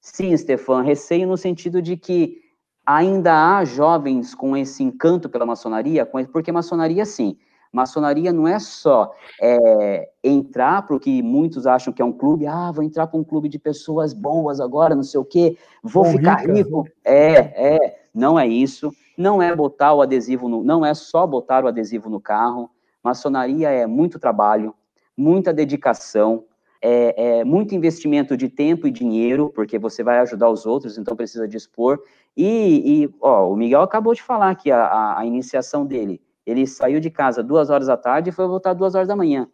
Sim, 0.00 0.34
Stefan, 0.34 0.80
receio 0.80 1.26
no 1.26 1.36
sentido 1.36 1.82
de 1.82 1.98
que 1.98 2.38
ainda 2.86 3.58
há 3.58 3.64
jovens 3.66 4.34
com 4.34 4.56
esse 4.56 4.82
encanto 4.82 5.28
pela 5.28 5.44
maçonaria, 5.44 6.06
porque 6.32 6.50
maçonaria, 6.52 7.04
sim, 7.04 7.36
maçonaria 7.76 8.32
não 8.32 8.48
é 8.48 8.58
só 8.58 9.12
é, 9.40 10.08
entrar 10.24 10.82
para 10.82 10.96
o 10.96 11.00
que 11.00 11.22
muitos 11.22 11.66
acham 11.66 11.92
que 11.92 12.02
é 12.02 12.04
um 12.04 12.12
clube, 12.12 12.46
ah, 12.46 12.72
vou 12.72 12.82
entrar 12.82 13.06
para 13.06 13.20
um 13.20 13.24
clube 13.24 13.48
de 13.48 13.58
pessoas 13.58 14.12
boas 14.12 14.60
agora, 14.60 14.94
não 14.94 15.02
sei 15.02 15.20
o 15.20 15.24
quê, 15.24 15.56
vou 15.82 16.04
Bom, 16.04 16.10
ficar 16.12 16.40
rica. 16.40 16.52
rico. 16.52 16.88
É, 17.04 17.74
é, 17.74 18.00
não 18.14 18.38
é 18.38 18.46
isso 18.46 18.92
não 19.16 19.40
é 19.40 19.54
botar 19.54 19.94
o 19.94 20.02
adesivo 20.02 20.48
no, 20.48 20.62
não 20.62 20.84
é 20.84 20.92
só 20.92 21.26
botar 21.26 21.64
o 21.64 21.68
adesivo 21.68 22.10
no 22.10 22.20
carro. 22.20 22.70
Maçonaria 23.02 23.70
é 23.70 23.86
muito 23.86 24.18
trabalho, 24.18 24.74
muita 25.16 25.52
dedicação, 25.52 26.44
é, 26.82 27.38
é, 27.38 27.44
muito 27.44 27.74
investimento 27.74 28.36
de 28.36 28.48
tempo 28.48 28.86
e 28.86 28.90
dinheiro, 28.90 29.50
porque 29.54 29.78
você 29.78 30.02
vai 30.02 30.18
ajudar 30.18 30.50
os 30.50 30.66
outros, 30.66 30.98
então 30.98 31.16
precisa 31.16 31.48
dispor. 31.48 32.00
E, 32.36 33.04
e 33.04 33.14
ó, 33.20 33.50
o 33.50 33.56
Miguel 33.56 33.80
acabou 33.80 34.14
de 34.14 34.22
falar 34.22 34.54
que 34.56 34.70
a, 34.70 34.84
a, 34.84 35.20
a, 35.20 35.26
iniciação 35.26 35.86
dele, 35.86 36.20
ele 36.46 36.66
saiu 36.66 37.00
de 37.00 37.10
casa 37.10 37.42
duas 37.42 37.68
horas 37.68 37.88
da 37.88 37.96
tarde 37.96 38.30
e 38.30 38.32
foi 38.32 38.46
voltar 38.46 38.72
duas 38.72 38.94
horas 38.94 39.08
da 39.08 39.16
manhã, 39.16 39.48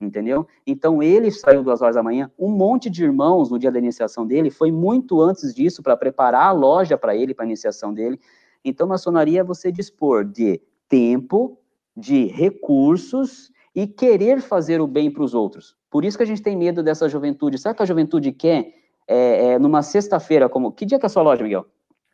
entendeu? 0.00 0.46
Então 0.66 1.02
ele 1.02 1.30
saiu 1.30 1.62
duas 1.62 1.82
horas 1.82 1.96
da 1.96 2.02
manhã. 2.02 2.30
Um 2.38 2.50
monte 2.50 2.88
de 2.88 3.02
irmãos 3.02 3.50
no 3.50 3.58
dia 3.58 3.72
da 3.72 3.78
iniciação 3.78 4.26
dele 4.26 4.50
foi 4.50 4.70
muito 4.70 5.20
antes 5.20 5.52
disso 5.52 5.82
para 5.82 5.96
preparar 5.96 6.46
a 6.46 6.52
loja 6.52 6.96
para 6.96 7.16
ele, 7.16 7.34
para 7.34 7.44
a 7.44 7.48
iniciação 7.48 7.92
dele. 7.92 8.20
Então, 8.64 8.86
maçonaria 8.86 9.40
é 9.40 9.44
você 9.44 9.70
dispor 9.70 10.24
de 10.24 10.60
tempo, 10.88 11.56
de 11.96 12.26
recursos 12.26 13.52
e 13.72 13.86
querer 13.86 14.40
fazer 14.40 14.80
o 14.80 14.86
bem 14.88 15.08
para 15.10 15.22
os 15.22 15.34
outros. 15.34 15.76
Por 15.88 16.04
isso 16.04 16.16
que 16.16 16.24
a 16.24 16.26
gente 16.26 16.42
tem 16.42 16.56
medo 16.56 16.82
dessa 16.82 17.08
juventude. 17.08 17.56
O 17.56 17.74
que 17.74 17.82
a 17.82 17.86
juventude 17.86 18.32
quer 18.32 18.72
é, 19.06 19.52
é, 19.52 19.58
numa 19.58 19.82
sexta-feira? 19.82 20.48
como 20.48 20.72
Que 20.72 20.84
dia 20.84 20.98
que 20.98 21.04
é 21.04 21.08
a 21.08 21.10
sua 21.10 21.22
loja, 21.22 21.44
Miguel? 21.44 21.64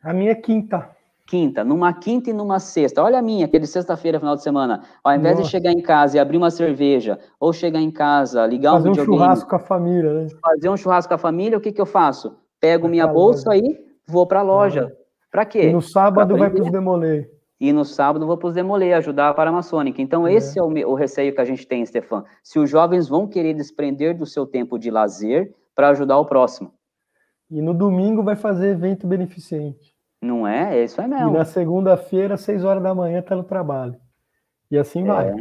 A 0.03 0.13
minha 0.13 0.31
é 0.31 0.35
quinta. 0.35 0.95
Quinta, 1.25 1.63
numa 1.63 1.93
quinta 1.93 2.29
e 2.29 2.33
numa 2.33 2.59
sexta. 2.59 3.01
Olha 3.01 3.19
a 3.19 3.21
minha, 3.21 3.45
aquele 3.45 3.65
sexta-feira, 3.65 4.19
final 4.19 4.35
de 4.35 4.43
semana. 4.43 4.83
Ao 5.03 5.15
invés 5.15 5.37
Nossa. 5.37 5.45
de 5.45 5.51
chegar 5.51 5.71
em 5.71 5.81
casa 5.81 6.17
e 6.17 6.19
abrir 6.19 6.37
uma 6.37 6.51
cerveja, 6.51 7.17
ou 7.39 7.53
chegar 7.53 7.79
em 7.79 7.89
casa, 7.89 8.45
ligar 8.45 8.73
fazer 8.73 8.89
um 8.89 8.91
videogame. 8.91 9.17
Fazer 9.17 9.23
um 9.23 9.25
churrasco 9.25 9.49
com 9.49 9.55
a 9.55 9.59
família, 9.59 10.13
né? 10.13 10.27
Fazer 10.41 10.69
um 10.69 10.77
churrasco 10.77 11.09
com 11.09 11.15
a 11.15 11.17
família, 11.17 11.57
o 11.57 11.61
que, 11.61 11.71
que 11.71 11.81
eu 11.81 11.85
faço? 11.85 12.35
Pego 12.59 12.87
minha 12.87 13.07
bolsa 13.07 13.53
aí, 13.53 13.77
vou 14.05 14.27
para 14.27 14.41
a 14.41 14.43
loja. 14.43 14.91
Ah. 14.93 15.03
Para 15.31 15.45
quê? 15.45 15.69
E 15.69 15.73
no 15.73 15.81
sábado 15.81 16.37
vai 16.37 16.49
para 16.49 16.61
os 16.61 16.71
demolê. 16.71 17.29
E 17.59 17.71
no 17.71 17.85
sábado 17.85 18.27
vou 18.27 18.37
para 18.37 18.49
os 18.49 18.53
demolê, 18.53 18.93
ajudar 18.93 19.29
a 19.29 19.33
Paramaçônica. 19.33 20.01
Então, 20.01 20.27
é. 20.27 20.33
esse 20.33 20.59
é 20.59 20.61
o, 20.61 20.67
o 20.67 20.93
receio 20.93 21.33
que 21.33 21.39
a 21.39 21.45
gente 21.45 21.65
tem, 21.65 21.85
Stefan. 21.85 22.25
Se 22.43 22.59
os 22.59 22.69
jovens 22.69 23.07
vão 23.07 23.25
querer 23.25 23.53
desprender 23.53 24.17
do 24.17 24.25
seu 24.25 24.45
tempo 24.45 24.77
de 24.77 24.91
lazer 24.91 25.55
para 25.73 25.89
ajudar 25.89 26.17
o 26.17 26.25
próximo. 26.25 26.73
E 27.49 27.61
no 27.61 27.73
domingo 27.73 28.21
vai 28.21 28.35
fazer 28.35 28.71
evento 28.71 29.07
beneficente. 29.07 29.92
Não 30.23 30.47
é? 30.47 30.79
É 30.79 30.83
isso 30.85 31.01
aí 31.01 31.07
mesmo. 31.07 31.29
E 31.29 31.33
na 31.33 31.43
segunda-feira, 31.43 32.35
às 32.35 32.41
seis 32.41 32.63
horas 32.63 32.81
da 32.81 32.95
manhã, 32.95 33.19
está 33.19 33.35
no 33.35 33.43
trabalho. 33.43 33.95
E 34.71 34.77
assim 34.77 35.03
vai. 35.03 35.29
É. 35.29 35.35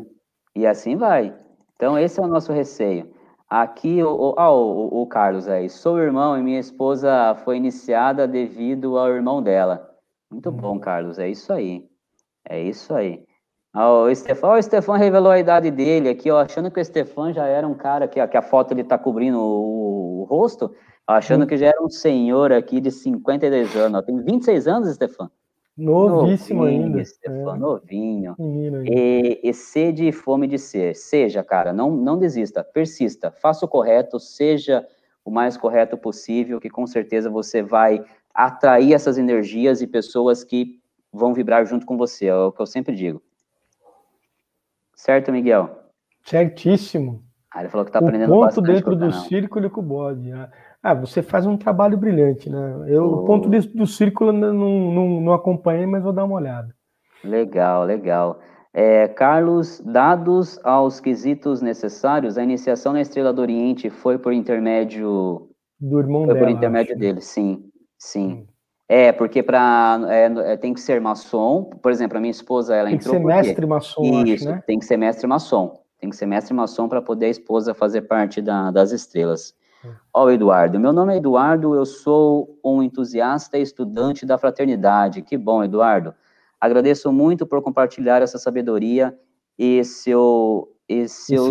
E 0.56 0.66
assim 0.66 0.96
vai. 0.96 1.32
Então, 1.76 1.96
esse 1.96 2.18
é 2.18 2.22
o 2.22 2.26
nosso 2.26 2.52
receio. 2.52 3.08
Aqui, 3.48 4.02
o, 4.02 4.34
ah, 4.36 4.50
o, 4.50 5.02
o, 5.02 5.06
Carlos 5.06 5.46
aí, 5.46 5.68
sou 5.68 6.00
irmão 6.00 6.36
e 6.36 6.42
minha 6.42 6.58
esposa 6.58 7.34
foi 7.44 7.58
iniciada 7.58 8.26
devido 8.26 8.98
ao 8.98 9.08
irmão 9.10 9.40
dela. 9.40 9.88
Muito 10.28 10.48
hum. 10.48 10.52
bom, 10.52 10.80
Carlos, 10.80 11.18
é 11.18 11.28
isso 11.28 11.52
aí. 11.52 11.86
É 12.44 12.60
isso 12.60 12.92
aí. 12.92 13.24
Ah, 13.72 13.88
o 13.88 14.14
Stefan, 14.14 14.54
o 14.54 14.62
Stefan 14.62 14.96
revelou 14.96 15.30
a 15.30 15.38
idade 15.38 15.70
dele 15.70 16.08
aqui, 16.08 16.30
ó, 16.30 16.40
achando 16.40 16.70
que 16.70 16.80
o 16.80 16.84
Stefan 16.84 17.32
já 17.32 17.46
era 17.46 17.66
um 17.68 17.74
cara 17.74 18.08
que, 18.08 18.26
que 18.26 18.36
a 18.36 18.42
foto 18.42 18.72
ele 18.72 18.82
tá 18.82 18.98
cobrindo 18.98 19.38
o, 19.38 20.22
o 20.22 20.24
rosto, 20.24 20.74
achando 21.06 21.46
que 21.46 21.56
já 21.56 21.66
era 21.68 21.82
um 21.82 21.90
senhor 21.90 22.52
aqui 22.52 22.80
de 22.80 22.90
52 22.90 23.76
anos. 23.76 23.98
Ó. 24.00 24.02
Tem 24.02 24.22
26 24.22 24.68
anos, 24.68 24.94
Stefan? 24.94 25.30
Novíssimo 25.76 26.64
novinho, 26.64 26.84
ainda. 26.84 27.04
Stefan, 27.04 27.56
é. 27.56 27.58
novinho. 27.58 28.36
E, 28.84 29.40
e 29.42 29.54
sede 29.54 30.06
e 30.06 30.12
fome 30.12 30.46
de 30.46 30.58
ser. 30.58 30.94
Seja, 30.94 31.42
cara, 31.42 31.72
não, 31.72 31.90
não 31.90 32.18
desista, 32.18 32.62
persista, 32.62 33.30
faça 33.30 33.64
o 33.64 33.68
correto, 33.68 34.20
seja 34.20 34.86
o 35.24 35.30
mais 35.30 35.56
correto 35.56 35.96
possível, 35.96 36.60
que 36.60 36.68
com 36.68 36.86
certeza 36.86 37.30
você 37.30 37.62
vai 37.62 38.04
atrair 38.34 38.92
essas 38.92 39.18
energias 39.18 39.80
e 39.80 39.86
pessoas 39.86 40.44
que 40.44 40.80
vão 41.12 41.34
vibrar 41.34 41.64
junto 41.66 41.86
com 41.86 41.96
você, 41.96 42.26
é 42.26 42.34
o 42.34 42.52
que 42.52 42.60
eu 42.60 42.66
sempre 42.66 42.94
digo. 42.94 43.22
Certo, 44.94 45.32
Miguel? 45.32 45.78
Certíssimo. 46.22 47.24
Ah, 47.50 47.60
ele 47.60 47.68
falou 47.68 47.84
que 47.84 47.90
está 47.90 47.98
aprendendo 47.98 48.34
o 48.34 48.40
ponto 48.40 48.60
dentro 48.62 48.96
do 48.96 49.12
círculo 49.12 49.68
com 49.68 49.80
o 49.80 49.84
bode. 49.84 50.32
Né? 50.82 50.90
Ah, 50.90 50.94
você 50.94 51.22
faz 51.22 51.46
um 51.46 51.56
trabalho 51.56 51.96
brilhante, 51.96 52.50
né? 52.50 52.84
Eu, 52.88 53.04
oh. 53.04 53.14
O 53.20 53.24
ponto 53.24 53.48
do 53.48 53.86
círculo 53.86 54.32
não, 54.32 54.52
não, 54.52 55.20
não 55.20 55.32
acompanhei, 55.32 55.86
mas 55.86 56.02
vou 56.02 56.12
dar 56.12 56.24
uma 56.24 56.34
olhada. 56.34 56.74
Legal, 57.24 57.84
legal. 57.84 58.40
É, 58.74 59.06
Carlos, 59.06 59.80
dados 59.80 60.58
aos 60.64 60.98
quesitos 60.98 61.60
necessários, 61.60 62.38
a 62.38 62.42
iniciação 62.42 62.92
na 62.92 63.02
Estrela 63.02 63.32
do 63.32 63.42
Oriente 63.42 63.90
foi 63.90 64.18
por 64.18 64.32
intermédio 64.32 65.48
do 65.78 65.98
irmão 65.98 66.24
foi 66.24 66.34
dela, 66.34 66.46
por 66.46 66.50
intermédio 66.50 66.92
acho. 66.92 67.00
dele, 67.00 67.20
sim, 67.20 67.64
sim. 67.98 68.32
Hum. 68.32 68.46
É, 68.88 69.12
porque 69.12 69.42
para 69.42 70.00
é, 70.08 70.52
é, 70.52 70.56
tem 70.56 70.74
que 70.74 70.80
ser 70.80 71.00
maçom, 71.00 71.64
por 71.64 71.92
exemplo, 71.92 72.18
a 72.18 72.20
minha 72.20 72.30
esposa 72.30 72.74
ela 72.74 72.88
tem 72.88 72.96
entrou 72.96 73.14
que 73.14 73.20
ser 73.20 73.26
mestre 73.26 73.66
maçom, 73.66 74.24
Isso, 74.24 74.48
acho, 74.48 74.56
né? 74.56 74.62
tem 74.66 74.78
que 74.78 74.84
ser 74.84 74.96
mestre 74.96 75.26
maçom, 75.26 75.80
tem 75.98 76.10
que 76.10 76.16
ser 76.16 76.26
mestre 76.26 76.54
maçom 76.54 76.88
para 76.88 77.00
poder 77.00 77.26
a 77.26 77.30
esposa 77.30 77.74
fazer 77.74 78.02
parte 78.02 78.40
da, 78.42 78.70
das 78.70 78.90
estrelas. 78.90 79.54
Ó, 80.12 80.24
oh, 80.24 80.30
Eduardo, 80.30 80.78
meu 80.78 80.92
nome 80.92 81.14
é 81.14 81.16
Eduardo, 81.16 81.74
eu 81.74 81.84
sou 81.84 82.58
um 82.64 82.82
entusiasta 82.82 83.58
e 83.58 83.62
estudante 83.62 84.24
da 84.24 84.38
fraternidade. 84.38 85.22
Que 85.22 85.36
bom, 85.36 85.64
Eduardo. 85.64 86.14
Agradeço 86.60 87.12
muito 87.12 87.44
por 87.44 87.60
compartilhar 87.60 88.22
essa 88.22 88.38
sabedoria 88.38 89.18
e 89.58 89.82
seu, 89.82 90.72
e 90.88 91.08
seu 91.08 91.50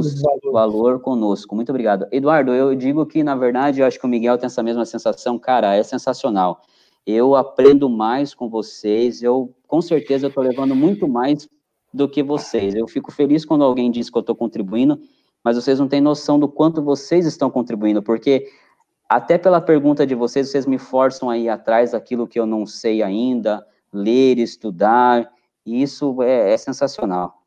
valor 0.51 1.01
conosco. 1.01 1.55
Muito 1.55 1.69
obrigado. 1.69 2.07
Eduardo, 2.11 2.53
eu 2.53 2.73
digo 2.75 3.05
que, 3.05 3.23
na 3.23 3.35
verdade, 3.35 3.81
eu 3.81 3.85
acho 3.85 3.99
que 3.99 4.05
o 4.05 4.09
Miguel 4.09 4.37
tem 4.37 4.45
essa 4.45 4.63
mesma 4.63 4.85
sensação. 4.85 5.37
Cara, 5.37 5.75
é 5.75 5.83
sensacional. 5.83 6.61
Eu 7.05 7.35
aprendo 7.35 7.89
mais 7.89 8.33
com 8.33 8.49
vocês, 8.49 9.21
eu, 9.21 9.53
com 9.67 9.81
certeza, 9.81 10.27
estou 10.27 10.43
levando 10.43 10.75
muito 10.75 11.07
mais 11.07 11.49
do 11.93 12.07
que 12.07 12.23
vocês. 12.23 12.73
Eu 12.73 12.87
fico 12.87 13.11
feliz 13.11 13.43
quando 13.43 13.63
alguém 13.63 13.91
diz 13.91 14.09
que 14.09 14.17
eu 14.17 14.21
estou 14.21 14.35
contribuindo, 14.35 14.99
mas 15.43 15.55
vocês 15.55 15.79
não 15.79 15.87
têm 15.87 16.01
noção 16.01 16.39
do 16.39 16.47
quanto 16.47 16.81
vocês 16.81 17.25
estão 17.25 17.49
contribuindo, 17.49 18.01
porque 18.01 18.47
até 19.09 19.37
pela 19.37 19.59
pergunta 19.59 20.05
de 20.05 20.15
vocês, 20.15 20.49
vocês 20.49 20.65
me 20.65 20.77
forçam 20.77 21.29
a 21.29 21.37
ir 21.37 21.49
atrás 21.49 21.91
daquilo 21.91 22.27
que 22.27 22.39
eu 22.39 22.45
não 22.45 22.65
sei 22.65 23.03
ainda, 23.03 23.65
ler, 23.91 24.37
estudar, 24.37 25.29
e 25.65 25.81
isso 25.81 26.21
é, 26.23 26.53
é 26.53 26.57
sensacional. 26.57 27.41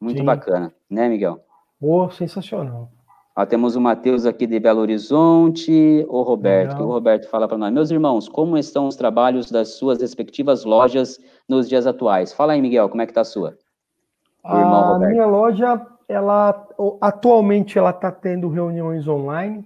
Muito 0.00 0.18
Sim. 0.18 0.24
bacana, 0.24 0.72
né, 0.88 1.08
Miguel? 1.08 1.40
Oh, 1.80 2.08
sensacional. 2.10 2.90
Ó, 3.36 3.46
temos 3.46 3.76
o 3.76 3.80
Matheus 3.80 4.26
aqui 4.26 4.46
de 4.46 4.58
Belo 4.58 4.80
Horizonte, 4.80 6.04
o 6.08 6.22
Roberto, 6.22 6.76
que 6.76 6.82
o 6.82 6.86
Roberto 6.86 7.28
fala 7.28 7.46
para 7.46 7.56
nós. 7.58 7.72
Meus 7.72 7.90
irmãos, 7.90 8.28
como 8.28 8.58
estão 8.58 8.86
os 8.86 8.96
trabalhos 8.96 9.50
das 9.50 9.74
suas 9.74 10.00
respectivas 10.00 10.64
lojas 10.64 11.18
nos 11.48 11.68
dias 11.68 11.86
atuais? 11.86 12.32
Fala 12.32 12.54
aí, 12.54 12.60
Miguel, 12.60 12.88
como 12.88 13.02
é 13.02 13.06
que 13.06 13.12
está 13.12 13.20
a 13.20 13.24
sua? 13.24 13.56
O 14.42 14.48
a 14.48 14.98
minha 14.98 15.26
loja 15.26 15.80
ela 16.10 16.68
atualmente 17.00 17.78
ela 17.78 17.90
está 17.90 18.10
tendo 18.10 18.48
reuniões 18.48 19.06
online, 19.06 19.64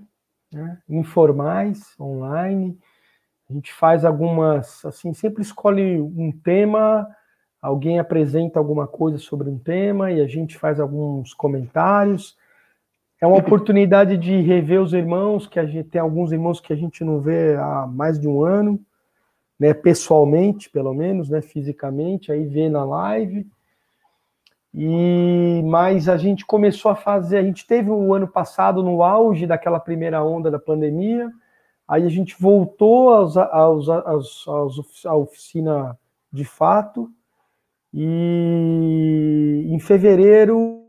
né, 0.53 0.79
informais, 0.89 1.99
online. 1.99 2.79
A 3.49 3.53
gente 3.53 3.73
faz 3.73 4.05
algumas, 4.05 4.85
assim, 4.85 5.12
sempre 5.15 5.43
escolhe 5.43 6.01
um 6.01 6.31
tema, 6.31 7.09
alguém 7.61 7.99
apresenta 7.99 8.59
alguma 8.59 8.87
coisa 8.87 9.19
sobre 9.19 9.49
um 9.49 9.59
tema 9.59 10.12
e 10.12 10.21
a 10.21 10.27
gente 10.27 10.59
faz 10.59 10.79
alguns 10.79 11.33
comentários. 11.33 12.37
É 13.21 13.27
uma 13.27 13.39
oportunidade 13.39 14.19
de 14.19 14.41
rever 14.43 14.83
os 14.83 14.93
irmãos, 14.93 15.47
que 15.47 15.59
a 15.59 15.65
gente 15.65 15.89
tem 15.89 16.01
alguns 16.01 16.31
irmãos 16.31 16.61
que 16.61 16.73
a 16.73 16.77
gente 16.77 17.03
não 17.03 17.21
vê 17.21 17.55
há 17.57 17.87
mais 17.87 18.21
de 18.21 18.29
um 18.29 18.43
ano, 18.45 18.79
né, 19.59 19.73
pessoalmente, 19.73 20.69
pelo 20.69 20.93
menos, 20.93 21.31
né, 21.31 21.41
fisicamente, 21.41 22.31
aí 22.31 22.45
vê 22.45 22.69
na 22.69 22.85
live. 22.85 23.47
E 24.75 25.63
mas 25.65 26.09
a 26.09 26.17
gente 26.17 26.45
começou 26.45 26.91
a 26.91 26.97
fazer, 26.97 27.39
a 27.39 27.43
gente 27.45 27.65
teve 27.67 27.91
o 27.91 28.13
ano 28.13 28.27
passado 28.27 28.83
no 28.83 29.03
auge 29.05 29.47
daquela 29.47 29.79
primeira 29.79 30.23
onda 30.25 30.51
da 30.51 30.59
pandemia, 30.59 31.31
aí 31.87 32.05
a 32.05 32.09
gente 32.09 32.37
voltou 32.41 33.11
aos, 33.11 33.37
aos, 33.37 33.89
aos, 33.89 34.49
aos, 34.49 35.07
à 35.07 35.15
oficina 35.15 35.99
de 36.33 36.45
fato, 36.45 37.09
e 37.93 39.65
em 39.71 39.79
fevereiro 39.79 40.85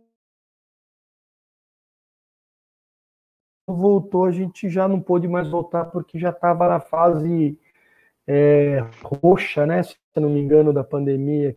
voltou, 3.67 4.25
a 4.25 4.31
gente 4.31 4.69
já 4.69 4.87
não 4.87 4.99
pôde 5.01 5.27
mais 5.27 5.47
voltar 5.49 5.85
porque 5.85 6.17
já 6.19 6.29
estava 6.31 6.67
na 6.67 6.79
fase 6.79 7.59
é, 8.27 8.79
roxa, 9.03 9.65
né? 9.67 9.83
Se 9.83 9.95
não 10.17 10.29
me 10.29 10.39
engano, 10.39 10.73
da 10.73 10.83
pandemia 10.83 11.55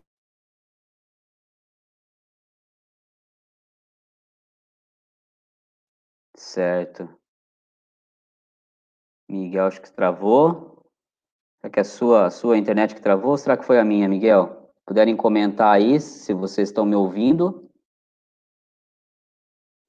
Certo. 6.49 7.07
Miguel, 9.29 9.67
acho 9.67 9.79
que 9.79 9.91
travou. 9.91 10.83
Será 11.61 11.71
que 11.71 11.79
é 11.79 11.81
a 11.81 11.85
sua, 11.85 12.25
a 12.25 12.29
sua 12.31 12.57
internet 12.57 12.95
que 12.95 13.01
travou 13.01 13.31
ou 13.31 13.37
será 13.37 13.55
que 13.55 13.63
foi 13.63 13.77
a 13.79 13.85
minha, 13.85 14.09
Miguel? 14.09 14.71
Puderem 14.83 15.15
comentar 15.15 15.75
aí 15.75 15.99
se 15.99 16.33
vocês 16.33 16.69
estão 16.69 16.87
me 16.87 16.95
ouvindo. 16.95 17.69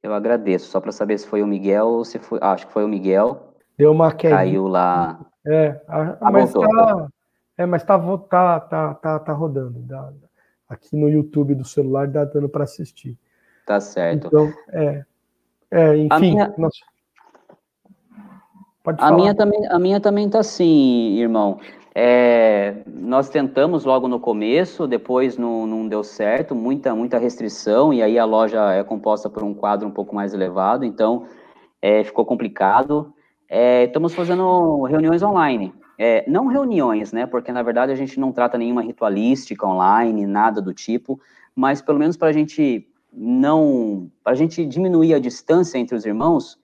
Eu 0.02 0.12
agradeço, 0.12 0.70
só 0.70 0.82
para 0.82 0.92
saber 0.92 1.16
se 1.16 1.26
foi 1.26 1.42
o 1.42 1.46
Miguel 1.46 1.86
ou 1.86 2.04
se 2.04 2.18
foi. 2.18 2.38
Ah, 2.42 2.52
acho 2.52 2.66
que 2.66 2.74
foi 2.74 2.84
o 2.84 2.88
Miguel. 2.88 3.54
Deu 3.78 3.92
uma 3.92 4.12
queda. 4.12 4.36
Caiu 4.36 4.66
lá. 4.66 5.18
É, 5.46 5.82
a, 5.88 6.18
ah, 6.20 6.30
mas 6.30 6.52
voltou, 6.52 6.70
tá, 6.70 7.08
é, 7.56 7.64
mas 7.64 7.82
tá, 7.84 7.98
tá, 7.98 8.60
tá, 8.60 8.94
tá, 8.94 9.18
tá 9.18 9.32
rodando. 9.32 9.80
Dá, 9.80 10.12
aqui 10.68 10.94
no 10.94 11.08
YouTube 11.08 11.54
do 11.54 11.64
celular 11.64 12.06
dá 12.06 12.26
dando 12.26 12.50
para 12.50 12.64
assistir. 12.64 13.18
Tá 13.64 13.80
certo. 13.80 14.26
Então, 14.26 14.52
é. 14.68 15.06
É, 15.70 15.96
enfim. 15.96 16.10
A 16.10 16.18
minha. 16.18 16.54
A 18.98 19.12
minha 19.12 19.34
também, 19.34 19.66
a 19.68 19.78
minha 19.78 20.00
também 20.00 20.28
tá 20.28 20.40
assim, 20.40 21.18
irmão. 21.18 21.60
É, 21.94 22.76
nós 22.86 23.28
tentamos 23.28 23.84
logo 23.84 24.08
no 24.08 24.20
começo, 24.20 24.86
depois 24.86 25.36
não, 25.36 25.66
não 25.66 25.88
deu 25.88 26.02
certo, 26.04 26.54
muita, 26.54 26.94
muita 26.94 27.18
restrição, 27.18 27.92
e 27.92 28.02
aí 28.02 28.18
a 28.18 28.24
loja 28.24 28.72
é 28.72 28.82
composta 28.84 29.28
por 29.28 29.42
um 29.42 29.52
quadro 29.52 29.88
um 29.88 29.90
pouco 29.90 30.14
mais 30.14 30.32
elevado, 30.32 30.84
então 30.84 31.26
é, 31.82 32.04
ficou 32.04 32.24
complicado. 32.24 33.12
É, 33.48 33.84
estamos 33.84 34.14
fazendo 34.14 34.82
reuniões 34.84 35.22
online. 35.22 35.74
É, 35.98 36.24
não 36.26 36.46
reuniões, 36.46 37.12
né? 37.12 37.26
Porque 37.26 37.52
na 37.52 37.62
verdade 37.62 37.92
a 37.92 37.96
gente 37.96 38.18
não 38.18 38.32
trata 38.32 38.56
nenhuma 38.56 38.82
ritualística 38.82 39.66
online, 39.66 40.26
nada 40.26 40.62
do 40.62 40.72
tipo, 40.72 41.20
mas 41.54 41.82
pelo 41.82 41.98
menos 41.98 42.16
para 42.16 42.28
a 42.28 42.32
gente 42.32 42.88
não, 43.12 44.10
para 44.22 44.32
a 44.32 44.36
gente 44.36 44.64
diminuir 44.64 45.14
a 45.14 45.18
distância 45.18 45.78
entre 45.78 45.96
os 45.96 46.04
irmãos, 46.04 46.58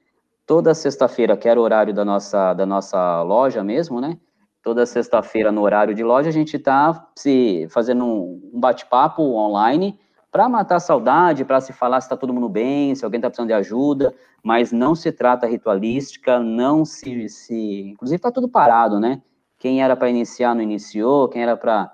toda 0.46 0.74
sexta-feira, 0.74 1.36
que 1.36 1.48
era 1.48 1.60
o 1.60 1.62
horário 1.62 1.92
da 1.92 2.04
nossa, 2.04 2.54
da 2.54 2.64
nossa 2.64 3.22
loja 3.22 3.62
mesmo, 3.64 4.00
né? 4.00 4.18
Toda 4.62 4.86
sexta-feira, 4.86 5.52
no 5.52 5.62
horário 5.62 5.94
de 5.94 6.02
loja, 6.02 6.28
a 6.28 6.32
gente 6.32 6.56
está 6.56 7.08
se 7.16 7.66
fazendo 7.70 8.04
um, 8.04 8.50
um 8.54 8.60
bate-papo 8.60 9.22
online 9.22 9.98
para 10.30 10.48
matar 10.48 10.76
a 10.76 10.80
saudade, 10.80 11.44
para 11.44 11.60
se 11.60 11.72
falar 11.72 12.00
se 12.00 12.06
está 12.06 12.16
todo 12.16 12.32
mundo 12.32 12.48
bem, 12.48 12.94
se 12.94 13.04
alguém 13.04 13.18
está 13.18 13.30
precisando 13.30 13.48
de 13.48 13.54
ajuda, 13.54 14.14
mas 14.42 14.72
não 14.72 14.94
se 14.94 15.10
trata 15.12 15.46
ritualística, 15.46 16.38
não 16.40 16.84
se. 16.84 17.28
se 17.28 17.90
inclusive, 17.90 18.16
está 18.16 18.30
tudo 18.30 18.48
parado, 18.48 18.98
né? 18.98 19.22
quem 19.58 19.82
era 19.82 19.96
para 19.96 20.10
iniciar 20.10 20.54
não 20.54 20.62
iniciou, 20.62 21.28
quem 21.28 21.42
era 21.42 21.56
para 21.56 21.90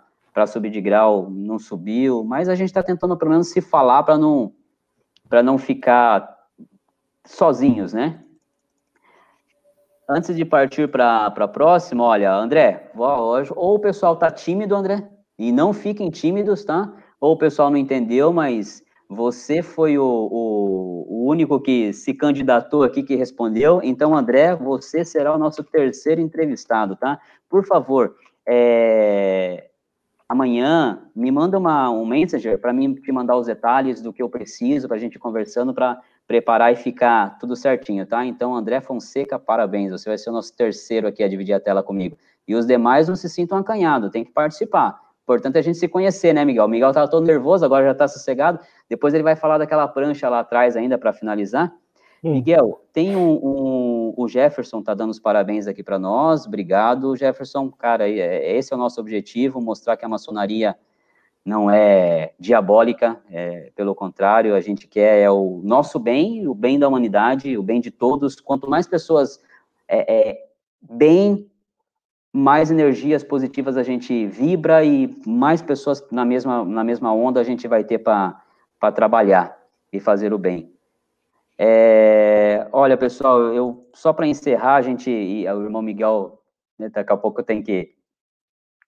subir 0.47 0.71
de 0.71 0.81
grau 0.81 1.31
não 1.31 1.59
subiu, 1.59 2.25
mas 2.25 2.49
a 2.49 2.55
gente 2.55 2.69
está 2.69 2.83
tentando 2.83 3.17
pelo 3.17 3.31
menos 3.31 3.49
se 3.49 3.61
falar 3.61 4.03
para 4.03 4.17
não, 4.17 4.53
não 5.45 5.59
ficar 5.59 6.37
sozinhos, 7.25 7.93
né? 7.93 8.23
Antes 10.09 10.35
de 10.35 10.45
partir 10.45 10.91
para 10.91 11.27
a 11.27 11.49
próxima, 11.49 12.05
olha, 12.05 12.35
André, 12.35 12.91
ou 12.95 13.75
o 13.75 13.79
pessoal 13.79 14.17
tá 14.17 14.31
tímido, 14.31 14.75
André, 14.75 15.09
e 15.39 15.53
não 15.53 15.73
fiquem 15.73 16.11
tímidos, 16.11 16.65
tá? 16.65 16.93
Ou 17.21 17.33
o 17.33 17.39
pessoal 17.39 17.71
não 17.71 17.77
entendeu, 17.77 18.33
mas 18.33 18.83
você 19.09 19.63
foi 19.63 19.97
o, 19.99 20.05
o, 20.05 21.07
o, 21.09 21.31
único 21.31 21.61
que 21.61 21.93
se 21.93 22.15
candidatou 22.15 22.83
aqui, 22.83 23.03
que 23.03 23.15
respondeu. 23.15 23.81
Então, 23.83 24.17
André, 24.17 24.57
você 24.57 25.05
será 25.05 25.35
o 25.35 25.39
nosso 25.39 25.63
terceiro 25.63 26.21
entrevistado, 26.21 26.97
tá? 26.97 27.21
Por 27.49 27.65
favor, 27.65 28.15
é, 28.47 29.71
amanhã 30.33 30.99
me 31.15 31.31
manda 31.31 31.59
uma, 31.59 31.91
um 31.91 32.07
messenger 32.07 32.59
para 32.59 32.73
mim 32.73 32.95
te 32.95 33.13
mandar 33.13 33.37
os 33.37 33.47
detalhes 33.47 34.01
do 34.01 34.15
que 34.15 34.23
eu 34.23 34.31
preciso 34.31 34.89
para 34.89 34.97
a 34.97 35.01
gente 35.01 35.19
conversando 35.19 35.75
para 35.75 36.01
preparar 36.27 36.73
e 36.73 36.77
ficar 36.77 37.37
tudo 37.39 37.55
certinho, 37.55 38.07
tá? 38.07 38.25
Então, 38.25 38.55
André 38.55 38.81
Fonseca, 38.81 39.39
parabéns, 39.39 39.93
você 39.93 40.09
vai 40.09 40.17
ser 40.17 40.31
o 40.31 40.33
nosso 40.33 40.57
terceiro 40.57 41.07
aqui 41.07 41.23
a 41.23 41.29
dividir 41.29 41.53
a 41.53 41.61
tela 41.61 41.83
comigo. 41.83 42.17
E 42.49 42.55
os 42.55 42.67
demais 42.67 43.09
não 43.09 43.15
se 43.15 43.29
sintam 43.29 43.59
acanhados, 43.59 44.11
tem 44.11 44.25
que 44.25 44.33
participar. 44.33 44.99
Importante 45.23 45.57
é 45.57 45.59
a 45.59 45.63
gente 45.63 45.77
se 45.77 45.87
conhecer, 45.87 46.33
né, 46.33 46.47
Miguel? 46.47 46.65
O 46.65 46.69
Miguel 46.69 46.89
estava 46.89 47.11
todo 47.11 47.27
nervoso, 47.27 47.63
agora 47.67 47.85
já 47.85 47.93
está 47.93 48.09
sossegado. 48.09 48.59
Depois 48.89 49.13
ele 49.13 49.23
vai 49.23 49.37
falar 49.37 49.59
daquela 49.59 49.87
prancha 49.87 50.31
lá 50.31 50.41
atrás 50.41 50.77
ainda 50.79 50.97
para 50.97 51.13
finalizar. 51.13 51.71
Hum. 52.25 52.33
Miguel, 52.33 52.81
tem 52.91 53.15
um, 53.15 53.33
um, 53.33 53.92
o 54.17 54.29
Jefferson 54.29 54.81
está 54.81 54.95
dando 54.95 55.11
os 55.11 55.19
parabéns 55.19 55.67
aqui 55.67 55.83
para 55.83 55.99
nós. 55.99 56.47
Obrigado, 56.47 57.17
Jefferson. 57.17 57.71
Cara, 57.71 58.09
é, 58.09 58.57
esse 58.57 58.73
é 58.73 58.77
o 58.77 58.79
nosso 58.79 59.01
objetivo, 59.01 59.61
mostrar 59.61 59.97
que 59.97 60.05
a 60.05 60.09
maçonaria 60.09 60.77
não 61.45 61.71
é 61.71 62.35
diabólica, 62.39 63.21
é, 63.31 63.73
pelo 63.75 63.95
contrário, 63.95 64.55
a 64.55 64.61
gente 64.61 64.87
quer 64.87 65.21
é 65.21 65.31
o 65.31 65.61
nosso 65.65 65.99
bem, 65.99 66.47
o 66.47 66.55
bem 66.55 66.79
da 66.79 66.87
humanidade, 66.87 67.59
o 67.59 67.63
bem 67.63 67.81
de 67.81 67.91
todos. 67.91 68.41
Quanto 68.41 68.71
mais 68.71 68.87
pessoas 68.87 69.41
é, 69.89 70.31
é, 70.31 70.47
bem 70.81 71.51
mais 72.33 72.71
energias 72.71 73.23
positivas 73.23 73.77
a 73.77 73.83
gente 73.83 74.27
vibra 74.27 74.83
e 74.83 75.15
mais 75.27 75.61
pessoas 75.61 76.03
na 76.11 76.25
mesma, 76.25 76.65
na 76.65 76.83
mesma 76.83 77.13
onda 77.13 77.41
a 77.41 77.45
gente 77.45 77.69
vai 77.69 77.85
ter 77.85 77.99
para 77.99 78.43
trabalhar 78.95 79.55
e 79.93 80.01
fazer 80.01 80.33
o 80.33 80.39
bem. 80.39 80.73
É, 81.65 82.67
olha, 82.73 82.97
pessoal, 82.97 83.41
eu 83.55 83.87
só 83.95 84.13
para 84.13 84.27
encerrar, 84.27 84.75
a 84.75 84.83
gente, 84.83 85.09
e 85.09 85.49
o 85.49 85.63
irmão 85.63 85.81
Miguel, 85.81 86.41
né, 86.77 86.89
daqui 86.89 87.13
a 87.13 87.17
pouco 87.17 87.41
tem 87.41 87.63
que, 87.63 87.91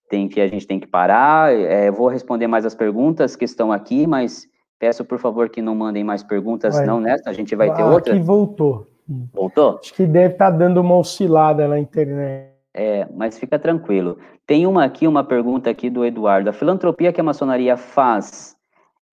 tem 0.09 0.27
que 0.27 0.41
a 0.41 0.47
gente 0.47 0.67
tem 0.67 0.77
que 0.77 0.85
parar. 0.85 1.53
É, 1.53 1.89
vou 1.89 2.09
responder 2.09 2.47
mais 2.47 2.65
as 2.65 2.75
perguntas 2.75 3.33
que 3.33 3.45
estão 3.45 3.71
aqui, 3.71 4.05
mas 4.05 4.45
peço 4.77 5.05
por 5.05 5.19
favor 5.19 5.47
que 5.47 5.61
não 5.61 5.73
mandem 5.73 6.03
mais 6.03 6.21
perguntas, 6.21 6.75
vai. 6.75 6.85
não 6.85 6.99
nessa, 6.99 7.29
a 7.29 7.33
gente 7.33 7.55
vai 7.55 7.73
ter 7.73 7.81
outra. 7.81 8.13
Aqui 8.13 8.21
voltou. 8.21 8.85
Voltou? 9.33 9.79
Acho 9.81 9.93
que 9.93 10.05
deve 10.05 10.33
estar 10.33 10.51
tá 10.51 10.57
dando 10.57 10.81
uma 10.81 10.97
oscilada 10.97 11.69
na 11.69 11.79
internet. 11.79 12.51
É, 12.73 13.07
mas 13.15 13.39
fica 13.39 13.57
tranquilo. 13.57 14.17
Tem 14.45 14.67
uma 14.67 14.83
aqui, 14.83 15.07
uma 15.07 15.23
pergunta 15.23 15.69
aqui 15.69 15.89
do 15.89 16.03
Eduardo. 16.03 16.49
A 16.49 16.53
filantropia 16.53 17.13
que 17.13 17.21
a 17.21 17.23
maçonaria 17.23 17.77
faz 17.77 18.54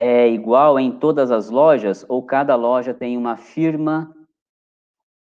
é 0.04 0.28
igual 0.28 0.80
em 0.80 0.90
todas 0.90 1.30
as 1.30 1.48
lojas 1.48 2.04
ou 2.08 2.24
cada 2.24 2.56
loja 2.56 2.92
tem 2.92 3.16
uma 3.16 3.36
firma, 3.36 4.12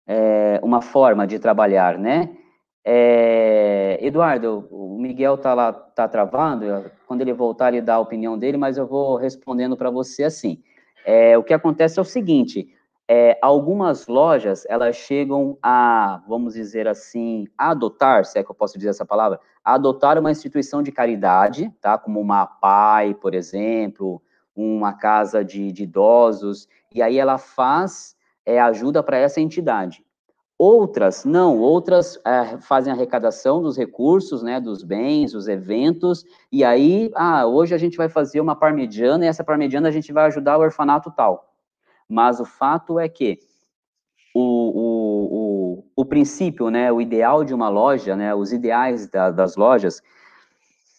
é, 0.07 0.61
uma 0.63 0.81
forma 0.81 1.27
de 1.27 1.41
trabalhar, 1.41 1.99
né? 1.99 2.37
É, 2.85 3.99
Eduardo, 4.01 4.69
o 4.71 4.97
Miguel 4.97 5.37
tá 5.37 5.53
lá, 5.53 5.73
tá 5.73 6.07
travando. 6.07 6.89
Quando 7.09 7.23
ele 7.23 7.33
voltar, 7.33 7.73
ele 7.75 7.83
dá 7.83 7.97
a 7.97 7.99
opinião 7.99 8.39
dele, 8.39 8.57
mas 8.57 8.79
eu 8.79 8.87
vou 8.87 9.17
respondendo 9.17 9.77
para 9.77 9.91
você 9.91 10.23
assim. 10.23 10.63
É, 11.05 11.37
o 11.37 11.43
que 11.43 11.53
acontece 11.53 11.99
é 11.99 12.03
o 12.03 12.05
seguinte: 12.05 12.69
é, 13.09 13.37
algumas 13.43 14.07
lojas 14.07 14.65
elas 14.69 14.95
chegam 14.95 15.59
a, 15.61 16.23
vamos 16.29 16.55
dizer 16.55 16.87
assim, 16.87 17.49
adotar, 17.59 18.25
se 18.25 18.39
é 18.39 18.45
que 18.45 18.51
eu 18.53 18.55
posso 18.55 18.79
dizer 18.79 18.91
essa 18.91 19.05
palavra, 19.05 19.41
adotar 19.65 20.17
uma 20.21 20.31
instituição 20.31 20.85
de 20.85 20.93
caridade, 20.93 21.69
tá? 21.81 21.99
Como 21.99 22.21
uma 22.21 22.47
PAI, 22.47 23.15
por 23.15 23.35
exemplo, 23.35 24.23
uma 24.63 24.93
casa 24.93 25.45
de, 25.45 25.71
de 25.71 25.85
idosos, 25.85 26.69
e 26.93 27.01
aí 27.01 27.19
ela 27.19 27.39
faz 27.39 28.17
é, 28.45 28.61
ajuda 28.61 29.03
para 29.03 29.17
essa 29.17 29.41
entidade. 29.41 30.05
Outras, 30.59 31.25
não, 31.25 31.59
outras 31.59 32.21
é, 32.27 32.59
fazem 32.59 32.93
arrecadação 32.93 33.63
dos 33.63 33.77
recursos, 33.77 34.43
né, 34.43 34.61
dos 34.61 34.83
bens, 34.83 35.31
dos 35.31 35.47
eventos, 35.47 36.25
e 36.51 36.65
aí, 36.65 37.13
ah, 37.15 37.47
hoje 37.47 37.75
a 37.75 37.79
gente 37.79 37.97
vai 37.97 38.09
fazer 38.09 38.41
uma 38.41 38.57
parmegiana, 38.57 39.25
e 39.25 39.29
essa 39.29 39.45
parmegiana 39.45 39.89
a 39.89 39.93
gente 39.93 40.13
vai 40.13 40.27
ajudar 40.27 40.59
o 40.59 40.63
orfanato 40.63 41.13
tal. 41.13 41.55
Mas 42.09 42.41
o 42.41 42.45
fato 42.45 42.99
é 42.99 43.09
que 43.09 43.39
o, 44.35 44.41
o, 44.41 45.35
o, 45.37 45.85
o 45.95 46.05
princípio, 46.05 46.71
né, 46.71 46.91
o 46.91 47.01
ideal 47.01 47.45
de 47.45 47.55
uma 47.55 47.69
loja, 47.69 48.17
né, 48.17 48.35
os 48.35 48.53
ideais 48.53 49.09
da, 49.09 49.31
das 49.31 49.55
lojas, 49.55 50.03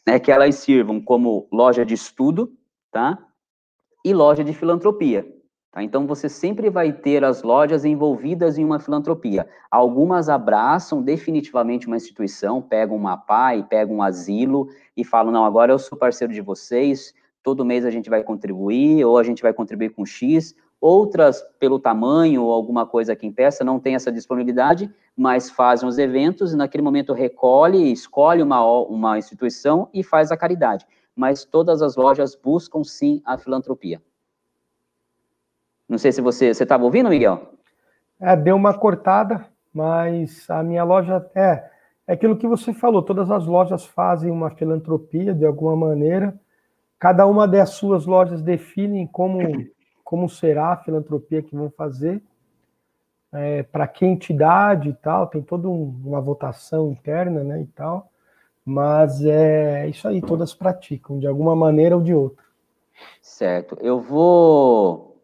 é 0.05 0.17
que 0.19 0.31
elas 0.31 0.55
sirvam 0.55 1.01
como 1.01 1.47
loja 1.51 1.85
de 1.85 1.93
estudo, 1.93 2.51
tá? 2.91 3.17
E 4.03 4.13
loja 4.13 4.43
de 4.43 4.53
filantropia. 4.53 5.27
Tá? 5.71 5.83
Então, 5.83 6.07
você 6.07 6.27
sempre 6.27 6.69
vai 6.69 6.91
ter 6.91 7.23
as 7.23 7.43
lojas 7.43 7.85
envolvidas 7.85 8.57
em 8.57 8.65
uma 8.65 8.79
filantropia. 8.79 9.47
Algumas 9.69 10.29
abraçam 10.29 11.01
definitivamente 11.01 11.87
uma 11.87 11.97
instituição, 11.97 12.61
pegam 12.61 12.95
uma 12.95 13.17
PAI, 13.17 13.63
pegam 13.63 13.97
um 13.97 14.01
asilo 14.01 14.69
e 14.95 15.03
falam: 15.03 15.31
não, 15.31 15.45
agora 15.45 15.71
eu 15.71 15.79
sou 15.79 15.97
parceiro 15.97 16.33
de 16.33 16.41
vocês, 16.41 17.13
todo 17.43 17.65
mês 17.65 17.85
a 17.85 17.91
gente 17.91 18.09
vai 18.09 18.23
contribuir, 18.23 19.03
ou 19.05 19.17
a 19.17 19.23
gente 19.23 19.41
vai 19.41 19.53
contribuir 19.53 19.89
com 19.89 20.05
X, 20.05 20.55
Outras, 20.81 21.43
pelo 21.59 21.77
tamanho 21.77 22.43
ou 22.43 22.53
alguma 22.53 22.85
coisa 22.85 23.13
que 23.13 23.27
impeça, 23.27 23.65
não 23.65 23.79
tem 23.79 23.95
essa 23.95 24.09
disponibilidade, 24.09 24.89
mas 25.15 25.49
fazem 25.49 25.87
os 25.87 25.97
eventos 25.97 26.53
e 26.53 26.55
naquele 26.55 26.81
momento 26.81 27.11
recolhe, 27.11 27.91
escolhe 27.91 28.41
uma, 28.41 28.63
uma 28.83 29.17
instituição 29.17 29.89
e 29.93 30.01
faz 30.03 30.31
a 30.31 30.37
caridade. 30.37 30.87
Mas 31.15 31.43
todas 31.45 31.81
as 31.81 31.95
lojas 31.95 32.35
buscam 32.35 32.83
sim 32.83 33.21
a 33.25 33.37
filantropia. 33.37 34.01
Não 35.87 35.97
sei 35.97 36.11
se 36.11 36.21
você 36.21 36.47
estava 36.47 36.83
ouvindo, 36.83 37.09
Miguel? 37.09 37.53
É, 38.19 38.35
deu 38.35 38.55
uma 38.55 38.77
cortada, 38.77 39.45
mas 39.73 40.49
a 40.49 40.61
minha 40.61 40.83
loja 40.83 41.29
é, 41.33 41.69
é 42.07 42.13
aquilo 42.13 42.37
que 42.37 42.47
você 42.47 42.73
falou. 42.73 43.01
Todas 43.01 43.31
as 43.31 43.45
lojas 43.45 43.85
fazem 43.85 44.31
uma 44.31 44.51
filantropia 44.51 45.33
de 45.33 45.45
alguma 45.45 45.75
maneira. 45.75 46.39
Cada 46.97 47.25
uma 47.25 47.47
das 47.47 47.71
suas 47.71 48.05
lojas 48.05 48.41
definem 48.41 49.07
como 49.07 49.39
como 50.09 50.27
será 50.27 50.71
a 50.73 50.77
filantropia 50.77 51.43
que 51.43 51.55
vão 51.55 51.69
fazer, 51.69 52.19
é, 53.31 53.61
para 53.61 53.87
que 53.87 54.03
entidade 54.03 54.89
e 54.89 54.93
tal, 54.93 55.27
tem 55.27 55.39
toda 55.39 55.69
um, 55.69 55.83
uma 56.03 56.19
votação 56.19 56.89
interna, 56.89 57.43
né, 57.43 57.61
e 57.61 57.67
tal, 57.67 58.11
mas 58.69 59.25
é 59.25 59.87
isso 59.89 60.07
aí, 60.07 60.21
todas 60.21 60.53
praticam, 60.53 61.17
de 61.17 61.25
alguma 61.25 61.55
maneira 61.55 61.95
ou 61.97 62.03
de 62.03 62.13
outra. 62.13 62.43
Certo, 63.19 63.75
eu 63.81 63.99
vou, 63.99 65.17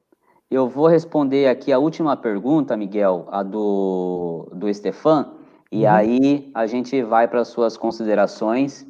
eu 0.49 0.67
vou 0.67 0.87
responder 0.87 1.47
aqui 1.47 1.71
a 1.71 1.77
última 1.77 2.17
pergunta, 2.17 2.75
Miguel, 2.75 3.27
a 3.29 3.43
do, 3.43 4.49
do 4.51 4.73
Stefan, 4.73 5.33
e 5.71 5.83
uhum. 5.83 5.91
aí 5.91 6.51
a 6.55 6.65
gente 6.65 7.03
vai 7.03 7.27
para 7.27 7.41
as 7.41 7.49
suas 7.49 7.77
considerações, 7.77 8.87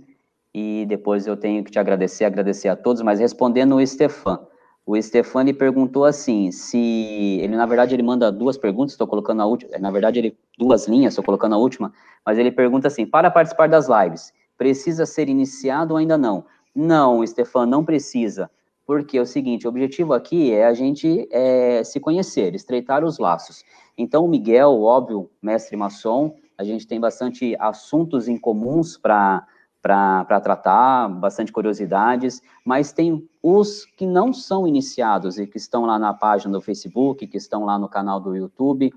e 0.54 0.86
depois 0.88 1.28
eu 1.28 1.36
tenho 1.36 1.62
que 1.62 1.72
te 1.72 1.78
agradecer, 1.78 2.24
agradecer 2.24 2.70
a 2.70 2.78
todos, 2.78 3.02
mas 3.02 3.20
respondendo 3.20 3.76
o 3.76 3.86
Stefan, 3.86 4.40
o 4.86 5.02
Stefani 5.02 5.52
perguntou 5.52 6.06
assim, 6.06 6.50
se 6.52 7.40
ele 7.42 7.58
na 7.58 7.66
verdade 7.66 7.94
ele 7.94 8.04
manda 8.04 8.32
duas 8.32 8.58
perguntas, 8.58 8.94
estou 8.94 9.08
colocando 9.08 9.42
a 9.42 9.46
última, 9.46 9.78
na 9.80 9.92
verdade 9.92 10.20
ele 10.20 10.38
duas 10.58 10.88
linhas, 10.88 11.12
estou 11.12 11.26
colocando 11.26 11.56
a 11.56 11.58
última, 11.58 11.92
mas 12.26 12.38
ele 12.38 12.52
pergunta 12.52 12.88
assim: 12.88 13.06
para 13.06 13.30
participar 13.30 13.68
das 13.68 13.88
lives, 13.88 14.34
precisa 14.58 15.06
ser 15.06 15.30
iniciado 15.30 15.94
ou 15.94 15.98
ainda 15.98 16.18
não? 16.18 16.46
Não, 16.74 17.26
Stefan, 17.26 17.66
não 17.66 17.86
precisa, 17.86 18.50
porque 18.86 19.18
é 19.18 19.22
o 19.22 19.26
seguinte, 19.26 19.66
o 19.66 19.70
objetivo 19.70 20.14
aqui 20.14 20.52
é 20.52 20.66
a 20.66 20.74
gente 20.74 21.28
é, 21.32 21.84
se 21.84 22.00
conhecer, 22.00 22.54
estreitar 22.54 23.04
os 23.04 23.18
laços. 23.18 23.64
Então 23.98 24.26
o 24.26 24.28
Miguel, 24.28 24.82
óbvio, 24.82 25.30
mestre 25.42 25.78
maçom, 25.78 26.36
a 26.58 26.64
gente 26.64 26.86
tem 26.86 27.00
bastante 27.00 27.56
assuntos 27.60 28.28
em 28.28 28.38
comuns 28.38 28.98
para 28.98 29.46
para 29.86 30.42
tratar, 30.42 31.08
bastante 31.08 31.52
curiosidades, 31.52 32.42
mas 32.66 32.92
tem 32.92 33.24
os 33.44 33.86
que 33.86 34.08
não 34.08 34.34
são 34.34 34.68
iniciados 34.68 35.38
e 35.38 35.46
que 35.46 35.58
estão 35.58 35.86
lá 35.86 36.00
na 36.00 36.12
página 36.12 36.52
do 36.52 36.60
Facebook, 36.60 37.28
que 37.28 37.38
estão 37.38 37.66
lá 37.66 37.78
no 37.78 37.88
canal 37.88 38.20
do 38.20 38.36
YouTube, 38.36 38.92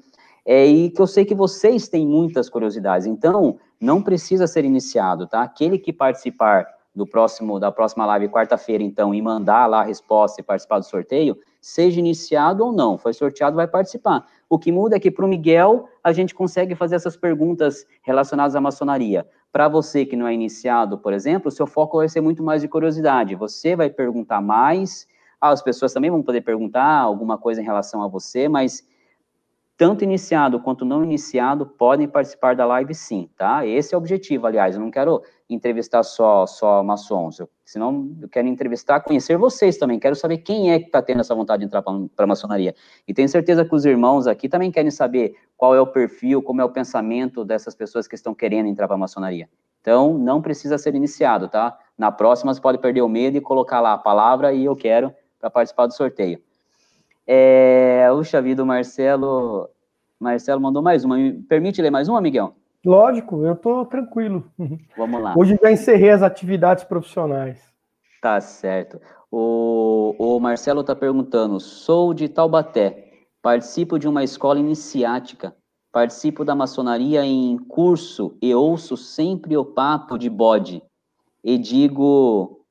é, 0.47 0.65
e 0.65 0.89
que 0.89 0.99
eu 0.99 1.07
sei 1.07 1.27
que 1.27 1.35
vocês 1.35 1.89
têm 1.91 2.07
muitas 2.07 2.49
curiosidades, 2.49 3.07
então 3.07 3.59
não 3.81 4.03
precisa 4.03 4.47
ser 4.47 4.65
iniciado, 4.65 5.27
tá? 5.27 5.43
Aquele 5.43 5.79
que 5.79 5.93
participar 5.93 6.67
do 6.95 7.07
próximo, 7.07 7.61
da 7.61 7.71
próxima 7.71 8.05
live 8.07 8.29
quarta-feira, 8.29 8.83
então, 8.83 9.15
e 9.15 9.23
mandar 9.23 9.67
lá 9.67 9.81
a 9.81 9.85
resposta 9.85 10.41
e 10.41 10.45
participar 10.45 10.81
do 10.81 10.85
sorteio, 10.85 11.39
seja 11.61 12.01
iniciado 12.01 12.65
ou 12.65 12.73
não, 12.73 12.99
foi 12.99 13.13
sorteado, 13.13 13.57
vai 13.57 13.69
participar. 13.69 14.27
O 14.49 14.59
que 14.59 14.73
muda 14.73 14.97
é 14.97 15.01
que 15.01 15.11
para 15.11 15.25
o 15.25 15.29
Miguel, 15.29 15.89
a 16.03 16.13
gente 16.13 16.35
consegue 16.35 16.75
fazer 16.75 16.97
essas 16.97 17.17
perguntas 17.17 17.87
relacionadas 18.03 18.57
à 18.57 18.61
maçonaria. 18.61 19.27
Para 19.53 19.69
você 19.69 20.05
que 20.05 20.17
não 20.17 20.27
é 20.27 20.35
iniciado, 20.35 20.99
por 20.99 21.13
exemplo, 21.13 21.49
o 21.49 21.53
seu 21.53 21.67
foco 21.67 21.99
vai 21.99 22.09
ser 22.09 22.21
muito 22.21 22.43
mais 22.43 22.63
de 22.63 22.69
curiosidade. 22.69 23.35
Você 23.37 23.77
vai 23.77 23.89
perguntar 23.89 24.41
mais, 24.41 25.07
ah, 25.41 25.51
as 25.51 25.63
pessoas 25.63 25.93
também 25.93 26.11
vão 26.11 26.23
poder 26.23 26.41
perguntar 26.41 26.99
alguma 26.99 27.39
coisa 27.39 27.61
em 27.61 27.65
relação 27.65 28.03
a 28.03 28.09
você, 28.09 28.49
mas 28.49 28.85
tanto 29.79 30.03
iniciado 30.03 30.59
quanto 30.59 30.85
não 30.85 31.05
iniciado 31.05 31.65
podem 31.65 32.09
participar 32.09 32.57
da 32.57 32.67
live 32.67 32.93
sim, 32.93 33.31
tá? 33.37 33.65
Esse 33.65 33.95
é 33.95 33.97
o 33.97 34.01
objetivo, 34.01 34.45
aliás, 34.45 34.75
eu 34.75 34.81
não 34.81 34.91
quero 34.91 35.23
entrevistar 35.49 36.03
só, 36.03 36.47
só 36.47 36.83
maçons, 36.83 37.39
eu, 37.39 37.49
senão 37.65 38.11
eu 38.21 38.29
quero 38.29 38.49
entrevistar, 38.49 38.99
conhecer 38.99 39.39
vocês 39.39 39.79
também, 39.79 40.01
quero 40.01 40.17
saber 40.17 40.39
quem 40.39 40.73
é 40.73 40.81
que 40.81 40.87
está 40.87 41.01
tendo 41.01 41.21
essa 41.21 41.33
vontade 41.33 41.61
de 41.61 41.67
entrar 41.67 41.81
para 41.81 42.25
a 42.25 42.27
maçonaria. 42.27 42.75
E 43.07 43.15
tenho 43.15 43.29
certeza 43.29 43.65
que 43.65 43.73
os 43.73 43.85
irmãos 43.85 44.27
aqui 44.27 44.49
também 44.49 44.73
querem 44.73 44.91
saber 44.91 45.37
qual 45.57 45.77
é 45.77 45.81
o 45.81 45.87
perfil, 45.87 46.43
como 46.43 46.61
é 46.61 46.65
o 46.65 46.71
pensamento 46.71 47.45
dessas 47.45 47.77
pessoas 47.77 48.09
que 48.09 48.17
estão 48.17 48.35
querendo 48.35 48.67
entrar 48.67 48.89
para 48.89 48.97
a 48.97 48.99
maçonaria. 48.99 49.49
Então, 49.81 50.19
não 50.19 50.43
precisa 50.43 50.77
ser 50.77 50.97
iniciado, 50.97 51.49
tá? 51.49 51.79
Na 51.97 52.11
próxima, 52.11 52.53
você 52.53 52.61
pode 52.61 52.79
perder 52.79 53.03
o 53.03 53.09
medo 53.09 53.37
e 53.37 53.41
colocar 53.41 53.81
lá 53.81 53.93
a 53.93 53.99
palavra 53.99 54.53
e 54.53 54.65
eu 54.65 54.75
quero 54.75 55.15
para 55.39 55.49
participar 55.49 55.87
do 55.87 55.95
sorteio. 55.95 56.43
É, 57.31 58.09
puxa 58.11 58.41
vida, 58.41 58.63
o 58.63 58.67
Marcelo, 58.67 59.69
Marcelo 60.19 60.63
mandou 60.63 60.83
mais 60.83 61.05
uma. 61.05 61.17
Permite 61.47 61.83
ler 61.83 61.91
mais 61.91 62.09
uma, 62.09 62.23
Miguel? 62.23 62.55
Lógico, 62.83 63.45
eu 63.45 63.53
estou 63.53 63.85
tranquilo. 63.85 64.51
Vamos 64.97 65.23
lá. 65.23 65.35
Hoje 65.37 65.59
já 65.63 65.71
encerrei 65.71 66.09
as 66.09 66.23
atividades 66.23 66.85
profissionais. 66.85 67.61
Tá 68.23 68.41
certo. 68.41 68.99
O, 69.31 70.15
o 70.19 70.41
Marcelo 70.41 70.81
está 70.81 70.97
perguntando: 70.97 71.61
sou 71.61 72.15
de 72.15 72.31
Taubaté, 72.31 73.11
participo 73.43 73.99
de 73.99 74.09
uma 74.09 74.25
escola 74.25 74.59
iniciática, 74.59 75.55
participo 75.93 76.47
da 76.47 76.55
maçonaria 76.55 77.27
em 77.27 77.59
curso 77.59 78.39
e 78.41 78.55
ouço 78.55 78.97
sempre 78.97 79.55
o 79.55 79.67
papo 79.67 80.17
de 80.17 80.31
bode. 80.31 80.83
E 81.45 81.59
digo. 81.59 82.65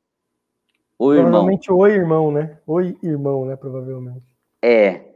Oi, 0.97 1.17
Provavelmente 1.17 1.67
irmão. 1.67 1.79
oi, 1.83 1.91
irmão, 1.91 2.31
né? 2.31 2.57
Oi, 2.65 2.97
irmão, 3.03 3.45
né? 3.45 3.55
Provavelmente. 3.55 4.25
É, 4.63 5.07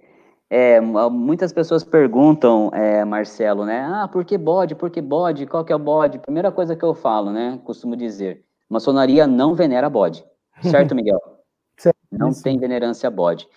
é, 0.50 0.82
muitas 0.82 1.54
pessoas 1.54 1.84
perguntam, 1.84 2.70
é, 2.74 3.06
Marcelo, 3.06 3.66
né? 3.66 3.86
Ah, 3.90 4.08
por 4.08 4.26
que 4.26 4.38
bode? 4.38 4.76
Por 4.76 4.90
que 4.90 5.02
bode? 5.02 5.46
Qual 5.46 5.64
que 5.64 5.72
é 5.72 5.76
o 5.76 5.80
bode? 5.80 6.20
Primeira 6.20 6.52
coisa 6.52 6.76
que 6.76 6.84
eu 6.84 6.94
falo, 6.94 7.32
né? 7.32 7.60
Costumo 7.64 7.96
dizer, 7.96 8.44
maçonaria 8.70 9.26
não 9.26 9.56
venera 9.56 9.90
bode. 9.90 10.26
Certo, 10.62 10.94
Miguel? 10.94 11.20
certo. 11.78 11.98
Não 12.12 12.34
tem 12.34 12.60
venerância 12.60 13.08
a 13.08 13.12
bode. 13.12 13.48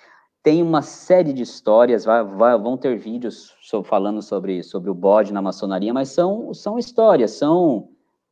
Tem 0.41 0.63
uma 0.63 0.83
série 0.83 1.33
de 1.33 1.43
histórias, 1.43 2.05
vai, 2.05 2.23
vai, 2.23 2.59
vão 2.59 2.77
ter 2.77 2.97
vídeos 2.97 3.53
falando 3.85 4.23
sobre, 4.23 4.63
sobre 4.63 4.91
o 4.91 4.95
bode 4.95 5.33
na 5.33 5.43
maçonaria, 5.43 5.93
mas 5.93 6.11
são, 6.11 6.53
são 6.53 6.79
histórias, 6.79 7.33
são, 7.33 7.89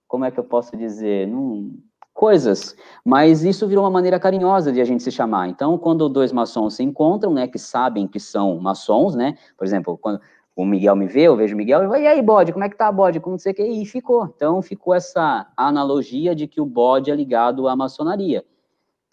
como 0.07 0.25
é 0.25 0.31
que 0.31 0.39
eu 0.39 0.45
posso 0.45 0.77
dizer? 0.77 1.27
Não, 1.27 1.73
coisas, 2.13 2.77
mas 3.05 3.43
isso 3.43 3.67
virou 3.67 3.85
uma 3.85 3.91
maneira 3.91 4.21
carinhosa 4.21 4.71
de 4.71 4.81
a 4.81 4.85
gente 4.85 5.03
se 5.03 5.11
chamar. 5.11 5.49
Então, 5.49 5.79
quando 5.79 6.09
dois 6.09 6.33
maçons 6.33 6.75
se 6.75 6.83
encontram, 6.83 7.33
né, 7.33 7.47
que 7.47 7.59
sabem 7.59 8.07
que 8.07 8.21
são 8.21 8.59
maçons, 8.59 9.15
né, 9.15 9.37
por 9.57 9.65
exemplo, 9.67 9.99
quando 9.99 10.21
o 10.55 10.65
Miguel 10.65 10.95
me 10.95 11.07
vê, 11.07 11.23
eu 11.23 11.37
vejo 11.37 11.55
o 11.55 11.57
Miguel, 11.57 11.97
e 11.97 12.07
aí, 12.07 12.21
bode, 12.21 12.53
como 12.53 12.65
é 12.65 12.69
que 12.69 12.77
tá, 12.77 12.93
bode, 12.93 13.19
como 13.21 13.39
você 13.39 13.55
que 13.55 13.63
e 13.63 13.87
ficou. 13.87 14.27
Então, 14.37 14.61
ficou 14.61 14.95
essa 14.95 15.49
analogia 15.57 16.35
de 16.35 16.47
que 16.47 16.61
o 16.61 16.67
bode 16.67 17.11
é 17.11 17.15
ligado 17.15 17.67
à 17.67 17.75
maçonaria, 17.75 18.45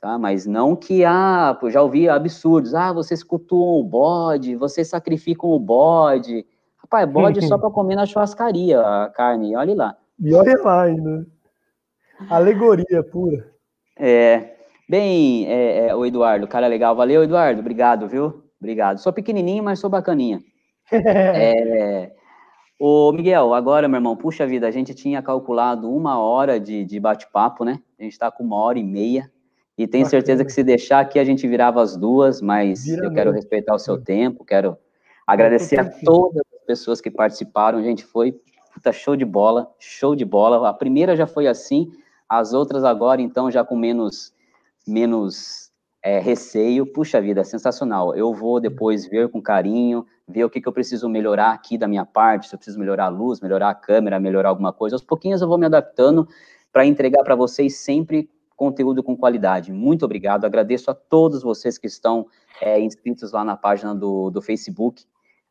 tá, 0.01 0.19
mas 0.19 0.45
não 0.45 0.75
que, 0.75 1.05
ah, 1.05 1.57
já 1.69 1.81
ouvi 1.81 2.09
absurdos, 2.09 2.75
ah, 2.75 2.91
vocês 2.91 3.23
cultuam 3.23 3.79
o 3.79 3.83
bode, 3.83 4.55
vocês 4.55 4.89
sacrificam 4.89 5.49
o 5.49 5.59
bode, 5.59 6.45
rapaz, 6.77 7.09
bode 7.09 7.47
só 7.47 7.57
para 7.57 7.71
comer 7.71 7.95
na 7.95 8.05
churrascaria 8.05 8.81
a 8.81 9.09
carne, 9.09 9.55
olhe 9.55 9.73
lá. 9.73 9.95
E 10.19 10.33
olha 10.33 10.61
lá 10.61 10.83
ainda. 10.83 11.25
Alegoria 12.27 13.03
pura. 13.03 13.51
É. 13.97 14.55
Bem, 14.89 15.45
é, 15.47 15.87
é, 15.87 15.95
o 15.95 16.05
Eduardo, 16.05 16.47
cara 16.47 16.67
legal. 16.67 16.95
Valeu, 16.95 17.23
Eduardo. 17.23 17.61
Obrigado, 17.61 18.07
viu? 18.07 18.43
Obrigado. 18.59 18.97
Sou 18.97 19.13
pequenininho, 19.13 19.63
mas 19.63 19.79
sou 19.79 19.89
bacaninha. 19.89 20.39
é, 20.91 22.11
ô, 22.79 23.11
Miguel, 23.11 23.53
agora, 23.53 23.87
meu 23.87 23.97
irmão, 23.97 24.17
puxa 24.17 24.47
vida, 24.47 24.67
a 24.67 24.71
gente 24.71 24.93
tinha 24.95 25.21
calculado 25.21 25.89
uma 25.93 26.19
hora 26.19 26.59
de, 26.59 26.83
de 26.83 26.99
bate-papo, 26.99 27.63
né? 27.63 27.79
A 27.99 28.03
gente 28.03 28.13
está 28.13 28.31
com 28.31 28.43
uma 28.43 28.57
hora 28.57 28.79
e 28.79 28.83
meia. 28.83 29.31
E 29.77 29.87
tenho 29.87 30.03
Bacana. 30.03 30.09
certeza 30.09 30.43
que 30.43 30.51
se 30.51 30.63
deixar 30.63 30.99
aqui 30.99 31.19
a 31.19 31.23
gente 31.23 31.47
virava 31.47 31.81
as 31.81 31.95
duas, 31.95 32.41
mas 32.41 32.83
Vira 32.83 33.05
eu 33.05 33.13
quero 33.13 33.31
respeitar 33.31 33.73
o 33.73 33.79
seu 33.79 34.01
tempo, 34.01 34.43
quero 34.43 34.77
agradecer 35.25 35.79
a 35.79 35.89
todas 36.03 36.41
as 36.53 36.65
pessoas 36.65 36.99
que 36.99 37.09
participaram. 37.09 37.77
A 37.77 37.83
gente 37.83 38.03
foi 38.03 38.35
puta, 38.73 38.91
show 38.91 39.15
de 39.15 39.25
bola, 39.25 39.71
show 39.77 40.15
de 40.15 40.25
bola. 40.25 40.67
A 40.67 40.73
primeira 40.73 41.15
já 41.15 41.27
foi 41.27 41.47
assim, 41.47 41.91
as 42.29 42.53
outras 42.53 42.83
agora, 42.83 43.21
então, 43.21 43.49
já 43.49 43.63
com 43.63 43.75
menos, 43.75 44.31
menos 44.87 45.71
é, 46.03 46.19
receio. 46.19 46.85
Puxa 46.85 47.19
vida, 47.19 47.43
sensacional. 47.43 48.15
Eu 48.15 48.33
vou 48.33 48.59
depois 48.59 49.07
ver 49.07 49.29
com 49.29 49.41
carinho, 49.41 50.05
ver 50.27 50.43
o 50.43 50.49
que, 50.49 50.61
que 50.61 50.67
eu 50.67 50.73
preciso 50.73 51.09
melhorar 51.09 51.51
aqui 51.51 51.77
da 51.77 51.87
minha 51.87 52.05
parte, 52.05 52.47
se 52.47 52.55
eu 52.55 52.59
preciso 52.59 52.79
melhorar 52.79 53.05
a 53.05 53.09
luz, 53.09 53.41
melhorar 53.41 53.69
a 53.69 53.75
câmera, 53.75 54.19
melhorar 54.19 54.49
alguma 54.49 54.71
coisa. 54.71 54.95
Aos 54.95 55.03
pouquinhos 55.03 55.41
eu 55.41 55.47
vou 55.47 55.57
me 55.57 55.65
adaptando 55.65 56.27
para 56.71 56.85
entregar 56.85 57.23
para 57.23 57.35
vocês 57.35 57.77
sempre 57.77 58.29
conteúdo 58.55 59.01
com 59.01 59.15
qualidade. 59.15 59.71
Muito 59.71 60.05
obrigado, 60.05 60.45
agradeço 60.45 60.91
a 60.91 60.93
todos 60.93 61.41
vocês 61.41 61.77
que 61.77 61.87
estão 61.87 62.27
é, 62.61 62.79
inscritos 62.79 63.31
lá 63.31 63.43
na 63.43 63.55
página 63.55 63.95
do, 63.95 64.29
do 64.29 64.41
Facebook, 64.41 65.05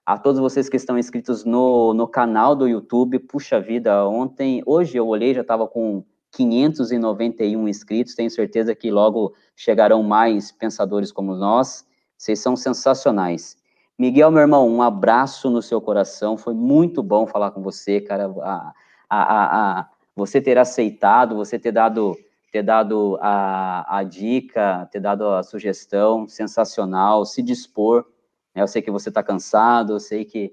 a 0.05 0.19
todos 0.19 0.39
vocês 0.39 0.69
que 0.69 0.77
estão 0.77 0.99
inscritos 0.99 1.45
no, 1.45 1.95
no 1.95 2.07
canal 2.07 2.55
do 2.55 2.69
YouTube. 2.69 3.19
Puxa 3.19 3.59
vida, 3.61 4.07
ontem, 4.07 4.63
hoje 4.65 4.97
eu 4.97 5.07
olhei, 5.07 5.35
já 5.35 5.41
estava 5.41 5.67
com 5.67 6.05
591 6.31 7.69
inscritos. 7.69 8.15
Tenho 8.15 8.31
certeza 8.31 8.75
que 8.75 8.91
logo 8.91 9.35
chegarão 9.57 10.03
mais 10.03 10.53
pensadores 10.53 11.11
como 11.11 11.35
nós. 11.35 11.87
Vocês 12.17 12.39
são 12.41 12.57
sensacionais. 12.57 13.57
Miguel, 13.99 14.31
meu 14.31 14.43
irmão, 14.43 14.69
um 14.69 14.83
abraço 14.83 15.51
no 15.51 15.61
seu 15.61 15.81
coração. 15.81 16.37
Foi 16.37 16.55
muito 16.55 17.03
bom 17.03 17.27
falar 17.27 17.51
com 17.51 17.63
você, 17.63 18.01
cara. 18.01 18.27
A, 18.43 18.73
a, 19.11 19.81
a, 19.81 19.89
você 20.15 20.41
ter 20.41 20.59
aceitado, 20.59 21.35
você 21.35 21.59
ter 21.59 21.73
dado, 21.73 22.17
ter 22.53 22.63
dado 22.63 23.19
a, 23.21 24.05
dica, 24.09 24.89
ter 24.93 25.01
dado 25.01 25.29
a 25.29 25.43
sugestão, 25.43 26.29
sensacional. 26.29 27.25
Se 27.25 27.43
dispor. 27.43 28.05
Eu 28.55 28.67
sei 28.67 28.83
que 28.83 28.91
você 28.91 29.09
está 29.09 29.23
cansado, 29.23 29.93
eu 29.93 30.01
sei 30.01 30.25
que, 30.25 30.53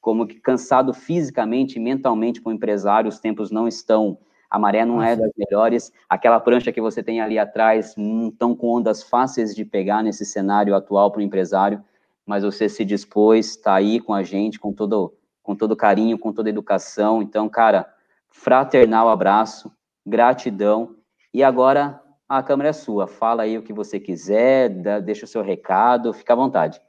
como 0.00 0.26
que 0.26 0.38
cansado 0.38 0.94
fisicamente 0.94 1.80
mentalmente 1.80 2.40
para 2.40 2.50
o 2.50 2.52
empresário, 2.52 3.08
os 3.08 3.18
tempos 3.18 3.50
não 3.50 3.66
estão 3.66 4.18
a 4.50 4.58
maré 4.58 4.84
não 4.84 5.00
é 5.00 5.14
das 5.14 5.30
melhores, 5.36 5.92
aquela 6.08 6.40
prancha 6.40 6.72
que 6.72 6.80
você 6.80 7.02
tem 7.02 7.20
ali 7.20 7.38
atrás 7.38 7.94
não 7.96 8.28
estão 8.28 8.54
com 8.54 8.68
ondas 8.76 9.02
fáceis 9.02 9.54
de 9.54 9.64
pegar 9.64 10.02
nesse 10.02 10.24
cenário 10.24 10.74
atual 10.74 11.12
para 11.12 11.20
o 11.20 11.22
empresário, 11.22 11.82
mas 12.26 12.42
você 12.42 12.68
se 12.68 12.84
dispôs, 12.84 13.50
está 13.50 13.74
aí 13.74 14.00
com 14.00 14.12
a 14.12 14.24
gente, 14.24 14.58
com 14.58 14.72
todo, 14.72 15.14
com 15.42 15.54
todo 15.54 15.76
carinho, 15.76 16.18
com 16.18 16.32
toda 16.32 16.50
educação, 16.50 17.22
então, 17.22 17.48
cara, 17.48 17.88
fraternal 18.28 19.08
abraço, 19.08 19.72
gratidão, 20.04 20.96
e 21.32 21.44
agora 21.44 22.00
a 22.28 22.42
câmera 22.42 22.70
é 22.70 22.72
sua, 22.72 23.06
fala 23.06 23.44
aí 23.44 23.56
o 23.56 23.62
que 23.62 23.72
você 23.72 24.00
quiser, 24.00 24.68
dá, 24.68 24.98
deixa 24.98 25.24
o 25.24 25.28
seu 25.28 25.42
recado, 25.42 26.12
fica 26.12 26.32
à 26.32 26.36
vontade. 26.36 26.80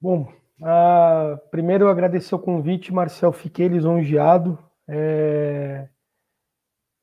Bom, 0.00 0.28
uh, 0.60 1.38
primeiro 1.50 1.84
eu 1.84 1.90
agradecer 1.90 2.34
o 2.34 2.38
convite, 2.38 2.92
Marcel, 2.92 3.32
fiquei 3.32 3.68
lisonjeado, 3.68 4.58
é, 4.86 5.88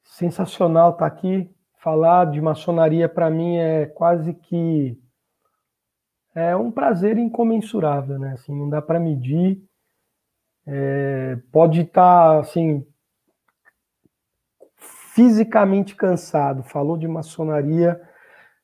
sensacional 0.05 0.91
estar 0.91 1.09
tá 1.09 1.15
aqui. 1.15 1.49
Falar 1.77 2.31
de 2.31 2.41
maçonaria 2.41 3.09
para 3.09 3.29
mim 3.29 3.57
é 3.57 3.85
quase 3.85 4.33
que 4.33 4.97
é 6.33 6.55
um 6.55 6.71
prazer 6.71 7.17
incomensurável, 7.17 8.17
né? 8.17 8.33
Assim, 8.33 8.57
não 8.57 8.69
dá 8.69 8.81
para 8.81 8.99
medir. 8.99 9.61
É, 10.67 11.37
pode 11.51 11.81
estar 11.81 12.33
tá, 12.33 12.39
assim 12.39 12.85
fisicamente 15.13 15.95
cansado. 15.95 16.63
Falou 16.63 16.97
de 16.97 17.07
maçonaria, 17.07 18.01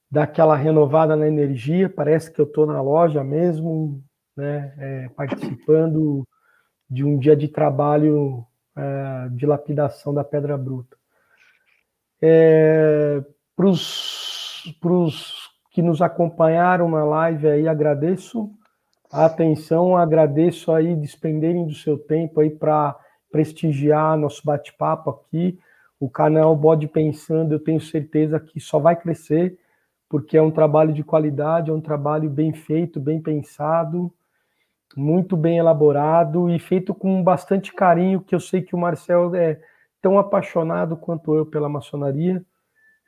daquela 0.10 0.56
renovada 0.56 1.16
na 1.16 1.28
energia. 1.28 1.90
Parece 1.90 2.30
que 2.30 2.42
eu 2.42 2.46
estou 2.46 2.66
na 2.66 2.82
loja 2.82 3.24
mesmo, 3.24 4.04
né? 4.36 4.74
É, 4.78 5.10
participando 5.10 6.28
de 6.90 7.06
um 7.06 7.18
dia 7.18 7.38
de 7.38 7.48
trabalho 7.48 8.46
é, 8.76 9.30
de 9.30 9.46
lapidação 9.46 10.14
da 10.14 10.26
pedra 10.26 10.58
bruta. 10.58 11.01
É, 12.22 13.24
Para 13.56 13.68
os 13.68 15.50
que 15.72 15.82
nos 15.82 16.02
acompanharam 16.02 16.90
na 16.90 17.04
live 17.04 17.48
aí, 17.48 17.68
agradeço 17.68 18.52
a 19.12 19.26
atenção, 19.26 19.96
agradeço 19.98 20.72
aí 20.72 20.96
despenderem 20.96 21.66
do 21.66 21.74
seu 21.74 21.98
tempo 21.98 22.42
aí 22.42 22.50
para 22.50 22.98
prestigiar 23.32 24.18
nosso 24.18 24.42
bate-papo 24.46 25.10
aqui. 25.10 25.58
O 26.00 26.10
canal 26.10 26.56
Bode 26.56 26.88
Pensando, 26.88 27.54
eu 27.54 27.60
tenho 27.60 27.80
certeza 27.80 28.40
que 28.40 28.60
só 28.60 28.80
vai 28.80 28.96
crescer, 28.96 29.58
porque 30.10 30.38
é 30.38 30.42
um 30.42 30.52
trabalho 30.52 30.94
de 30.94 31.04
qualidade, 31.04 31.72
é 31.72 31.74
um 31.74 31.82
trabalho 31.82 32.30
bem 32.30 32.54
feito, 32.54 33.00
bem 33.00 33.22
pensado. 33.22 34.12
muito 34.96 35.38
bem 35.38 35.58
elaborado 35.58 36.50
e 36.50 36.60
feito 36.60 36.94
com 36.94 37.24
bastante 37.24 37.74
carinho, 37.74 38.22
que 38.22 38.36
eu 38.36 38.40
sei 38.40 38.62
que 38.62 38.76
o 38.76 38.80
Marcel 38.80 39.34
é 39.36 39.60
tão 40.02 40.18
apaixonado 40.18 40.98
quanto 40.98 41.36
eu 41.36 41.46
pela 41.46 41.70
maçonaria. 41.70 42.44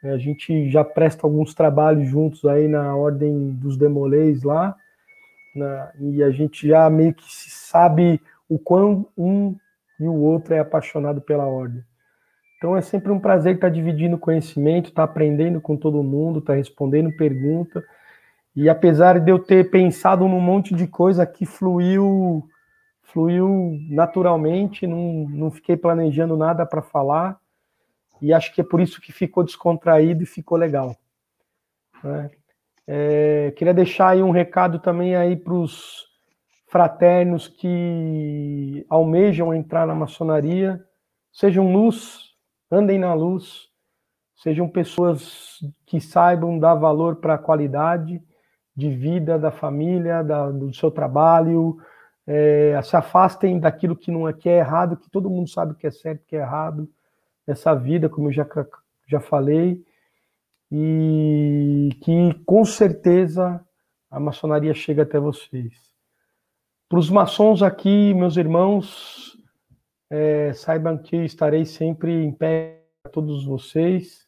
É, 0.03 0.11
a 0.11 0.17
gente 0.17 0.69
já 0.69 0.83
presta 0.83 1.25
alguns 1.25 1.53
trabalhos 1.53 2.07
juntos 2.07 2.45
aí 2.45 2.67
na 2.67 2.95
ordem 2.95 3.51
dos 3.51 3.77
demolês 3.77 4.43
lá, 4.43 4.75
na, 5.55 5.91
e 5.99 6.21
a 6.23 6.29
gente 6.29 6.67
já 6.67 6.89
meio 6.89 7.13
que 7.13 7.25
sabe 7.27 8.21
o 8.49 8.59
quão 8.59 9.07
um 9.17 9.55
e 9.99 10.07
o 10.07 10.13
outro 10.13 10.53
é 10.53 10.59
apaixonado 10.59 11.21
pela 11.21 11.45
ordem. 11.45 11.83
Então 12.57 12.77
é 12.77 12.81
sempre 12.81 13.11
um 13.11 13.19
prazer 13.19 13.55
estar 13.55 13.69
dividindo 13.69 14.17
conhecimento, 14.17 14.89
estar 14.89 15.03
aprendendo 15.03 15.59
com 15.59 15.75
todo 15.75 16.03
mundo, 16.03 16.39
estar 16.39 16.53
respondendo 16.53 17.15
pergunta. 17.15 17.83
E 18.55 18.69
apesar 18.69 19.19
de 19.19 19.31
eu 19.31 19.39
ter 19.39 19.69
pensado 19.69 20.27
num 20.27 20.39
monte 20.39 20.73
de 20.73 20.87
coisa 20.87 21.25
que 21.25 21.45
fluiu, 21.45 22.47
fluiu 23.13 23.77
naturalmente, 23.89 24.87
não, 24.87 25.27
não 25.29 25.51
fiquei 25.51 25.77
planejando 25.77 26.35
nada 26.35 26.65
para 26.65 26.81
falar. 26.81 27.39
E 28.19 28.33
acho 28.33 28.53
que 28.53 28.61
é 28.61 28.63
por 28.63 28.81
isso 28.81 28.99
que 28.99 29.11
ficou 29.11 29.43
descontraído 29.43 30.23
e 30.23 30.25
ficou 30.25 30.57
legal. 30.57 30.95
Né? 32.03 32.31
É, 32.87 33.53
queria 33.55 33.73
deixar 33.73 34.09
aí 34.09 34.23
um 34.23 34.31
recado 34.31 34.79
também 34.79 35.15
aí 35.15 35.35
para 35.35 35.53
os 35.53 36.07
fraternos 36.67 37.47
que 37.47 38.83
almejam 38.89 39.53
entrar 39.53 39.85
na 39.85 39.93
maçonaria. 39.93 40.83
Sejam 41.31 41.71
luz, 41.71 42.31
andem 42.71 42.97
na 42.97 43.13
luz, 43.13 43.69
sejam 44.35 44.67
pessoas 44.67 45.59
que 45.85 46.01
saibam 46.01 46.57
dar 46.57 46.75
valor 46.75 47.17
para 47.17 47.35
a 47.35 47.39
qualidade 47.39 48.21
de 48.75 48.89
vida 48.89 49.37
da 49.37 49.51
família, 49.51 50.23
da, 50.23 50.49
do 50.49 50.73
seu 50.73 50.89
trabalho, 50.89 51.77
é, 52.25 52.79
se 52.83 52.95
afastem 52.95 53.59
daquilo 53.59 53.95
que 53.95 54.11
não 54.11 54.27
é, 54.27 54.33
que 54.33 54.47
é 54.47 54.57
errado, 54.59 54.97
que 54.97 55.09
todo 55.09 55.29
mundo 55.29 55.49
sabe 55.49 55.75
que 55.75 55.87
é 55.87 55.91
certo, 55.91 56.25
que 56.25 56.35
é 56.35 56.39
errado 56.39 56.89
nessa 57.45 57.73
vida, 57.73 58.09
como 58.09 58.29
eu 58.29 58.31
já, 58.31 58.47
já 59.07 59.19
falei, 59.19 59.83
e 60.71 61.89
que 62.01 62.33
com 62.45 62.63
certeza 62.65 63.63
a 64.09 64.19
maçonaria 64.19 64.73
chega 64.73 65.03
até 65.03 65.19
vocês. 65.19 65.73
Para 66.87 66.99
os 66.99 67.09
maçons 67.09 67.61
aqui, 67.61 68.13
meus 68.13 68.37
irmãos, 68.37 69.37
é, 70.09 70.53
saibam 70.53 70.97
que 70.97 71.17
estarei 71.17 71.65
sempre 71.65 72.11
em 72.23 72.31
pé 72.31 72.83
para 73.01 73.11
todos 73.11 73.45
vocês. 73.45 74.27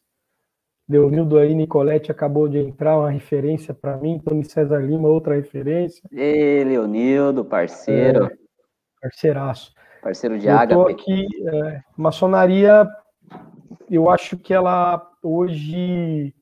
Leonildo 0.88 1.38
aí, 1.38 1.54
Nicolete 1.54 2.12
acabou 2.12 2.48
de 2.48 2.58
entrar, 2.58 2.98
uma 2.98 3.10
referência 3.10 3.74
para 3.74 3.96
mim. 3.96 4.20
Tony 4.24 4.44
César 4.44 4.78
Lima, 4.78 5.08
outra 5.08 5.34
referência. 5.34 6.02
Ei, 6.12 6.62
Leonildo, 6.62 7.44
parceiro. 7.44 8.26
É, 8.26 8.30
parceiraço. 9.02 9.74
Parceiro 10.02 10.38
de 10.38 10.48
água. 10.48 10.64
Estou 10.64 10.88
aqui, 10.88 11.26
é, 11.48 11.82
maçonaria, 11.96 12.88
eu 13.90 14.08
acho 14.08 14.36
que 14.36 14.54
ela 14.54 15.10
hoje 15.22 16.32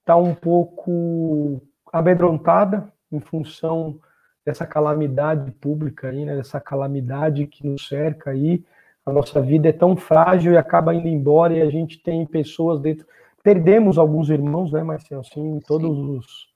está 0.00 0.16
um 0.16 0.34
pouco 0.34 1.62
amedrontada 1.92 2.92
em 3.10 3.20
função 3.20 3.98
dessa 4.44 4.66
calamidade 4.66 5.50
pública 5.52 6.08
aí, 6.08 6.24
né, 6.24 6.36
dessa 6.36 6.60
calamidade 6.60 7.46
que 7.46 7.66
nos 7.66 7.88
cerca 7.88 8.30
aí, 8.30 8.62
a 9.06 9.12
nossa 9.12 9.40
vida 9.40 9.68
é 9.68 9.72
tão 9.72 9.96
frágil 9.96 10.52
e 10.52 10.56
acaba 10.56 10.94
indo 10.94 11.08
embora 11.08 11.54
e 11.54 11.62
a 11.62 11.70
gente 11.70 12.02
tem 12.02 12.24
pessoas 12.26 12.80
dentro. 12.80 13.06
Perdemos 13.44 13.98
alguns 13.98 14.30
irmãos, 14.30 14.72
né, 14.72 14.82
Marcelo? 14.82 15.20
Assim, 15.20 15.56
em 15.56 15.60
todos 15.60 15.94
Sim. 15.94 16.16
os 16.16 16.54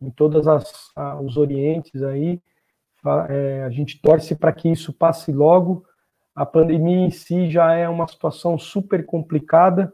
em 0.00 0.10
todas 0.10 0.46
as 0.48 0.90
os 1.22 1.36
orientes 1.36 2.02
aí, 2.02 2.42
é, 3.28 3.62
a 3.62 3.70
gente 3.70 4.00
torce 4.00 4.34
para 4.34 4.52
que 4.52 4.70
isso 4.70 4.92
passe 4.92 5.30
logo. 5.30 5.84
A 6.34 6.44
pandemia 6.44 7.06
em 7.06 7.10
si 7.10 7.48
já 7.50 7.74
é 7.74 7.88
uma 7.88 8.08
situação 8.08 8.58
super 8.58 9.04
complicada, 9.04 9.92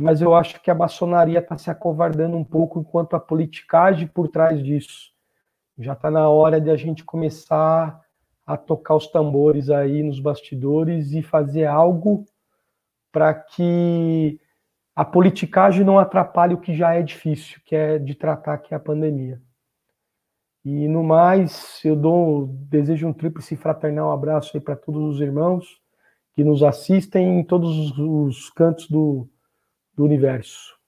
mas 0.00 0.20
eu 0.20 0.34
acho 0.34 0.60
que 0.60 0.70
a 0.70 0.74
maçonaria 0.74 1.38
está 1.38 1.56
se 1.56 1.70
acovardando 1.70 2.36
um 2.36 2.44
pouco 2.44 2.80
enquanto 2.80 3.14
a 3.14 3.20
politicagem 3.20 4.08
por 4.08 4.28
trás 4.28 4.62
disso. 4.62 5.12
Já 5.78 5.92
está 5.92 6.10
na 6.10 6.28
hora 6.28 6.60
de 6.60 6.70
a 6.70 6.76
gente 6.76 7.04
começar 7.04 8.00
a 8.44 8.56
tocar 8.56 8.96
os 8.96 9.06
tambores 9.06 9.70
aí 9.70 10.02
nos 10.02 10.18
bastidores 10.18 11.12
e 11.12 11.22
fazer 11.22 11.66
algo 11.66 12.24
para 13.12 13.32
que 13.32 14.40
a 14.94 15.04
politicagem 15.04 15.84
não 15.84 15.98
atrapalhe 15.98 16.54
o 16.54 16.60
que 16.60 16.74
já 16.74 16.94
é 16.94 17.02
difícil, 17.02 17.60
que 17.64 17.74
é 17.74 17.98
de 17.98 18.14
tratar 18.14 18.58
que 18.58 18.74
é 18.74 18.76
a 18.76 18.80
pandemia. 18.80 19.40
E 20.64 20.86
no 20.88 21.02
mais, 21.02 21.80
eu 21.84 21.96
dou 21.96 22.46
desejo 22.68 23.06
um 23.06 23.12
tríplice 23.12 23.56
fraternal 23.56 24.12
abraço 24.12 24.50
aí 24.54 24.60
para 24.60 24.76
todos 24.76 25.14
os 25.14 25.20
irmãos 25.20 25.80
que 26.34 26.44
nos 26.44 26.62
assistem 26.62 27.40
em 27.40 27.44
todos 27.44 27.98
os 27.98 28.50
cantos 28.50 28.88
do, 28.88 29.26
do 29.94 30.04
universo. 30.04 30.78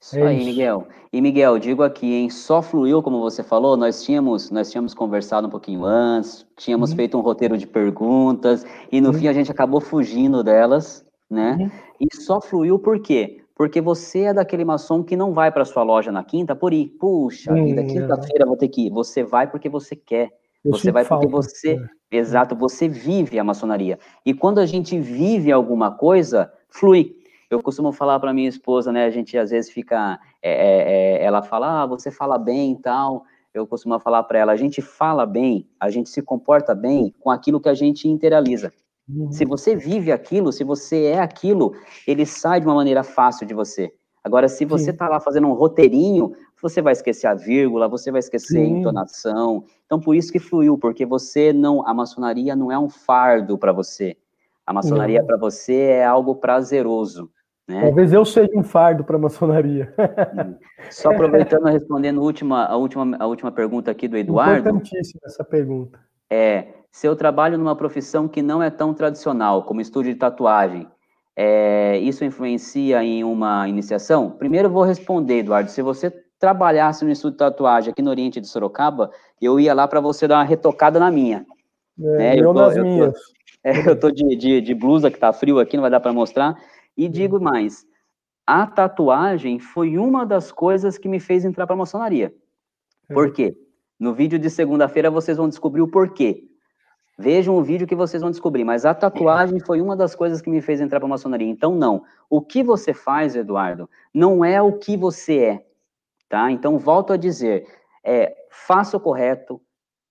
Isso 0.00 0.18
é 0.18 0.22
aí, 0.22 0.38
isso. 0.38 0.46
Miguel. 0.46 0.88
E 1.12 1.20
Miguel, 1.20 1.58
digo 1.58 1.82
aqui, 1.82 2.12
hein, 2.12 2.30
só 2.30 2.60
fluiu, 2.60 3.02
como 3.02 3.20
você 3.20 3.42
falou, 3.42 3.76
nós 3.76 4.02
tínhamos, 4.02 4.50
nós 4.50 4.70
tínhamos 4.70 4.94
conversado 4.94 5.46
um 5.46 5.50
pouquinho 5.50 5.84
antes, 5.84 6.46
tínhamos 6.56 6.90
uhum. 6.90 6.96
feito 6.96 7.16
um 7.16 7.20
roteiro 7.20 7.56
de 7.56 7.66
perguntas, 7.66 8.64
e 8.92 9.00
no 9.00 9.08
uhum. 9.08 9.14
fim 9.14 9.28
a 9.28 9.32
gente 9.32 9.50
acabou 9.50 9.80
fugindo 9.80 10.42
delas, 10.42 11.04
né? 11.30 11.56
Uhum. 11.60 11.70
E 12.00 12.16
só 12.16 12.40
fluiu 12.40 12.78
por 12.78 13.00
quê? 13.00 13.40
Porque 13.54 13.80
você 13.80 14.20
é 14.20 14.34
daquele 14.34 14.64
maçom 14.64 15.02
que 15.02 15.16
não 15.16 15.32
vai 15.32 15.50
para 15.50 15.64
sua 15.64 15.82
loja 15.82 16.12
na 16.12 16.22
quinta 16.22 16.54
por 16.54 16.72
ir. 16.72 16.88
Puxa 16.98 17.52
vida, 17.52 17.84
quinta-feira 17.84 18.46
vou 18.46 18.56
ter 18.56 18.68
que 18.68 18.86
ir. 18.86 18.90
Você 18.90 19.24
vai 19.24 19.50
porque 19.50 19.68
você 19.68 19.96
quer. 19.96 20.30
Eu 20.64 20.72
você 20.72 20.92
vai 20.92 21.04
porque 21.04 21.26
você, 21.26 21.76
exato, 22.10 22.54
você 22.54 22.88
vive 22.88 23.38
a 23.38 23.44
maçonaria. 23.44 23.98
E 24.24 24.32
quando 24.32 24.58
a 24.60 24.66
gente 24.66 24.98
vive 24.98 25.50
alguma 25.50 25.90
coisa, 25.90 26.52
flui. 26.68 27.16
Eu 27.50 27.62
costumo 27.62 27.92
falar 27.92 28.20
para 28.20 28.32
minha 28.32 28.48
esposa, 28.48 28.92
né? 28.92 29.06
A 29.06 29.10
gente 29.10 29.36
às 29.36 29.50
vezes 29.50 29.70
fica, 29.70 30.20
é, 30.42 30.52
é, 30.52 30.92
é, 31.22 31.24
ela 31.24 31.42
fala, 31.42 31.82
ah, 31.82 31.86
você 31.86 32.10
fala 32.10 32.38
bem 32.38 32.72
e 32.72 32.76
tal. 32.76 33.24
Eu 33.52 33.66
costumo 33.66 33.98
falar 33.98 34.22
para 34.24 34.38
ela, 34.38 34.52
a 34.52 34.56
gente 34.56 34.82
fala 34.82 35.24
bem, 35.24 35.66
a 35.80 35.90
gente 35.90 36.10
se 36.10 36.22
comporta 36.22 36.74
bem 36.74 37.12
com 37.18 37.30
aquilo 37.30 37.60
que 37.60 37.68
a 37.68 37.74
gente 37.74 38.06
internaliza. 38.06 38.72
Uhum. 39.08 39.32
Se 39.32 39.44
você 39.44 39.74
vive 39.74 40.12
aquilo, 40.12 40.52
se 40.52 40.62
você 40.64 41.04
é 41.04 41.20
aquilo, 41.20 41.74
ele 42.06 42.26
sai 42.26 42.60
de 42.60 42.66
uma 42.66 42.74
maneira 42.74 43.02
fácil 43.02 43.46
de 43.46 43.54
você. 43.54 43.92
Agora, 44.22 44.48
se 44.48 44.64
você 44.64 44.90
está 44.90 45.08
lá 45.08 45.20
fazendo 45.20 45.46
um 45.48 45.54
roteirinho, 45.54 46.32
você 46.60 46.82
vai 46.82 46.92
esquecer 46.92 47.26
a 47.26 47.34
vírgula, 47.34 47.88
você 47.88 48.10
vai 48.10 48.18
esquecer 48.18 48.64
Sim. 48.64 48.74
a 48.74 48.78
entonação. 48.78 49.64
Então, 49.86 49.98
por 49.98 50.14
isso 50.14 50.30
que 50.30 50.38
fluiu, 50.38 50.76
porque 50.76 51.06
você 51.06 51.52
não, 51.52 51.86
a 51.86 51.94
maçonaria 51.94 52.54
não 52.54 52.70
é 52.70 52.78
um 52.78 52.88
fardo 52.88 53.56
para 53.56 53.72
você. 53.72 54.16
A 54.66 54.72
maçonaria 54.72 55.24
para 55.24 55.38
você 55.38 55.74
é 55.74 56.04
algo 56.04 56.34
prazeroso. 56.34 57.30
Né? 57.66 57.80
Talvez 57.82 58.12
eu 58.12 58.24
seja 58.24 58.50
um 58.54 58.62
fardo 58.62 59.02
para 59.04 59.16
a 59.16 59.18
maçonaria. 59.18 59.94
Hum. 59.98 60.54
Só 60.90 61.10
aproveitando, 61.10 61.64
respondendo 61.64 62.20
a 62.20 62.22
última, 62.22 62.64
a, 62.66 62.76
última, 62.76 63.16
a 63.18 63.26
última 63.26 63.52
pergunta 63.52 63.90
aqui 63.90 64.08
do 64.08 64.16
Eduardo. 64.16 64.68
Importantíssima 64.68 65.20
essa 65.24 65.44
pergunta. 65.44 65.98
É, 66.30 66.68
se 66.90 67.06
eu 67.06 67.14
trabalho 67.14 67.58
numa 67.58 67.76
profissão 67.76 68.26
que 68.26 68.42
não 68.42 68.62
é 68.62 68.70
tão 68.70 68.94
tradicional, 68.94 69.62
como 69.64 69.80
estúdio 69.80 70.12
de 70.12 70.18
tatuagem, 70.18 70.88
é, 71.36 71.98
isso 71.98 72.24
influencia 72.24 73.02
em 73.02 73.22
uma 73.22 73.68
iniciação? 73.68 74.30
Primeiro 74.30 74.70
vou 74.70 74.82
responder, 74.82 75.38
Eduardo, 75.38 75.70
se 75.70 75.82
você 75.82 76.10
trabalhasse 76.38 77.04
no 77.04 77.10
estúdio 77.10 77.32
de 77.32 77.38
tatuagem 77.38 77.92
aqui 77.92 78.02
no 78.02 78.10
Oriente 78.10 78.40
de 78.40 78.48
Sorocaba, 78.48 79.10
eu 79.40 79.58
ia 79.58 79.74
lá 79.74 79.86
para 79.86 80.00
você 80.00 80.26
dar 80.26 80.36
uma 80.36 80.44
retocada 80.44 80.98
na 80.98 81.10
minha. 81.10 81.44
É, 81.98 82.02
né? 82.02 82.38
eu, 82.38 82.52
tô, 82.52 82.52
nas 82.54 82.76
eu 82.76 82.82
minhas. 82.82 83.14
Tô, 83.14 83.20
é, 83.64 83.88
eu 83.90 83.98
tô 83.98 84.10
de, 84.10 84.36
de, 84.36 84.60
de 84.60 84.74
blusa 84.74 85.10
que 85.10 85.18
tá 85.18 85.32
frio 85.32 85.58
aqui, 85.58 85.76
não 85.76 85.82
vai 85.82 85.90
dar 85.90 86.00
para 86.00 86.12
mostrar, 86.12 86.56
e 86.96 87.08
digo 87.08 87.40
mais, 87.40 87.86
a 88.46 88.66
tatuagem 88.66 89.58
foi 89.58 89.98
uma 89.98 90.24
das 90.24 90.50
coisas 90.50 90.96
que 90.96 91.08
me 91.08 91.20
fez 91.20 91.44
entrar 91.44 91.66
para 91.66 91.74
a 91.74 91.78
maçonaria. 91.78 92.34
É. 93.08 93.14
Por 93.14 93.32
quê? 93.32 93.56
No 94.00 94.14
vídeo 94.14 94.38
de 94.38 94.48
segunda-feira 94.48 95.10
vocês 95.10 95.36
vão 95.36 95.48
descobrir 95.48 95.82
o 95.82 95.88
porquê. 95.88 96.47
Vejam 97.18 97.56
o 97.56 97.62
vídeo 97.62 97.86
que 97.86 97.96
vocês 97.96 98.22
vão 98.22 98.30
descobrir, 98.30 98.64
mas 98.64 98.84
a 98.84 98.94
tatuagem 98.94 99.58
foi 99.58 99.80
uma 99.80 99.96
das 99.96 100.14
coisas 100.14 100.40
que 100.40 100.48
me 100.48 100.62
fez 100.62 100.80
entrar 100.80 101.00
para 101.00 101.08
a 101.08 101.10
maçonaria. 101.10 101.48
Então, 101.48 101.74
não. 101.74 102.04
O 102.30 102.40
que 102.40 102.62
você 102.62 102.94
faz, 102.94 103.34
Eduardo, 103.34 103.90
não 104.14 104.44
é 104.44 104.62
o 104.62 104.78
que 104.78 104.96
você 104.96 105.38
é, 105.38 105.66
tá? 106.28 106.50
Então, 106.50 106.78
volto 106.78 107.12
a 107.12 107.16
dizer, 107.16 107.66
é, 108.04 108.36
faça 108.50 108.96
o 108.96 109.00
correto, 109.00 109.60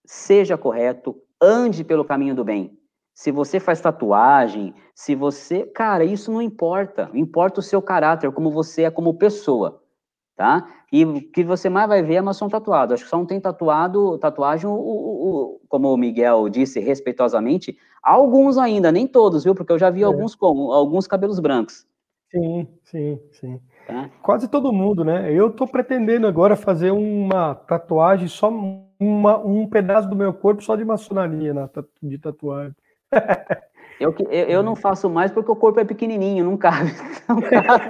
seja 0.06 0.58
correto, 0.58 1.16
ande 1.42 1.84
pelo 1.84 2.04
caminho 2.04 2.36
do 2.36 2.44
bem 2.44 2.78
se 3.18 3.32
você 3.32 3.60
faz 3.60 3.82
tatuagem, 3.82 4.76
se 4.94 5.16
você. 5.16 5.64
Cara, 5.64 6.04
isso 6.06 6.32
não 6.32 6.40
importa. 6.40 7.10
Importa 7.16 7.62
o 7.62 7.64
seu 7.64 7.82
caráter, 7.82 8.32
como 8.32 8.52
você 8.52 8.84
é 8.84 8.92
como 8.92 9.16
pessoa, 9.16 9.82
tá? 10.38 10.66
E 10.92 11.04
o 11.04 11.20
que 11.32 11.44
você 11.44 11.68
mais 11.68 11.90
vai 11.90 12.04
ver 12.04 12.16
é 12.16 12.22
maçom 12.22 12.48
tatuado. 12.48 12.94
Acho 12.94 13.04
que 13.04 13.10
só 13.10 13.18
não 13.18 13.26
tem 13.26 13.42
tatuado, 13.42 14.18
tatuagem, 14.20 14.70
o, 14.70 14.74
o, 14.74 15.30
o, 15.56 15.62
como 15.68 15.92
o 15.92 15.98
Miguel 15.98 16.48
disse 16.48 16.80
respeitosamente, 16.80 17.76
alguns 18.02 18.58
ainda, 18.58 18.92
nem 18.92 19.08
todos, 19.08 19.44
viu? 19.44 19.56
Porque 19.56 19.74
eu 19.74 19.80
já 19.80 19.90
vi 19.90 20.04
é. 20.04 20.06
alguns 20.06 20.36
com 20.36 20.72
alguns 20.72 21.08
cabelos 21.08 21.40
brancos. 21.40 21.86
Sim, 22.30 22.68
sim, 22.84 23.20
sim. 23.32 23.60
Tá? 23.88 24.10
Quase 24.22 24.48
todo 24.48 24.72
mundo, 24.72 25.04
né? 25.04 25.34
Eu 25.34 25.50
tô 25.50 25.66
pretendendo 25.66 26.28
agora 26.28 26.56
fazer 26.56 26.92
uma 26.92 27.56
tatuagem 27.56 28.28
só 28.28 28.52
uma, 29.00 29.38
um 29.40 29.68
pedaço 29.68 30.08
do 30.08 30.16
meu 30.16 30.34
corpo 30.34 30.62
só 30.62 30.76
de 30.76 30.86
maçonaria 30.86 31.54
na, 31.54 31.70
de 32.04 32.18
tatuagem. 32.18 32.76
Eu, 34.00 34.14
eu, 34.30 34.46
eu, 34.46 34.64
não 34.64 34.76
faço 34.76 35.10
mais 35.10 35.32
porque 35.32 35.52
o 35.52 35.56
corpo 35.56 35.80
é 35.80 35.86
pequenininho, 35.86 36.46
não 36.46 36.56
cabe. 36.56 36.92
Não 37.28 37.42
cabe. 37.42 37.84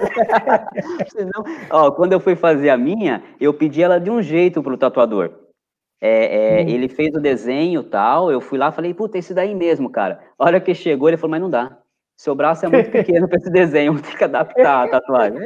Senão, 1.12 1.44
ó, 1.70 1.92
quando 1.92 2.14
eu 2.14 2.20
fui 2.20 2.36
fazer 2.36 2.70
a 2.70 2.78
minha, 2.78 3.24
eu 3.40 3.54
pedi 3.54 3.84
ela 3.84 4.00
de 4.00 4.10
um 4.10 4.22
jeito 4.22 4.64
para 4.64 4.74
o 4.74 4.78
tatuador. 4.78 5.32
É, 6.00 6.60
é, 6.60 6.64
hum. 6.64 6.70
Ele 6.70 6.88
fez 6.88 7.14
o 7.14 7.20
desenho 7.20 7.84
tal, 7.84 8.32
eu 8.32 8.40
fui 8.40 8.58
lá 8.58 8.72
falei, 8.72 8.94
puta, 8.94 9.18
esse 9.18 9.34
daí 9.34 9.54
mesmo, 9.54 9.90
cara. 9.90 10.20
A 10.38 10.46
hora 10.46 10.62
que 10.62 10.74
chegou, 10.74 11.08
ele 11.08 11.18
falou, 11.18 11.32
mas 11.32 11.42
não 11.42 11.50
dá. 11.50 11.78
Seu 12.16 12.34
braço 12.34 12.66
é 12.66 12.70
muito 12.70 12.90
pequeno 12.92 13.28
para 13.28 13.38
esse 13.38 13.50
desenho, 13.50 14.02
ter 14.02 14.18
que 14.18 14.24
adaptar 14.24 14.86
a 14.86 14.90
tatuagem. 14.90 15.40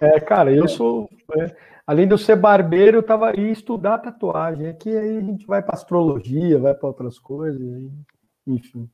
É, 0.00 0.20
cara, 0.20 0.52
eu 0.52 0.68
sou. 0.68 1.08
É, 1.36 1.56
além 1.86 2.06
de 2.06 2.14
eu 2.14 2.18
ser 2.18 2.36
barbeiro, 2.36 2.98
eu 2.98 3.02
tava 3.02 3.30
aí 3.30 3.50
estudar 3.50 3.98
tatuagem. 3.98 4.68
Aqui 4.68 4.96
aí 4.96 5.18
a 5.18 5.20
gente 5.20 5.46
vai 5.46 5.62
para 5.62 5.74
astrologia, 5.74 6.58
vai 6.58 6.74
para 6.74 6.88
outras 6.88 7.18
coisas, 7.18 7.60
enfim. 8.46 8.88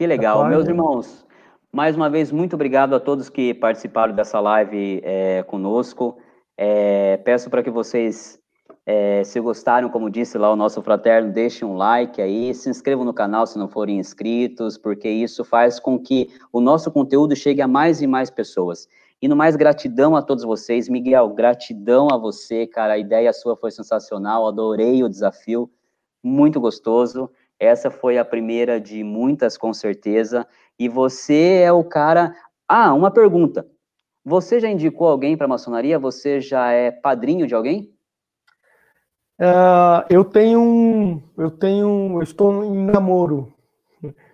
Que 0.00 0.06
legal. 0.06 0.48
Meus 0.48 0.66
irmãos, 0.66 1.26
mais 1.70 1.94
uma 1.94 2.08
vez, 2.08 2.32
muito 2.32 2.54
obrigado 2.54 2.94
a 2.94 2.98
todos 2.98 3.28
que 3.28 3.52
participaram 3.52 4.14
dessa 4.14 4.40
live 4.40 5.02
é, 5.04 5.42
conosco. 5.42 6.16
É, 6.56 7.18
peço 7.18 7.50
para 7.50 7.62
que 7.62 7.68
vocês 7.68 8.40
é, 8.86 9.22
se 9.24 9.38
gostaram, 9.40 9.90
como 9.90 10.08
disse 10.08 10.38
lá 10.38 10.50
o 10.50 10.56
nosso 10.56 10.80
fraterno, 10.80 11.30
deixem 11.30 11.68
um 11.68 11.76
like 11.76 12.18
aí, 12.22 12.54
se 12.54 12.70
inscrevam 12.70 13.04
no 13.04 13.12
canal 13.12 13.46
se 13.46 13.58
não 13.58 13.68
forem 13.68 13.98
inscritos, 13.98 14.78
porque 14.78 15.06
isso 15.06 15.44
faz 15.44 15.78
com 15.78 15.98
que 15.98 16.30
o 16.50 16.62
nosso 16.62 16.90
conteúdo 16.90 17.36
chegue 17.36 17.60
a 17.60 17.68
mais 17.68 18.00
e 18.00 18.06
mais 18.06 18.30
pessoas. 18.30 18.88
E 19.20 19.28
no 19.28 19.36
mais, 19.36 19.54
gratidão 19.54 20.16
a 20.16 20.22
todos 20.22 20.44
vocês. 20.44 20.88
Miguel, 20.88 21.28
gratidão 21.34 22.08
a 22.10 22.16
você, 22.16 22.66
cara. 22.66 22.94
A 22.94 22.98
ideia 22.98 23.30
sua 23.34 23.54
foi 23.54 23.70
sensacional, 23.70 24.48
adorei 24.48 25.04
o 25.04 25.10
desafio, 25.10 25.70
muito 26.24 26.58
gostoso. 26.58 27.30
Essa 27.60 27.90
foi 27.90 28.16
a 28.16 28.24
primeira 28.24 28.80
de 28.80 29.04
muitas, 29.04 29.58
com 29.58 29.74
certeza. 29.74 30.46
E 30.78 30.88
você 30.88 31.60
é 31.62 31.70
o 31.70 31.84
cara. 31.84 32.34
Ah, 32.66 32.94
uma 32.94 33.10
pergunta. 33.10 33.66
Você 34.24 34.58
já 34.58 34.68
indicou 34.70 35.08
alguém 35.08 35.36
para 35.36 35.44
a 35.44 35.48
maçonaria? 35.48 35.98
Você 35.98 36.40
já 36.40 36.72
é 36.72 36.90
padrinho 36.90 37.46
de 37.46 37.54
alguém? 37.54 37.92
Uh, 39.38 40.04
eu 40.08 40.24
tenho 40.24 40.60
um, 40.60 41.22
eu 41.38 41.50
tenho, 41.50 42.18
eu 42.18 42.22
estou 42.22 42.62
em 42.62 42.84
namoro 42.86 43.54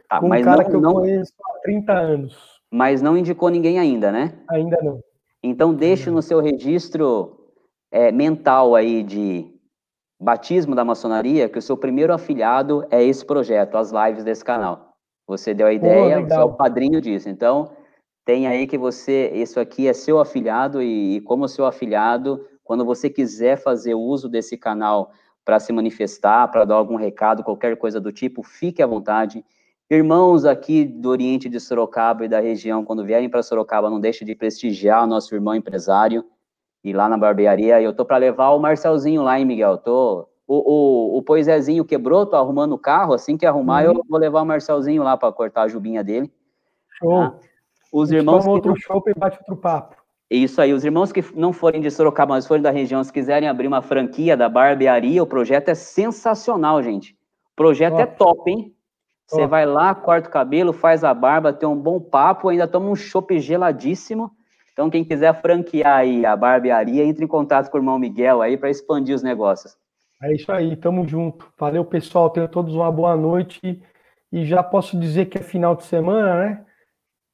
ah, 0.09 0.21
com 0.21 0.27
um 0.27 0.43
cara 0.43 0.63
não, 0.63 0.71
que 0.71 0.77
eu 0.77 0.81
não, 0.81 0.95
conheço 0.95 1.33
há 1.45 1.59
30 1.61 1.93
anos. 1.93 2.61
Mas 2.71 3.03
não 3.03 3.17
indicou 3.17 3.49
ninguém 3.49 3.79
ainda, 3.79 4.11
né? 4.11 4.33
Ainda 4.51 4.77
não. 4.83 5.01
Então 5.43 5.75
deixe 5.75 6.11
no 6.11 6.21
seu 6.21 6.41
registro 6.41 7.53
é, 7.91 8.11
mental 8.11 8.75
aí 8.75 9.03
de 9.03 9.56
batismo 10.19 10.75
da 10.75 10.85
maçonaria 10.85 11.49
que 11.49 11.59
o 11.59 11.63
seu 11.63 11.77
primeiro 11.77 12.13
afiliado 12.13 12.87
é 12.91 13.03
esse 13.03 13.25
projeto, 13.25 13.77
as 13.77 13.93
lives 13.93 14.25
desse 14.25 14.45
canal. 14.45 14.95
Você 15.27 15.53
deu 15.53 15.67
a 15.67 15.73
ideia, 15.73 16.21
você 16.21 16.35
é 16.35 16.45
o 16.45 16.53
padrinho 16.53 17.01
disso. 17.01 17.29
Então 17.29 17.71
tem 18.25 18.47
aí 18.47 18.67
que 18.67 18.79
você, 18.79 19.31
isso 19.35 19.61
aqui 19.61 19.87
é 19.89 19.93
seu 19.93 20.19
afiliado 20.19 20.83
e, 20.83 21.17
e 21.17 21.21
como 21.21 21.49
seu 21.49 21.67
afiliado 21.67 22.45
quando 22.65 22.85
você 22.85 23.09
quiser 23.09 23.57
fazer 23.57 23.95
uso 23.95 24.29
desse 24.29 24.57
canal 24.57 25.13
para 25.45 25.61
se 25.61 25.73
manifestar, 25.73 26.49
para 26.49 26.65
dar 26.65 26.75
algum 26.75 26.97
recado, 26.97 27.45
qualquer 27.45 27.77
coisa 27.77 28.01
do 28.01 28.11
tipo, 28.11 28.43
fique 28.43 28.83
à 28.83 28.87
vontade. 28.87 29.45
Irmãos 29.89 30.45
aqui 30.45 30.85
do 30.85 31.09
Oriente 31.09 31.49
de 31.49 31.61
Sorocaba 31.61 32.25
e 32.25 32.29
da 32.29 32.41
região, 32.41 32.85
quando 32.85 33.05
vierem 33.05 33.31
para 33.31 33.45
Sorocaba, 33.45 33.89
não 33.89 34.01
deixe 34.01 34.25
de 34.25 34.35
prestigiar 34.35 35.05
o 35.05 35.07
nosso 35.07 35.33
irmão 35.33 35.55
empresário 35.55 36.25
e 36.87 36.93
lá 36.93 37.09
na 37.09 37.19
barbearia. 37.19 37.83
Eu 37.83 37.93
tô 37.93 38.05
para 38.05 38.17
levar 38.17 38.51
o 38.51 38.61
Marcelzinho 38.61 39.23
lá, 39.23 39.39
hein, 39.39 39.45
Miguel? 39.45 39.77
Tô 39.79 40.29
o, 40.47 41.17
o, 41.17 41.19
o 41.19 41.23
Poisézinho 41.23 41.85
quebrou, 41.85 42.25
tô 42.25 42.37
arrumando 42.37 42.73
o 42.75 42.79
carro. 42.79 43.13
Assim 43.13 43.37
que 43.37 43.45
arrumar, 43.45 43.85
uhum. 43.85 43.97
eu 43.97 44.05
vou 44.09 44.19
levar 44.19 44.43
o 44.43 44.47
Marcelzinho 44.47 45.03
lá 45.03 45.17
para 45.17 45.33
cortar 45.33 45.63
a 45.63 45.69
jubinha 45.69 46.05
dele. 46.05 46.33
Show. 46.99 47.21
Ah, 47.21 47.35
os 47.93 48.13
irmãos. 48.13 48.45
Toma 48.45 48.55
outro 48.55 48.75
show 48.77 49.03
e 49.07 49.15
bate 49.15 49.39
outro 49.39 49.57
papo. 49.57 49.97
Isso 50.31 50.61
aí, 50.61 50.73
os 50.73 50.85
irmãos 50.85 51.13
que 51.13 51.25
não 51.35 51.53
forem 51.53 51.81
de 51.81 51.91
Sorocaba, 51.91 52.35
mas 52.35 52.47
forem 52.47 52.63
da 52.63 52.71
região, 52.71 53.03
se 53.03 53.13
quiserem 53.13 53.49
abrir 53.49 53.69
uma 53.69 53.81
franquia 53.81 54.37
da 54.37 54.49
barbearia, 54.49 55.23
o 55.23 55.27
projeto 55.27 55.69
é 55.69 55.75
sensacional, 55.75 56.83
gente. 56.83 57.13
O 57.53 57.57
projeto 57.57 57.97
top. 57.97 58.03
é 58.03 58.07
top, 58.07 58.51
hein? 58.51 58.77
Você 59.27 59.47
vai 59.47 59.67
lá, 59.67 59.93
corta 59.93 60.29
o 60.29 60.33
cabelo, 60.33 60.73
faz 60.73 61.03
a 61.03 61.13
barba, 61.13 61.53
tem 61.53 61.69
um 61.69 61.77
bom 61.77 62.01
papo, 62.01 62.49
ainda 62.49 62.69
toma 62.69 62.89
um 62.89 62.95
chopp 62.95 63.39
geladíssimo. 63.41 64.31
Então, 64.77 64.91
quem 64.91 65.03
quiser 65.03 65.41
franquear 65.41 66.01
aí 66.01 66.27
a 66.27 66.37
barbearia, 66.37 67.03
entre 67.03 67.25
em 67.25 67.27
contato 67.27 67.71
com 67.71 67.79
o 67.79 67.81
irmão 67.81 67.99
Miguel 67.99 68.43
aí 68.43 68.59
para 68.59 68.69
expandir 68.69 69.15
os 69.15 69.23
negócios. 69.23 69.75
É 70.23 70.35
isso 70.35 70.53
aí, 70.53 70.77
tamo 70.77 71.09
junto. 71.09 71.51
Valeu, 71.59 71.83
pessoal. 71.83 72.29
Tenham 72.29 72.47
todos 72.47 72.75
uma 72.75 72.93
boa 72.93 73.17
noite. 73.17 73.83
E 74.31 74.45
já 74.45 74.63
posso 74.63 75.01
dizer 75.01 75.27
que 75.27 75.39
é 75.39 75.43
final 75.43 75.75
de 75.75 75.85
semana, 75.85 76.35
né? 76.35 76.67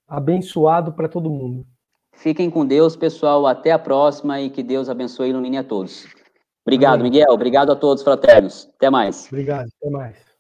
Abençoado 0.07 0.93
para 0.93 1.09
todo 1.09 1.29
mundo. 1.29 1.67
Fiquem 2.13 2.49
com 2.49 2.65
Deus, 2.65 2.95
pessoal. 2.95 3.45
Até 3.45 3.73
a 3.73 3.79
próxima 3.79 4.41
e 4.41 4.49
que 4.49 4.63
Deus 4.63 4.89
abençoe 4.89 5.27
e 5.27 5.31
ilumine 5.31 5.59
a 5.59 5.65
todos. 5.65 6.07
Obrigado. 6.65 7.03
Miguel. 7.03 7.27
Obrigado 7.29 7.73
a 7.73 7.77
todos, 7.77 8.05
fraternos. 8.05 8.71
Até 8.77 8.89
mais. 8.89 9.27
Obrigado. 9.27 9.67
Até 9.81 9.91
mais. 9.91 10.32